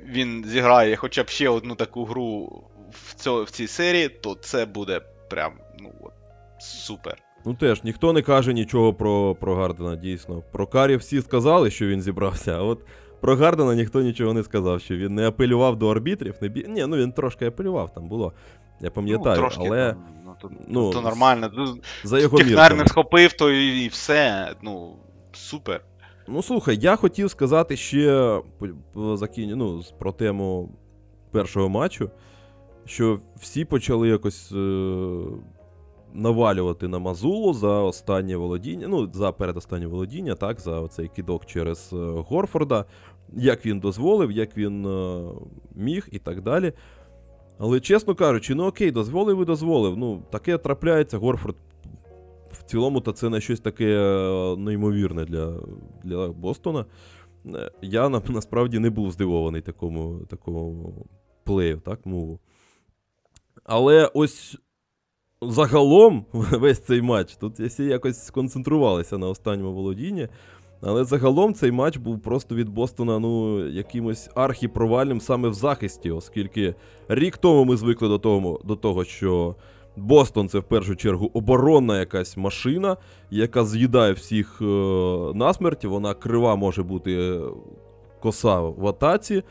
він 0.05 0.45
зіграє 0.47 0.95
хоча 0.95 1.23
б 1.23 1.29
ще 1.29 1.49
одну 1.49 1.75
таку 1.75 2.05
гру 2.05 2.63
в, 2.91 3.13
цьо, 3.13 3.43
в 3.43 3.49
цій 3.49 3.67
серії, 3.67 4.09
то 4.09 4.35
це 4.35 4.65
буде 4.65 5.01
прям 5.29 5.53
ну, 5.79 5.93
от, 6.01 6.13
супер. 6.59 7.17
Ну 7.45 7.53
теж 7.53 7.83
ніхто 7.83 8.13
не 8.13 8.21
каже 8.21 8.53
нічого 8.53 8.93
про, 8.93 9.35
про 9.35 9.55
Хардена, 9.55 9.95
дійсно. 9.95 10.43
Про 10.51 10.67
Карі 10.67 10.95
всі 10.95 11.21
сказали, 11.21 11.71
що 11.71 11.87
він 11.87 12.01
зібрався, 12.01 12.57
а 12.57 12.61
от 12.61 12.79
про 13.21 13.35
Гардена 13.35 13.75
ніхто 13.75 14.01
нічого 14.01 14.33
не 14.33 14.43
сказав, 14.43 14.81
що 14.81 14.95
він 14.95 15.15
не 15.15 15.27
апелював 15.27 15.75
до 15.75 15.89
арбітрів. 15.89 16.35
Не 16.41 16.47
бі... 16.47 16.65
Ні, 16.69 16.85
ну 16.85 16.97
він 16.97 17.11
трошки 17.11 17.45
апелював, 17.45 17.93
там 17.93 18.07
було. 18.07 18.33
Я 18.81 18.91
пам'ятаю, 18.91 19.35
ну, 19.35 19.41
трошки, 19.41 19.63
але 19.67 19.93
там, 19.93 20.03
ну, 20.25 20.35
то, 20.41 20.49
ну, 20.67 20.91
то 20.91 21.01
нормально. 21.01 21.51
За 22.03 22.19
його 22.19 22.37
Технар 22.37 22.75
не 22.75 22.87
схопив, 22.87 23.33
то 23.33 23.51
і, 23.51 23.83
і 23.83 23.87
все. 23.87 24.51
Ну, 24.61 24.95
супер. 25.31 25.81
Ну 26.27 26.43
слухай, 26.43 26.77
я 26.81 26.95
хотів 26.95 27.29
сказати 27.29 27.77
ще 27.77 28.39
по 28.59 28.67
ну, 29.35 29.83
про 29.99 30.11
тему 30.11 30.69
першого 31.31 31.69
матчу, 31.69 32.09
що 32.85 33.19
всі 33.35 33.65
почали 33.65 34.09
якось 34.09 34.51
е... 34.51 34.55
навалювати 36.15 36.87
на 36.87 36.99
Мазулу 36.99 37.53
за 37.53 37.81
останнє 37.81 38.35
володіння, 38.35 38.87
ну, 38.87 39.09
за 39.13 39.31
передостаннє 39.31 39.87
володіння, 39.87 40.35
так, 40.35 40.59
за 40.59 40.79
оцей 40.79 41.07
кидок 41.07 41.45
через 41.45 41.89
е, 41.93 41.95
Горфорда, 41.97 42.85
як 43.33 43.65
він 43.65 43.79
дозволив, 43.79 44.31
як 44.31 44.57
він 44.57 44.85
е... 44.85 45.23
міг 45.75 46.07
і 46.11 46.19
так 46.19 46.41
далі. 46.41 46.73
Але 47.57 47.79
чесно 47.79 48.15
кажучи, 48.15 48.55
ну 48.55 48.65
окей, 48.65 48.91
дозволив 48.91 49.41
і 49.41 49.45
дозволив. 49.45 49.97
Ну, 49.97 50.23
таке 50.31 50.57
трапляється, 50.57 51.17
Горфорд 51.17 51.55
в 52.51 52.63
цілому, 52.63 53.01
то 53.01 53.11
це 53.11 53.29
не 53.29 53.41
щось 53.41 53.59
таке 53.59 53.85
е, 53.85 54.55
неймовірне 54.57 55.25
для, 55.25 55.53
для 56.03 56.27
Бостона. 56.27 56.85
Я 57.81 58.09
на, 58.09 58.21
насправді 58.29 58.79
не 58.79 58.89
був 58.89 59.11
здивований 59.11 59.61
такому, 59.61 60.19
такому 60.29 60.93
плею, 61.43 61.81
так, 61.85 62.05
мову. 62.05 62.39
Але 63.63 64.11
ось 64.13 64.57
загалом 65.41 66.25
весь 66.33 66.79
цей 66.79 67.01
матч, 67.01 67.35
тут 67.35 67.59
всі 67.59 67.83
якось 67.83 68.25
сконцентрувалися 68.25 69.17
на 69.17 69.27
останньому 69.27 69.73
володінні. 69.73 70.27
Але 70.81 71.03
загалом 71.03 71.53
цей 71.53 71.71
матч 71.71 71.97
був 71.97 72.19
просто 72.19 72.55
від 72.55 72.69
Бостона 72.69 73.19
ну, 73.19 73.65
якимось 73.67 74.29
архіпровальним 74.35 75.21
саме 75.21 75.49
в 75.49 75.53
захисті, 75.53 76.11
оскільки 76.11 76.75
рік 77.07 77.37
тому 77.37 77.65
ми 77.65 77.77
звикли 77.77 78.07
до 78.07 78.19
того, 78.19 78.59
до 78.63 78.75
того, 78.75 79.03
що 79.03 79.55
Бостон 79.95 80.49
це 80.49 80.59
в 80.59 80.63
першу 80.63 80.95
чергу 80.95 81.31
оборонна 81.33 81.99
якась 81.99 82.37
машина, 82.37 82.97
яка 83.31 83.65
з'їдає 83.65 84.13
всіх 84.13 84.61
е, 84.61 84.65
насмерть. 85.33 85.85
Вона 85.85 86.13
крива 86.13 86.55
може 86.55 86.83
бути 86.83 87.13
е, 87.15 87.39
коса 88.19 88.59
в 88.59 88.87
атаці, 88.87 89.43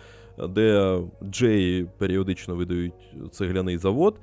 де 0.49 0.99
Джеї 1.23 1.87
періодично 1.99 2.55
видають 2.55 3.15
цегляний 3.31 3.79
завод. 3.79 4.15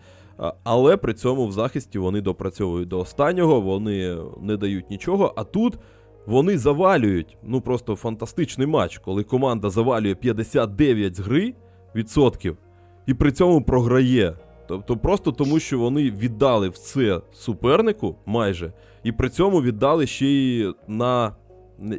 Але 0.64 0.98
при 0.98 1.14
цьому 1.14 1.48
в 1.48 1.52
захисті 1.52 2.00
вони 2.00 2.22
допрацьовують 2.22 2.88
до 2.88 3.00
останнього, 3.00 3.62
вони 3.62 4.18
не 4.42 4.58
дають 4.58 4.90
нічого. 4.90 5.34
А 5.36 5.44
тут 5.44 5.78
вони 6.26 6.58
завалюють. 6.58 7.38
Ну 7.44 7.62
просто 7.62 7.96
фантастичний 7.96 8.68
матч, 8.68 8.98
коли 8.98 9.24
команда 9.24 9.70
завалює 9.70 10.16
59 10.16 11.16
з 11.16 11.20
гри 11.20 11.54
відсотків 11.96 12.58
і 13.06 13.14
при 13.14 13.32
цьому 13.32 13.62
програє. 13.62 14.36
Тобто 14.68 14.98
просто 14.98 15.32
тому, 15.32 15.60
що 15.60 15.80
вони 15.80 16.12
віддали 16.12 16.70
все 16.70 17.22
супернику 17.34 18.16
майже, 18.26 18.74
і 19.04 19.12
при 19.12 19.30
цьому 19.30 19.62
віддали 19.62 20.08
ще 20.08 20.26
й 20.26 20.74
на 20.88 21.36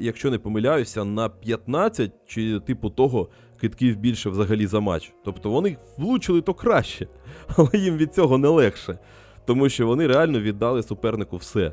якщо 0.01 0.31
не 0.31 0.39
помиляюся, 0.39 1.05
на 1.05 1.29
15 1.29 2.13
чи 2.27 2.61
типу 2.61 2.91
того 2.91 3.29
китків 3.63 3.97
більше 3.97 4.31
взагалі 4.31 4.67
за 4.67 4.81
матч. 4.81 5.13
Тобто 5.25 5.51
вони 5.51 5.77
влучили 5.99 6.41
то 6.41 6.55
краще, 6.55 7.07
але 7.57 7.71
їм 7.75 7.97
від 7.97 8.15
цього 8.15 8.39
не 8.39 8.49
легше. 8.49 8.99
Тому 9.45 9.69
що 9.69 9.87
вони 9.87 10.07
реально 10.07 10.41
віддали 10.41 10.83
супернику 10.83 11.37
все. 11.37 11.73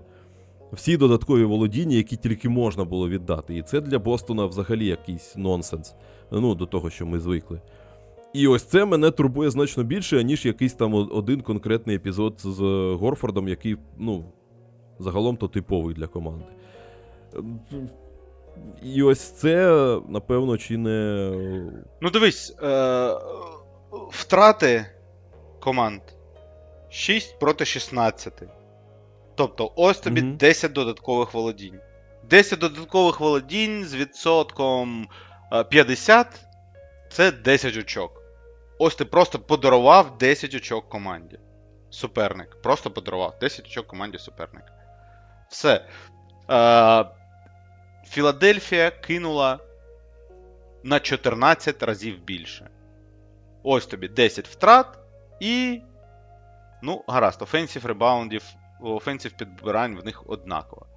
Всі 0.71 0.97
додаткові 0.97 1.43
володіння, 1.43 1.95
які 1.95 2.15
тільки 2.15 2.49
можна 2.49 2.83
було 2.83 3.09
віддати. 3.09 3.57
І 3.57 3.61
це 3.61 3.81
для 3.81 3.99
Бостона 3.99 4.45
взагалі 4.45 4.85
якийсь 4.85 5.35
нонсенс. 5.37 5.95
Ну, 6.31 6.55
до 6.55 6.65
того, 6.65 6.89
що 6.89 7.05
ми 7.05 7.19
звикли. 7.19 7.61
І 8.33 8.47
ось 8.47 8.63
це 8.63 8.85
мене 8.85 9.11
турбує 9.11 9.49
значно 9.49 9.83
більше, 9.83 10.23
ніж 10.23 10.45
якийсь 10.45 10.73
там 10.73 10.93
один 10.93 11.41
конкретний 11.41 11.95
епізод 11.95 12.33
з 12.37 12.59
Горфордом, 12.99 13.47
який, 13.47 13.77
ну, 13.97 14.25
загалом 14.99 15.37
то 15.37 15.47
типовий 15.47 15.95
для 15.95 16.07
команди. 16.07 16.45
І 18.83 19.03
ось 19.03 19.31
це, 19.31 19.67
напевно, 20.09 20.57
чи 20.57 20.77
не. 20.77 21.19
Ну 22.01 22.09
дивись, 22.09 22.55
е- 22.63 23.15
втрати 24.11 24.85
команд 25.59 26.01
6 26.89 27.39
проти 27.39 27.65
16. 27.65 28.43
Тобто, 29.35 29.71
ось 29.75 29.99
тобі 29.99 30.21
Мгм. 30.21 30.37
10 30.37 30.71
додаткових 30.73 31.33
володінь. 31.33 31.79
10 32.23 32.59
додаткових 32.59 33.19
володінь 33.19 33.85
з 33.85 33.95
відсотком 33.95 35.07
е, 35.53 35.63
50 35.63 36.27
це 37.11 37.31
10 37.31 37.77
очок. 37.77 38.21
Ось 38.79 38.95
ти 38.95 39.05
просто 39.05 39.39
подарував 39.39 40.17
10 40.17 40.55
очок 40.55 40.89
команді. 40.89 41.39
Суперник. 41.89 42.61
Просто 42.61 42.91
подарував 42.91 43.33
10 43.41 43.65
очок 43.65 43.87
команді 43.87 44.17
суперника. 44.17 44.73
Все. 45.49 45.85
Е, 46.49 47.05
Філадельфія 48.10 48.91
кинула 48.91 49.60
на 50.84 50.99
14 50.99 51.84
разів 51.84 52.24
більше. 52.24 52.70
Ось 53.64 53.86
тобі 53.86 54.07
10 54.07 54.47
втрат 54.47 54.99
і. 55.39 55.82
Ну, 56.82 57.03
гаразд, 57.07 57.41
офенсів 57.41 57.86
ребаундів, 57.86 58.43
офенсів 58.82 59.32
підбирань 59.38 59.97
в 59.97 60.05
них 60.05 60.24
однаково. 60.30 60.88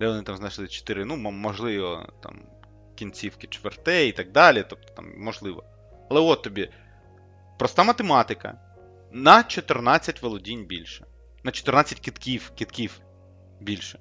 Де 0.00 0.08
вони 0.08 0.22
там 0.22 0.36
знайшли 0.36 0.68
4, 0.68 1.04
ну, 1.04 1.16
можливо, 1.16 2.12
там 2.22 2.42
кінцівки 2.94 3.46
чвертей 3.46 4.08
і 4.08 4.12
так 4.12 4.32
далі. 4.32 4.64
Тобто 4.68 4.94
там 4.94 5.12
можливо. 5.18 5.64
Але 6.10 6.20
от 6.20 6.42
тобі 6.42 6.70
проста 7.58 7.84
математика. 7.84 8.58
На 9.12 9.42
14 9.42 10.22
володінь 10.22 10.64
більше. 10.64 11.06
На 11.44 11.50
14 11.50 12.00
китків, 12.00 12.52
китків 12.54 13.00
більше. 13.60 13.98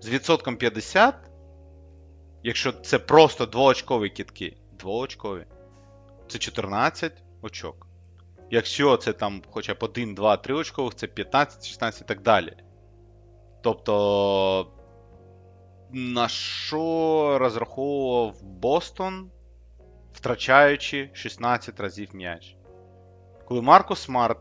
З 0.00 0.08
відсотком 0.08 0.56
50 0.56 1.14
Якщо 2.46 2.72
це 2.72 2.98
просто 2.98 3.46
двоочкові 3.46 4.10
кітки, 4.10 4.56
двоочкові, 4.78 5.44
це 6.28 6.38
14 6.38 7.22
очок. 7.42 7.86
Якщо 8.50 8.96
це 8.96 9.12
там 9.12 9.42
хоча 9.50 9.74
б 9.74 9.76
1, 9.80 10.14
2, 10.14 10.36
3 10.36 10.54
очкових, 10.54 10.94
це 10.94 11.06
15, 11.06 11.66
16 11.66 12.02
і 12.02 12.04
так 12.04 12.22
далі. 12.22 12.56
Тобто, 13.62 14.72
на 15.90 16.28
що 16.28 17.36
розраховував 17.40 18.42
Бостон, 18.42 19.30
втрачаючи 20.12 21.10
16 21.12 21.80
разів 21.80 22.08
м'яч? 22.14 22.56
Коли 23.44 23.62
Марко 23.62 23.96
Смарт 23.96 24.38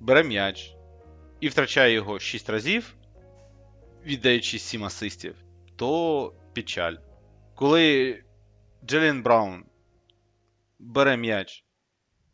бере 0.00 0.24
м'яч 0.24 0.76
і 1.40 1.48
втрачає 1.48 1.92
його 1.92 2.18
6 2.18 2.50
разів, 2.50 2.94
віддаючи 4.04 4.58
7 4.58 4.84
асистів, 4.84 5.34
то 5.76 6.32
печаль. 6.54 6.94
Коли 7.54 8.18
Джелін 8.86 9.22
Браун 9.22 9.64
бере 10.78 11.16
м'яч 11.16 11.64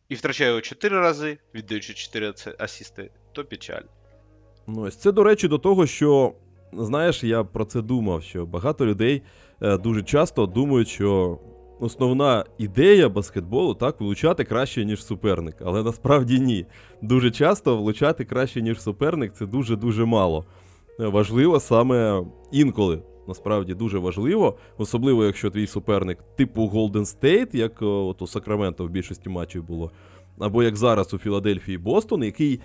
і 0.08 0.14
втрачає 0.14 0.50
його 0.50 0.60
4 0.60 1.00
рази, 1.00 1.38
віддаючи 1.54 1.94
4 1.94 2.34
асісти, 2.58 3.10
то 3.32 3.44
печаль. 3.44 3.82
Ну, 4.66 4.82
ось 4.82 4.96
це, 4.96 5.12
до 5.12 5.24
речі, 5.24 5.48
до 5.48 5.58
того, 5.58 5.86
що, 5.86 6.32
знаєш, 6.72 7.24
я 7.24 7.44
про 7.44 7.64
це 7.64 7.82
думав, 7.82 8.22
що 8.22 8.46
багато 8.46 8.86
людей 8.86 9.22
е, 9.62 9.78
дуже 9.78 10.02
часто 10.02 10.46
думають, 10.46 10.88
що 10.88 11.38
основна 11.80 12.44
ідея 12.58 13.08
баскетболу 13.08 13.74
так 13.74 14.00
влучати 14.00 14.44
краще, 14.44 14.84
ніж 14.84 15.04
суперник. 15.04 15.56
Але 15.64 15.82
насправді 15.82 16.40
ні. 16.40 16.66
Дуже 17.02 17.30
часто 17.30 17.76
влучати 17.76 18.24
краще, 18.24 18.62
ніж 18.62 18.82
суперник, 18.82 19.32
це 19.32 19.46
дуже-дуже 19.46 20.04
мало. 20.04 20.44
Важливо 20.98 21.60
саме 21.60 22.24
інколи. 22.52 23.02
Насправді 23.28 23.74
дуже 23.74 23.98
важливо, 23.98 24.56
особливо 24.78 25.24
якщо 25.24 25.50
твій 25.50 25.66
суперник 25.66 26.18
типу 26.36 26.62
Golden 26.62 26.92
State, 26.92 27.56
як 27.56 27.82
е, 27.82 27.84
от 27.84 28.22
у 28.22 28.26
Сакраменто 28.26 28.84
в 28.84 28.90
більшості 28.90 29.28
матчів 29.28 29.64
було, 29.64 29.90
або 30.38 30.62
як 30.62 30.76
зараз 30.76 31.14
у 31.14 31.18
Філадельфії 31.18 31.78
Бостон, 31.78 32.24
який 32.24 32.60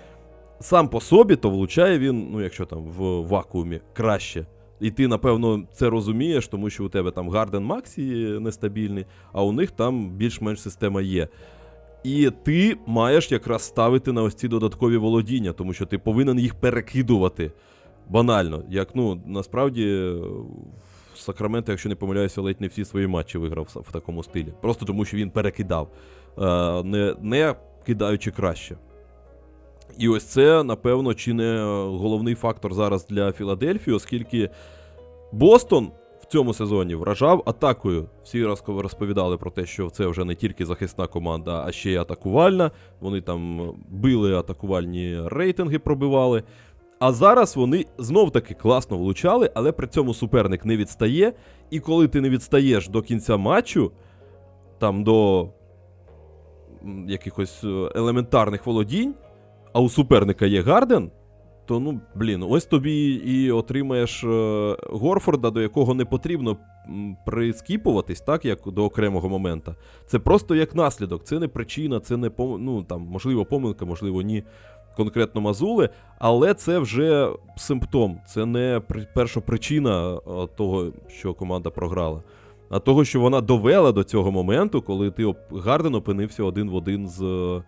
сам 0.60 0.90
по 0.90 1.02
собі, 1.02 1.36
то 1.36 1.50
влучає 1.50 2.00
він, 2.00 2.28
ну 2.32 2.42
якщо 2.42 2.66
там 2.66 2.84
в 2.84 3.28
вакуумі, 3.28 3.80
краще. 3.94 4.46
І 4.80 4.92
ти, 4.92 5.08
напевно, 5.08 5.64
це 5.74 5.90
розумієш, 5.90 6.48
тому 6.48 6.70
що 6.70 6.86
у 6.86 6.90
тебе 6.90 7.12
там 7.12 7.30
Гарден 7.30 7.64
Максі 7.64 8.02
нестабільний, 8.40 9.06
а 9.34 9.44
у 9.44 9.52
них 9.52 9.72
там 9.72 10.10
більш-менш 10.10 10.62
система 10.62 11.02
є. 11.02 11.28
І 12.04 12.32
ти 12.44 12.78
маєш 12.86 13.32
якраз 13.32 13.64
ставити 13.64 14.12
на 14.12 14.24
ось 14.24 14.36
ці 14.36 14.48
додаткові 14.48 14.98
володіння, 14.98 15.54
тому 15.54 15.74
що 15.74 15.86
ти 15.86 15.98
повинен 15.98 16.40
їх 16.40 16.56
перекидувати. 16.56 17.52
Банально. 18.10 18.64
Як, 18.70 18.96
ну, 18.96 19.22
насправді, 19.26 19.86
е, 19.88 20.16
Сакраменто, 21.16 21.72
якщо 21.72 21.90
не 21.90 21.96
помиляюся, 21.96 22.42
ледь 22.42 22.62
не 22.62 22.68
всі 22.68 22.86
свої 22.86 23.08
матчі 23.08 23.38
виграв 23.38 23.68
в 23.76 23.92
такому 23.92 24.24
стилі. 24.24 24.54
Просто 24.62 24.86
тому, 24.86 25.06
що 25.06 25.18
він 25.18 25.30
перекидав, 25.30 25.88
е, 26.38 26.84
не, 26.84 27.16
не 27.22 27.56
кидаючи 27.86 28.32
краще. 28.32 28.78
І 29.98 30.10
ось 30.10 30.24
це, 30.24 30.64
напевно, 30.64 31.14
чи 31.14 31.34
не 31.34 31.64
головний 31.86 32.36
фактор 32.36 32.74
зараз 32.74 33.08
для 33.08 33.32
Філадельфії, 33.32 33.96
оскільки 33.96 34.50
Бостон 35.32 35.92
в 36.22 36.26
цьому 36.26 36.54
сезоні 36.54 36.96
вражав 36.96 37.44
атакою. 37.46 38.10
Всі 38.24 38.46
розповідали 38.68 39.38
про 39.38 39.52
те, 39.52 39.66
що 39.66 39.90
це 39.90 40.08
вже 40.08 40.26
не 40.26 40.36
тільки 40.36 40.66
захисна 40.66 41.08
команда, 41.08 41.64
а 41.68 41.72
ще 41.72 41.92
й 41.92 41.96
атакувальна. 41.96 42.72
Вони 43.00 43.22
там 43.22 43.72
били 43.90 44.36
атакувальні 44.36 45.20
рейтинги, 45.26 45.80
пробивали. 45.80 46.44
А 47.06 47.14
зараз 47.14 47.56
вони 47.56 47.86
знов-таки 47.98 48.54
класно 48.54 48.98
влучали, 48.98 49.52
але 49.54 49.72
при 49.72 49.88
цьому 49.88 50.14
суперник 50.14 50.66
не 50.66 50.78
відстає. 50.78 51.34
І 51.70 51.80
коли 51.80 52.08
ти 52.08 52.22
не 52.22 52.30
відстаєш 52.30 52.90
до 52.90 53.02
кінця 53.02 53.38
матчу, 53.38 53.92
там 54.80 55.04
до 55.04 55.50
якихось 57.08 57.64
е, 57.64 57.90
елементарних 57.96 58.66
володінь, 58.66 59.16
а 59.74 59.80
у 59.82 59.90
суперника 59.90 60.46
є 60.46 60.62
Гарден, 60.62 61.12
то 61.66 61.80
ну, 61.80 62.02
блін, 62.16 62.46
ось 62.50 62.66
тобі 62.66 63.08
і 63.08 63.52
отримаєш 63.52 64.24
е, 64.24 64.28
Горфорда, 64.90 65.50
до 65.50 65.62
якого 65.62 65.94
не 65.94 66.06
потрібно 66.06 66.58
прискіпуватись, 67.26 68.22
так, 68.22 68.46
як 68.46 68.60
до 68.66 68.86
окремого 68.86 69.30
момента. 69.30 69.76
Це 70.06 70.20
просто 70.20 70.56
як 70.56 70.76
наслідок, 70.76 71.24
це 71.24 71.40
не 71.40 71.48
причина, 71.48 72.00
це 72.00 72.18
не 72.18 72.30
пом... 72.30 72.66
ну, 72.66 72.84
там, 72.84 73.02
можливо, 73.02 73.46
помилка, 73.46 73.86
можливо, 73.86 74.22
ні. 74.22 74.44
Конкретно 74.98 75.42
Мазули, 75.42 75.90
але 76.20 76.54
це 76.54 76.80
вже 76.80 77.30
симптом, 77.58 78.20
це 78.28 78.46
не 78.46 78.82
перша 79.16 79.42
причина 79.42 80.16
е, 80.16 80.20
того, 80.58 80.92
що 81.08 81.34
команда 81.34 81.70
програла, 81.70 82.24
а 82.70 82.80
того, 82.80 83.06
що 83.06 83.20
вона 83.20 83.42
довела 83.42 83.92
до 83.92 84.04
цього 84.04 84.32
моменту, 84.32 84.82
коли 84.82 85.12
ти 85.12 85.36
Гарден 85.52 85.96
опинився 85.96 86.44
один 86.44 86.70
в 86.70 86.76
один 86.76 87.08
з 87.08 87.22
е, 87.22 87.64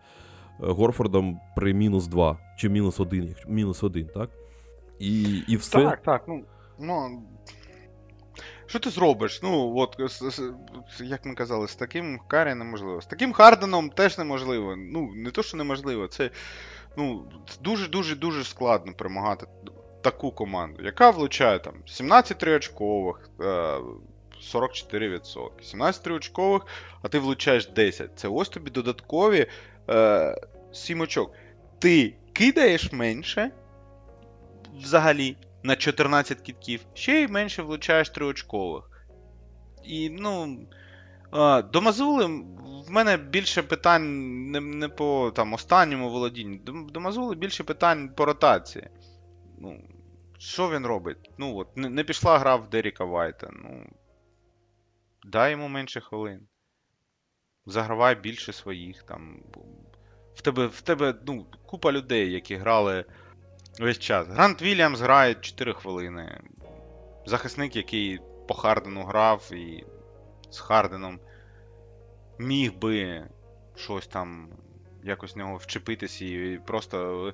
Горфордом 0.59 1.39
при 1.55 1.73
мінус 1.73 2.07
2 2.07 2.38
чи 2.57 2.69
мінус 2.69 2.99
1, 2.99 3.36
мінус 3.47 3.84
1, 3.84 4.07
так? 4.13 4.30
І, 4.99 5.23
і 5.47 5.55
все. 5.55 5.84
Так, 5.84 6.01
так, 6.01 6.23
ну. 6.28 6.43
ну 6.80 7.21
що 8.67 8.80
ти 8.80 8.89
зробиш? 8.89 9.39
Ну, 9.43 9.73
от, 9.78 9.95
з- 10.09 10.53
як 10.99 11.25
ми 11.25 11.34
казали, 11.34 11.67
з 11.67 11.75
таким 11.75 12.19
Карі 12.28 12.55
неможливо. 12.55 13.01
З 13.01 13.05
таким 13.05 13.34
Харденом 13.34 13.89
теж 13.89 14.17
неможливо. 14.17 14.75
Ну, 14.78 15.11
не 15.15 15.32
то, 15.32 15.43
що 15.43 15.57
неможливо, 15.57 16.07
це 16.07 16.30
ну, 16.98 17.24
дуже-дуже-дуже 17.62 18.43
складно 18.43 18.93
перемагати 18.93 19.48
таку 20.02 20.32
команду, 20.32 20.84
яка 20.84 21.10
влучає 21.10 21.60
там 21.60 21.74
17 21.86 22.38
триочкових, 22.38 23.30
е, 23.41 23.78
44%. 24.41 25.64
17 25.64 26.04
триочкових, 26.04 26.66
а 27.02 27.08
ти 27.08 27.20
влучаєш 27.20 27.68
10. 27.68 28.20
Це 28.20 28.28
ось 28.28 28.50
тобі 28.50 28.72
додаткові 28.72 29.48
е, 29.89 30.36
7 30.72 31.02
очок. 31.02 31.34
Ти 31.80 32.16
кидаєш 32.34 32.91
менше 32.91 33.52
взагалі 34.80 35.38
на 35.64 35.76
14 35.76 36.41
кітків, 36.41 36.82
ще 36.93 37.22
й 37.22 37.28
менше 37.28 37.62
влучаєш 37.62 38.10
триочкових. 38.10 39.08
І, 39.84 40.10
ну. 40.10 40.58
До 41.74 41.82
Мазули 41.82 42.43
в 42.88 42.91
мене 42.91 43.17
більше 43.17 43.63
питань 43.63 44.05
не, 44.51 44.61
не 44.61 44.89
по 44.89 45.31
там, 45.35 45.53
останньому 45.53 46.09
володінню. 46.09 46.57
До, 46.57 46.71
до 46.71 46.99
Мазули 46.99 47.35
більше 47.35 47.63
питань 47.63 48.09
по 48.09 48.25
ротації. 48.25 48.89
Ну, 49.57 49.83
що 50.38 50.69
він 50.69 50.85
робить? 50.85 51.31
Ну, 51.38 51.57
от, 51.57 51.77
не, 51.77 51.89
не 51.89 52.03
пішла 52.03 52.38
гра 52.39 52.55
в 52.55 52.69
Деріка 52.69 53.03
Вайта. 53.03 53.49
Ну, 53.53 53.85
дай 55.23 55.51
йому 55.51 55.67
менше 55.67 56.01
хвилин. 56.01 56.47
Загравай 57.65 58.15
більше 58.15 58.53
своїх 58.53 59.03
там. 59.03 59.43
В 60.35 60.41
тебе, 60.41 60.67
в 60.67 60.81
тебе 60.81 61.15
ну, 61.25 61.45
купа 61.65 61.91
людей, 61.91 62.31
які 62.31 62.55
грали 62.55 63.05
весь 63.79 63.99
час. 63.99 64.27
Грант 64.27 64.61
Вільямс 64.61 64.99
грає 64.99 65.35
4 65.35 65.73
хвилини. 65.73 66.41
Захисник, 67.25 67.75
який 67.75 68.19
по 68.47 68.53
Хардену 68.53 69.03
грав 69.03 69.53
і 69.53 69.85
з 70.49 70.59
Харденом 70.59 71.19
міг 72.39 72.77
би 72.77 73.23
щось 73.75 74.07
там 74.07 74.49
якось 75.03 75.35
в 75.35 75.38
нього 75.38 75.57
вчепитись 75.57 76.21
і 76.21 76.59
просто 76.65 77.27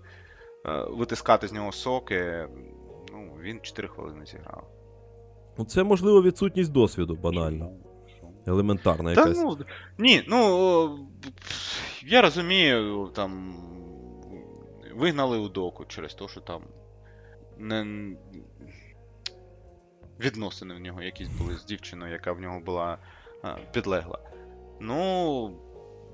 е, 0.66 0.86
витискати 0.90 1.48
з 1.48 1.54
нього 1.54 1.72
соки. 1.72 2.48
Ну, 3.12 3.38
він 3.42 3.60
4 3.62 3.88
хвилини 3.88 4.26
зіграв. 4.26 4.68
Ну, 5.58 5.66
Це, 5.66 5.84
можливо, 5.84 6.22
відсутність 6.24 6.72
досвіду, 6.72 7.16
банально. 7.16 7.72
Елементарна 8.46 9.16
Та, 9.16 9.22
якась. 9.22 9.38
ну, 9.38 9.58
ні, 9.98 10.24
ну 10.28 11.08
я 12.06 12.22
розумію, 12.22 13.12
там 13.16 13.56
вигнали 14.96 15.38
у 15.38 15.50
доку 15.50 15.86
через 15.86 16.14
те, 16.14 16.28
що 16.28 16.42
там 16.42 16.62
не... 17.58 18.08
відносини 20.20 20.74
в 20.74 20.80
нього 20.80 21.02
якісь 21.02 21.28
були 21.28 21.58
з 21.58 21.66
дівчиною, 21.66 22.12
яка 22.12 22.32
в 22.32 22.40
нього 22.40 22.60
була 22.60 22.98
а, 23.42 23.54
підлегла. 23.74 24.20
Ну, 24.80 25.52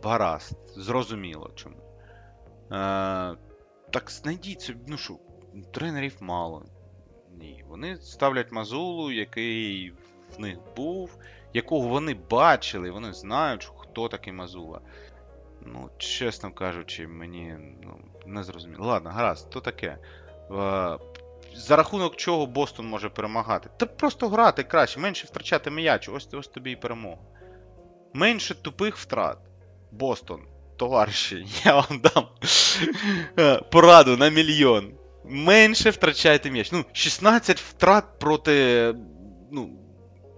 гаразд, 0.03 0.57
зрозуміло 0.76 1.51
чому. 1.55 1.76
Е, 1.76 3.38
так 3.91 4.12
знайдіть 4.12 4.62
собі, 4.62 4.80
ну 4.88 4.97
що, 4.97 5.18
тренерів 5.72 6.18
мало. 6.20 6.66
Ні. 7.32 7.64
Вони 7.68 7.97
ставлять 7.97 8.51
Мазулу, 8.51 9.12
який 9.12 9.93
в 10.38 10.39
них 10.39 10.57
був, 10.76 11.18
якого 11.53 11.88
вони 11.88 12.14
бачили, 12.30 12.91
вони 12.91 13.14
знають, 13.14 13.72
хто 13.78 14.07
такий 14.07 14.34
Мазула. 14.34 14.82
Ну, 15.62 15.89
чесно 15.97 16.51
кажучи, 16.51 17.07
мені 17.07 17.55
ну, 17.84 17.99
не 18.26 18.43
зрозуміло. 18.43 18.88
Ладно, 18.88 19.10
гаразд, 19.10 19.49
то 19.49 19.62
таке. 19.62 19.97
Е, 20.51 20.97
за 21.55 21.76
рахунок 21.76 22.16
чого 22.16 22.45
Бостон 22.45 22.88
може 22.88 23.10
перемагати? 23.10 23.70
Та 23.78 23.86
просто 23.86 24.30
грати 24.30 24.64
краще, 24.64 24.99
менше 24.99 25.28
втрачати 25.28 25.72
м'яч, 25.72 26.10
ось, 26.10 26.34
ось 26.34 26.47
тобі 26.47 26.72
і 26.72 26.76
перемога. 26.76 27.22
Менше 28.14 28.55
тупих 28.55 28.97
втрат. 28.97 29.38
Бостон, 29.91 30.41
товариші, 30.78 31.47
я 31.66 31.76
вам 31.76 31.99
дам 31.99 32.28
е, 33.39 33.62
пораду 33.72 34.18
на 34.18 34.30
мільйон. 34.30 34.93
Менше 35.26 35.89
втрачайте 35.89 36.51
м'яч. 36.51 36.72
Ну, 36.72 36.86
16 36.93 37.60
втрат 37.60 38.20
проти. 38.20 38.93
Ну, 39.51 39.70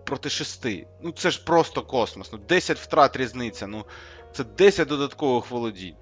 проти 0.06 0.30
6. 0.30 0.68
Ну, 1.02 1.12
це 1.12 1.32
ж 1.32 1.44
просто 1.46 1.82
космос. 1.82 2.32
Ну, 2.34 2.40
10 2.50 2.78
втрат 2.80 3.18
різниця. 3.18 3.68
Ну, 3.68 3.86
це 4.34 4.44
10 4.44 4.88
додаткових 4.88 5.52
володінь. 5.52 5.96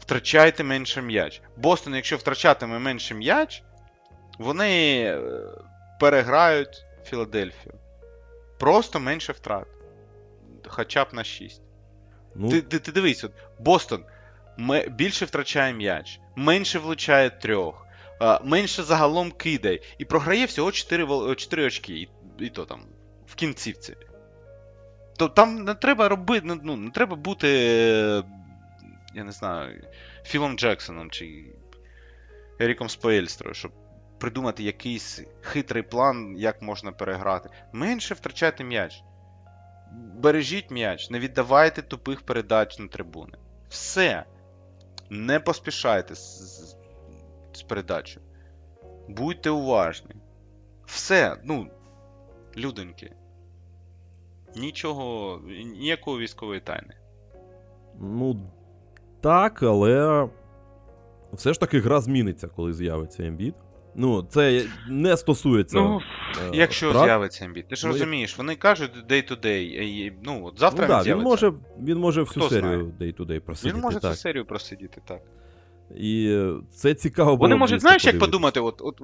Втрачайте 0.00 0.64
менше 0.64 1.02
м'яч. 1.02 1.42
Бостон, 1.56 1.94
якщо 1.94 2.16
втрачатиме 2.16 2.78
менше 2.78 3.14
м'яч, 3.14 3.62
вони 4.38 5.02
е, 5.02 5.20
переграють 6.00 6.84
Філадельфію. 7.04 7.74
Просто 8.58 9.00
менше 9.00 9.32
втрат. 9.32 9.66
Хоча 10.68 11.04
б 11.04 11.08
на 11.12 11.24
6. 11.24 11.62
Ну, 12.34 12.48
Ти, 12.50 12.62
ти, 12.62 12.78
ти 12.78 12.92
дивись, 12.92 13.24
от, 13.24 13.32
Бостон 13.58 14.04
ме- 14.56 14.88
більше 14.88 15.24
втрачає 15.24 15.74
м'яч, 15.74 16.20
менше 16.36 16.78
влучає 16.78 17.30
трьох, 17.30 17.86
менше 18.44 18.82
загалом 18.82 19.30
кидає. 19.32 19.80
І 19.98 20.04
програє 20.04 20.46
всього 20.46 20.72
4, 20.72 21.34
4 21.34 21.66
очки, 21.66 21.92
і, 21.92 22.08
і 22.38 22.48
то 22.50 22.64
там, 22.64 22.80
в 23.26 23.34
кінцівці. 23.34 23.96
То 25.16 25.28
там 25.28 25.64
не 25.64 25.74
треба 25.74 26.08
робити, 26.08 26.46
ну, 26.62 26.76
не 26.76 26.90
треба 26.90 27.16
бути, 27.16 27.48
я 29.14 29.24
не 29.24 29.32
знаю, 29.32 29.84
Філом 30.24 30.58
Джексоном 30.58 31.10
чи 31.10 31.44
Еріком 32.60 32.88
Споельстрою, 32.88 33.54
щоб 33.54 33.72
придумати 34.18 34.62
якийсь 34.62 35.20
хитрий 35.42 35.82
план, 35.82 36.34
як 36.36 36.62
можна 36.62 36.92
переграти. 36.92 37.50
Менше 37.72 38.14
втрачати 38.14 38.64
м'яч. 38.64 39.02
Бережіть 39.92 40.70
м'яч, 40.70 41.10
не 41.10 41.18
віддавайте 41.18 41.82
тупих 41.82 42.22
передач 42.22 42.78
на 42.78 42.88
трибуни. 42.88 43.38
Все. 43.68 44.24
Не 45.10 45.40
поспішайте 45.40 46.14
з, 46.14 46.38
з, 46.38 46.76
з 47.52 47.62
передачею. 47.62 48.26
Будьте 49.08 49.50
уважні. 49.50 50.14
Все, 50.86 51.36
ну, 51.44 51.70
людоньки. 52.56 53.12
Нічого, 54.56 55.40
ніякої 55.48 56.18
військової 56.18 56.60
тайни. 56.60 56.94
ну 58.00 58.50
так, 59.20 59.62
але 59.62 60.28
все 61.32 61.52
ж 61.52 61.60
таки 61.60 61.80
гра 61.80 62.00
зміниться, 62.00 62.48
коли 62.48 62.72
з'явиться 62.72 63.26
Ембіт. 63.26 63.54
Ну, 64.00 64.22
це 64.22 64.64
не 64.88 65.16
стосується. 65.16 65.76
Ну, 65.76 66.00
е, 66.46 66.50
якщо 66.52 66.90
втрат. 66.90 67.04
з'явиться 67.04 67.44
Ембіт. 67.44 67.68
Ти 67.68 67.76
ж 67.76 67.86
Ну, 67.86 67.92
розумієш, 67.92 68.38
вони 68.38 68.56
кажуть 68.56 68.90
day 69.10 69.32
to 69.32 69.44
day. 69.46 70.12
Ну, 70.22 70.44
от 70.44 70.58
завтра 70.58 70.86
ну, 70.86 70.88
да, 70.88 70.98
він 70.98 71.04
з'явиться. 71.04 71.28
може, 71.28 71.52
він 71.80 71.98
може 71.98 72.22
всю 72.22 72.46
Хто 72.46 72.54
серію 72.54 72.92
day-to-day 73.00 73.38
просидіти. 73.38 73.74
Він 73.74 73.82
може 73.82 74.00
так. 74.00 74.14
цю 74.14 74.20
серію 74.20 74.44
просидіти, 74.44 75.00
так. 75.08 75.20
І 75.96 76.28
е, 76.30 76.54
це 76.74 76.94
цікаво 76.94 77.30
було. 77.30 77.38
Вони 77.40 77.56
можуть, 77.56 77.80
знаєш, 77.80 78.04
як 78.04 78.18
подумати, 78.18 78.60
от, 78.60 78.80
от 78.80 79.00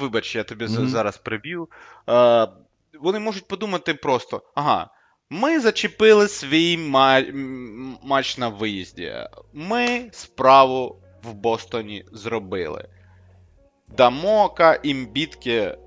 вибач, 0.00 0.36
я 0.36 0.44
тобі 0.44 0.64
Мгм. 0.64 0.88
зараз 0.88 1.18
приб'ю. 1.18 1.68
Е, 2.08 2.48
вони 3.00 3.18
можуть 3.18 3.48
подумати 3.48 3.94
просто: 3.94 4.42
ага, 4.54 4.90
ми 5.30 5.60
зачепили 5.60 6.28
свій 6.28 6.78
матч 8.02 8.38
на 8.38 8.48
виїзді. 8.48 9.12
Ми 9.52 10.08
справу 10.12 10.96
в 11.22 11.34
Бостоні 11.34 12.04
зробили. 12.12 12.88
Дамока 13.96 14.74
імбітки 14.82 15.78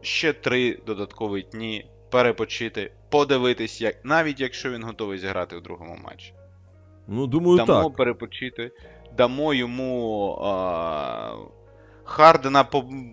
ще 0.00 0.32
три 0.32 0.78
додаткові 0.86 1.42
дні 1.42 1.90
перепочити, 2.10 2.92
подивитись, 3.10 3.80
як, 3.80 4.04
навіть 4.04 4.40
якщо 4.40 4.70
він 4.70 4.84
готовий 4.84 5.18
зіграти 5.18 5.56
у 5.56 5.60
другому 5.60 5.98
матчі. 6.04 6.34
Ну, 7.08 7.26
думаю, 7.26 7.56
Дамо 7.56 7.88
так. 7.88 7.96
перепочити, 7.96 8.70
дамо 9.16 9.54
йому 9.54 10.30
а, 10.42 11.34
Хардена 12.04 12.64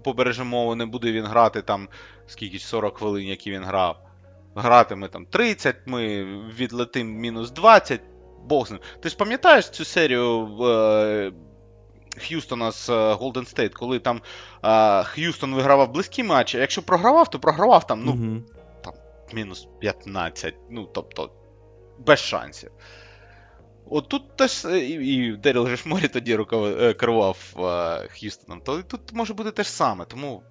побережемо, 0.04 0.76
не 0.76 0.86
буде 0.86 1.12
він 1.12 1.26
грати 1.26 1.62
там 1.62 1.88
скільки 2.28 2.60
40 2.60 2.98
хвилин, 2.98 3.28
які 3.28 3.52
він 3.52 3.64
грав. 3.64 3.98
Гратиме 4.56 5.08
там 5.08 5.26
30, 5.26 5.76
ми 5.86 6.24
відлетим 6.60 7.08
мінус 7.08 7.52
20. 7.52 8.02
Бог 8.46 8.68
з 8.68 8.72
ним. 8.72 8.80
Ти 9.00 9.10
ж 9.10 9.18
пам'ятаєш 9.18 9.70
цю 9.70 9.86
серію 9.86 10.46
в 10.46 10.64
е, 10.64 11.32
Х'юстона 12.18 12.72
з 12.72 12.90
Golden 12.90 13.56
State, 13.56 13.70
коли 13.74 14.00
там 14.00 14.22
е, 14.64 15.04
Х'юстон 15.04 15.56
вигравав 15.56 15.92
близькі 15.92 16.24
матчі, 16.24 16.58
а 16.58 16.62
якщо 16.62 16.82
програвав, 16.82 17.30
то 17.30 17.40
програвав 17.40 17.88
там, 17.88 18.04
ну, 18.06 18.14
Мгм. 18.14 18.44
мінус 19.34 19.68
15. 19.80 20.56
Ну, 20.70 20.86
тобто, 20.94 21.32
без 22.00 22.20
шансів. 22.20 22.72
От 23.90 24.10
тут 24.10 24.36
теж 24.36 24.66
е, 24.66 24.80
і, 24.80 25.16
і 25.18 25.32
Деріл 25.38 25.68
же 25.68 25.76
ж 25.76 25.84
Морі 25.90 26.08
тоді 26.08 26.36
рукав- 26.36 26.82
е, 26.82 26.94
керував 26.94 27.38
Х'юстоном, 28.10 28.62
то 28.62 28.82
тут 28.84 29.14
може 29.14 29.34
бути 29.34 29.52
те 29.52 29.64
ж 29.64 29.70
саме. 29.72 30.06
Тому 30.06 30.44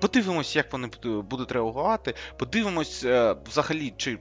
подивимось, 0.00 0.56
як 0.56 0.72
вони 0.72 0.90
будуть 1.04 1.52
реагувати. 1.52 2.14
Подивимось, 2.38 3.04
взагалі, 3.46 3.94
чи 3.96 4.18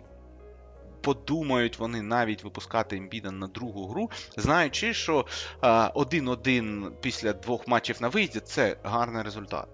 подумають 1.07 1.79
вони 1.79 2.01
навіть 2.01 2.43
випускати 2.43 2.97
Ембіда 2.97 3.31
на 3.31 3.47
другу 3.47 3.87
гру, 3.87 4.09
знаючи, 4.37 4.93
що 4.93 5.25
е, 5.63 5.67
1-1 5.67 6.91
після 7.01 7.33
двох 7.33 7.67
матчів 7.67 7.97
на 8.01 8.07
виїзді 8.07 8.39
це 8.39 8.77
гарний 8.83 9.23
результат. 9.23 9.67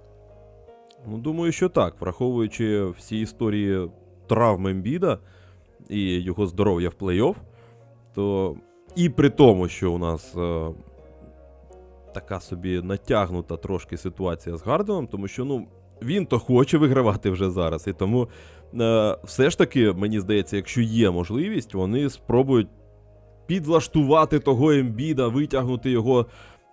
Ну, 1.07 1.17
думаю, 1.17 1.51
що 1.51 1.69
так, 1.69 2.01
враховуючи 2.01 2.85
всі 2.85 3.19
історії 3.19 3.89
травм 4.27 4.67
Ембіда 4.67 5.19
і 5.89 6.19
його 6.19 6.47
здоров'я 6.47 6.89
в 6.89 6.93
плей-офф, 6.99 7.35
то 8.15 8.55
і 8.95 9.09
при 9.09 9.29
тому, 9.29 9.67
що 9.67 9.91
у 9.91 9.97
нас 9.97 10.35
е, 10.35 10.71
така 12.13 12.39
собі 12.39 12.81
натягнута 12.81 13.57
трошки 13.57 13.97
ситуація 13.97 14.57
з 14.57 14.63
Гарденом, 14.63 15.07
тому 15.07 15.27
що 15.27 15.45
ну, 15.45 15.67
він 16.01 16.25
то 16.25 16.39
хоче 16.39 16.77
вигравати 16.77 17.29
вже 17.29 17.49
зараз. 17.49 17.87
І 17.87 17.93
тому 17.93 18.27
все 19.23 19.49
ж 19.49 19.57
таки, 19.57 19.93
мені 19.93 20.19
здається, 20.19 20.55
якщо 20.55 20.81
є 20.81 21.11
можливість, 21.11 21.73
вони 21.73 22.09
спробують 22.09 22.67
підлаштувати 23.47 24.39
того 24.39 24.71
Ембіда, 24.71 25.27
витягнути 25.27 25.91
його 25.91 26.25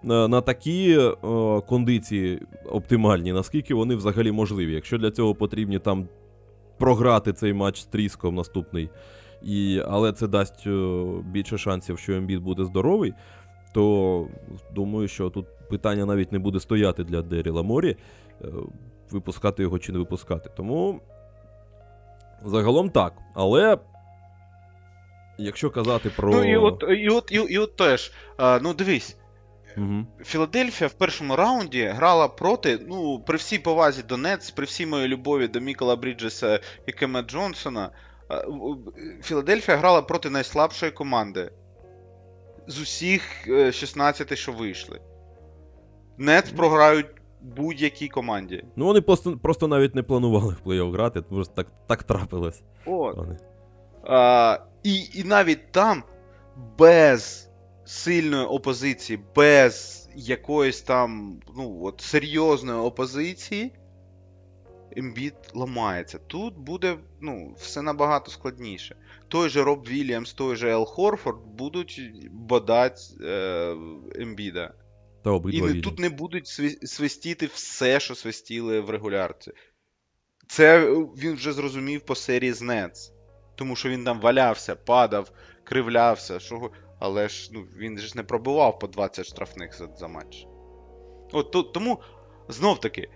на, 0.03 0.29
на 0.29 0.41
такі 0.41 0.99
е, 0.99 1.11
кондиції 1.61 2.43
оптимальні, 2.65 3.33
наскільки 3.33 3.75
вони 3.75 3.95
взагалі 3.95 4.33
можливі. 4.33 4.73
Якщо 4.73 4.99
для 4.99 5.11
цього 5.11 5.35
потрібні 5.35 5.79
там 5.79 6.09
програти 6.79 7.33
цей 7.33 7.53
матч 7.53 7.81
з 7.81 7.87
тріском 7.87 8.35
наступний, 8.35 8.91
і, 9.43 9.83
але 9.89 10.13
це 10.13 10.29
дасть 10.29 10.67
е, 10.67 11.05
більше 11.25 11.59
шансів, 11.59 11.99
що 11.99 12.13
Ембіт 12.13 12.41
буде 12.41 12.65
здоровий, 12.65 13.15
то 13.75 14.27
думаю, 14.75 15.09
що 15.09 15.31
тут 15.31 15.47
питання 15.71 16.07
навіть 16.07 16.33
не 16.33 16.39
буде 16.39 16.61
стояти 16.61 17.05
для 17.05 17.23
Деріла 17.23 17.63
Морі, 17.63 17.97
е, 18.43 18.47
випускати 19.11 19.63
його 19.63 19.79
чи 19.79 19.93
не 19.93 19.99
випускати. 19.99 20.51
Тому 20.57 21.01
загалом 22.45 22.91
так. 22.91 23.13
Але 23.35 23.79
якщо 25.39 25.71
казати 25.71 26.11
про. 26.17 26.31
Ну 26.31 26.45
і 26.53 26.57
от, 26.57 26.85
і 26.89 27.09
от, 27.09 27.33
і, 27.33 27.35
і 27.35 27.59
от 27.59 27.77
теж, 27.77 28.13
а, 28.37 28.59
ну 28.63 28.75
дивись, 28.75 29.17
Угу. 29.77 30.07
Філадельфія 30.25 30.89
в 30.89 30.93
першому 30.93 31.37
раунді 31.37 31.85
грала 31.85 32.29
проти, 32.29 32.79
ну, 32.89 33.21
при 33.27 33.39
всій 33.39 33.59
повазі 33.59 34.03
до 34.03 34.17
Нетс, 34.17 34.51
при 34.51 34.65
всій 34.65 34.87
моїй 34.87 35.09
любові 35.09 35.49
до 35.49 35.61
Мікола 35.61 35.97
Бріджеса 35.97 36.61
і 36.87 36.93
Кема 36.93 37.23
Джонсона, 37.23 37.91
Філадельфія 39.23 39.77
грала 39.77 40.03
проти 40.03 40.31
найслабшої 40.31 40.93
команди. 40.93 41.51
З 42.67 42.81
усіх 42.81 43.23
е, 43.49 43.73
16, 43.73 44.39
що 44.39 44.53
вийшли. 44.53 45.01
Нетс 46.19 46.51
програють 46.51 47.20
будь-якій 47.43 48.09
команді. 48.09 48.65
Ну, 48.77 48.85
вони 48.85 49.01
просто, 49.01 49.39
просто 49.39 49.69
навіть 49.69 49.95
не 49.95 50.03
планували 50.03 50.57
в 50.65 50.69
плей-офф 50.69 50.93
грати, 50.93 51.23
тому 51.23 51.45
що 51.45 51.53
так, 51.53 51.67
так 51.87 52.03
трапилось. 52.03 52.63
От. 52.87 53.17
Вони. 53.17 53.39
А, 54.05 54.59
і, 54.83 54.95
і 55.15 55.25
навіть 55.25 55.73
там 55.73 56.03
без 56.79 57.51
сильної 57.85 58.47
опозиції, 58.47 59.19
без 59.37 60.09
якоїсь 60.15 60.83
там 60.83 61.41
ну, 61.57 61.81
от, 61.83 62.01
серйозної 62.01 62.79
опозиції, 62.79 63.73
Ембіт 64.97 65.35
ламається. 65.55 66.19
Тут 66.27 66.59
буде 66.59 66.99
ну, 67.21 67.55
все 67.59 67.83
набагато 67.83 68.31
складніше. 68.31 68.97
Той 69.29 69.49
же 69.49 69.65
Роб 69.65 69.89
Вільямс, 69.89 70.33
той 70.33 70.57
же 70.57 70.71
Ел 70.71 70.85
Хорфорд 70.85 71.39
будуть 71.47 72.01
бодати 72.31 73.01
е, 73.25 73.77
Ембіда. 74.15 74.75
Та 75.25 75.31
І 75.31 75.33
обидва 75.33 75.67
не, 75.67 75.73
вільні. 75.73 75.83
тут 75.83 75.99
не 75.99 76.09
будуть 76.09 76.47
свистіти 76.83 77.47
все, 77.47 78.01
що 78.01 78.15
свистіли 78.15 78.81
в 78.81 78.91
регулярці. 78.91 79.53
Це 80.49 80.81
е, 80.81 80.91
він 81.17 81.35
вже 81.35 81.53
зрозумів 81.53 82.01
по 82.01 82.15
серії 82.15 82.53
з 82.53 82.63
Нетс. 82.63 83.13
Тому 83.55 83.77
що 83.77 83.89
він 83.89 84.05
там 84.05 84.21
валявся, 84.21 84.77
падав, 84.77 85.33
кривлявся, 85.65 86.41
що... 86.41 86.71
але 86.99 87.29
ж 87.29 87.51
ну, 87.53 87.61
він 87.77 87.99
ж 87.99 88.13
не 88.17 88.23
пробивав 88.23 88.79
по 88.79 88.87
20 88.87 89.27
штрафних 89.27 89.79
за, 89.79 89.89
за 89.97 90.09
матч. 90.09 90.47
От, 91.33 91.51
то, 91.51 91.63
тому, 91.63 92.01
знов 92.49 92.81
таки, 92.81 93.09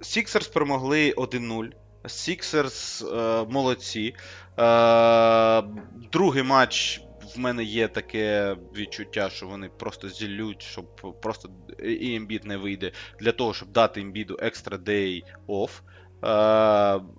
Сіксерс 0.00 0.48
перемогли 0.48 1.12
1-0. 1.12 1.70
Сіксерс 2.06 3.04
молодці. 3.48 4.14
Е, 4.58 5.62
другий 6.12 6.42
матч 6.42 7.00
в 7.36 7.38
мене 7.38 7.64
є 7.64 7.88
таке 7.88 8.56
відчуття, 8.76 9.30
що 9.30 9.46
вони 9.46 9.68
просто 9.68 10.08
зіллють, 10.08 10.62
щоб 10.62 11.20
просто 11.20 11.48
і 11.84 12.14
Ембіт 12.14 12.44
не 12.44 12.56
вийде 12.56 12.92
для 13.20 13.32
того, 13.32 13.54
щоб 13.54 13.72
дати 13.72 14.00
Ембіду 14.00 14.38
екстра 14.40 14.76
дей 14.76 15.24
офф. 15.46 15.80
Е, 16.24 16.28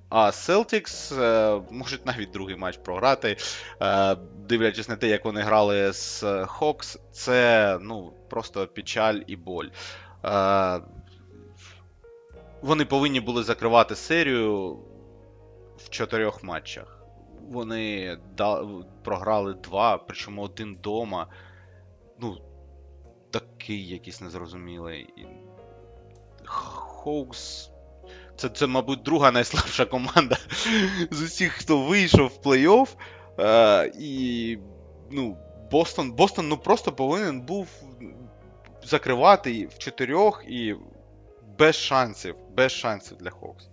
а 0.09 0.31
Celtics 0.31 1.21
е, 1.21 1.61
можуть 1.71 2.05
навіть 2.05 2.31
другий 2.31 2.55
матч 2.55 2.77
програти. 2.77 3.37
Е, 3.81 4.15
дивлячись 4.47 4.89
на 4.89 4.95
те, 4.95 5.07
як 5.07 5.25
вони 5.25 5.41
грали 5.41 5.93
з 5.93 6.23
Hawks, 6.23 6.99
це 7.11 7.77
ну, 7.81 8.13
просто 8.29 8.67
печаль 8.67 9.19
і 9.27 9.35
боль. 9.35 9.67
Вони 12.61 12.85
повинні 12.85 13.19
були 13.19 13.43
закривати 13.43 13.95
серію 13.95 14.79
в 15.77 15.89
чотирьох 15.89 16.43
матчах. 16.43 17.02
Вони 17.49 18.17
да, 18.37 18.65
програли 19.03 19.53
два, 19.53 19.97
причому 19.97 20.41
один 20.41 20.75
дома. 20.75 21.27
Ну, 22.19 22.37
такий 23.31 23.87
якийсь 23.87 24.21
незрозумілий. 24.21 25.13
Хоукс. 26.45 27.69
Це, 28.35 28.49
це, 28.49 28.67
мабуть, 28.67 29.03
друга 29.03 29.31
найслабша 29.31 29.85
команда 29.85 30.37
з 31.11 31.21
усіх, 31.21 31.51
хто 31.51 31.85
вийшов 31.85 32.27
в 32.27 32.47
плей-офф. 32.47 32.87
Е, 33.39 33.91
і, 33.99 34.57
ну, 35.11 35.37
Бостон, 35.71 36.11
Бостон 36.11 36.47
ну, 36.47 36.57
просто 36.57 36.91
повинен 36.91 37.41
був 37.41 37.67
закривати 38.83 39.67
в 39.67 39.77
чотирьох 39.77 40.43
і 40.47 40.75
без 41.57 41.75
шансів, 41.75 42.35
без 42.55 42.71
шансів 42.71 43.17
для 43.17 43.29
Хокс. 43.29 43.69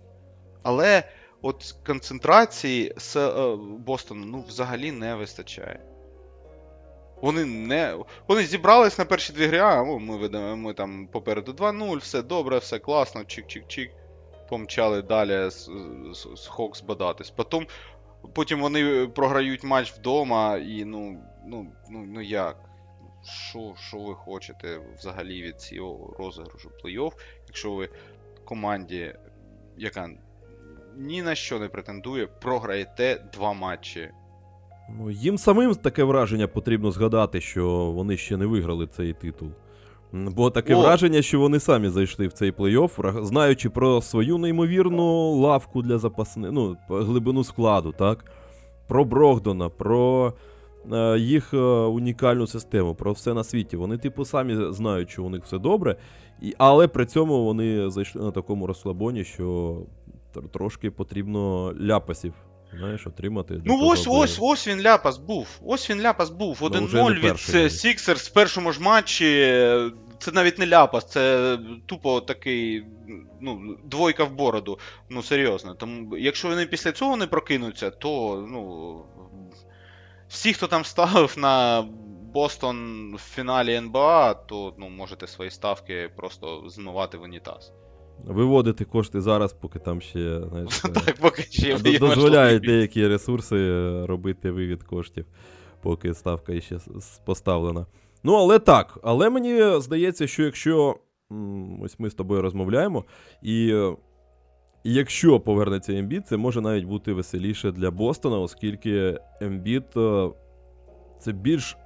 Але 0.63 1.03
от 1.41 1.75
концентрації 1.85 2.93
з 2.97 3.15
е, 3.15 3.55
Бостону 3.57 4.25
ну, 4.25 4.45
взагалі 4.47 4.91
не 4.91 5.15
вистачає. 5.15 5.79
Вони 7.21 7.45
не. 7.45 7.97
Вони 8.27 8.43
зібрались 8.43 8.97
на 8.97 9.05
перші 9.05 9.33
дві 9.33 9.45
гри, 9.45 9.57
а 9.59 9.83
ми 9.83 10.17
ведемо, 10.17 10.55
ми 10.55 10.73
там 10.73 11.07
попереду 11.07 11.51
2-0, 11.51 11.97
все 11.97 12.21
добре, 12.21 12.57
все 12.57 12.79
класно, 12.79 13.21
чик-чик-чик. 13.21 13.89
Помчали 14.49 15.01
далі 15.01 15.49
з, 15.49 15.69
з, 16.13 16.27
з 16.35 16.47
Хокс 16.47 16.81
бодатись. 16.81 17.29
Потім, 17.29 17.67
потім 18.33 18.61
вони 18.61 19.07
програють 19.07 19.63
матч 19.63 19.93
вдома, 19.93 20.57
і 20.57 20.85
ну, 20.85 21.23
ну, 21.45 21.71
ну, 21.89 22.05
ну 22.05 22.21
як? 22.21 22.57
Що, 23.23 23.73
що 23.77 23.97
ви 23.97 24.15
хочете 24.15 24.81
взагалі 24.97 25.41
від 25.41 25.61
цього 25.61 26.15
розіграшу 26.19 26.71
плей-офф, 26.83 27.13
якщо 27.47 27.71
ви 27.71 27.89
команді, 28.45 29.15
яка 29.77 30.09
ні 30.97 31.21
на 31.21 31.35
що 31.35 31.59
не 31.59 31.67
претендує, 31.67 32.27
програєте 32.27 33.29
два 33.33 33.53
матчі. 33.53 34.09
Ну, 34.97 35.11
їм 35.11 35.37
самим 35.37 35.75
таке 35.75 36.03
враження 36.03 36.47
потрібно 36.47 36.91
згадати, 36.91 37.41
що 37.41 37.67
вони 37.69 38.17
ще 38.17 38.37
не 38.37 38.45
виграли 38.45 38.87
цей 38.87 39.13
титул. 39.13 39.49
Бо 40.13 40.49
таке 40.49 40.75
О! 40.75 40.81
враження, 40.81 41.21
що 41.21 41.39
вони 41.39 41.59
самі 41.59 41.89
зайшли 41.89 42.27
в 42.27 42.33
цей 42.33 42.51
плей-офф, 42.51 43.23
знаючи 43.23 43.69
про 43.69 44.01
свою 44.01 44.37
неймовірну 44.37 45.33
лавку 45.33 45.81
для 45.81 45.97
запасних, 45.97 46.51
ну, 46.51 46.77
глибину 46.89 47.43
складу, 47.43 47.91
так? 47.91 48.25
Про 48.87 49.05
Брогдона, 49.05 49.69
про 49.69 50.33
е, 50.91 51.19
їх 51.19 51.53
е, 51.53 51.57
унікальну 51.57 52.47
систему, 52.47 52.95
про 52.95 53.11
все 53.11 53.33
на 53.33 53.43
світі. 53.43 53.77
Вони, 53.77 53.97
типу, 53.97 54.25
самі 54.25 54.73
знають, 54.73 55.09
що 55.09 55.23
у 55.23 55.29
них 55.29 55.43
все 55.43 55.57
добре, 55.57 55.95
і, 56.41 56.55
але 56.57 56.87
при 56.87 57.05
цьому 57.05 57.43
вони 57.45 57.89
зайшли 57.89 58.21
на 58.21 58.31
такому 58.31 58.67
розслабоні, 58.67 59.23
що 59.23 59.77
трошки 60.53 60.91
потрібно 60.91 61.73
ляпасів. 61.81 62.33
Знаєш, 62.77 63.07
отримати. 63.07 63.61
Ну 63.65 63.79
ось, 63.81 64.07
аби- 64.07 64.15
ось, 64.17 64.37
ось 64.41 64.67
він 64.67 64.81
ляпас 64.81 65.17
був. 65.17 65.47
Ось 65.65 65.89
він 65.89 66.01
ляпас 66.01 66.29
був. 66.29 66.57
Ну, 66.61 66.67
1-0 66.67 67.23
не 67.53 67.63
від. 67.63 67.71
Сіксерс 67.73 68.29
в 68.29 68.33
першому 68.33 68.71
ж 68.71 68.81
матчі. 68.81 69.25
Це 70.19 70.31
навіть 70.31 70.59
не 70.59 70.67
ляпас, 70.67 71.05
це 71.05 71.57
тупо 71.85 72.21
такий, 72.21 72.85
ну, 73.41 73.77
двойка 73.83 74.23
в 74.23 74.31
бороду. 74.31 74.79
Ну, 75.09 75.23
серйозно. 75.23 75.75
Тому, 75.75 76.17
якщо 76.17 76.47
вони 76.47 76.65
після 76.65 76.91
цього 76.91 77.17
не 77.17 77.27
прокинуться, 77.27 77.89
то, 77.89 78.45
ну. 78.51 79.05
Всі, 80.27 80.53
хто 80.53 80.67
там 80.67 80.85
ставив 80.85 81.33
на 81.37 81.81
Бостон 82.33 83.11
в 83.15 83.19
фіналі 83.19 83.75
НБА, 83.75 84.33
то 84.33 84.73
ну, 84.77 84.89
можете 84.89 85.27
свої 85.27 85.51
ставки 85.51 86.09
просто 86.15 86.63
змивати 86.69 87.17
в 87.17 87.21
унітаз. 87.21 87.73
Виводити 88.25 88.85
кошти 88.85 89.21
зараз, 89.21 89.53
поки 89.53 89.79
там 89.79 90.01
ще 90.01 90.41
знаєш, 90.49 90.85
е, 90.85 90.89
Так, 91.05 91.17
поки 91.21 91.41
ще 91.41 91.99
дозволяють 91.99 92.63
деякі 92.63 93.07
ресурси 93.07 93.57
е, 93.57 94.05
робити 94.05 94.51
вивід 94.51 94.83
коштів, 94.83 95.25
поки 95.81 96.13
ставка 96.13 96.61
ще 96.61 96.77
поставлена. 97.25 97.85
Ну, 98.23 98.33
але 98.33 98.59
так, 98.59 98.99
але 99.03 99.29
мені 99.29 99.81
здається, 99.81 100.27
що 100.27 100.43
якщо 100.43 100.95
ось 101.81 101.99
ми 101.99 102.09
з 102.09 102.13
тобою 102.13 102.41
розмовляємо, 102.41 103.05
і 103.41 103.73
е, 103.73 103.95
якщо 104.83 105.39
повернеться 105.39 105.93
Ембіт, 105.93 106.27
це 106.27 106.37
може 106.37 106.61
навіть 106.61 106.85
бути 106.85 107.13
веселіше 107.13 107.71
для 107.71 107.91
Бостона, 107.91 108.39
оскільки 108.39 109.19
Ембіт 109.41 109.97
е, 109.97 110.29
це 111.19 111.31
більш, 111.31 111.77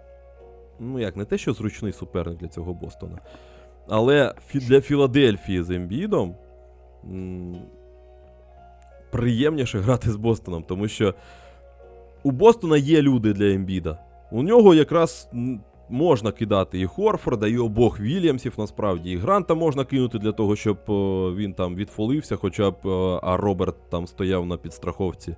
ну 0.79 0.99
як, 0.99 1.15
не 1.15 1.25
те, 1.25 1.37
що 1.37 1.53
зручний 1.53 1.91
суперник 1.91 2.37
для 2.37 2.47
цього 2.47 2.73
Бостона. 2.73 3.19
Але 3.87 4.33
для 4.53 4.81
Філадельфії 4.81 5.63
з 5.63 5.69
Ембідом 5.69 6.35
приємніше 9.11 9.79
грати 9.79 10.11
з 10.11 10.15
Бостоном, 10.15 10.63
тому 10.67 10.87
що 10.87 11.13
у 12.23 12.31
Бостона 12.31 12.77
є 12.77 13.01
люди 13.01 13.33
для 13.33 13.53
Ембіда. 13.53 13.99
У 14.31 14.43
нього 14.43 14.73
якраз 14.73 15.29
можна 15.89 16.31
кидати 16.31 16.79
і 16.79 16.85
Хорфорда, 16.85 17.47
і 17.47 17.57
обох 17.57 17.99
Вільямсів, 17.99 18.53
насправді, 18.57 19.11
і 19.11 19.17
Гранта 19.17 19.55
можна 19.55 19.85
кинути 19.85 20.19
для 20.19 20.31
того, 20.31 20.55
щоб 20.55 20.77
е, 20.89 20.91
він 21.35 21.53
там 21.53 21.75
відфолився, 21.75 22.35
хоча 22.35 22.71
б, 22.71 22.75
е, 22.85 23.19
а 23.23 23.37
Роберт 23.37 23.75
там 23.89 24.07
стояв 24.07 24.45
на 24.45 24.57
підстраховці. 24.57 25.35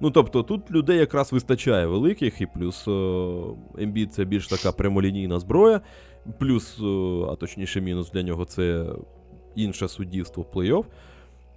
Ну, 0.00 0.10
тобто, 0.10 0.42
тут 0.42 0.70
людей 0.70 0.98
якраз 0.98 1.32
вистачає 1.32 1.86
великих, 1.86 2.40
і 2.40 2.46
плюс 2.46 2.88
е, 2.88 2.92
Ембід 3.78 4.14
це 4.14 4.24
більш 4.24 4.46
така 4.46 4.72
прямолінійна 4.72 5.40
зброя, 5.40 5.80
плюс, 6.38 6.78
е, 6.80 6.84
а 7.32 7.36
точніше, 7.36 7.80
мінус 7.80 8.10
для 8.10 8.22
нього 8.22 8.44
це 8.44 8.86
інше 9.54 9.88
суддівство 9.88 10.46
плей-офф. 10.54 10.84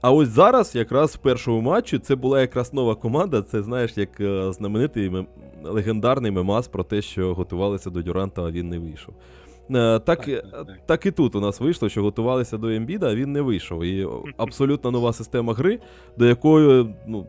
А 0.02 0.11
ось 0.11 0.30
зараз, 0.30 0.76
якраз 0.76 1.15
в 1.15 1.18
першому 1.18 1.61
матчі, 1.61 1.99
це 1.99 2.15
була 2.15 2.41
якраз 2.41 2.73
нова 2.73 2.95
команда. 2.95 3.41
Це 3.41 3.64
знаєш, 3.64 3.91
як 3.95 4.19
е, 4.19 4.53
знаменитий 4.53 5.11
легендарний 5.64 6.31
мемас 6.31 6.68
про 6.68 6.84
те, 6.84 7.02
що 7.02 7.34
готувалися 7.34 7.89
до 7.89 8.02
Дюранта, 8.02 8.43
а 8.43 8.52
він 8.52 8.69
не 8.69 8.80
вийшов. 8.80 9.14
Так, 9.72 10.03
Так, 10.03 10.27
е, 10.27 10.41
так, 10.52 10.68
так. 10.68 10.85
так 10.85 11.06
і 11.06 11.11
тут 11.11 11.35
у 11.35 11.39
нас 11.39 11.60
вийшло, 11.60 11.89
що 11.89 12.02
готувалися 12.02 12.57
до 12.57 12.68
Ембіда, 12.68 13.11
а 13.11 13.15
він 13.15 13.31
не 13.31 13.41
вийшов. 13.41 13.84
І 13.84 14.07
абсолютно 14.38 14.91
нова 14.91 15.14
система 15.14 15.53
гри, 15.53 15.80
до 16.18 16.26
якої, 16.26 16.95
ну. 17.07 17.27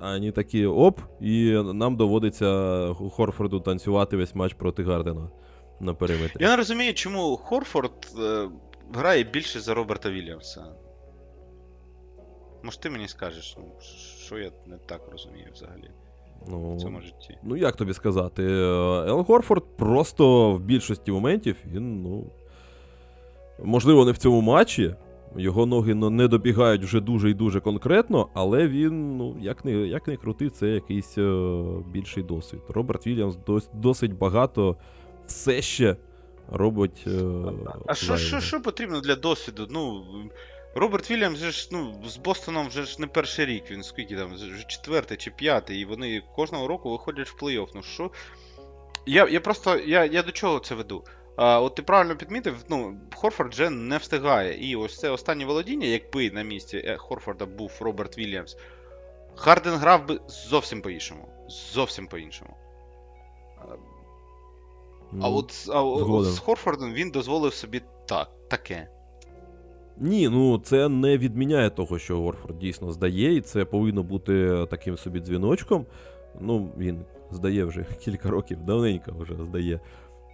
Ані 0.00 0.30
такі 0.32 0.66
оп, 0.66 1.00
і 1.20 1.50
нам 1.52 1.96
доводиться 1.96 2.88
Хорфорду 3.10 3.60
танцювати 3.60 4.16
весь 4.16 4.34
матч 4.34 4.54
проти 4.54 4.82
Гардена 4.82 5.28
на 5.80 5.94
периметрі. 5.94 6.36
Я 6.40 6.48
не 6.48 6.56
розумію, 6.56 6.94
чому 6.94 7.36
Хорфорд 7.36 8.14
е, 8.18 8.48
грає 8.94 9.24
більше 9.24 9.60
за 9.60 9.74
Роберта 9.74 10.10
Вільямса. 10.10 10.66
Може, 12.62 12.80
ти 12.80 12.90
мені 12.90 13.08
скажеш, 13.08 13.56
ну, 13.58 13.64
що 14.24 14.38
я 14.38 14.50
не 14.66 14.78
так 14.78 15.00
розумію 15.12 15.48
взагалі 15.52 15.90
Ну, 16.48 16.76
в 16.76 16.80
цьому 16.80 17.00
житті. 17.00 17.38
Ну, 17.42 17.56
як 17.56 17.76
тобі 17.76 17.92
сказати, 17.94 18.42
е, 18.42 19.08
Ел 19.08 19.20
Горфорд 19.20 19.76
просто 19.76 20.52
в 20.52 20.60
більшості 20.60 21.12
моментів 21.12 21.56
він, 21.66 22.02
ну. 22.02 22.24
Можливо, 23.64 24.04
не 24.04 24.12
в 24.12 24.18
цьому 24.18 24.40
матчі. 24.40 24.94
Його 25.36 25.66
ноги 25.66 25.94
ну, 25.94 26.10
не 26.10 26.28
добігають 26.28 26.84
вже 26.84 27.00
дуже 27.00 27.30
і 27.30 27.34
дуже 27.34 27.60
конкретно, 27.60 28.28
але 28.34 28.68
він, 28.68 29.16
ну, 29.16 29.36
як 29.40 29.64
не, 29.64 29.72
як 29.72 30.08
не 30.08 30.16
крути, 30.16 30.50
це 30.50 30.68
якийсь 30.68 31.18
е, 31.18 31.54
більший 31.90 32.22
досвід. 32.22 32.60
Роберт 32.68 33.06
Вільямс 33.06 33.36
дос, 33.46 33.70
досить 33.74 34.18
багато 34.18 34.76
все 35.26 35.62
ще 35.62 35.96
робить. 36.48 37.04
Е, 37.06 37.20
А 37.86 37.94
що, 37.94 38.16
що, 38.16 38.40
що 38.40 38.62
потрібно 38.62 39.00
для 39.00 39.16
досвіду? 39.16 39.66
Ну, 39.70 40.04
Роберт 40.74 41.10
Вільямс 41.10 41.38
же 41.38 41.50
ж, 41.50 41.68
ну, 41.72 42.02
з 42.06 42.16
Бостоном 42.16 42.68
вже 42.68 42.82
ж 42.82 43.00
не 43.00 43.06
перший 43.06 43.46
рік, 43.46 43.70
він 43.70 43.82
скільки 43.82 44.16
там, 44.16 44.34
вже 44.34 44.64
четвертий 44.66 45.16
чи 45.16 45.30
п'ятий, 45.30 45.80
і 45.80 45.84
вони 45.84 46.22
кожного 46.36 46.68
року 46.68 46.90
виходять 46.90 47.28
в 47.28 47.44
плей-офф. 47.44 47.68
Ну 47.74 47.82
що? 47.82 48.10
Я, 49.06 49.28
я 49.28 49.40
просто. 49.40 49.76
Я, 49.76 50.04
я 50.04 50.22
до 50.22 50.32
чого 50.32 50.58
це 50.58 50.74
веду? 50.74 51.04
А, 51.36 51.60
от 51.60 51.74
ти 51.74 51.82
правильно 51.82 52.16
підмітив, 52.16 52.56
ну, 52.68 53.00
Хорфорд 53.14 53.52
вже 53.52 53.70
не 53.70 53.96
встигає. 53.96 54.70
І 54.70 54.76
ось 54.76 54.98
це 54.98 55.10
останнє 55.10 55.44
володіння, 55.44 55.86
якби 55.86 56.30
на 56.30 56.42
місці 56.42 56.76
е, 56.84 56.96
Хорфорда 56.96 57.46
був 57.46 57.72
Роберт 57.80 58.18
Вільямс, 58.18 58.56
Харден 59.36 59.74
грав 59.74 60.06
би 60.06 60.20
зовсім 60.28 60.82
по-іншому. 60.82 61.28
Зовсім 61.72 62.06
по-іншому. 62.06 62.56
А 65.20 65.28
Ну, 65.28 65.36
от, 65.36 65.68
а 65.72 65.82
от 65.82 66.24
з 66.24 66.38
Хорфордом 66.38 66.92
він 66.92 67.10
дозволив 67.10 67.54
собі 67.54 67.82
так, 68.06 68.30
таке. 68.48 68.88
Ні, 69.98 70.28
ну 70.28 70.58
це 70.58 70.88
не 70.88 71.18
відміняє 71.18 71.70
того, 71.70 71.98
що 71.98 72.20
Горфорд 72.20 72.58
дійсно 72.58 72.92
здає, 72.92 73.36
і 73.36 73.40
це 73.40 73.64
повинно 73.64 74.02
бути 74.02 74.66
таким 74.70 74.96
собі 74.96 75.20
дзвіночком. 75.20 75.86
Ну, 76.40 76.68
він 76.78 77.04
здає 77.30 77.64
вже 77.64 77.86
кілька 78.04 78.30
років, 78.30 78.62
давненько 78.62 79.12
вже 79.18 79.44
здає. 79.44 79.80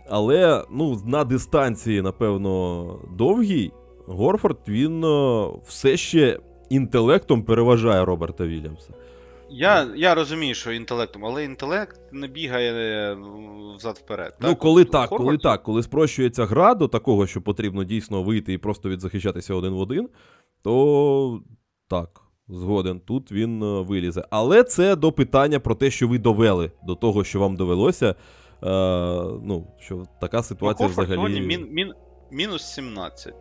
Але 0.08 0.64
ну, 0.70 1.02
на 1.06 1.24
дистанції, 1.24 2.02
напевно, 2.02 2.98
довгій, 3.18 3.72
Горфорд 4.06 4.58
він 4.68 5.04
е, 5.04 5.48
все 5.66 5.96
ще 5.96 6.40
інтелектом 6.68 7.42
переважає 7.42 8.04
Роберта 8.04 8.46
Вільямса. 8.46 8.94
Я, 9.50 9.88
я 9.96 10.14
розумію, 10.14 10.54
що 10.54 10.72
інтелектом, 10.72 11.24
але 11.24 11.44
інтелект 11.44 12.00
не 12.12 12.28
бігає 12.28 12.72
е, 12.72 13.16
взад-вперед. 13.76 14.36
Ну, 14.40 14.56
коли 14.56 14.82
От 14.82 14.90
так, 14.90 15.10
коли 15.10 15.38
так, 15.38 15.62
коли 15.62 15.82
спрощується 15.82 16.46
гра 16.46 16.74
до 16.74 16.88
такого, 16.88 17.26
що 17.26 17.42
потрібно 17.42 17.84
дійсно 17.84 18.22
вийти 18.22 18.52
і 18.52 18.58
просто 18.58 18.88
відзахищатися 18.88 19.54
один 19.54 19.72
в 19.72 19.78
один, 19.78 20.08
то 20.62 21.40
так, 21.88 22.20
згоден, 22.48 23.00
тут 23.00 23.32
він 23.32 23.62
е, 23.62 23.66
вилізе. 23.82 24.24
Але 24.30 24.64
це 24.64 24.96
до 24.96 25.12
питання 25.12 25.60
про 25.60 25.74
те, 25.74 25.90
що 25.90 26.08
ви 26.08 26.18
довели 26.18 26.72
до 26.86 26.94
того, 26.94 27.24
що 27.24 27.40
вам 27.40 27.56
довелося. 27.56 28.14
Е, 28.62 28.66
ну, 29.42 29.66
що 29.78 30.04
така 30.20 30.36
Ну, 30.36 30.42
ситуація 30.42 30.88
Хорфорд 30.88 31.08
взагалі. 31.08 31.30
сьогодні 31.30 31.46
мін, 31.46 31.68
мін, 31.70 31.92
мінус 32.30 32.62
17. 32.74 33.34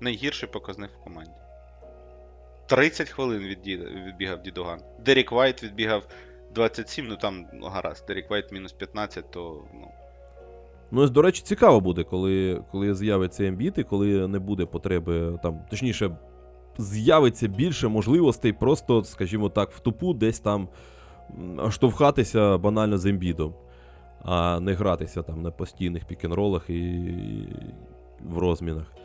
Найгірший 0.00 0.48
показник 0.48 0.90
в 1.00 1.04
команді. 1.04 1.30
30 2.70 3.08
хвилин 3.08 3.38
відді, 3.38 3.76
відбігав 4.06 4.42
Дідуган. 4.42 4.80
Дерік 5.04 5.32
Вайт 5.32 5.62
відбігав 5.62 6.06
27, 6.54 7.06
ну 7.08 7.16
там 7.16 7.46
ну, 7.54 7.66
гаразд. 7.66 8.04
Дерік 8.08 8.30
Вайт 8.30 8.52
мінус 8.52 8.72
15, 8.72 9.30
то 9.30 9.62
ну. 9.74 9.88
Ну, 10.90 11.08
до 11.08 11.22
речі, 11.22 11.42
цікаво 11.42 11.80
буде, 11.80 12.04
коли, 12.04 12.62
коли 12.72 12.94
з'явиться 12.94 13.44
Ембід 13.44 13.78
і 13.78 13.84
коли 13.84 14.28
не 14.28 14.38
буде 14.38 14.66
потреби, 14.66 15.38
там, 15.42 15.60
точніше, 15.70 16.16
з'явиться 16.78 17.48
більше 17.48 17.88
можливостей 17.88 18.52
просто, 18.52 19.04
скажімо 19.04 19.48
так, 19.48 19.70
в 19.70 19.80
тупу 19.80 20.14
десь 20.14 20.40
там 20.40 20.68
штовхатися 21.70 22.58
банально 22.58 22.98
з 22.98 23.06
Ембідом, 23.06 23.54
а 24.22 24.60
не 24.60 24.72
гратися 24.72 25.22
там 25.22 25.42
на 25.42 25.50
постійних 25.50 26.04
pick-and-roll 26.04 26.58
ах 26.58 26.70
і, 26.70 26.74
і 26.74 27.48
в 28.20 28.38
розмінах. 28.38 28.99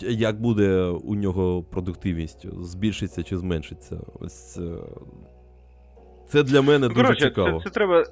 Як 0.00 0.40
буде 0.40 0.82
у 0.84 1.14
нього 1.14 1.62
продуктивність? 1.62 2.46
Збільшиться 2.64 3.22
чи 3.22 3.36
зменшиться? 3.36 4.00
Ось 4.20 4.58
е, 4.58 4.76
це 6.28 6.42
для 6.42 6.62
мене 6.62 6.88
Ну, 6.88 6.94
дуже 6.94 7.02
коротше, 7.02 7.28
цікаво. 7.28 7.58
Це, 7.58 7.64
це 7.64 7.70
треба. 7.70 8.04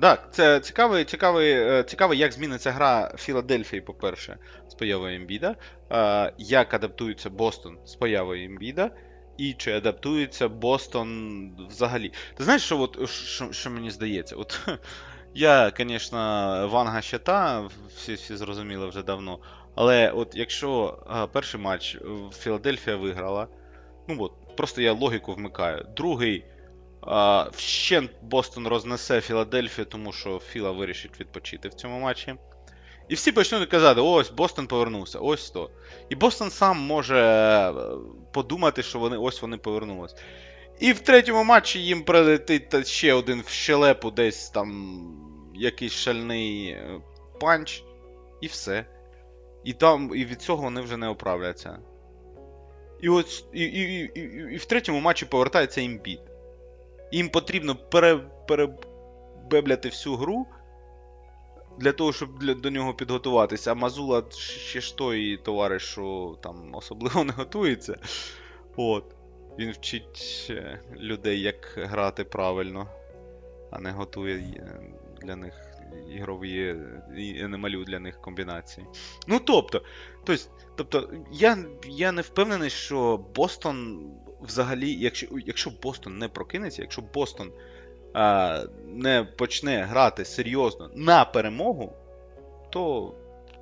Так, 0.00 0.28
це 0.30 0.60
цікавий, 0.60 1.04
цікавий, 1.04 1.52
е, 1.52 1.82
цікавий, 1.82 2.18
як 2.18 2.32
зміниться 2.32 2.70
гра 2.70 3.14
Філадельфії, 3.18 3.82
по-перше, 3.82 4.36
з 4.68 4.74
появою 4.74 5.16
Ембіда, 5.16 5.56
е, 5.90 6.32
як 6.38 6.74
адаптується 6.74 7.30
Бостон 7.30 7.78
з 7.84 7.94
появою 7.94 8.44
Ембіда, 8.44 8.90
і 9.38 9.52
чи 9.52 9.72
адаптується 9.72 10.48
Бостон 10.48 11.50
взагалі. 11.70 12.12
Ти 12.36 12.44
знаєш, 12.44 12.62
що, 12.62 12.80
от, 12.80 13.08
що, 13.08 13.52
що 13.52 13.70
мені 13.70 13.90
здається? 13.90 14.36
От, 14.36 14.60
я, 15.34 15.72
звісно, 15.78 16.18
Ванга 16.72 17.00
щита, 17.00 17.68
всі, 17.96 18.14
всі 18.14 18.36
зрозуміли 18.36 18.88
вже 18.88 19.02
давно. 19.02 19.38
Але 19.74 20.10
от 20.10 20.32
якщо 20.34 20.98
е, 21.10 21.26
перший 21.32 21.60
матч 21.60 21.94
е, 21.94 21.98
Філадельфія 22.38 22.96
виграла, 22.96 23.48
ну 24.08 24.16
от, 24.18 24.56
просто 24.56 24.82
я 24.82 24.92
логіку 24.92 25.34
вмикаю. 25.34 25.86
Другий. 25.96 26.44
А, 27.06 27.48
Вщент 27.52 28.10
Бостон 28.22 28.66
рознесе 28.66 29.20
Філадельфію, 29.20 29.84
тому 29.84 30.12
що 30.12 30.38
Філа 30.38 30.70
вирішить 30.70 31.20
відпочити 31.20 31.68
в 31.68 31.74
цьому 31.74 32.00
матчі. 32.00 32.34
І 33.08 33.14
всі 33.14 33.32
почнуть 33.32 33.68
казати: 33.68 34.00
ось 34.00 34.30
Бостон 34.30 34.66
повернувся, 34.66 35.18
ось 35.18 35.50
то. 35.50 35.70
І 36.08 36.14
Бостон 36.14 36.50
сам 36.50 36.78
може 36.78 37.18
е, 37.18 37.72
подумати, 38.32 38.82
що 38.82 38.98
вони 38.98 39.16
ось 39.16 39.42
вони 39.42 39.56
повернулись. 39.56 40.14
І 40.80 40.92
в 40.92 41.00
третьому 41.00 41.44
матчі 41.44 41.82
їм 41.82 42.04
прилетить 42.04 42.86
ще 42.86 43.14
один 43.14 43.42
в 43.46 43.48
щелепу, 43.48 44.10
десь 44.10 44.50
там 44.50 45.00
якийсь 45.54 45.92
шальний 45.92 46.68
е, 46.68 47.00
панч, 47.40 47.82
і 48.40 48.46
все. 48.46 48.86
І 49.64 49.72
там, 49.72 50.10
і 50.14 50.24
від 50.24 50.42
цього 50.42 50.62
вони 50.62 50.80
вже 50.80 50.96
не 50.96 51.08
оправляться. 51.08 51.78
І 53.00 53.08
ось 53.08 53.44
і, 53.52 53.64
і, 53.64 54.10
і, 54.14 54.20
і, 54.54 54.56
в 54.56 54.64
третьому 54.64 55.00
матчі 55.00 55.26
повертається 55.26 55.80
імбіт. 55.80 56.20
Їм 57.12 57.28
потрібно 57.28 57.76
пере, 57.76 58.16
перебебляти 58.48 59.88
всю 59.88 60.16
гру 60.16 60.46
для 61.78 61.92
того, 61.92 62.12
щоб 62.12 62.38
для, 62.38 62.54
до 62.54 62.70
нього 62.70 62.94
підготуватися. 62.94 63.70
А 63.70 63.74
Мазула 63.74 64.22
ще 64.30 64.80
ж 64.80 64.96
той 64.96 65.40
що 65.78 66.36
там 66.42 66.74
особливо 66.74 67.24
не 67.24 67.32
готується. 67.32 67.96
От. 68.76 69.04
Він 69.58 69.70
вчить 69.70 70.46
е, 70.50 70.80
людей, 70.96 71.40
як 71.40 71.74
грати 71.76 72.24
правильно, 72.24 72.88
а 73.70 73.78
не 73.78 73.90
готує 73.90 74.36
е, 74.36 74.80
для 75.22 75.36
них 75.36 75.54
ігрові 76.14 76.76
і 77.16 77.42
не 77.42 77.56
малює 77.56 77.84
для 77.84 77.98
них 77.98 78.20
комбінації. 78.20 78.86
Ну 79.26 79.40
тобто, 79.44 79.82
тобто 80.74 81.10
я, 81.32 81.58
я 81.88 82.12
не 82.12 82.22
впевнений, 82.22 82.70
що 82.70 83.24
Бостон 83.34 84.10
взагалі, 84.40 84.92
якщо, 84.92 85.26
якщо 85.46 85.70
Бостон 85.82 86.18
не 86.18 86.28
прокинеться, 86.28 86.82
якщо 86.82 87.02
Бостон 87.02 87.52
а, 88.14 88.62
не 88.86 89.24
почне 89.24 89.82
грати 89.82 90.24
серйозно 90.24 90.90
на 90.94 91.24
перемогу, 91.24 91.92
то 92.70 93.14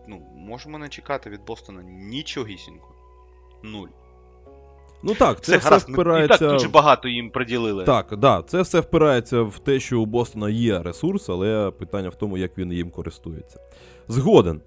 ну, 0.06 0.22
можемо 0.34 0.78
не 0.78 0.88
чекати 0.88 1.30
від 1.30 1.44
Бостона 1.44 1.82
нічогісінько. 1.82 2.94
Нуль. 3.62 3.88
Ну 5.02 5.14
так, 5.14 5.40
це 5.40 5.52
Це 5.52 5.58
все 5.58 5.68
гаразд, 5.68 5.86
ну, 5.88 5.92
і 5.92 5.94
впирається. 5.94 6.38
так 6.38 6.52
дуже 6.52 6.68
багато 6.68 7.08
їм 7.08 7.30
приділили. 7.30 7.84
Так, 7.84 8.16
да, 8.18 8.42
це 8.46 8.62
все 8.62 8.80
впирається 8.80 9.42
в 9.42 9.58
те, 9.58 9.80
що 9.80 10.00
у 10.00 10.06
Бостона 10.06 10.50
є 10.50 10.82
ресурс, 10.82 11.28
але 11.28 11.70
питання 11.70 12.08
в 12.08 12.14
тому, 12.14 12.38
як 12.38 12.58
він 12.58 12.72
їм 12.72 12.90
користується. 12.90 13.60
Згоден. 14.08 14.60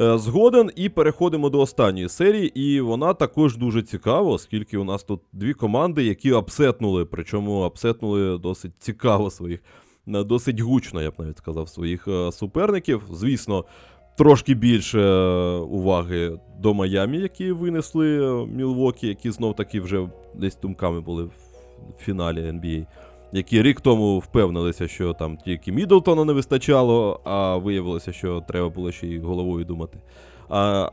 Е, 0.00 0.18
Згоден, 0.18 0.70
і 0.76 0.88
переходимо 0.88 1.50
до 1.50 1.60
останньої 1.60 2.08
серії, 2.08 2.60
і 2.60 2.80
вона 2.80 3.14
також 3.14 3.56
дуже 3.56 3.82
цікава, 3.82 4.30
оскільки 4.30 4.78
у 4.78 4.84
нас 4.84 5.04
тут 5.04 5.20
дві 5.32 5.52
команди, 5.54 6.04
які 6.04 6.32
апсетнули, 6.32 7.04
причому 7.04 7.62
апсетнули 7.62 8.38
досить 8.38 8.72
цікаво 8.78 9.30
своїх, 9.30 9.60
е, 10.08 10.24
досить 10.24 10.60
гучно, 10.60 11.02
я 11.02 11.10
б 11.10 11.14
навіть 11.18 11.38
сказав, 11.38 11.68
своїх 11.68 12.08
е, 12.08 12.32
суперників. 12.32 13.02
Звісно, 13.12 13.64
трошки 14.16 14.54
більше 14.54 15.00
е, 15.00 15.56
уваги 15.56 16.38
до 16.58 16.74
Майамі, 16.74 17.18
які 17.18 17.52
винесли 17.52 18.42
е, 18.42 18.46
Мілвокі, 18.46 19.06
які 19.06 19.30
знов 19.30 19.56
таки 19.56 19.80
вже 19.80 20.08
десь 20.34 20.58
думками 20.62 21.00
були 21.00 21.24
в 21.24 21.32
фіналі 21.98 22.38
NBA. 22.38 22.86
Які 23.32 23.62
рік 23.62 23.80
тому 23.80 24.18
впевнилися, 24.18 24.88
що 24.88 25.12
там 25.12 25.36
тільки 25.36 25.72
Мідлтона 25.72 26.24
не 26.24 26.32
вистачало, 26.32 27.20
а 27.24 27.56
виявилося, 27.56 28.12
що 28.12 28.44
треба 28.48 28.68
було 28.68 28.92
ще 28.92 29.06
й 29.06 29.18
головою 29.18 29.64
думати. 29.64 29.98
А, 30.48 30.90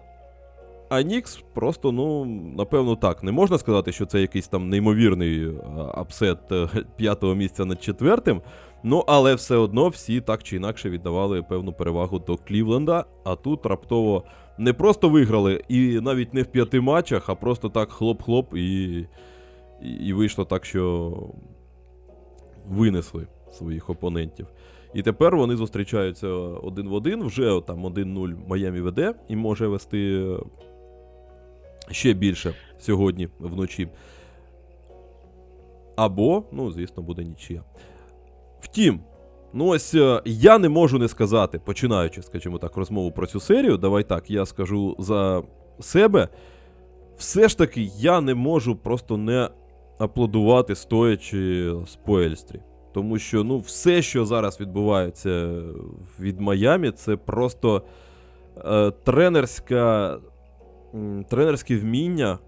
а 0.89 1.01
Нікс 1.01 1.43
просто, 1.53 1.91
ну, 1.91 2.25
напевно, 2.57 2.95
так. 2.95 3.23
Не 3.23 3.31
можна 3.31 3.57
сказати, 3.57 3.91
що 3.91 4.05
це 4.05 4.21
якийсь 4.21 4.47
там 4.47 4.69
неймовірний 4.69 5.45
е, 5.45 5.51
апсет 5.93 6.37
п'ятого 6.95 7.35
місця 7.35 7.65
над 7.65 7.83
четвертим. 7.83 8.41
Ну, 8.83 9.03
але 9.07 9.35
все 9.35 9.55
одно 9.55 9.87
всі 9.87 10.21
так 10.21 10.43
чи 10.43 10.55
інакше 10.55 10.89
віддавали 10.89 11.43
певну 11.43 11.73
перевагу 11.73 12.19
до 12.19 12.37
Клівленда, 12.37 13.05
а 13.23 13.35
тут 13.35 13.65
раптово 13.65 14.23
не 14.57 14.73
просто 14.73 15.09
виграли, 15.09 15.63
і 15.67 15.99
навіть 16.01 16.33
не 16.33 16.41
в 16.41 16.45
п'яти 16.45 16.81
матчах, 16.81 17.29
а 17.29 17.35
просто 17.35 17.69
так 17.69 17.89
хлоп-хлоп, 17.89 18.55
і, 18.55 19.05
і, 19.81 20.13
вийшло 20.13 20.45
так, 20.45 20.65
що 20.65 21.13
винесли 22.67 23.27
своїх 23.51 23.89
опонентів. 23.89 24.47
І 24.93 25.01
тепер 25.01 25.37
вони 25.37 25.55
зустрічаються 25.55 26.27
один 26.27 26.89
в 26.89 26.93
один. 26.93 27.23
Вже 27.23 27.61
там 27.67 27.85
1-0 27.85 28.47
Майамі 28.47 28.81
веде 28.81 29.13
і 29.27 29.35
може 29.35 29.67
вести 29.67 30.27
ще 31.91 32.13
більше 32.13 32.53
сьогодні 32.79 33.27
вночі. 33.39 33.89
Або, 35.95 36.43
ну, 36.51 36.71
звісно, 36.71 37.03
буде 37.03 37.23
нічия. 37.23 37.63
Втім, 38.61 38.99
ну 39.53 39.67
ось 39.67 39.95
е, 39.95 40.21
я 40.25 40.57
не 40.57 40.69
можу 40.69 40.99
не 40.99 41.07
сказати, 41.07 41.59
починаючи, 41.65 42.21
скажімо 42.21 42.57
так, 42.57 42.77
розмову 42.77 43.11
про 43.11 43.27
цю 43.27 43.39
серію. 43.39 43.77
Давай 43.77 44.03
так, 44.03 44.29
я 44.29 44.45
скажу 44.45 44.95
за 44.99 45.43
себе. 45.79 46.27
Все 47.17 47.47
ж 47.47 47.57
таки, 47.57 47.89
я 47.97 48.21
не 48.21 48.35
можу 48.35 48.75
просто 48.75 49.17
не 49.17 49.49
аплодувати, 49.99 50.75
стоячи 50.75 51.73
спойльстрі. 51.87 52.59
Тому 52.93 53.19
що 53.19 53.43
ну, 53.43 53.59
все, 53.59 54.01
що 54.01 54.25
зараз 54.25 54.59
відбувається 54.59 55.61
від 56.19 56.41
Майамі, 56.41 56.91
це 56.91 57.15
просто 57.17 57.83
е, 58.65 58.91
тренерська, 58.91 60.17
тренерське 61.29 61.77
вміння 61.77 62.39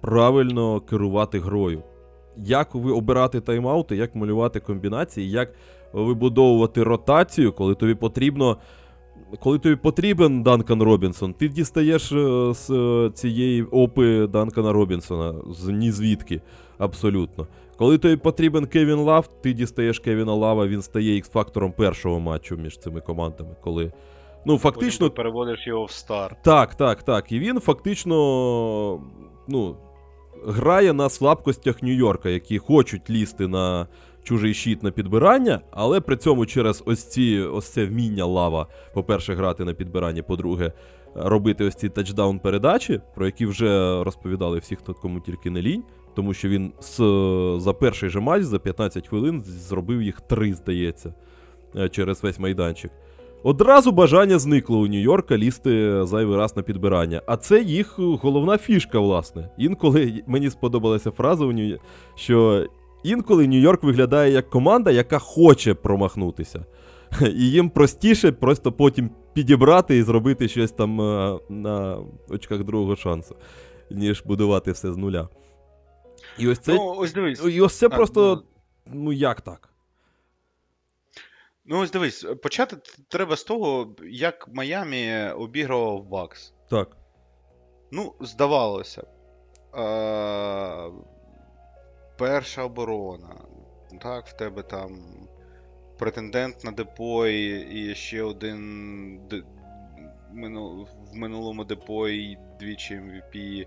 правильно 0.00 0.80
керувати 0.80 1.40
грою. 1.40 1.82
Як 2.44 2.74
ви 2.74 2.92
обирати 2.92 3.40
тайм-аути, 3.40 3.94
як 3.94 4.14
малювати 4.14 4.60
комбінації, 4.60 5.30
як 5.30 5.52
вибудовувати 5.92 6.82
ротацію, 6.82 7.52
коли 7.52 7.74
тобі 7.74 7.94
потрібно. 7.94 8.56
Коли 9.40 9.58
тобі 9.58 9.76
потрібен 9.76 10.42
Данкан 10.42 10.82
Робінсон, 10.82 11.34
ти 11.34 11.48
дістаєш 11.48 12.12
е, 12.12 12.54
з 12.54 12.70
е, 12.70 13.10
цієї 13.14 13.62
опи 13.62 14.26
Данкана 14.26 14.72
Робінсона 14.72 15.34
з 15.50 15.68
ні 15.68 15.90
звідки, 15.90 16.40
абсолютно. 16.78 17.46
Коли 17.76 17.98
тобі 17.98 18.16
потрібен 18.16 18.66
Кевін 18.66 18.98
Лав, 18.98 19.28
ти 19.42 19.52
дістаєш 19.52 19.98
Кевіна 19.98 20.34
Лава, 20.34 20.66
він 20.66 20.82
стає 20.82 21.20
ікс-фактором 21.20 21.72
першого 21.72 22.20
матчу 22.20 22.56
між 22.56 22.78
цими 22.78 23.00
командами. 23.00 23.56
Коли, 23.60 23.92
ну, 24.44 24.58
фактично, 24.58 25.06
Потім 25.06 25.14
ти 25.14 25.16
переводиш 25.16 25.66
його 25.66 25.84
в 25.84 25.90
старт. 25.90 26.36
так, 26.42 26.74
так, 26.74 27.02
так. 27.02 27.32
І 27.32 27.38
він 27.38 27.60
фактично 27.60 28.16
ну, 29.48 29.76
грає 30.46 30.92
на 30.92 31.08
слабкостях 31.08 31.82
Нью-Йорка, 31.82 32.28
які 32.28 32.58
хочуть 32.58 33.10
лізти 33.10 33.48
на 33.48 33.86
чужий 34.22 34.54
щит 34.54 34.82
на 34.82 34.90
підбирання, 34.90 35.60
але 35.70 36.00
при 36.00 36.16
цьому 36.16 36.46
через 36.46 36.82
ось 36.86 37.04
ці 37.04 37.38
ось 37.38 37.68
це 37.68 37.84
вміння 37.84 38.24
лава, 38.24 38.66
по-перше, 38.94 39.34
грати 39.34 39.64
на 39.64 39.74
підбиранні, 39.74 40.22
по-друге, 40.22 40.72
робити 41.14 41.64
ось 41.64 41.74
ці 41.74 41.88
тачдаун 41.88 42.38
передачі, 42.38 43.00
про 43.14 43.26
які 43.26 43.46
вже 43.46 44.04
розповідали 44.04 44.58
всі, 44.58 44.76
хто 44.76 44.94
кому 44.94 45.20
тільки 45.20 45.50
не 45.50 45.62
лінь. 45.62 45.84
Тому 46.14 46.34
що 46.34 46.48
він 46.48 46.72
з, 46.80 46.96
за 47.60 47.72
перший 47.72 48.10
же 48.10 48.20
матч 48.20 48.42
за 48.42 48.58
15 48.58 49.08
хвилин 49.08 49.42
зробив 49.44 50.02
їх 50.02 50.20
три, 50.20 50.54
здається, 50.54 51.14
е, 51.76 51.88
через 51.88 52.22
весь 52.22 52.38
майданчик. 52.38 52.90
Одразу 53.46 53.92
бажання 53.92 54.38
зникло 54.38 54.78
у 54.78 54.86
Нью-Йорка 54.86 55.38
лізти 55.38 56.04
зайвий 56.06 56.36
раз 56.36 56.56
на 56.56 56.62
підбирання. 56.62 57.22
А 57.26 57.36
це 57.36 57.62
їх 57.62 57.98
головна 57.98 58.58
фішка, 58.58 58.98
власне. 58.98 59.50
Інколи 59.58 60.22
мені 60.26 60.50
сподобалася 60.50 61.10
фраза 61.10 61.44
у 61.44 61.52
Нью... 61.52 61.78
що 62.14 62.66
інколи 63.04 63.46
Нью-Йорк 63.46 63.86
виглядає 63.86 64.32
як 64.32 64.50
команда, 64.50 64.90
яка 64.90 65.18
хоче 65.18 65.74
промахнутися. 65.74 66.64
І 67.36 67.50
їм 67.50 67.70
простіше 67.70 68.32
просто 68.32 68.72
потім 68.72 69.10
підібрати 69.32 69.96
і 69.96 70.02
зробити 70.02 70.48
щось 70.48 70.72
там 70.72 71.00
е, 71.00 71.38
на 71.48 71.98
очках 72.28 72.64
другого 72.64 72.96
шансу, 72.96 73.36
ніж 73.90 74.22
будувати 74.22 74.72
все 74.72 74.92
з 74.92 74.96
нуля. 74.96 75.28
І 76.38 76.48
ось 76.48 76.58
це, 76.58 76.74
Ну, 76.74 76.94
ось 76.98 77.12
дивись. 77.14 77.44
і 77.44 77.60
ось 77.60 77.78
це 77.78 77.86
А, 77.86 77.88
просто. 77.88 78.42
ну, 78.86 79.00
Ну 79.04 79.12
як 79.12 79.40
так? 79.40 79.65
Ну, 81.68 81.80
ось 81.80 81.90
дивись, 81.90 82.26
почати 82.42 82.76
треба 83.08 83.36
з 83.36 83.44
того, 83.44 83.94
як 84.10 84.48
Майамі 84.48 85.30
обігрував 85.30 86.04
Бакс. 86.04 86.54
Так. 86.70 86.96
Ну, 87.90 88.14
здавалося. 88.20 89.02
Е, 89.74 90.90
перша 92.18 92.62
оборона. 92.64 93.36
Так, 94.00 94.26
в 94.26 94.32
тебе 94.32 94.62
там 94.62 94.98
претендент 95.98 96.64
на 96.64 96.70
депой 96.70 97.34
і 97.70 97.94
ще 97.94 98.22
один 98.22 99.20
в 100.30 101.16
минулому 101.16 101.64
DPOY 101.64 102.38
двічі 102.60 102.94
MVP 102.94 103.66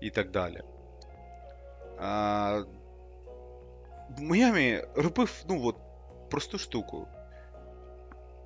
і 0.00 0.10
так 0.10 0.30
далі. 0.30 0.62
А, 1.98 2.62
Майамі 4.18 4.84
робив, 4.94 5.44
ну 5.48 5.66
от, 5.66 5.76
просту 6.30 6.58
штуку. 6.58 7.08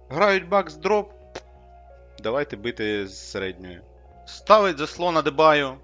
Грають 0.09 0.49
Бакс 0.49 0.75
drop. 0.75 1.13
Давайте 2.23 2.57
бити 2.57 3.07
з 3.07 3.31
середньої. 3.31 3.81
Ставить 4.27 4.79
заслон 4.79 5.17
Адебаю. 5.17 5.75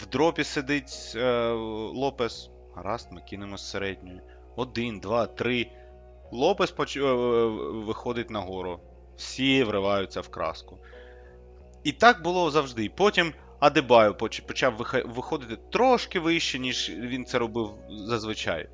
В 0.00 0.06
drop 0.06 0.36
і 0.36 0.44
сидить 0.44 1.12
е, 1.16 1.48
Лопес. 1.94 2.50
Гаразд, 2.74 3.08
ми 3.12 3.20
кинемо 3.20 3.58
з 3.58 3.70
середньої. 3.70 4.20
Один, 4.56 5.00
два, 5.00 5.26
три. 5.26 5.70
Лопес 6.32 6.70
поч... 6.70 6.96
е, 6.96 7.00
е, 7.00 7.46
виходить 7.86 8.30
нагору. 8.30 8.80
Всі 9.16 9.64
вриваються 9.64 10.20
в 10.20 10.28
краску. 10.28 10.78
І 11.84 11.92
так 11.92 12.22
було 12.22 12.50
завжди. 12.50 12.90
Потім 12.96 13.32
Адебаю 13.60 14.14
поч- 14.14 14.40
почав 14.46 14.74
виходити 15.04 15.56
трошки 15.70 16.20
вище, 16.20 16.58
ніж 16.58 16.90
він 16.90 17.24
це 17.24 17.38
робив 17.38 17.70
зазвичай. 17.90 18.68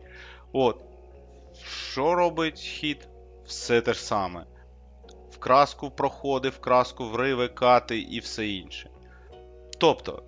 От. 0.53 0.81
Що 1.93 2.15
робить 2.15 2.59
хід? 2.61 3.09
Все 3.47 3.81
те 3.81 3.93
ж 3.95 4.01
саме. 4.03 4.45
В 5.31 5.39
краску 5.39 5.91
проходи, 5.91 6.49
в 6.49 6.59
краску 6.59 7.05
вриви, 7.09 7.49
кати 7.49 7.99
і 7.99 8.21
все 8.21 8.49
інше. 8.49 8.91
Тобто, 9.79 10.23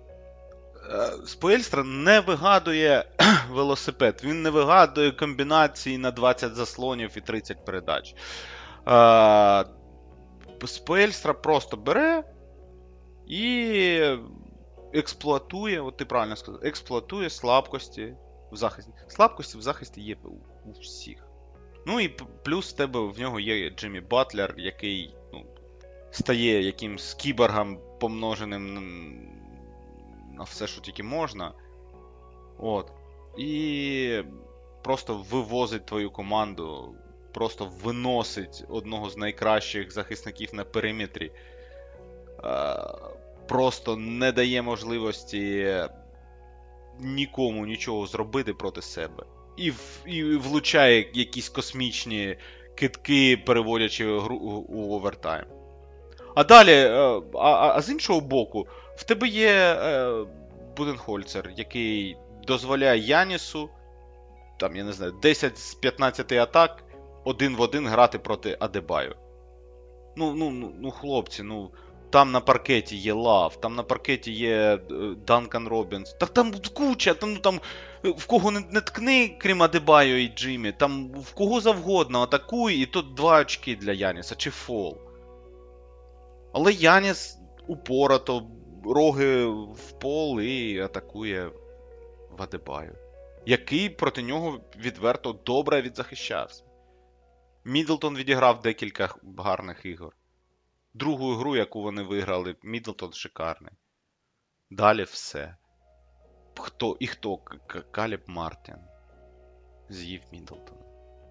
е, 0.91 1.27
Споельстра 1.27 1.83
не 1.83 2.19
вигадує 2.19 3.05
велосипед, 3.49 4.21
він 4.23 4.41
не 4.41 4.49
вигадує 4.49 5.11
комбінації 5.11 5.97
на 5.97 6.11
20 6.11 6.55
заслонів 6.55 7.11
і 7.17 7.21
30 7.21 7.65
передач. 7.65 8.15
Е, 8.87 9.65
Споельстра 10.67 11.33
просто 11.33 11.77
бере 11.77 12.23
і 13.27 14.01
експлуатує, 14.93 15.81
от 15.81 15.97
ти 15.97 16.05
правильно 16.05 16.35
сказав, 16.35 16.61
експлуатує 16.63 17.29
слабкості 17.29 18.13
в 18.51 18.55
захисті. 18.55 18.91
Слабкості 19.07 19.57
в 19.57 19.61
захисті 19.61 20.01
є 20.01 20.15
у- 20.23 20.69
у 20.69 20.71
всіх. 20.81 21.25
Ну 21.85 21.99
і 21.99 22.09
плюс 22.43 22.73
в 22.73 22.75
тебе 22.75 22.99
в 22.99 23.19
нього 23.19 23.39
є 23.39 23.69
Джиммі 23.69 24.01
Батлер, 24.01 24.53
який 24.57 25.15
ну, 25.33 25.45
стає 26.11 26.61
якимсь 26.61 27.13
кіборгом 27.13 27.79
помноженим 27.99 28.73
на 30.37 30.43
все, 30.43 30.67
що 30.67 30.81
тільки 30.81 31.03
можна. 31.03 31.53
От. 32.57 32.91
І 33.37 34.23
просто 34.83 35.25
вивозить 35.31 35.85
твою 35.85 36.11
команду, 36.11 36.95
просто 37.33 37.71
виносить 37.83 38.63
одного 38.69 39.09
з 39.09 39.17
найкращих 39.17 39.91
захисників 39.91 40.55
на 40.55 40.63
периметрі. 40.63 41.31
Е, 42.43 42.75
Просто 43.47 43.95
не 43.95 44.31
дає 44.31 44.61
можливості 44.61 45.75
нікому 46.99 47.65
нічого 47.65 48.05
зробити 48.05 48.53
проти 48.53 48.81
себе. 48.81 49.23
І, 49.59 49.73
і 50.05 50.23
влучає 50.23 51.09
якісь 51.13 51.49
космічні 51.49 52.37
китки, 52.75 53.37
переводячи 53.45 54.19
гру 54.19 54.35
у- 54.35 54.65
у 54.77 54.93
овертайм. 54.95 55.45
А 56.35 56.43
далі, 56.43 56.71
е, 56.71 56.91
а, 57.33 57.37
а, 57.51 57.73
а 57.77 57.81
з 57.81 57.89
іншого 57.89 58.21
боку, 58.21 58.67
в 58.95 59.03
тебе 59.03 59.27
є 59.27 59.49
е, 59.51 60.13
Буденхольцер, 60.77 61.51
який 61.57 62.17
дозволяє 62.47 63.01
Янісу, 63.01 63.69
там, 64.59 64.75
я 64.75 64.83
не 64.83 64.93
знаю, 64.93 65.13
10 65.21 65.57
з 65.57 65.73
15 65.73 66.31
атак 66.31 66.83
один 67.23 67.55
в 67.55 67.61
один 67.61 67.87
грати 67.87 68.19
проти 68.19 68.57
Адебайо. 68.59 69.15
Ну, 70.15 70.33
ну, 70.33 70.49
ну, 70.49 70.71
ну, 70.79 70.91
хлопці, 70.91 71.43
ну. 71.43 71.71
Там 72.09 72.31
на 72.31 72.39
паркеті 72.39 72.95
є 72.95 73.13
Лав, 73.13 73.61
там 73.61 73.75
на 73.75 73.83
паркеті 73.83 74.31
є 74.31 74.55
е, 74.55 74.79
Данкан 75.27 75.67
Робінсон. 75.67 76.13
Так 76.13 76.29
там 76.29 76.53
куча, 76.73 77.13
там, 77.13 77.33
ну, 77.33 77.39
там 77.39 77.61
е, 78.05 78.09
в 78.09 78.25
кого 78.25 78.51
не, 78.51 78.59
не 78.71 78.81
ткни, 78.81 79.37
крім 79.39 79.63
Адебайо 79.63 80.17
і 80.17 80.27
Джиммі, 80.27 80.71
там 80.71 81.11
в 81.11 81.33
кого 81.33 81.61
завгодно 81.61 82.21
атакуй, 82.21 82.75
і 82.75 82.85
тут 82.85 83.13
два 83.13 83.41
очки 83.41 83.75
для 83.75 83.91
Яніса 83.91 84.35
чи 84.35 84.49
фол. 84.49 84.97
Але 86.53 86.73
Яніс 86.73 87.37
упорото, 87.67 88.43
роги 88.85 89.45
в 89.45 89.91
пол 90.01 90.41
і 90.41 90.79
атакує 90.79 91.51
в 92.37 92.41
Адебайо. 92.41 92.91
Який 93.45 93.89
проти 93.89 94.21
нього 94.21 94.59
відверто 94.77 95.33
добре 95.45 95.81
відзахищався. 95.81 96.63
Мідлтон 97.65 98.15
відіграв 98.15 98.61
декілька 98.61 99.15
гарних 99.37 99.85
ігор. 99.85 100.18
Другу 100.99 101.35
гру, 101.35 101.55
яку 101.55 101.81
вони 101.81 102.03
виграли, 102.03 102.55
Мідлтон 102.63 103.13
шикарний. 103.13 103.73
Далі 104.69 105.03
все. 105.03 105.55
Хто 106.59 106.97
і 106.99 107.07
хто? 107.07 107.37
Каліб 107.91 108.21
Мартін. 108.27 108.75
З'їв 109.89 110.21
Мідлтона. 110.31 110.81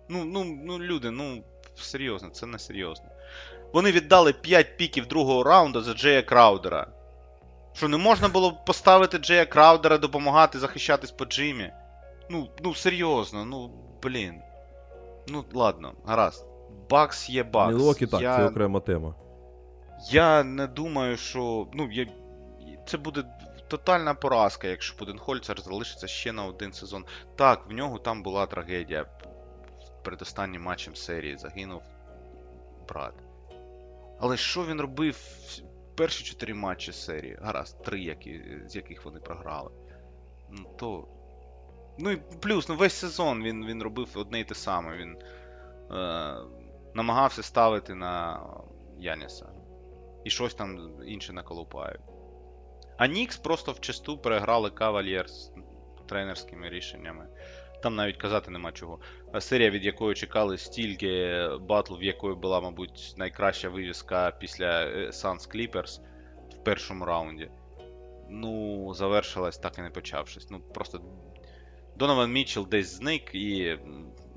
Ну, 0.08 0.24
ну, 0.24 0.44
ну, 0.44 0.78
люди, 0.78 1.10
ну, 1.10 1.44
серйозно, 1.76 2.30
це 2.30 2.46
не 2.46 2.58
серйозно. 2.58 3.06
Вони 3.72 3.92
віддали 3.92 4.32
5 4.32 4.76
піків 4.76 5.06
другого 5.06 5.42
раунду 5.42 5.80
за 5.80 5.94
Джея 5.94 6.22
Краудера. 6.22 6.86
Що, 7.72 7.88
не 7.88 7.96
можна 7.96 8.28
було 8.28 8.52
поставити 8.52 9.18
Джея 9.18 9.46
Краудера 9.46 9.98
допомагати 9.98 10.58
захищатись 10.58 11.10
по 11.10 11.24
Джимі? 11.24 11.72
Ну, 12.30 12.48
ну 12.60 12.74
серйозно, 12.74 13.44
ну, 13.44 13.70
блін. 14.02 14.34
Ну, 15.28 15.44
ладно, 15.54 15.94
гаразд. 16.06 16.46
Бакс 16.90 17.30
є 17.30 17.42
бакс. 17.42 17.74
Мілокі 17.74 18.06
так, 18.06 18.22
Я- 18.22 18.36
це 18.36 18.44
окрема 18.44 18.80
тема. 18.80 19.14
Я 20.10 20.44
не 20.44 20.66
думаю, 20.66 21.16
що. 21.16 21.68
Ну, 21.72 21.92
я... 21.92 22.06
це 22.86 22.98
буде 22.98 23.24
тотальна 23.68 24.14
поразка, 24.14 24.68
якщо 24.68 24.98
Буденхольцер 24.98 25.60
залишиться 25.60 26.06
ще 26.06 26.32
на 26.32 26.44
один 26.44 26.72
сезон. 26.72 27.04
Так, 27.36 27.66
в 27.68 27.72
нього 27.72 27.98
там 27.98 28.22
була 28.22 28.46
трагедія. 28.46 29.06
Перед 30.04 30.22
останнім 30.22 30.62
матчем 30.62 30.96
серії 30.96 31.36
загинув 31.36 31.82
брат. 32.88 33.14
Але 34.20 34.36
що 34.36 34.64
він 34.66 34.80
робив 34.80 35.14
в 35.14 35.96
перші 35.96 36.24
чотири 36.24 36.54
матчі 36.54 36.92
серії? 36.92 37.38
Гаразд, 37.42 37.82
три, 37.82 38.00
які, 38.00 38.42
з 38.66 38.76
яких 38.76 39.04
вони 39.04 39.20
програли. 39.20 39.70
Ну, 40.50 40.74
то. 40.78 41.08
Ну 41.98 42.10
і 42.10 42.16
плюс, 42.16 42.68
ну 42.68 42.76
весь 42.76 42.94
сезон 42.94 43.42
він, 43.42 43.66
він 43.66 43.82
робив 43.82 44.08
одне 44.14 44.40
й 44.40 44.44
те 44.44 44.54
саме. 44.54 44.96
Він 44.96 45.18
е, 45.90 46.36
намагався 46.94 47.42
ставити 47.42 47.94
на 47.94 48.40
Яніса 48.98 49.46
і 50.28 50.30
щось 50.30 50.54
там 50.54 50.90
інше 51.06 51.32
наколупають. 51.32 52.00
А 52.96 53.06
Нікс 53.06 53.36
просто 53.36 53.72
вчисту 53.72 54.18
переграли 54.18 54.70
Кавальєрс 54.70 55.30
з 55.30 55.52
тренерськими 56.08 56.68
рішеннями. 56.68 57.26
Там 57.82 57.94
навіть 57.94 58.16
казати 58.16 58.50
нема 58.50 58.72
чого. 58.72 58.98
Серія, 59.40 59.70
від 59.70 59.84
якої 59.84 60.14
чекали 60.14 60.58
стільки 60.58 61.42
батл, 61.60 61.94
в 61.94 62.02
якої 62.02 62.34
була, 62.34 62.60
мабуть, 62.60 63.14
найкраща 63.16 63.68
вивіска 63.68 64.30
після 64.30 64.86
е, 64.86 65.06
Suns 65.06 65.54
Clippers 65.54 66.00
в 66.50 66.64
першому 66.64 67.04
раунді. 67.04 67.50
Ну, 68.30 68.94
завершилась 68.94 69.58
так 69.58 69.78
і 69.78 69.82
не 69.82 69.90
почавшись. 69.90 70.50
Ну, 70.50 70.60
просто 70.60 71.00
Донован 71.96 72.32
Мітчелл 72.32 72.68
десь 72.68 72.96
зник, 72.96 73.34
і 73.34 73.78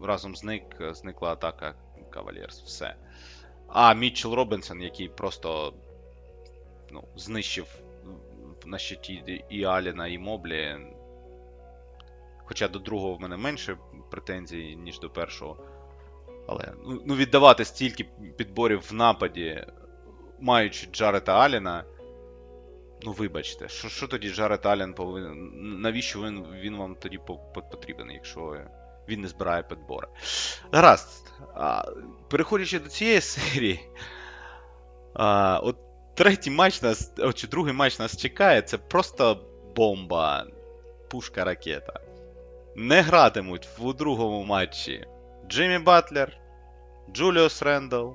разом 0.04 0.36
зник, 0.36 0.64
зникла 0.80 1.32
атака 1.32 1.76
Кавальєрс. 2.10 2.62
Все. 2.62 2.96
А 3.74 3.94
Мітчелл 3.94 4.34
Робінсон, 4.34 4.82
який 4.82 5.10
просто 5.10 5.74
ну, 6.92 7.04
знищив 7.16 7.68
на 8.66 8.78
щиті 8.78 9.44
і 9.50 9.64
Аліна, 9.64 10.08
і 10.08 10.18
Моблі. 10.18 10.78
Хоча 12.46 12.68
до 12.68 12.80
другого 12.80 13.14
в 13.14 13.22
мене 13.22 13.38
менше 13.38 13.78
претензій, 14.12 14.76
ніж 14.76 15.00
до 15.00 15.10
першого. 15.10 15.58
Але 16.48 16.74
ну, 16.86 17.02
ну 17.06 17.16
віддавати 17.16 17.66
стільки 17.66 18.04
підборів 18.38 18.88
в 18.90 18.94
нападі, 18.94 19.66
маючи 20.40 20.88
Джарета 20.92 21.40
Аліна. 21.40 21.84
Ну, 23.04 23.12
вибачте, 23.12 23.68
що, 23.68 23.90
що 23.90 24.08
тоді 24.08 24.30
Джарет 24.30 24.66
Аллен 24.66 24.94
повинен. 24.94 25.52
Навіщо 25.82 26.22
він, 26.22 26.46
він 26.62 26.78
вам 26.78 26.96
тоді 26.96 27.18
по- 27.18 27.38
по- 27.38 27.62
потрібен, 27.62 28.12
якщо 28.12 28.58
він 29.08 29.22
не 29.22 29.28
збирає 29.28 29.64
підбори? 29.64 30.08
Гаразд. 30.72 31.22
Переходячи 32.30 32.80
до 32.80 32.90
цієї 32.90 33.22
серії, 33.22 33.90
а, 35.14 35.60
от 35.64 35.78
третій 36.16 36.52
матч 36.52 36.82
нас, 36.82 37.14
чи 37.36 37.48
другий 37.48 37.74
матч 37.74 38.00
нас 38.00 38.18
чекає, 38.18 38.62
це 38.62 38.78
просто 38.78 39.46
бомба, 39.76 40.46
пушка 41.10 41.44
ракета. 41.44 42.00
Не 42.76 43.02
гратимуть 43.02 43.68
в 43.80 43.94
другому 43.94 44.44
матчі 44.44 45.06
Джиммі 45.48 45.80
Батлер, 45.80 46.38
Джуліус 47.14 47.62
Рендл 47.62 48.10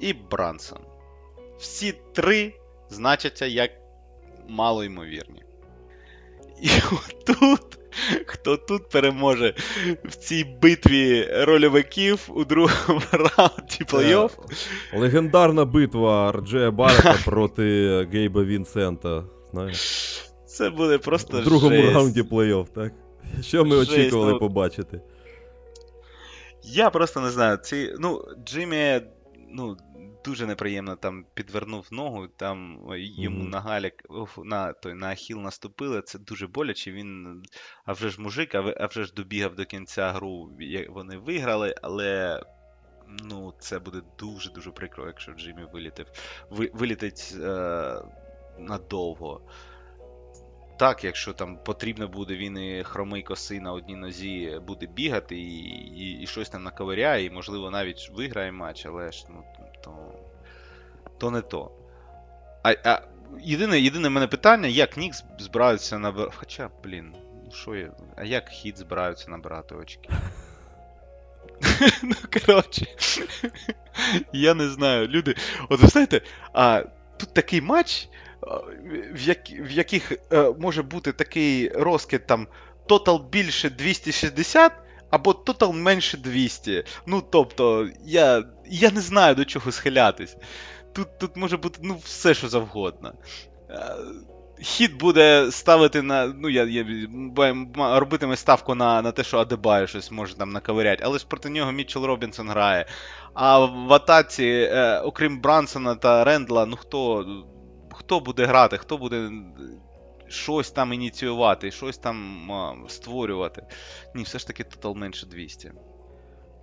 і 0.00 0.12
Брансон. 0.12 0.80
Всі 1.58 1.92
три 2.12 2.54
значаться 2.88 3.46
як 3.46 3.70
малоймовірні. 4.48 5.42
І 6.60 6.68
отут, 6.92 7.78
хто 8.26 8.56
тут 8.56 8.88
переможе 8.88 9.54
в 10.04 10.14
цій 10.16 10.44
битві 10.62 11.28
рольовиків 11.32 12.28
у 12.28 12.44
другому 12.44 13.00
раунді 13.12 13.84
плей-офф, 13.84 14.30
Легендарна 14.96 15.64
битва 15.64 16.28
Арджея 16.28 16.70
Баррета 16.70 17.18
проти 17.24 17.62
Гейба 18.12 18.44
Вінсента. 18.44 19.24
Знаєш? 19.50 20.08
це 20.46 20.70
буде 20.70 20.98
просто 20.98 21.40
В 21.40 21.44
другому 21.44 21.76
жесть. 21.76 21.94
раунді 21.94 22.22
плей-офф, 22.22 22.66
так? 22.74 22.92
Що 23.42 23.64
ми 23.64 23.76
Жесть, 23.76 23.92
очікували 23.92 24.32
ну. 24.32 24.38
побачити? 24.38 25.00
Я 26.62 26.90
просто 26.90 27.20
не 27.20 27.30
знаю. 27.30 27.56
Ці, 27.56 27.94
ну, 27.98 28.24
Джиммі, 28.44 29.00
ну, 29.50 29.76
дуже 30.24 30.46
неприємно 30.46 30.96
там 30.96 31.24
підвернув 31.34 31.88
ногу, 31.90 32.28
там 32.28 32.86
йому 32.96 33.40
Мгм. 33.40 33.50
на 33.50 33.60
галік, 33.60 34.02
на, 34.44 34.72
той, 34.72 34.94
на 34.94 35.10
ахіл 35.10 35.38
наступили, 35.38 36.02
це 36.02 36.18
дуже 36.18 36.46
боляче. 36.46 36.92
Він, 36.92 37.42
а 37.84 37.92
вже 37.92 38.10
ж 38.10 38.20
мужик, 38.20 38.54
а, 38.54 38.86
вже 38.86 39.04
ж 39.04 39.14
добігав 39.14 39.54
до 39.54 39.64
кінця 39.64 40.12
гру, 40.12 40.50
вони 40.88 41.16
виграли, 41.16 41.74
але. 41.82 42.42
Ну, 43.24 43.54
це 43.58 43.78
буде 43.78 44.00
дуже-дуже 44.18 44.70
прикро, 44.70 45.06
якщо 45.06 45.32
Джиммі 45.32 45.64
вилітив, 45.72 46.06
ви, 46.50 46.70
вилітить 46.74 47.34
е, 47.40 47.94
надовго. 48.58 49.40
Так, 50.78 51.04
якщо 51.04 51.32
там 51.32 51.58
потрібно 51.64 52.08
буде, 52.08 52.36
він 52.36 52.58
і 52.58 52.84
хромий 52.84 53.22
коси 53.22 53.60
на 53.60 53.72
одній 53.72 53.96
нозі 53.96 54.60
буде 54.66 54.86
бігати 54.86 55.36
і, 55.36 55.64
і, 55.74 56.22
і 56.22 56.26
щось 56.26 56.48
там 56.48 56.62
наковиряє, 56.62 57.24
і, 57.24 57.30
можливо, 57.30 57.70
навіть 57.70 58.10
виграє 58.14 58.52
матч, 58.52 58.86
але 58.86 59.12
ж 59.12 59.26
ну, 59.30 59.44
то, 59.84 60.12
то 61.18 61.30
не 61.30 61.40
то. 61.40 61.70
А, 62.62 62.74
а 62.84 63.02
єдине, 63.40 63.80
єдине 63.80 64.08
мене 64.08 64.26
питання, 64.26 64.68
як 64.68 64.96
Нікс 64.96 65.24
збираються 65.38 65.98
набирати. 65.98 66.36
Хоча, 66.36 66.70
блін, 66.84 67.14
ну 67.44 67.50
що 67.52 67.74
я. 67.74 67.92
А 68.16 68.24
як 68.24 68.48
хід 68.48 68.78
збираються 68.78 69.30
набирати 69.30 69.74
очки? 69.74 70.08
ну, 72.02 72.14
коротше. 72.32 72.86
Я 74.32 74.54
не 74.54 74.68
знаю. 74.68 75.08
Люди. 75.08 75.34
От 75.68 75.80
ви 75.80 75.88
знаєте, 75.88 76.20
а, 76.52 76.82
тут 77.16 77.34
такий 77.34 77.60
матч, 77.60 78.08
в, 79.12 79.20
як, 79.20 79.38
в 79.50 79.70
яких 79.70 80.12
е, 80.32 80.54
може 80.58 80.82
бути 80.82 81.12
такий 81.12 81.68
розкид 81.68 82.26
там 82.26 82.46
тотал 82.86 83.28
більше 83.32 83.70
260 83.70 84.72
або 85.12 85.32
тотал 85.32 85.72
менше 85.72 86.16
200. 86.16 86.84
Ну, 87.06 87.22
тобто, 87.30 87.88
я, 88.04 88.44
я 88.66 88.90
не 88.90 89.00
знаю 89.00 89.34
до 89.34 89.44
чого 89.44 89.72
схилятись. 89.72 90.36
Тут, 90.92 91.18
тут 91.18 91.36
може 91.36 91.56
бути 91.56 91.78
ну, 91.82 91.96
все, 92.04 92.34
що 92.34 92.48
завгодно. 92.48 93.12
Е, 93.70 93.96
Хід 94.62 94.98
буде 94.98 95.50
ставити 95.50 96.02
на. 96.02 96.26
Ну, 96.26 96.48
я, 96.48 96.64
я 96.64 96.86
робитиме 97.76 98.36
ставку 98.36 98.74
на, 98.74 99.02
на 99.02 99.12
те, 99.12 99.24
що 99.24 99.38
Адебає 99.38 99.86
щось 99.86 100.10
може 100.10 100.34
там 100.34 100.50
наковиряти, 100.50 101.02
але 101.06 101.18
ж 101.18 101.26
проти 101.28 101.50
нього 101.50 101.72
Мітчел 101.72 102.04
Робінсон 102.04 102.48
грає. 102.48 102.86
А 103.34 103.58
в 103.58 103.92
атаці, 103.92 104.68
е, 104.72 105.00
окрім 105.00 105.40
Брансона 105.40 105.94
та 105.94 106.24
Рендла, 106.24 106.66
ну 106.66 106.76
хто, 106.76 107.26
хто 107.92 108.20
буде 108.20 108.46
грати, 108.46 108.78
хто 108.78 108.98
буде 108.98 109.30
щось 110.32 110.70
там 110.70 110.92
ініціювати, 110.92 111.70
щось 111.70 111.98
там 111.98 112.52
а, 112.52 112.74
створювати. 112.88 113.62
Ні, 114.14 114.22
все 114.22 114.38
ж 114.38 114.46
таки 114.46 114.64
тотал 114.64 114.94
менше 114.94 115.26
200. 115.26 115.72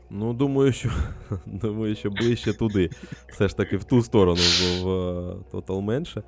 Ну, 0.10 0.34
думаю, 0.34 0.74
що 0.74 0.90
думаю, 1.46 1.96
що 1.96 2.10
ближче 2.10 2.54
туди. 2.54 2.90
Все 3.28 3.48
ж 3.48 3.58
таки 3.58 3.78
в 3.78 3.84
ту 3.84 4.04
сторону 4.04 4.42
в, 4.42 4.84
в 4.84 5.56
Total 5.56 5.82
менше. 5.82 6.24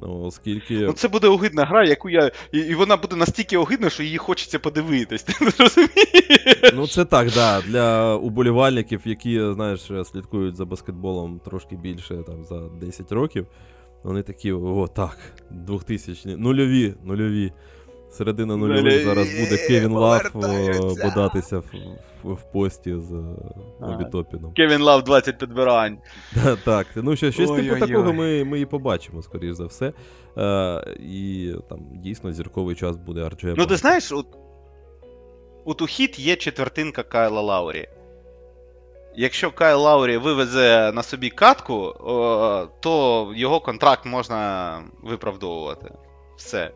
Ну, 0.00 0.22
оскільки. 0.22 0.78
Ну, 0.78 0.92
це 0.92 1.08
буде 1.08 1.28
огидна 1.28 1.64
гра, 1.64 1.84
яку 1.84 2.10
я. 2.10 2.30
І, 2.52 2.58
і 2.58 2.74
вона 2.74 2.96
буде 2.96 3.16
настільки 3.16 3.56
огидна, 3.56 3.90
що 3.90 4.02
її 4.02 4.18
хочеться 4.18 4.58
подивитись. 4.58 5.22
Ти 5.24 5.44
не 5.44 5.50
розумієш? 5.58 6.72
Ну, 6.74 6.86
це 6.86 7.04
так, 7.04 7.30
да. 7.30 7.60
Для 7.60 8.14
уболівальників, 8.16 9.00
які, 9.04 9.52
знаєш, 9.52 9.80
слідкують 10.04 10.56
за 10.56 10.64
баскетболом 10.64 11.40
трошки 11.44 11.76
більше 11.76 12.14
там, 12.26 12.44
за 12.44 12.60
10 12.60 13.12
років. 13.12 13.46
Вони 14.02 14.22
такі, 14.22 14.52
о, 14.52 14.86
так, 14.86 15.18
2000 15.50 16.36
нульові, 16.36 16.94
нульові. 17.04 17.52
Середина 18.10 18.56
нульових 18.56 19.04
зараз 19.04 19.28
буде 19.28 19.66
Кевін 19.68 19.92
Лав 19.92 20.32
повертаються. 20.32 21.04
бодатися 21.04 21.58
в, 21.58 21.64
в, 22.22 22.32
в 22.32 22.52
пості 22.52 22.94
з 22.96 23.12
е, 23.12 23.24
Обітопіном. 23.80 24.52
Кевін 24.52 24.82
Лав 24.82 25.04
20 25.04 25.38
підбирань. 25.38 25.98
Так, 26.64 26.86
ну 26.96 27.16
що, 27.16 27.32
щось 27.32 27.50
типу 27.50 27.86
такого 27.86 28.12
ми, 28.12 28.44
ми 28.44 28.60
і 28.60 28.66
побачимо, 28.66 29.22
скоріш 29.22 29.52
за 29.52 29.66
все. 29.66 29.92
Е, 30.38 30.96
і 31.00 31.52
там 31.68 31.78
дійсно 31.94 32.32
зірковий 32.32 32.76
час 32.76 32.96
буде 32.96 33.22
Арджеба. 33.22 33.54
Ну, 33.58 33.66
ти 33.66 33.76
знаєш, 33.76 34.12
от, 34.12 34.26
от 35.64 35.82
у 35.82 35.86
хіт 35.86 36.18
є 36.18 36.36
четвертинка 36.36 37.02
Кайла 37.02 37.40
Лаурі. 37.40 37.88
Якщо 39.20 39.50
Кайл 39.50 39.80
Лаурі 39.80 40.16
вивезе 40.16 40.92
на 40.94 41.02
собі 41.02 41.30
катку, 41.30 41.94
то 42.80 43.32
його 43.36 43.60
контракт 43.60 44.06
можна 44.06 44.82
виправдовувати. 45.02 45.94
Все. 46.36 46.70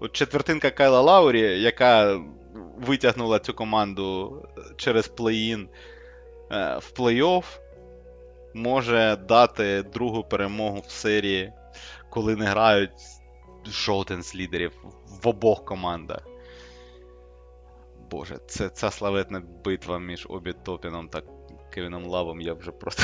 От 0.00 0.12
четвертинка 0.12 0.70
Кайла 0.70 1.00
Лаурі, 1.00 1.62
яка 1.62 2.20
витягнула 2.78 3.38
цю 3.38 3.54
команду 3.54 4.42
через 4.76 5.08
плей-ін 5.08 5.68
е, 6.50 6.78
в 6.78 6.92
плей-офф, 6.96 7.44
може 8.54 9.16
дати 9.28 9.82
другу 9.82 10.24
перемогу 10.24 10.80
в 10.86 10.90
серії, 10.90 11.52
коли 12.10 12.36
не 12.36 12.44
грають 12.44 13.00
жоден 13.66 14.22
з 14.22 14.34
лідерів 14.34 14.72
в 15.22 15.28
обох 15.28 15.64
командах. 15.64 16.26
Боже, 18.10 18.38
це 18.46 18.68
ця 18.68 18.90
славетна 18.90 19.42
битва 19.64 19.98
між 19.98 20.26
Обі 20.30 20.52
Топіном 20.64 21.08
та 21.08 21.22
Кевіном 21.74 22.06
Лавом, 22.06 22.40
я 22.40 22.54
вже 22.54 22.70
просто. 22.70 23.02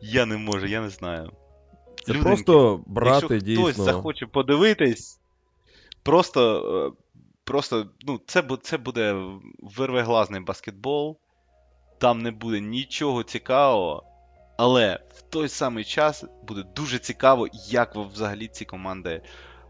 я 0.00 0.26
не 0.26 0.36
можу, 0.36 0.66
я 0.66 0.80
не 0.80 0.90
знаю. 0.90 1.32
Це 2.06 2.12
Люденьки, 2.12 2.28
просто 2.28 2.80
брати 2.86 3.34
Якщо 3.34 3.38
дійсно. 3.38 3.64
хтось 3.64 3.76
захоче 3.76 4.26
подивитись, 4.26 5.20
просто, 6.02 6.42
е, 6.86 7.02
просто 7.44 7.86
ну, 8.00 8.20
це, 8.26 8.42
це 8.62 8.78
буде 8.78 9.24
вирвиглазний 9.58 10.40
баскетбол, 10.40 11.18
там 11.98 12.22
не 12.22 12.30
буде 12.30 12.60
нічого 12.60 13.22
цікавого, 13.22 14.04
але 14.56 15.00
в 15.14 15.22
той 15.22 15.48
самий 15.48 15.84
час 15.84 16.24
буде 16.42 16.62
дуже 16.76 16.98
цікаво, 16.98 17.48
як 17.68 17.96
взагалі 17.96 18.48
ці 18.48 18.64
команди 18.64 19.22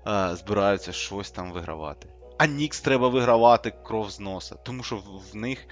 е, 0.07 0.37
збираються 0.37 0.93
щось 0.93 1.31
там 1.31 1.53
вигравати. 1.53 2.09
А 2.39 2.47
Нікс 2.47 2.81
треба 2.81 3.09
вигравати 3.09 3.73
кров 3.85 4.11
з 4.11 4.21
носа, 4.21 4.55
тому 4.55 4.83
що 4.83 4.97
в, 4.97 5.33
в 5.33 5.37
них 5.37 5.67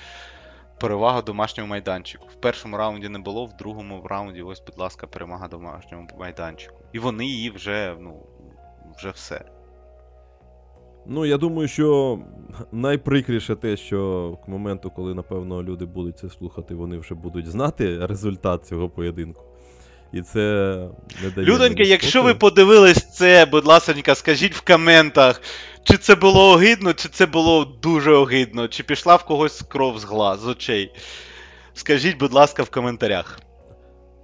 перевага 0.80 1.22
домашнього 1.22 1.68
майданчику. 1.68 2.26
В 2.28 2.34
першому 2.34 2.76
раунді 2.76 3.08
не 3.08 3.18
було, 3.18 3.46
в 3.46 3.56
другому 3.56 4.06
раунді, 4.06 4.42
ось, 4.42 4.62
будь 4.66 4.78
ласка, 4.78 5.06
перемога 5.06 5.48
домашньому 5.48 6.08
майданчику. 6.18 6.76
І 6.92 6.98
вони 6.98 7.26
її 7.26 7.50
вже, 7.50 7.96
ну, 8.00 8.26
вже 8.96 9.10
все. 9.10 9.44
Ну, 11.06 11.26
я 11.26 11.38
думаю, 11.38 11.68
що 11.68 12.18
найприкріше 12.72 13.56
те, 13.56 13.76
що 13.76 14.38
к 14.44 14.50
моменту, 14.50 14.90
коли, 14.90 15.14
напевно, 15.14 15.62
люди 15.62 15.84
будуть 15.84 16.18
це 16.18 16.28
слухати, 16.28 16.74
вони 16.74 16.98
вже 16.98 17.14
будуть 17.14 17.46
знати 17.46 18.06
результат 18.06 18.66
цього 18.66 18.88
поєдинку. 18.88 19.49
І 20.12 20.22
це 20.22 20.38
не 21.22 21.30
дає. 21.30 21.46
Людоньки, 21.46 21.82
якщо 21.82 22.22
ви 22.22 22.34
подивились 22.34 23.10
це, 23.10 23.46
будь 23.46 23.66
ласка, 23.66 24.14
скажіть 24.14 24.54
в 24.54 24.60
коментах, 24.60 25.42
чи 25.82 25.96
це 25.96 26.14
було 26.14 26.50
огидно, 26.50 26.92
чи 26.92 27.08
це 27.08 27.26
було 27.26 27.64
дуже 27.64 28.12
огидно, 28.12 28.68
чи 28.68 28.82
пішла 28.82 29.16
в 29.16 29.24
когось 29.24 29.62
кров 29.68 29.98
з 29.98 30.04
глаз, 30.04 30.40
з 30.40 30.46
очей. 30.46 30.92
Скажіть, 31.74 32.18
будь 32.18 32.32
ласка, 32.32 32.62
в 32.62 32.70
коментарях. 32.70 33.40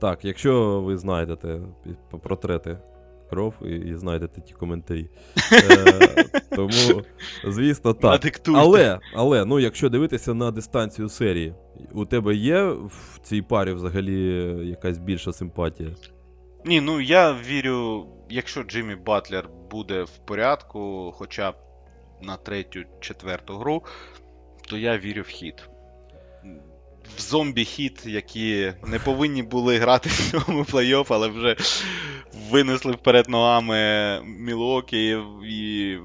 Так, 0.01 0.25
якщо 0.25 0.81
ви 0.81 0.97
знайдете 0.97 1.61
протрети. 2.23 2.23
портрети 2.23 2.79
кров 3.31 3.55
і, 3.63 3.71
і 3.71 3.95
знайдете 3.95 4.41
ті 4.41 4.55
коментарі. 4.55 5.09
Е, 5.53 6.25
тому, 6.57 7.03
звісно, 7.45 7.95
так. 7.95 8.41
Але, 8.55 8.99
але, 9.15 9.45
ну, 9.45 9.61
якщо 9.61 9.89
дивитися 9.89 10.35
на 10.35 10.51
дистанцію 10.51 11.09
серії, 11.09 11.55
у 11.93 12.05
тебе 12.05 12.35
є 12.35 12.63
в 12.65 13.21
цій 13.23 13.43
парі 13.43 13.73
взагалі 13.73 14.33
якась 14.69 14.99
більша 14.99 15.33
симпатія? 15.33 15.91
Ні, 16.65 16.81
ну 16.81 17.01
я 17.01 17.33
вірю, 17.33 18.07
якщо 18.31 18.63
Джиммі 18.63 18.95
Батлер 18.95 19.49
буде 19.71 20.03
в 20.03 20.19
порядку, 20.19 21.13
хоча 21.17 21.51
б 21.51 21.55
на 22.23 22.37
третю, 22.37 22.81
четверту 23.01 23.57
гру, 23.59 23.83
то 24.69 24.77
я 24.77 24.99
вірю 24.99 25.23
в 25.23 25.27
хід. 25.27 25.69
В 27.17 27.21
зомбі-хід, 27.21 28.09
які 28.09 28.73
не 28.87 28.99
повинні 28.99 29.43
були 29.43 29.79
грати 29.79 30.09
в 30.09 30.31
цьому 30.31 30.63
плей-офф, 30.63 31.07
але 31.11 31.29
вже 31.29 31.57
винесли 32.51 32.93
вперед 32.93 33.29
ногами 33.29 33.77
Мілокі 34.25 35.19
і 35.49 35.99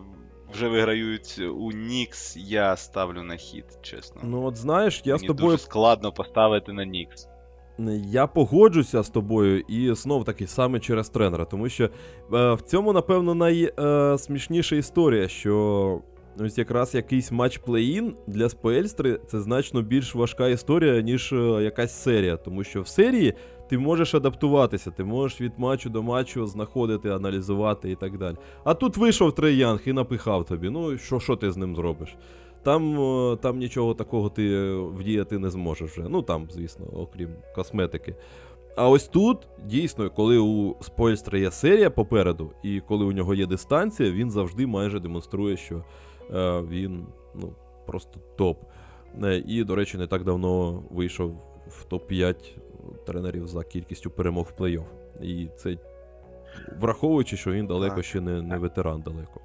вже 0.53 0.67
виграють 0.67 1.41
у 1.57 1.71
Нікс, 1.71 2.37
я 2.37 2.77
ставлю 2.77 3.23
на 3.23 3.35
хід, 3.35 3.65
чесно. 3.81 4.21
Ну, 4.23 4.45
от 4.45 4.55
знаєш, 4.55 5.01
я 5.05 5.13
Мені 5.13 5.25
з 5.25 5.27
тобою 5.27 5.51
дуже 5.51 5.63
складно 5.63 6.11
поставити 6.11 6.73
на 6.73 6.85
Нікс. 6.85 7.27
Я 8.05 8.27
погоджуся 8.27 9.03
з 9.03 9.09
тобою, 9.09 9.59
і 9.59 9.93
знов 9.93 10.25
таки 10.25 10.47
саме 10.47 10.79
через 10.79 11.09
тренера, 11.09 11.45
тому 11.45 11.69
що 11.69 11.83
е, 11.83 12.53
в 12.53 12.61
цьому, 12.61 12.93
напевно, 12.93 13.35
найсмішніша 13.35 14.75
історія, 14.75 15.27
що 15.27 16.01
ось 16.39 16.57
якраз 16.57 16.95
якийсь 16.95 17.31
матч 17.31 17.59
плей-ін 17.59 18.13
для 18.27 18.49
Спельстри 18.49 19.19
це 19.27 19.41
значно 19.41 19.81
більш 19.81 20.15
важка 20.15 20.47
історія, 20.47 21.01
ніж 21.01 21.33
е, 21.33 21.35
якась 21.63 22.03
серія. 22.03 22.37
Тому 22.37 22.63
що 22.63 22.81
в 22.81 22.87
серії 22.87 23.33
ти 23.69 23.77
можеш 23.77 24.15
адаптуватися, 24.15 24.91
ти 24.91 25.03
можеш 25.03 25.41
від 25.41 25.51
матчу 25.57 25.89
до 25.89 26.03
матчу 26.03 26.47
знаходити, 26.47 27.09
аналізувати 27.09 27.91
і 27.91 27.95
так 27.95 28.17
далі. 28.17 28.35
А 28.63 28.73
тут 28.73 28.97
вийшов 28.97 29.35
Трей 29.35 29.57
Янг 29.57 29.81
і 29.85 29.93
напихав 29.93 30.45
тобі. 30.45 30.69
Ну, 30.69 30.97
що, 30.97 31.19
що 31.19 31.35
ти 31.35 31.51
з 31.51 31.57
ним 31.57 31.75
зробиш? 31.75 32.15
Там, 32.63 32.99
е, 32.99 33.35
там 33.35 33.57
нічого 33.57 33.93
такого 33.93 34.29
ти 34.29 34.53
е, 34.53 34.75
вдіяти 34.75 35.39
не 35.39 35.49
зможеш 35.49 35.91
вже. 35.91 36.09
Ну 36.09 36.21
там, 36.21 36.47
звісно, 36.51 36.85
окрім 36.93 37.29
косметики. 37.55 38.15
А 38.75 38.89
ось 38.89 39.07
тут, 39.07 39.37
дійсно, 39.65 40.09
коли 40.09 40.37
у 40.37 40.75
Спойстра 40.81 41.39
є 41.39 41.51
серія 41.51 41.89
попереду, 41.89 42.51
і 42.63 42.79
коли 42.79 43.05
у 43.05 43.11
нього 43.11 43.33
є 43.33 43.45
дистанція, 43.45 44.11
він 44.11 44.31
завжди 44.31 44.67
майже 44.67 44.99
демонструє, 44.99 45.57
що 45.57 45.83
він 46.69 47.05
ну, 47.35 47.53
просто 47.87 48.19
топ. 48.37 48.63
Е, 49.23 49.43
і, 49.47 49.63
до 49.63 49.75
речі, 49.75 49.97
не 49.97 50.07
так 50.07 50.23
давно 50.23 50.83
вийшов 50.91 51.35
в 51.67 51.85
топ-5 51.93 52.35
тренерів 53.05 53.47
за 53.47 53.63
кількістю 53.63 54.09
перемог 54.11 54.47
в 54.57 54.61
плей-офф. 54.61 55.21
І 55.21 55.49
це 55.57 55.77
враховуючи, 56.79 57.37
що 57.37 57.51
він 57.51 57.67
далеко 57.67 58.01
ще 58.01 58.21
не, 58.21 58.41
не 58.41 58.57
ветеран 58.57 59.01
далеко. 59.01 59.41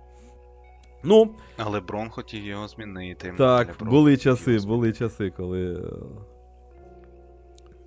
Ну, 1.02 1.34
Але 1.56 1.80
Брон 1.80 2.10
хотів 2.10 2.44
його 2.44 2.68
змінити. 2.68 3.34
так, 3.38 3.68
Леброн 3.68 3.90
були 3.90 4.16
часи, 4.16 4.58
були 4.58 4.92
часи, 4.92 5.30
коли 5.30 5.74
е, 5.74 5.80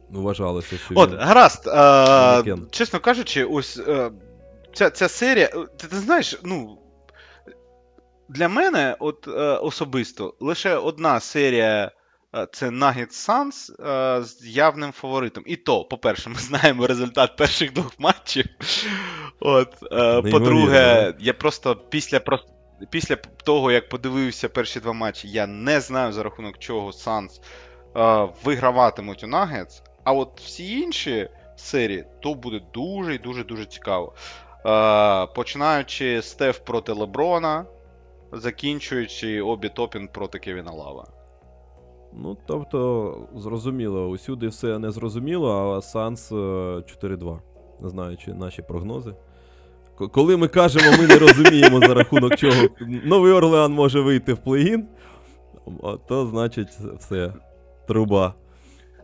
вважалося, 0.09 0.77
що 0.77 0.93
От, 0.97 1.11
він... 1.11 1.17
гаразд. 1.17 1.67
А, 1.67 2.43
чесно 2.69 2.99
кажучи, 2.99 3.43
ось 3.43 3.79
е, 3.87 4.11
ця, 4.73 4.89
ця 4.89 5.07
серія. 5.07 5.45
е, 5.53 5.65
Ти, 5.77 5.87
ти 5.87 5.95
знаєш, 5.95 6.39
ну. 6.43 6.77
Для 8.29 8.47
мене, 8.47 8.95
от 8.99 9.27
е, 9.27 9.31
особисто, 9.41 10.33
лише 10.39 10.75
одна 10.75 11.19
серія 11.19 11.91
е, 12.35 12.47
це 12.51 12.69
Nuggets 12.69 13.27
Suns 13.27 13.87
е, 13.89 14.23
з 14.23 14.47
явним 14.47 14.91
фаворитом. 14.91 15.43
І 15.47 15.55
то, 15.55 15.85
по-перше, 15.85 16.29
ми 16.29 16.35
знаємо 16.39 16.87
результат 16.87 17.35
перших 17.35 17.73
двох 17.73 17.99
матчів. 17.99 18.45
От, 19.39 19.75
е, 19.91 20.21
по-друге, 20.21 21.13
я 21.19 21.33
просто 21.33 21.75
після, 21.75 22.21
після 22.89 23.15
того, 23.43 23.71
як 23.71 23.89
подивився 23.89 24.49
перші 24.49 24.79
два 24.79 24.93
матчі, 24.93 25.27
я 25.27 25.47
не 25.47 25.81
знаю 25.81 26.11
за 26.11 26.23
рахунок 26.23 26.57
чого 26.59 26.91
Suns 26.91 27.41
е, 27.95 28.33
виграватимуть 28.43 29.23
у 29.23 29.27
Nuggets. 29.27 29.81
А 30.03 30.13
от 30.13 30.41
всі 30.41 30.79
інші 30.79 31.29
серії, 31.55 32.05
то 32.21 32.33
буде 32.33 32.61
дуже 32.73 33.15
і 33.15 33.17
дуже 33.17 33.43
дуже 33.43 33.65
цікаво. 33.65 34.13
Е, 34.65 35.27
починаючи 35.35 36.21
Стеф 36.21 36.59
проти 36.59 36.91
Леброна, 36.91 37.65
закінчуючи 38.31 39.41
Обі 39.41 39.69
Топін 39.69 40.07
проти 40.13 40.39
Кевіна 40.39 40.71
Лава. 40.71 41.07
Ну, 42.13 42.37
тобто, 42.45 43.27
зрозуміло, 43.35 44.07
усюди 44.07 44.47
все 44.47 44.79
не 44.79 44.91
зрозуміло, 44.91 45.75
а 45.77 45.81
Санс 45.81 46.31
е, 46.31 46.35
4-2, 46.35 47.39
не 47.81 47.89
знаючи 47.89 48.33
наші 48.33 48.61
прогнози. 48.61 49.15
Коли 50.11 50.37
ми 50.37 50.47
кажемо, 50.47 50.97
ми 50.97 51.07
не 51.07 51.15
розуміємо 51.17 51.79
за 51.79 51.93
рахунок 51.93 52.35
чого 52.35 52.67
Новий 53.03 53.31
Орлеан 53.31 53.73
може 53.73 54.01
вийти 54.01 54.33
в 54.33 54.37
плей-ін, 54.37 54.83
то 56.07 56.27
значить 56.27 56.69
все. 56.99 57.33
Труба. 57.87 58.33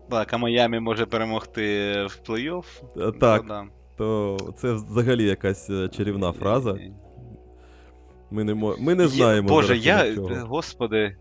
Так, 0.09 0.33
а 0.33 0.37
Майамі 0.37 0.79
може 0.79 1.05
перемогти 1.05 1.61
в 2.05 2.19
плей-офф. 2.29 2.65
Е, 2.97 3.11
Так. 3.11 3.41
Ну, 3.41 3.47
да. 3.47 3.63
то 3.97 4.37
це 4.57 4.73
взагалі 4.73 5.23
якась 5.23 5.69
е, 5.69 5.89
чарівна 5.89 6.31
фраза. 6.31 6.79
Ми 8.31 8.43
не, 8.43 8.53
мо... 8.53 8.75
Ми 8.79 8.95
не 8.95 9.07
знаємо. 9.07 9.47
Боже, 9.47 9.77
я. 9.77 10.03
рахунок 10.03 10.31
чого. 10.31 10.45
Господи. 10.45 11.15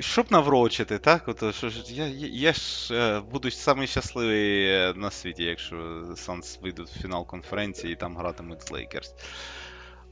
Щоб 0.00 0.26
наврочити, 0.30 0.98
так? 0.98 1.28
Ото, 1.28 1.52
що 1.52 1.68
ж, 1.68 1.84
я, 1.94 2.06
я, 2.32 2.52
ж 2.52 2.94
е, 2.94 3.20
буду 3.32 3.50
самий 3.50 3.86
щасливий 3.86 4.68
е, 4.68 4.92
на 4.96 5.10
світі, 5.10 5.42
якщо 5.42 5.76
Suns 6.10 6.62
вийдуть 6.62 6.88
в 6.88 7.02
фінал 7.02 7.26
конференції 7.26 7.92
і 7.92 7.96
там 7.96 8.16
гратимуть 8.16 8.62
з 8.62 8.70
Лейкерс. 8.70 9.14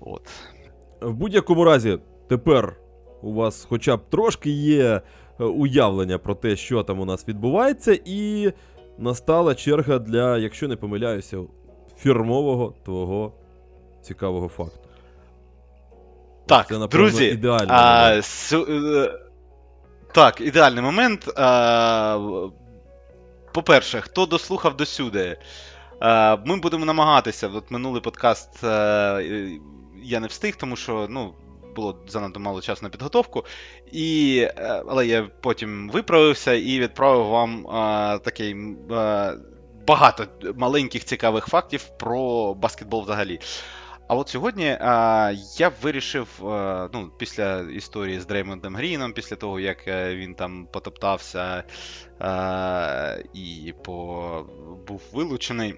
От. 0.00 0.28
В 1.00 1.12
будь-якому 1.14 1.64
разі, 1.64 1.98
тепер 2.28 2.76
у 3.22 3.32
вас 3.32 3.66
хоча 3.68 3.96
б 3.96 4.10
трошки 4.10 4.50
є 4.50 5.02
е, 5.40 5.44
уявлення 5.44 6.18
про 6.18 6.34
те, 6.34 6.56
що 6.56 6.82
там 6.82 7.00
у 7.00 7.04
нас 7.04 7.28
відбувається, 7.28 7.98
і 8.04 8.52
настала 8.98 9.54
черга 9.54 9.98
для, 9.98 10.38
якщо 10.38 10.68
не 10.68 10.76
помиляюся, 10.76 11.38
фірмового 11.98 12.74
твого 12.84 13.32
цікавого 14.02 14.48
факту. 14.48 14.89
Так, 16.50 16.68
Це, 16.68 16.78
напевно, 16.78 17.06
друзі, 17.06 17.24
ідеальний 17.24 17.68
А, 17.70 18.22
сю- 18.22 18.66
е, 18.70 19.18
так, 20.14 20.40
ідеальний 20.40 20.82
момент. 20.82 21.28
А, 21.36 22.18
по-перше, 23.54 24.00
хто 24.00 24.26
дослухав 24.26 24.76
досюди, 24.76 25.36
а, 26.00 26.36
ми 26.44 26.56
будемо 26.56 26.84
намагатися. 26.84 27.48
От 27.54 27.70
минулий 27.70 28.02
подкаст 28.02 28.64
е, 28.64 28.68
я 30.02 30.20
не 30.20 30.26
встиг, 30.26 30.56
тому 30.56 30.76
що 30.76 31.06
ну, 31.10 31.34
було 31.76 31.96
занадто 32.08 32.40
мало 32.40 32.60
часу 32.60 32.80
на 32.82 32.88
підготовку. 32.88 33.44
І, 33.92 34.38
е, 34.56 34.82
але 34.88 35.06
я 35.06 35.28
потім 35.40 35.90
виправився 35.90 36.52
і 36.52 36.80
відправив 36.80 37.26
вам 37.26 37.64
такий. 38.24 38.56
Багато 39.86 40.26
маленьких 40.56 41.04
цікавих 41.04 41.46
фактів 41.46 41.88
про 41.98 42.54
баскетбол 42.54 43.02
взагалі. 43.02 43.40
А 44.10 44.14
от 44.14 44.28
сьогодні 44.28 44.76
а, 44.80 45.32
я 45.56 45.70
вирішив, 45.82 46.48
а, 46.48 46.88
ну, 46.92 47.10
після 47.18 47.60
історії 47.60 48.20
з 48.20 48.26
Дреймондом 48.26 48.76
Гріном, 48.76 49.12
після 49.12 49.36
того, 49.36 49.60
як 49.60 49.88
е, 49.88 50.16
він 50.16 50.34
там 50.34 50.68
потоптався 50.72 51.64
а, 52.18 53.16
і 53.34 53.74
по, 53.84 54.46
був 54.88 55.02
вилучений, 55.12 55.74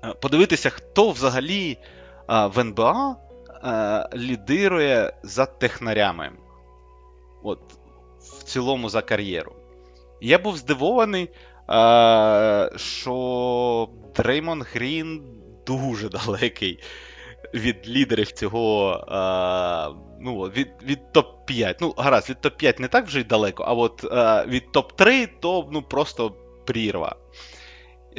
а, 0.00 0.14
подивитися, 0.14 0.70
хто 0.70 1.10
взагалі 1.10 1.78
в 2.28 2.58
НБА 2.58 3.16
а, 3.62 4.08
лідирує 4.14 5.12
за 5.22 5.46
технарями. 5.46 6.32
От, 7.42 7.60
в 8.18 8.42
цілому 8.42 8.88
за 8.88 9.02
кар'єру. 9.02 9.52
Я 10.20 10.38
був 10.38 10.56
здивований, 10.56 11.28
що 12.76 13.88
Дреймонд 14.16 14.62
Грін 14.72 15.22
дуже 15.66 16.08
далекий 16.26 16.78
від 17.54 17.88
лідерів 17.88 18.32
цього. 18.32 18.90
А, 19.08 19.90
ну, 20.20 20.40
від, 20.40 20.68
від 20.82 20.98
топ-5. 21.14 21.76
Ну, 21.80 21.94
гаразд, 21.98 22.30
від 22.30 22.36
топ-5 22.36 22.80
не 22.80 22.88
так 22.88 23.06
вже 23.06 23.20
й 23.20 23.24
далеко, 23.24 23.64
а 23.66 23.72
от 23.72 24.04
а, 24.12 24.46
від 24.46 24.64
топ-3 24.72 25.28
то 25.40 25.68
ну, 25.72 25.82
просто 25.82 26.30
прірва. 26.66 27.16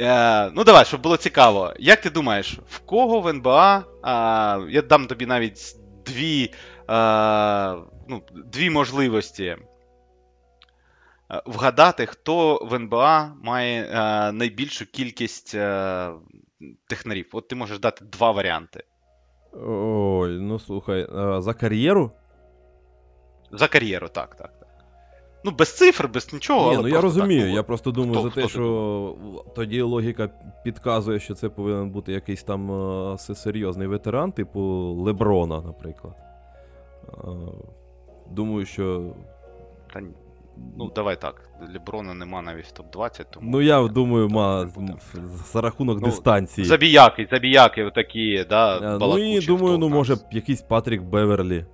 Е, 0.00 0.50
ну, 0.50 0.64
давай, 0.64 0.84
щоб 0.84 1.00
було 1.00 1.16
цікаво. 1.16 1.74
Як 1.78 2.00
ти 2.00 2.10
думаєш, 2.10 2.58
в 2.68 2.78
кого 2.78 3.20
в 3.20 3.28
НБА? 3.28 3.84
А, 4.02 4.60
я 4.68 4.82
дам 4.82 5.06
тобі 5.06 5.26
навіть 5.26 5.76
дві, 6.06 6.54
а, 6.86 7.76
ну, 8.08 8.22
дві 8.52 8.70
можливості 8.70 9.44
е, 9.44 9.58
вгадати, 11.46 12.06
хто 12.06 12.58
в 12.62 12.74
НБА 12.74 13.34
має 13.42 13.82
е, 13.82 14.32
найбільшу 14.32 14.86
кількість 14.86 15.54
е, 15.54 16.10
технарів. 16.86 17.28
От 17.32 17.48
ти 17.48 17.54
можеш 17.54 17.78
дати 17.78 18.04
два 18.04 18.30
варіанти. 18.30 18.84
Ой, 19.52 20.38
ну 20.40 20.58
слухай, 20.58 21.06
а, 21.14 21.40
за 21.40 21.54
кар'єру? 21.54 22.10
За 23.52 23.68
кар'єру, 23.68 24.08
так, 24.08 24.34
так, 24.34 24.58
так. 24.58 24.68
Ну, 25.44 25.50
без 25.50 25.76
цифр, 25.76 26.08
без 26.08 26.32
нічого. 26.32 26.70
Ні, 26.70 26.76
але 26.76 26.88
ну 26.88 26.94
я 26.94 27.00
розумію. 27.00 27.46
так, 27.46 27.54
я 27.54 27.62
просто 27.62 27.90
думаю 27.90 28.18
Хто- 28.20 28.28
за 28.28 28.34
те, 28.34 28.48
що 28.48 29.16
тоді 29.54 29.82
логіка 29.82 30.28
підказує, 30.64 31.20
що 31.20 31.34
це 31.34 31.48
повинен 31.48 31.90
бути 31.90 32.12
якийсь 32.12 32.42
там 32.42 32.72
е, 33.12 33.18
серйозний 33.18 33.86
ветеран, 33.88 34.32
типу 34.32 34.60
Леброна, 34.98 35.60
наприклад. 35.60 36.14
Е, 37.08 37.28
Думаю, 38.30 38.66
що. 38.66 39.14
Та 39.92 40.00
ні. 40.00 40.12
Ну, 40.78 40.92
давай 40.96 41.20
так. 41.20 41.48
Леброна 41.74 42.14
нема 42.14 42.42
навіть 42.42 42.66
в 42.66 42.72
топ-20, 42.82 43.24
тому. 43.30 43.50
Ну, 43.50 43.60
я 43.62 43.82
думаю, 43.82 44.28
ма, 44.28 44.68
за 45.52 45.60
рахунок 45.60 45.98
Ну, 46.00 46.06
дистанції. 46.06 46.64
Забіяки, 46.66 47.28
забіяки, 47.30 47.84
отакі, 47.84 48.46
да, 48.48 48.78
Е, 48.78 48.98
Ну 49.00 49.18
і 49.18 49.46
думаю, 49.46 49.78
ну 49.78 49.88
може 49.88 50.16
якийсь 50.32 50.62
Патрік 50.62 51.02
Беверлі. 51.02 51.66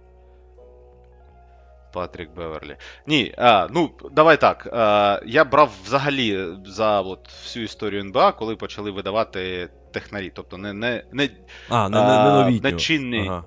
Патрік 1.92 2.34
Беверлі. 2.36 2.76
Ні, 3.06 3.34
а, 3.38 3.66
ну 3.70 3.90
давай 4.12 4.40
так. 4.40 4.68
А, 4.72 5.20
я 5.26 5.44
брав 5.44 5.70
взагалі 5.84 6.46
за 6.66 7.00
от, 7.00 7.28
всю 7.28 7.64
історію 7.64 8.00
НБА, 8.02 8.32
коли 8.32 8.56
почали 8.56 8.90
видавати 8.90 9.68
технарі. 9.92 10.32
Тобто 10.34 10.58
не, 10.58 10.72
не, 10.72 11.02
не, 11.12 11.28
А, 11.68 11.88
не, 11.88 12.00
не, 12.02 12.24
не 12.24 12.30
новітнього. 12.42 12.72
начинний. 12.72 13.28
Ага. 13.28 13.44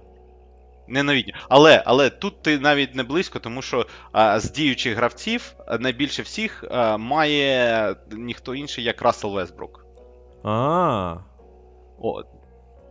Не 0.88 1.04
новітні. 1.04 1.34
Але, 1.50 1.84
але 1.86 2.10
тут 2.10 2.42
ти 2.42 2.60
навіть 2.60 2.96
не 2.96 3.04
близько, 3.04 3.40
тому 3.40 3.62
що 3.62 3.86
а, 4.12 4.40
з 4.40 4.52
діючих 4.52 4.96
гравців 4.96 5.54
найбільше 5.80 6.22
всіх 6.22 6.64
а, 6.72 6.98
має 6.98 7.96
ніхто 8.12 8.56
інший, 8.56 8.84
як 8.84 9.02
Рассел 9.02 9.34
Весбрук. 9.34 9.86
А, 10.44 11.16
От. 12.00 12.26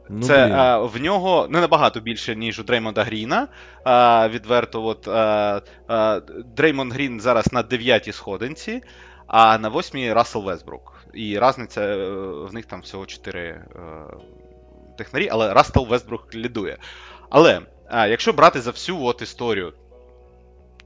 ну, 0.08 0.22
Це 0.22 0.46
блін. 0.46 0.54
а, 0.54 0.78
в 0.78 1.00
нього 1.00 1.46
не 1.50 1.60
набагато 1.60 2.00
більше, 2.00 2.36
ніж 2.36 2.60
у 2.60 2.62
Дреймонда 2.62 3.04
Гріна. 3.04 3.48
А, 3.84 4.28
відверто, 4.28 4.84
от 4.84 5.08
а, 5.08 5.60
а, 5.88 6.20
Дреймонд 6.56 6.92
Грін 6.92 7.20
зараз 7.20 7.52
на 7.52 7.62
9 7.62 8.14
сходинці, 8.14 8.82
а 9.26 9.58
на 9.58 9.68
8 9.68 10.12
Рассел 10.12 10.42
Весбрук. 10.42 11.04
І 11.14 11.40
різниця 11.40 11.80
е, 11.80 12.06
в 12.20 12.54
них 12.54 12.66
там 12.66 12.80
всього 12.80 13.06
4 13.06 13.40
е, 13.40 13.64
технарі, 14.98 15.28
але 15.32 15.54
Рассел 15.54 15.86
Весбрук 15.86 16.34
лідує. 16.34 16.78
Але 17.30 17.60
а, 17.90 18.06
якщо 18.06 18.32
брати 18.32 18.60
за 18.60 18.70
всю 18.70 19.02
от 19.02 19.22
історію. 19.22 19.72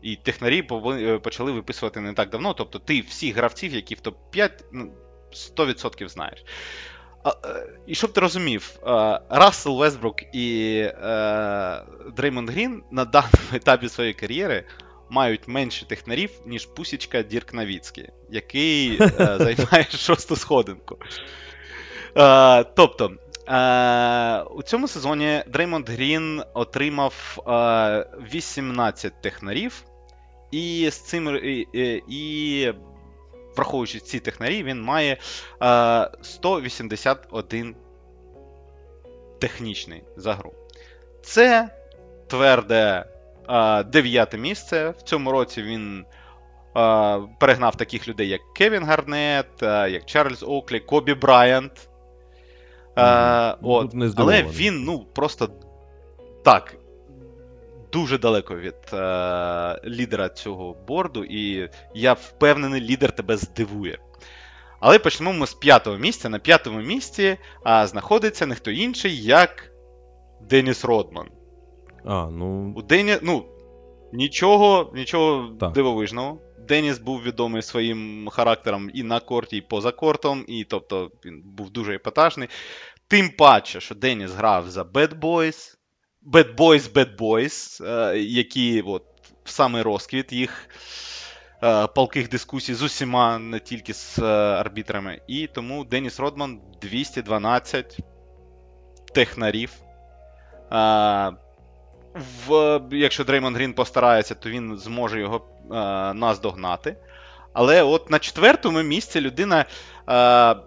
І 0.02 0.16
технарі 0.16 0.68
е, 0.82 1.18
почали 1.18 1.52
виписувати 1.52 2.00
не 2.00 2.12
так 2.12 2.30
давно. 2.30 2.54
Тобто 2.54 2.78
ти 2.78 3.00
всіх 3.00 3.36
гравців, 3.36 3.74
які 3.74 3.94
в 3.94 3.98
топ-5, 3.98 4.50
ну, 4.72 4.92
100% 5.32 6.08
знаєш. 6.08 6.44
А, 7.22 7.30
е, 7.30 7.66
І 7.86 7.94
щоб 7.94 8.12
ти 8.12 8.20
розумів, 8.20 8.78
Рассел 9.28 9.78
Весбрук 9.78 10.22
і 10.32 10.78
е, 10.80 11.82
Дреймонд 12.16 12.50
Грін 12.50 12.82
на 12.90 13.04
даному 13.04 13.32
етапі 13.52 13.88
своєї 13.88 14.14
кар'єри 14.14 14.64
мають 15.10 15.48
менше 15.48 15.86
технарів, 15.86 16.30
ніж 16.46 16.66
пусічка 16.66 17.22
Дірк 17.22 17.54
Навіцький, 17.54 18.08
який 18.30 18.98
займає 19.18 19.86
шосту 19.90 20.36
сходинку. 20.36 20.98
Тобто, 22.74 23.12
е, 23.48 24.42
у 24.42 24.62
цьому 24.62 24.88
сезоні 24.88 25.42
Дреймонд 25.46 25.88
Грін 25.88 26.42
отримав 26.54 27.38
е, 27.38 28.06
18 28.34 29.20
технарів, 29.20 29.84
і 30.50 30.90
з 30.90 31.00
цим 31.00 31.36
і, 31.36 31.66
і, 32.08 32.72
враховуючи 33.56 34.00
ці 34.00 34.20
технарі, 34.20 34.62
він 34.62 34.82
має 34.82 35.16
е, 35.62 36.10
181 36.22 37.76
технічний 39.40 40.04
за 40.16 40.34
гру. 40.34 40.52
Це 41.22 41.68
тверде 42.26 43.04
е, 43.48 43.82
дев'яте 43.82 44.38
місце. 44.38 44.90
В 44.90 45.02
цьому 45.02 45.32
році 45.32 45.62
він 45.62 46.04
е, 46.76 47.20
перегнав 47.40 47.76
таких 47.76 48.08
людей, 48.08 48.28
як 48.28 48.40
Кевін 48.56 48.84
Гарнет, 48.84 49.62
е, 49.62 49.90
як 49.90 50.04
Чарльз 50.04 50.42
Оклі, 50.42 50.80
Кобі 50.80 51.14
Брайант. 51.14 51.88
Е, 52.96 53.56
Ну, 53.62 53.68
от. 53.68 53.94
не 53.94 54.10
Але 54.16 54.42
він, 54.42 54.84
ну, 54.84 55.06
просто 55.14 55.48
так. 56.44 56.76
Дуже 57.92 58.18
далеко 58.18 58.56
від 58.56 58.74
е, 58.92 59.80
лідера 59.84 60.28
цього 60.28 60.76
борду, 60.88 61.24
і 61.24 61.70
я 61.94 62.12
впевнений, 62.12 62.80
лідер 62.80 63.12
тебе 63.12 63.36
здивує. 63.36 63.98
Але 64.80 64.98
почнемо 64.98 65.32
ми 65.32 65.46
з 65.46 65.54
п'ятого 65.54 65.96
місця. 65.96 66.28
На 66.28 66.38
п'ятому 66.38 66.80
місці 66.80 67.36
а, 67.62 67.86
знаходиться 67.86 68.46
не 68.46 68.54
хто 68.54 68.70
інший, 68.70 69.22
як 69.22 69.70
Деніс 70.48 70.84
Родман. 70.84 71.28
А, 72.04 72.26
ну. 72.30 72.72
У 72.76 72.82
Дені, 72.82 73.16
ну, 73.22 73.44
нічого, 74.12 74.92
нічого 74.94 75.56
Так. 75.60 75.72
дивовижного. 75.72 76.38
Деніс 76.66 76.98
був 76.98 77.22
відомий 77.22 77.62
своїм 77.62 78.28
характером 78.28 78.90
і 78.94 79.02
на 79.02 79.20
корті, 79.20 79.56
і 79.56 79.60
поза 79.60 79.92
кортом, 79.92 80.44
і 80.48 80.64
тобто 80.64 81.10
він 81.24 81.42
був 81.44 81.70
дуже 81.70 81.94
епатажний. 81.94 82.48
Тим 83.08 83.30
паче, 83.30 83.80
що 83.80 83.94
Деніс 83.94 84.30
грав 84.30 84.70
за 84.70 84.82
Bad 84.82 85.20
Boys, 85.20 85.76
Bad 86.26 86.56
Boys, 86.56 86.92
Bad 86.92 87.16
Boys, 87.16 87.84
е, 87.86 88.18
які 88.18 88.82
от, 88.82 89.02
в 89.44 89.50
самий 89.50 89.82
розквіт 89.82 90.32
їх 90.32 90.68
е, 91.62 91.86
палких 91.86 92.28
дискусій 92.28 92.74
з 92.74 92.82
усіма, 92.82 93.38
не 93.38 93.60
тільки 93.60 93.94
з 93.94 94.18
е, 94.18 94.24
арбітрами. 94.32 95.20
І 95.28 95.46
тому 95.46 95.84
Деніс 95.84 96.20
Родман 96.20 96.60
212 96.82 97.98
технарів. 99.14 99.70
В, 102.14 102.80
якщо 102.90 103.24
Дреймон 103.24 103.56
Грін 103.56 103.72
постарається, 103.72 104.34
то 104.34 104.50
він 104.50 104.78
зможе 104.78 105.20
його 105.20 105.36
е, 105.36 105.74
наздогнати. 106.14 106.96
Але 107.52 107.82
от 107.82 108.10
на 108.10 108.18
четвертому 108.18 108.82
місці 108.82 109.20
людина, 109.20 109.60
е, 109.60 109.66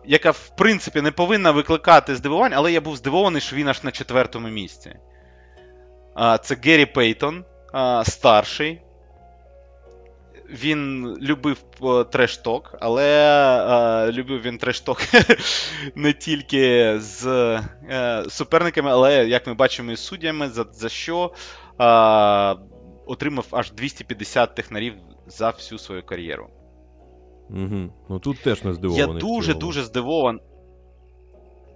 яка 0.06 0.32
в 0.32 0.52
принципі 0.58 1.02
не 1.02 1.12
повинна 1.12 1.52
викликати 1.52 2.16
здивувань, 2.16 2.54
але 2.56 2.72
я 2.72 2.82
був 2.82 2.96
здивований, 2.96 3.42
що 3.42 3.56
він 3.56 3.68
аж 3.68 3.84
на 3.84 3.92
четвертому 3.92 4.48
місці. 4.48 4.96
Е, 6.20 6.40
це 6.44 6.56
Геррі 6.64 6.86
Пейтон, 6.86 7.46
е, 7.76 8.04
старший. 8.06 8.82
Він 10.50 11.08
любив 11.22 11.58
е, 11.84 12.04
трешток, 12.04 12.76
але 12.80 13.06
е, 14.08 14.12
любив 14.12 14.42
він 14.42 14.58
трешток 14.58 15.02
не 15.96 16.14
тільки 16.14 16.96
з 17.00 17.28
е, 17.90 18.24
суперниками, 18.30 18.92
але, 18.92 19.28
як 19.28 19.48
ми 19.48 19.54
бачимо, 19.54 19.92
із 19.92 20.00
суддями, 20.00 20.50
за, 20.50 20.66
за 20.74 20.90
що 20.90 21.32
е, 21.80 22.56
отримав 23.06 23.46
аж 23.52 23.72
250 23.72 24.56
технарів 24.56 24.94
за 25.28 25.50
всю 25.50 25.80
свою 25.80 26.06
кар'єру. 26.06 26.48
Угу. 27.50 27.94
Ну 28.10 28.20
тут 28.20 28.42
теж 28.44 28.64
не 28.64 28.70
Я 28.70 28.74
здивований. 28.74 29.16
в 29.16 29.20
дуже-дуже 29.20 29.84
здивований. 29.84 30.42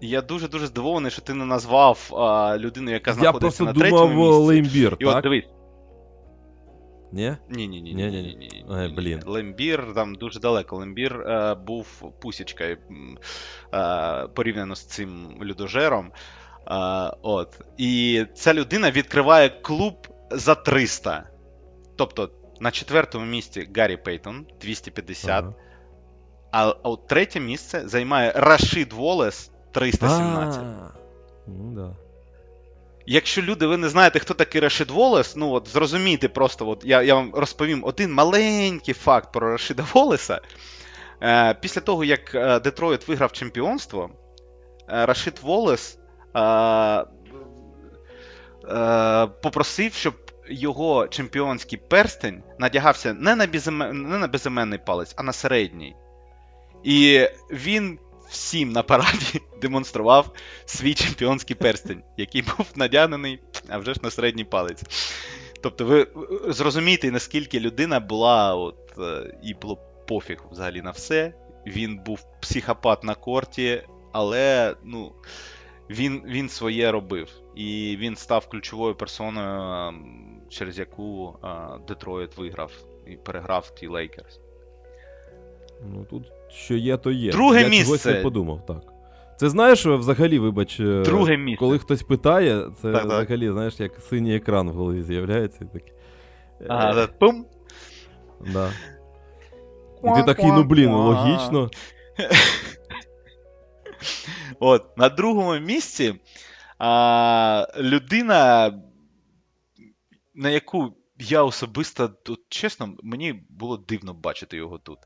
Я 0.01 0.21
дуже 0.21 0.47
дуже 0.47 0.67
здивований, 0.67 1.11
що 1.11 1.21
ти 1.21 1.33
не 1.33 1.45
назвав 1.45 2.09
а, 2.11 2.57
людину, 2.57 2.91
яка 2.91 3.13
знаходиться 3.13 3.39
просто 3.39 3.63
на 3.63 3.73
думав 3.73 3.89
третьому 3.89 4.27
місці. 4.27 4.41
Леймбір, 4.41 4.97
І 4.99 5.05
от 5.05 5.23
дивись. 5.23 5.45
Ні? 7.11 7.37
Ні, 7.49 7.67
ні, 7.67 7.81
ні, 7.81 7.93
ні, 7.93 8.11
ні, 8.11 8.65
ні, 8.69 8.93
блін. 8.97 9.21
Леймбір 9.25 9.93
там 9.95 10.15
дуже 10.15 10.39
далеко. 10.39 10.77
Леймбір 10.77 11.21
е, 11.21 11.55
був 11.55 12.13
пусічкою 12.21 12.77
е, 13.73 14.27
порівняно 14.27 14.75
з 14.75 14.85
цим 14.85 15.37
людожером. 15.41 16.11
Е, 16.67 16.73
от. 17.21 17.61
І 17.77 18.25
ця 18.33 18.53
людина 18.53 18.91
відкриває 18.91 19.49
клуб 19.49 20.07
за 20.31 20.55
300. 20.55 21.23
Тобто 21.95 22.29
на 22.59 22.71
четвертому 22.71 23.25
місці 23.25 23.69
Гаррі 23.75 23.97
Пейтон 23.97 24.45
250. 24.61 25.29
Ага. 25.29 25.53
А, 26.51 26.67
а 26.67 26.89
от 26.89 27.07
третє 27.07 27.39
місце 27.39 27.87
займає 27.87 28.31
Рашид 28.35 28.93
Волес 28.93 29.51
317. 29.71 30.63
А, 30.63 30.91
Ну 31.47 31.71
да. 31.75 31.95
Якщо 33.05 33.41
люди, 33.41 33.67
ви 33.67 33.77
не 33.77 33.89
знаєте, 33.89 34.19
хто 34.19 34.33
такий 34.33 34.61
Рашид 34.61 34.91
Волес, 34.91 35.35
ну 35.35 35.51
от 35.51 35.67
зрозумійте 35.67 36.29
просто, 36.29 36.69
от 36.69 36.83
я, 36.85 37.01
я 37.01 37.15
вам 37.15 37.31
розповім 37.35 37.83
один 37.83 38.13
маленький 38.13 38.93
факт 38.93 39.33
про 39.33 39.51
Рашида 39.51 39.85
Волеса. 39.93 40.41
Е, 41.23 41.53
після 41.53 41.81
того, 41.81 42.03
як 42.03 42.35
е, 42.35 42.59
Детройт 42.59 43.07
виграв 43.07 43.31
чемпіонство, 43.31 44.09
е, 44.89 45.05
Рашид 45.05 45.39
Волес 45.41 45.97
е, 46.35 46.41
е, 46.41 47.05
попросив, 49.27 49.93
щоб 49.93 50.13
його 50.49 51.07
чемпіонський 51.07 51.79
перстень 51.89 52.43
надягався 52.59 53.13
не 53.13 53.35
на, 53.35 53.47
безімен... 53.47 54.01
не 54.01 54.17
на 54.17 54.27
безіменний 54.27 54.79
палець, 54.85 55.13
а 55.17 55.23
на 55.23 55.33
середній. 55.33 55.95
І 56.83 57.27
він 57.51 57.99
всім 58.31 58.71
на 58.71 58.83
параді 58.83 59.41
демонстрував 59.61 60.31
свій 60.65 60.93
чемпіонський 60.93 61.55
перстень, 61.55 62.03
який 62.17 62.41
був 62.41 62.65
надягнений, 62.75 63.39
а 63.69 63.77
вже 63.77 63.93
ж 63.93 63.99
на 64.03 64.11
середній 64.11 64.43
палець. 64.43 64.83
Тобто, 65.61 65.85
ви 65.85 66.07
зрозумієте, 66.47 67.11
наскільки 67.11 67.59
людина 67.59 67.99
була, 67.99 68.55
от, 68.55 68.97
е, 68.99 69.35
і 69.43 69.53
було 69.53 69.77
пофіг 70.07 70.43
взагалі 70.51 70.81
на 70.81 70.91
все. 70.91 71.33
Він 71.67 71.97
був 71.97 72.25
психопат 72.41 73.03
на 73.03 73.15
корті, 73.15 73.83
але 74.11 74.75
ну, 74.83 75.11
він, 75.89 76.23
він 76.25 76.49
своє 76.49 76.91
робив. 76.91 77.29
І 77.55 77.97
він 77.99 78.15
став 78.15 78.47
ключовою 78.47 78.95
персоною, 78.95 79.61
ем, 79.61 80.41
через 80.49 80.79
яку 80.79 81.35
е, 81.43 81.47
Детройт 81.87 82.37
виграв 82.37 82.71
і 83.07 83.15
переграв 83.15 83.75
ті 83.75 83.87
Лейкерс. 83.87 84.39
Ну 85.83 86.05
тут 86.09 86.31
що 86.53 86.75
є, 86.75 86.97
то 86.97 87.11
є. 87.11 87.31
Друге 87.31 87.57
Я 87.61 87.69
чогось 87.69 87.89
місце. 87.89 88.13
не 88.13 88.21
подумав, 88.21 88.65
так. 88.65 88.81
Це 89.37 89.49
знаєш, 89.49 89.85
взагалі, 89.85 90.39
вибач, 90.39 90.79
е, 90.79 91.01
Друге 91.01 91.37
місце. 91.37 91.59
коли 91.59 91.79
хтось 91.79 92.03
питає, 92.03 92.65
це 92.81 92.91
Так, 92.91 93.07
так. 93.07 93.21
взагалі, 93.21 93.49
знаєш, 93.51 93.79
як 93.79 93.91
синій 94.09 94.35
екран 94.35 94.69
в 94.69 94.73
голові 94.73 95.03
з'являється. 95.03 95.59
і 95.61 95.77
такий, 95.77 95.93
е, 96.61 96.65
Ага, 96.69 96.93
да, 96.93 97.07
пум. 97.07 97.45
да. 98.53 98.71
І 100.03 100.15
ти 100.15 100.23
такий, 100.23 100.51
ну 100.51 100.63
блін, 100.63 100.89
логічно. 100.91 101.69
От, 104.59 104.97
на 104.97 105.09
другому 105.09 105.59
місці 105.59 106.15
а, 106.79 107.67
людина, 107.79 108.73
на 110.35 110.49
яку 110.49 110.93
я 111.19 111.43
особисто, 111.43 112.07
тут, 112.07 112.39
чесно, 112.49 112.93
мені 113.03 113.43
було 113.49 113.77
дивно 113.77 114.13
бачити 114.13 114.57
його 114.57 114.77
тут. 114.77 114.97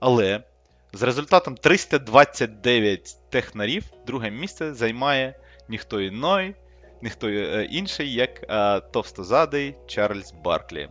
Але 0.00 0.42
з 0.96 1.02
результатом 1.02 1.54
329 1.54 3.16
технарів 3.30 3.84
друге 4.06 4.30
місце 4.30 4.74
займає 4.74 5.34
ніхто 5.68 6.00
іной, 6.00 6.54
ніхто 7.02 7.28
е, 7.28 7.68
інший, 7.70 8.12
як 8.12 8.44
а, 8.48 8.80
товстозадий 8.80 9.74
Чарльз 9.86 10.34
Барклі. 10.44 10.88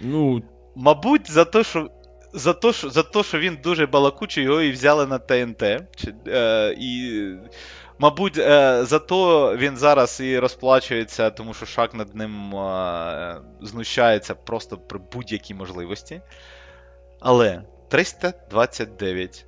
Ну, 0.00 0.42
Мабуть, 0.74 1.30
за 1.30 1.44
те, 1.44 1.64
що. 1.64 1.90
За 2.34 2.52
те, 2.52 2.72
що, 2.72 2.90
за 2.90 3.02
те, 3.02 3.22
що 3.22 3.38
він 3.38 3.58
дуже 3.62 3.86
балакучий, 3.86 4.44
його 4.44 4.62
і 4.62 4.70
взяли 4.70 5.06
на 5.06 5.18
ТНТ. 5.18 5.62
Чи, 5.96 6.14
е, 6.26 6.74
і, 6.78 7.24
мабуть, 7.98 8.38
е, 8.38 8.84
за 8.84 8.98
то 8.98 9.56
він 9.56 9.76
зараз 9.76 10.20
і 10.20 10.38
розплачується, 10.38 11.30
тому 11.30 11.54
що 11.54 11.66
Шак 11.66 11.94
над 11.94 12.14
ним 12.14 12.56
е, 12.56 13.40
знущається 13.60 14.34
просто 14.34 14.76
при 14.76 15.00
будь-якій 15.12 15.54
можливості. 15.54 16.20
Але 17.20 17.62
329 17.92 19.46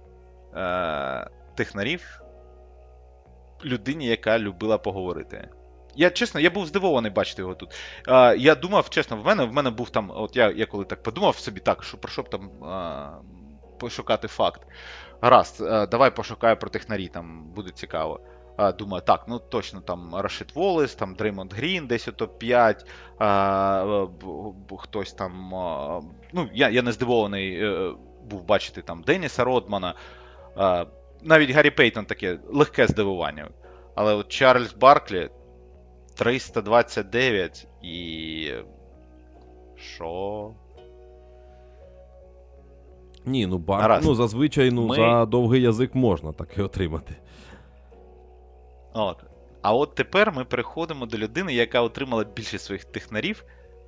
е, 0.54 1.30
технарів 1.54 2.20
людині, 3.64 4.06
яка 4.06 4.38
любила 4.38 4.78
поговорити. 4.78 5.48
Я 5.96 6.10
чесно, 6.10 6.40
я 6.40 6.50
був 6.50 6.66
здивований 6.66 7.10
бачити 7.10 7.42
його 7.42 7.54
тут. 7.54 7.74
А, 8.06 8.34
я 8.38 8.54
думав, 8.54 8.90
чесно, 8.90 9.16
в 9.16 9.24
мене 9.24 9.44
в 9.44 9.52
мене 9.52 9.70
був 9.70 9.90
там, 9.90 10.10
от 10.14 10.36
я, 10.36 10.50
я 10.50 10.66
коли 10.66 10.84
так 10.84 11.02
подумав 11.02 11.36
собі, 11.36 11.60
так, 11.60 11.84
що 11.84 11.98
про 11.98 12.10
що 12.12 12.22
б 12.22 12.30
там 12.30 12.64
а, 12.64 13.10
пошукати 13.78 14.28
факт. 14.28 14.62
Гаразд, 15.20 15.60
а, 15.60 15.86
давай 15.86 16.16
пошукаю 16.16 16.56
про 16.56 16.70
технарі, 16.70 17.08
там 17.08 17.52
буде 17.54 17.70
цікаво. 17.70 18.20
А, 18.56 18.72
думаю, 18.72 19.02
так, 19.06 19.24
ну 19.28 19.38
точно 19.38 19.80
там 19.80 20.14
Рашид 20.16 20.52
Волес, 20.54 20.94
там 20.94 21.14
Дреймонд 21.14 21.52
Грін, 21.52 21.86
десь 21.86 22.08
у 22.08 22.10
топ-5, 22.10 22.86
а, 23.18 24.06
б- 24.06 24.52
б- 24.52 24.78
хтось 24.78 25.12
там. 25.12 25.54
А, 25.54 26.00
ну, 26.32 26.48
я, 26.54 26.68
я 26.68 26.82
не 26.82 26.92
здивований 26.92 27.64
е, 27.64 27.94
був 28.24 28.44
бачити 28.44 28.82
там 28.82 29.02
Деніса 29.02 29.44
Родмана. 29.44 29.94
Навіть 31.22 31.50
Гаррі 31.50 31.70
Пейтон 31.70 32.04
таке 32.04 32.38
легке 32.52 32.86
здивування. 32.86 33.48
Але 33.94 34.14
от 34.14 34.28
Чарльз 34.28 34.72
Барклі 34.72 35.30
329 36.14 37.66
і. 37.82 38.52
Що? 39.76 40.50
ні, 43.26 43.46
ну 43.46 43.58
бар, 43.58 43.80
Гаразд. 43.80 44.06
ну 44.06 44.14
зазвичай 44.14 44.70
ну, 44.70 44.86
Ми- 44.86 44.96
за 44.96 45.26
довгий 45.26 45.62
язик 45.62 45.94
можна 45.94 46.32
таке 46.32 46.62
отримати. 46.62 47.16
От. 48.92 49.16
А 49.62 49.74
от 49.74 49.94
тепер 49.94 50.32
ми 50.32 50.44
переходимо 50.44 51.06
до 51.06 51.18
людини, 51.18 51.54
яка 51.54 51.80
отримала 51.80 52.24
більшість 52.24 52.64
своїх 52.64 52.84
технарів. 52.84 53.44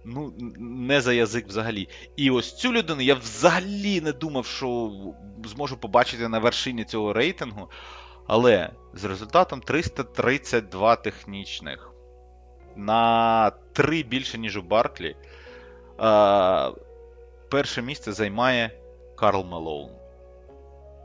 Ну, 0.08 0.32
не 0.58 1.00
за 1.00 1.12
язик 1.12 1.48
взагалі. 1.48 1.88
І 2.16 2.30
ось 2.30 2.56
цю 2.56 2.72
людину 2.72 3.00
я 3.00 3.14
взагалі 3.14 4.00
не 4.00 4.12
думав, 4.12 4.46
що 4.46 4.92
зможу 5.44 5.76
побачити 5.76 6.28
на 6.28 6.38
вершині 6.38 6.84
цього 6.84 7.12
рейтингу. 7.12 7.70
Але 8.26 8.70
з 8.94 9.04
результатом 9.04 9.60
332 9.60 10.96
технічних 10.96 11.92
на 12.76 13.50
3 13.72 14.02
більше, 14.02 14.38
ніж 14.38 14.56
у 14.56 14.62
Барклі. 14.62 15.16
А, 15.98 16.70
перше 17.50 17.82
місце 17.82 18.12
займає 18.12 18.70
Карл 19.16 19.44
Мелоун. 19.44 19.90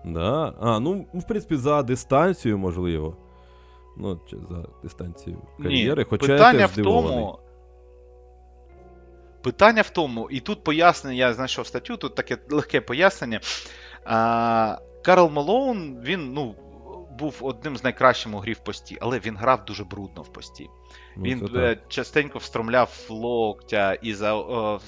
Да? 0.06 0.54
А, 0.62 0.80
ну, 0.80 1.06
в 1.14 1.28
принципі, 1.28 1.56
за 1.56 1.84
дистанцію, 1.84 2.58
можливо. 2.58 3.18
Ну, 3.98 4.20
чи 4.30 4.38
за 4.50 4.66
дистанцію 4.84 5.42
кар'єри, 5.58 6.04
хоча 6.04 6.28
питання 6.28 6.60
я 6.60 6.68
теж 6.68 6.78
в 6.78 6.84
тому. 6.84 7.40
Питання 9.44 9.82
в 9.82 9.90
тому, 9.90 10.28
і 10.32 10.40
тут 10.40 10.64
пояснення, 10.64 11.18
я 11.18 11.34
знайшов 11.34 11.68
статтю, 11.68 11.98
тут 11.98 12.16
таке 12.16 12.38
легке 12.50 12.82
пояснення. 12.82 13.40
А, 14.06 14.78
Карл 15.04 15.30
Малоун, 15.30 16.02
він, 16.04 16.34
ну, 16.34 16.56
був 17.20 17.38
одним 17.42 17.78
з 17.78 17.84
найкращим 17.84 18.36
у 18.36 18.40
грі 18.40 18.54
в 18.54 18.60
пості, 18.60 18.98
але 19.02 19.20
він 19.20 19.38
грав 19.38 19.66
дуже 19.66 19.84
брудно 19.84 20.22
в 20.22 20.34
пості. 20.34 20.70
Ну, 21.18 21.24
Він 21.24 21.40
так. 21.40 21.56
е, 21.56 21.78
частенько 21.88 22.40
встромляв 22.40 23.06
локтя 23.10 23.94
і 23.94 24.14
за 24.14 24.34
о, 24.36 24.80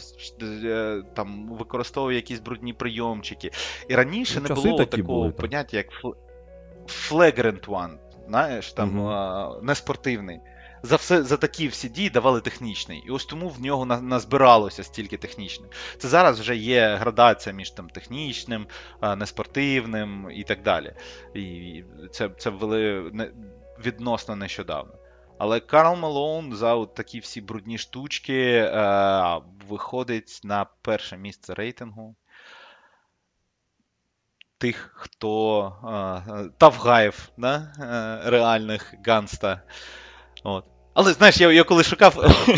е, 0.42 1.04
там 1.16 1.50
використовував 1.50 2.14
якісь 2.14 2.40
брудні 2.40 2.74
прийомчики. 2.74 3.52
І 3.90 3.96
раніше 3.96 4.42
Ну, 4.42 4.50
не 4.50 4.56
було 4.56 4.86
такого 4.86 5.20
були, 5.20 5.32
поняття, 5.32 5.78
як 5.78 5.88
фл- 6.04 6.16
flagrant 6.88 7.66
one, 7.66 7.98
знаєш, 8.28 8.74
там 8.74 9.08
е, 9.10 9.50
неспортивний. 9.62 10.40
За 10.86 10.96
все 10.96 11.24
за 11.24 11.38
такі 11.38 11.68
всі 11.68 11.90
дії 11.90 12.10
давали 12.10 12.42
технічний. 12.42 13.04
І 13.08 13.10
ось 13.10 13.26
тому 13.26 13.50
в 13.50 13.62
нього 13.62 13.86
на- 13.86 14.02
назбиралося 14.02 14.84
стільки 14.84 15.18
технічних. 15.18 15.70
Це 15.98 16.08
зараз 16.08 16.40
вже 16.40 16.56
є 16.56 16.96
градація 16.96 17.56
між 17.56 17.72
там 17.72 17.90
технічним, 17.90 18.68
е, 19.02 19.16
неспортивним 19.16 20.32
і 20.32 20.44
так 20.44 20.62
далі. 20.64 20.94
І 21.34 21.84
це, 22.12 22.30
це 22.38 22.50
ввели 22.50 23.12
відносно 23.86 24.36
нещодавно. 24.36 24.94
Але 25.38 25.60
Карл 25.60 25.96
Малоун 25.96 26.56
за 26.56 26.76
от 26.76 26.94
такі 26.94 27.20
всі 27.20 27.42
брудні 27.42 27.78
штучки 27.78 28.54
е, 28.54 29.40
виходить 29.70 30.42
на 30.44 30.66
перше 30.82 31.18
місце 31.18 31.54
рейтингу. 31.54 32.16
Тих, 34.58 34.92
хто 34.96 35.66
е, 35.84 36.50
тавгаїв 36.58 37.30
да? 37.38 37.74
е, 37.80 38.30
реальних 38.30 38.94
ганста. 39.06 39.62
От. 40.44 40.66
Але 40.94 41.14
знаєш, 41.14 41.38
я, 41.38 41.52
я 41.52 41.64
коли 41.64 41.84
шукав, 41.84 42.16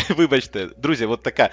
вибачте, 0.16 0.68
друзі, 0.76 1.06
от 1.06 1.22
така 1.22 1.50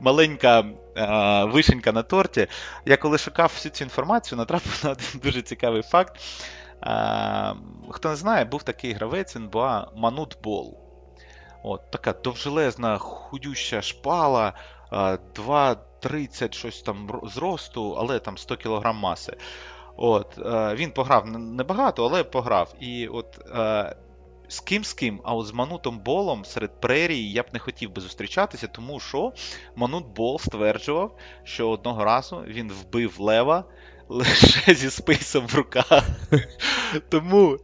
маленька 0.00 0.64
е, 0.96 1.44
вишенька 1.44 1.92
на 1.92 2.02
торті. 2.02 2.46
Я 2.86 2.96
коли 2.96 3.18
шукав 3.18 3.52
всю 3.54 3.72
цю 3.72 3.84
інформацію, 3.84 4.38
натрапив 4.38 4.80
на 4.84 4.90
один 4.90 5.20
дуже 5.22 5.42
цікавий 5.42 5.82
факт. 5.82 6.16
Е, 6.82 7.54
хто 7.90 8.08
не 8.08 8.16
знає, 8.16 8.44
був 8.44 8.62
такий 8.62 8.92
гравець 8.92 9.36
НБА 9.36 9.90
Манут 9.96 10.38
Бол. 10.44 10.78
От, 11.62 11.90
така 11.90 12.12
довжелезна, 12.12 12.98
худюща 12.98 13.82
шпала, 13.82 14.52
е, 14.92 14.96
2,30 15.34 16.54
щось 16.54 16.82
там 16.82 17.20
зросту, 17.24 17.96
але 17.98 18.18
там 18.18 18.38
100 18.38 18.56
кг 18.56 18.92
маси. 18.92 19.36
От, 19.96 20.38
е, 20.38 20.74
він 20.74 20.90
пограв 20.90 21.26
небагато, 21.26 22.06
але 22.06 22.24
пограв. 22.24 22.74
І 22.80 23.08
от 23.08 23.38
е, 23.54 23.96
з 24.52 24.60
ким 24.60 24.84
з 24.84 24.92
ким, 24.92 25.20
а 25.24 25.34
от 25.34 25.46
з 25.46 25.52
Манутом 25.52 25.98
Болом 25.98 26.44
серед 26.44 26.80
прерії 26.80 27.32
я 27.32 27.42
б 27.42 27.46
не 27.52 27.58
хотів 27.58 27.92
би 27.92 28.00
зустрічатися, 28.00 28.66
тому 28.66 29.00
що 29.00 29.32
Манут 29.76 30.06
Бол 30.16 30.38
стверджував, 30.38 31.18
що 31.44 31.70
одного 31.70 32.04
разу 32.04 32.44
він 32.48 32.72
вбив 32.72 33.20
лева 33.20 33.64
лише 34.08 34.74
зі 34.74 34.90
списом 34.90 35.46
в 35.46 35.54
руках. 35.54 36.08
Тому. 37.08 37.58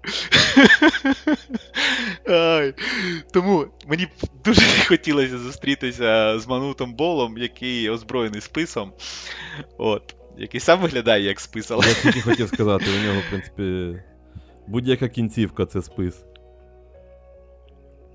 Тому 3.33 3.67
мені 3.87 4.07
б 4.07 4.11
дуже 4.45 4.61
хотілося 4.89 5.39
зустрітися 5.39 6.39
з 6.39 6.47
Манутом 6.47 6.95
Болом, 6.95 7.39
який 7.39 7.91
озброєний 7.91 8.41
списом. 8.41 8.93
От. 9.79 10.15
Який 10.41 10.61
сам 10.61 10.81
виглядає 10.81 11.25
як 11.25 11.41
спис, 11.41 11.71
Я 11.71 11.95
тільки 12.03 12.21
хотів 12.21 12.49
сказати, 12.49 12.85
у 13.01 13.07
нього, 13.07 13.21
в 13.21 13.31
принципі, 13.31 13.97
будь-яка 14.67 15.09
кінцівка 15.09 15.67
це 15.67 15.83
спис. 15.83 16.25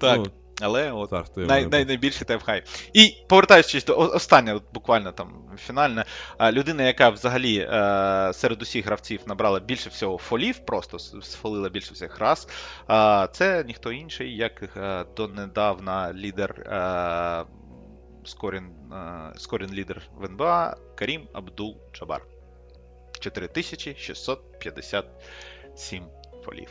Так. 0.04 0.18
Ну, 0.18 0.26
Але 0.62 0.92
от 0.92 1.10
царство 1.10 1.44
Най, 1.44 1.66
най, 1.66 1.86
найбільший 1.86 2.28
тайфхай. 2.28 2.64
І 2.94 3.16
повертаючись 3.30 3.86
до 3.86 4.00
о- 4.00 4.16
останнє, 4.16 4.60
буквально 4.74 5.12
там 5.12 5.44
фінальне, 5.58 6.06
людина, 6.52 6.84
яка 6.84 7.10
взагалі 7.10 7.58
е, 7.58 7.70
серед 8.34 8.62
усіх 8.62 8.86
гравців 8.86 9.20
набрала 9.28 9.60
більше 9.60 9.90
всього 9.90 10.18
фолів, 10.18 10.60
просто 10.60 11.00
сфолила 11.00 11.70
більше 11.70 11.94
всіх 11.94 12.20
раз. 12.20 12.48
Це 13.32 13.64
ніхто 13.68 13.92
інший, 13.92 14.36
як 14.36 14.78
е, 14.78 15.06
донедавна 15.16 16.14
лідер 16.14 16.52
е, 16.52 17.46
скорін, 18.26 18.70
скорін 19.38 19.74
лідер 19.74 20.02
в 20.16 20.26
НБА 20.26 20.78
Карім 20.96 21.28
Абдул 21.34 21.78
Джабар. 21.94 22.22
4657 23.20 26.04
фолів. 26.46 26.70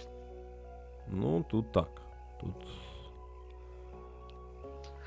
Ну, 1.09 1.45
тут 1.51 1.73
так. 1.73 1.89
Тут. 2.41 2.55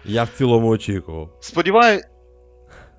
Я 0.06 0.24
в 0.24 0.30
цілому 0.30 0.68
очікував. 0.68 1.30
Сподіваю... 1.40 2.02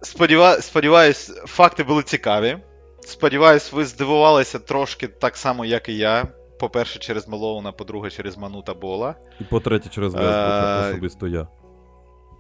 Сподіва... 0.03 0.61
Сподіваюсь, 0.61 1.33
факти 1.47 1.85
були 1.85 2.03
цікаві. 2.03 2.59
Сподіваюсь, 3.01 3.73
ви 3.73 3.85
здивувалися 3.85 4.59
трошки 4.59 5.09
так 5.09 5.37
само, 5.37 5.65
як 5.65 5.89
і 5.89 5.97
я. 5.97 6.27
По-перше, 6.59 6.99
через 6.99 7.29
Малоуна, 7.29 7.73
по-друге, 7.73 8.11
через 8.11 8.37
Манута 8.39 8.75
Бола. 8.75 9.15
І 9.41 9.45
по-третє, 9.45 9.89
через 9.89 10.15
Весбука 10.15 10.83
Е, 10.87 10.91
особисто 10.91 11.29
я. 11.29 11.49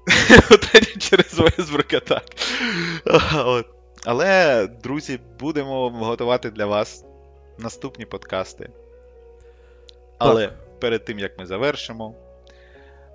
По-третє, 0.48 1.00
через 1.00 1.38
Весбрука, 1.38 2.00
так. 2.00 2.22
Але, 4.04 4.66
друзі, 4.66 5.20
будемо 5.40 5.90
готувати 5.90 6.50
для 6.50 6.66
вас 6.66 7.04
наступні 7.58 8.04
подкасти. 8.04 8.70
Але 10.18 10.52
перед 10.80 11.04
тим 11.04 11.18
як 11.18 11.38
ми 11.38 11.46
завершимо. 11.46 12.14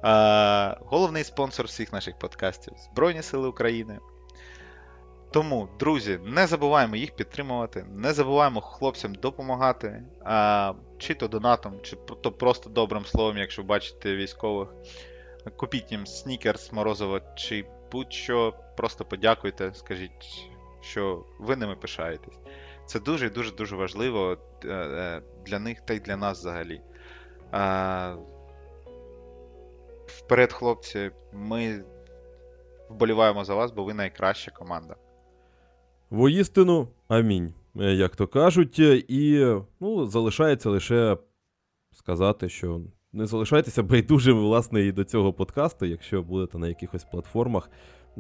А, 0.02 0.78
головний 0.86 1.24
спонсор 1.24 1.66
всіх 1.66 1.94
наших 1.94 2.20
подкастів 2.20 2.74
Збройні 2.78 3.22
Сили 3.22 3.48
України. 3.48 4.00
Тому, 5.32 5.70
друзі, 5.80 6.20
не 6.26 6.48
забуваємо 6.48 6.96
їх 6.96 7.16
підтримувати, 7.16 7.86
не 7.90 8.14
забуваємо 8.14 8.62
хлопцям 8.62 9.16
допомагати, 9.16 10.04
а, 10.26 10.74
чи 10.98 11.14
то 11.14 11.28
донатом, 11.28 11.74
чи 11.82 11.96
то 11.96 12.32
просто 12.32 12.70
добрим 12.70 13.06
словом, 13.06 13.38
якщо 13.38 13.64
бачите 13.64 14.16
військових. 14.16 14.70
Купіть 15.58 15.92
їм 15.92 16.08
снікерс, 16.08 16.72
морозиво, 16.72 17.22
чи 17.36 17.66
будь-що, 17.92 18.54
просто 18.78 19.06
подякуйте, 19.06 19.72
скажіть, 19.74 20.50
що 20.82 21.26
ви 21.40 21.56
ними 21.56 21.76
пишаєтесь. 21.76 22.40
Це 22.86 23.00
дуже 23.00 23.30
дуже 23.30 23.52
дуже 23.52 23.76
важливо 23.76 24.38
е, 24.66 24.68
е, 24.68 25.22
для 25.46 25.60
них 25.60 25.82
та 25.82 25.94
й 25.94 26.00
для 26.00 26.18
нас 26.18 26.40
взагалі. 26.40 26.82
Вперед, 30.18 30.54
хлопці, 30.54 31.12
ми 31.34 31.84
вболіваємо 32.90 33.46
за 33.46 33.56
вас, 33.56 33.72
бо 33.72 33.84
ви 33.84 33.94
найкраща 33.94 34.52
команда. 34.52 34.96
Воістину, 36.10 36.88
амінь, 37.08 37.54
е, 37.80 37.94
як 37.94 38.16
то 38.16 38.28
кажуть. 38.28 38.80
Е, 38.80 39.04
І 39.08 39.46
ну, 39.80 40.06
залишається 40.06 40.70
лише 40.70 41.18
сказати, 41.94 42.50
що 42.50 42.82
не 43.14 43.26
залишайтеся 43.26 43.84
байдужими, 43.84 44.42
власне, 44.42 44.82
і 44.82 44.92
до 44.92 45.04
цього 45.04 45.34
подкасту, 45.34 45.86
якщо 45.86 46.22
будете 46.22 46.58
на 46.58 46.68
якихось 46.68 47.04
платформах 47.04 47.70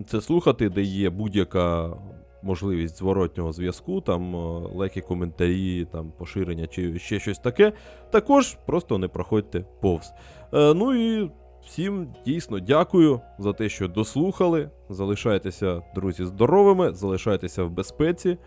це 0.08 0.22
слухати, 0.22 0.70
де 0.70 0.82
є 0.82 1.10
будь-яка 1.10 1.98
можливість 2.44 2.98
зворотнього 2.98 3.52
зв'язку, 3.52 4.02
там 4.02 4.36
е, 4.36 4.40
лайки, 4.76 5.02
коментарі, 5.02 5.88
там 5.92 6.12
поширення 6.18 6.68
чи 6.68 7.00
ще 7.00 7.20
щось 7.20 7.40
таке. 7.40 7.74
Також 8.12 8.58
просто 8.66 8.98
не 8.98 9.08
проходьте 9.08 9.66
повз. 9.82 10.14
Ну 10.54 10.94
і 10.96 11.32
всім 11.66 12.08
дійсно 12.26 12.60
дякую 12.60 13.22
за 13.40 13.54
те, 13.54 13.70
що 13.70 13.88
дослухали. 13.88 14.70
Залишайтеся, 14.90 15.82
друзі, 15.96 16.26
здоровими, 16.26 16.94
залишайтеся 16.94 17.64
в 17.64 17.72
безпеці, 17.72 18.38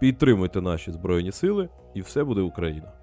підтримуйте 0.00 0.60
наші 0.60 0.92
Збройні 0.92 1.32
Сили, 1.32 1.68
і 1.94 2.00
все 2.00 2.24
буде 2.24 2.40
Україна. 2.40 2.99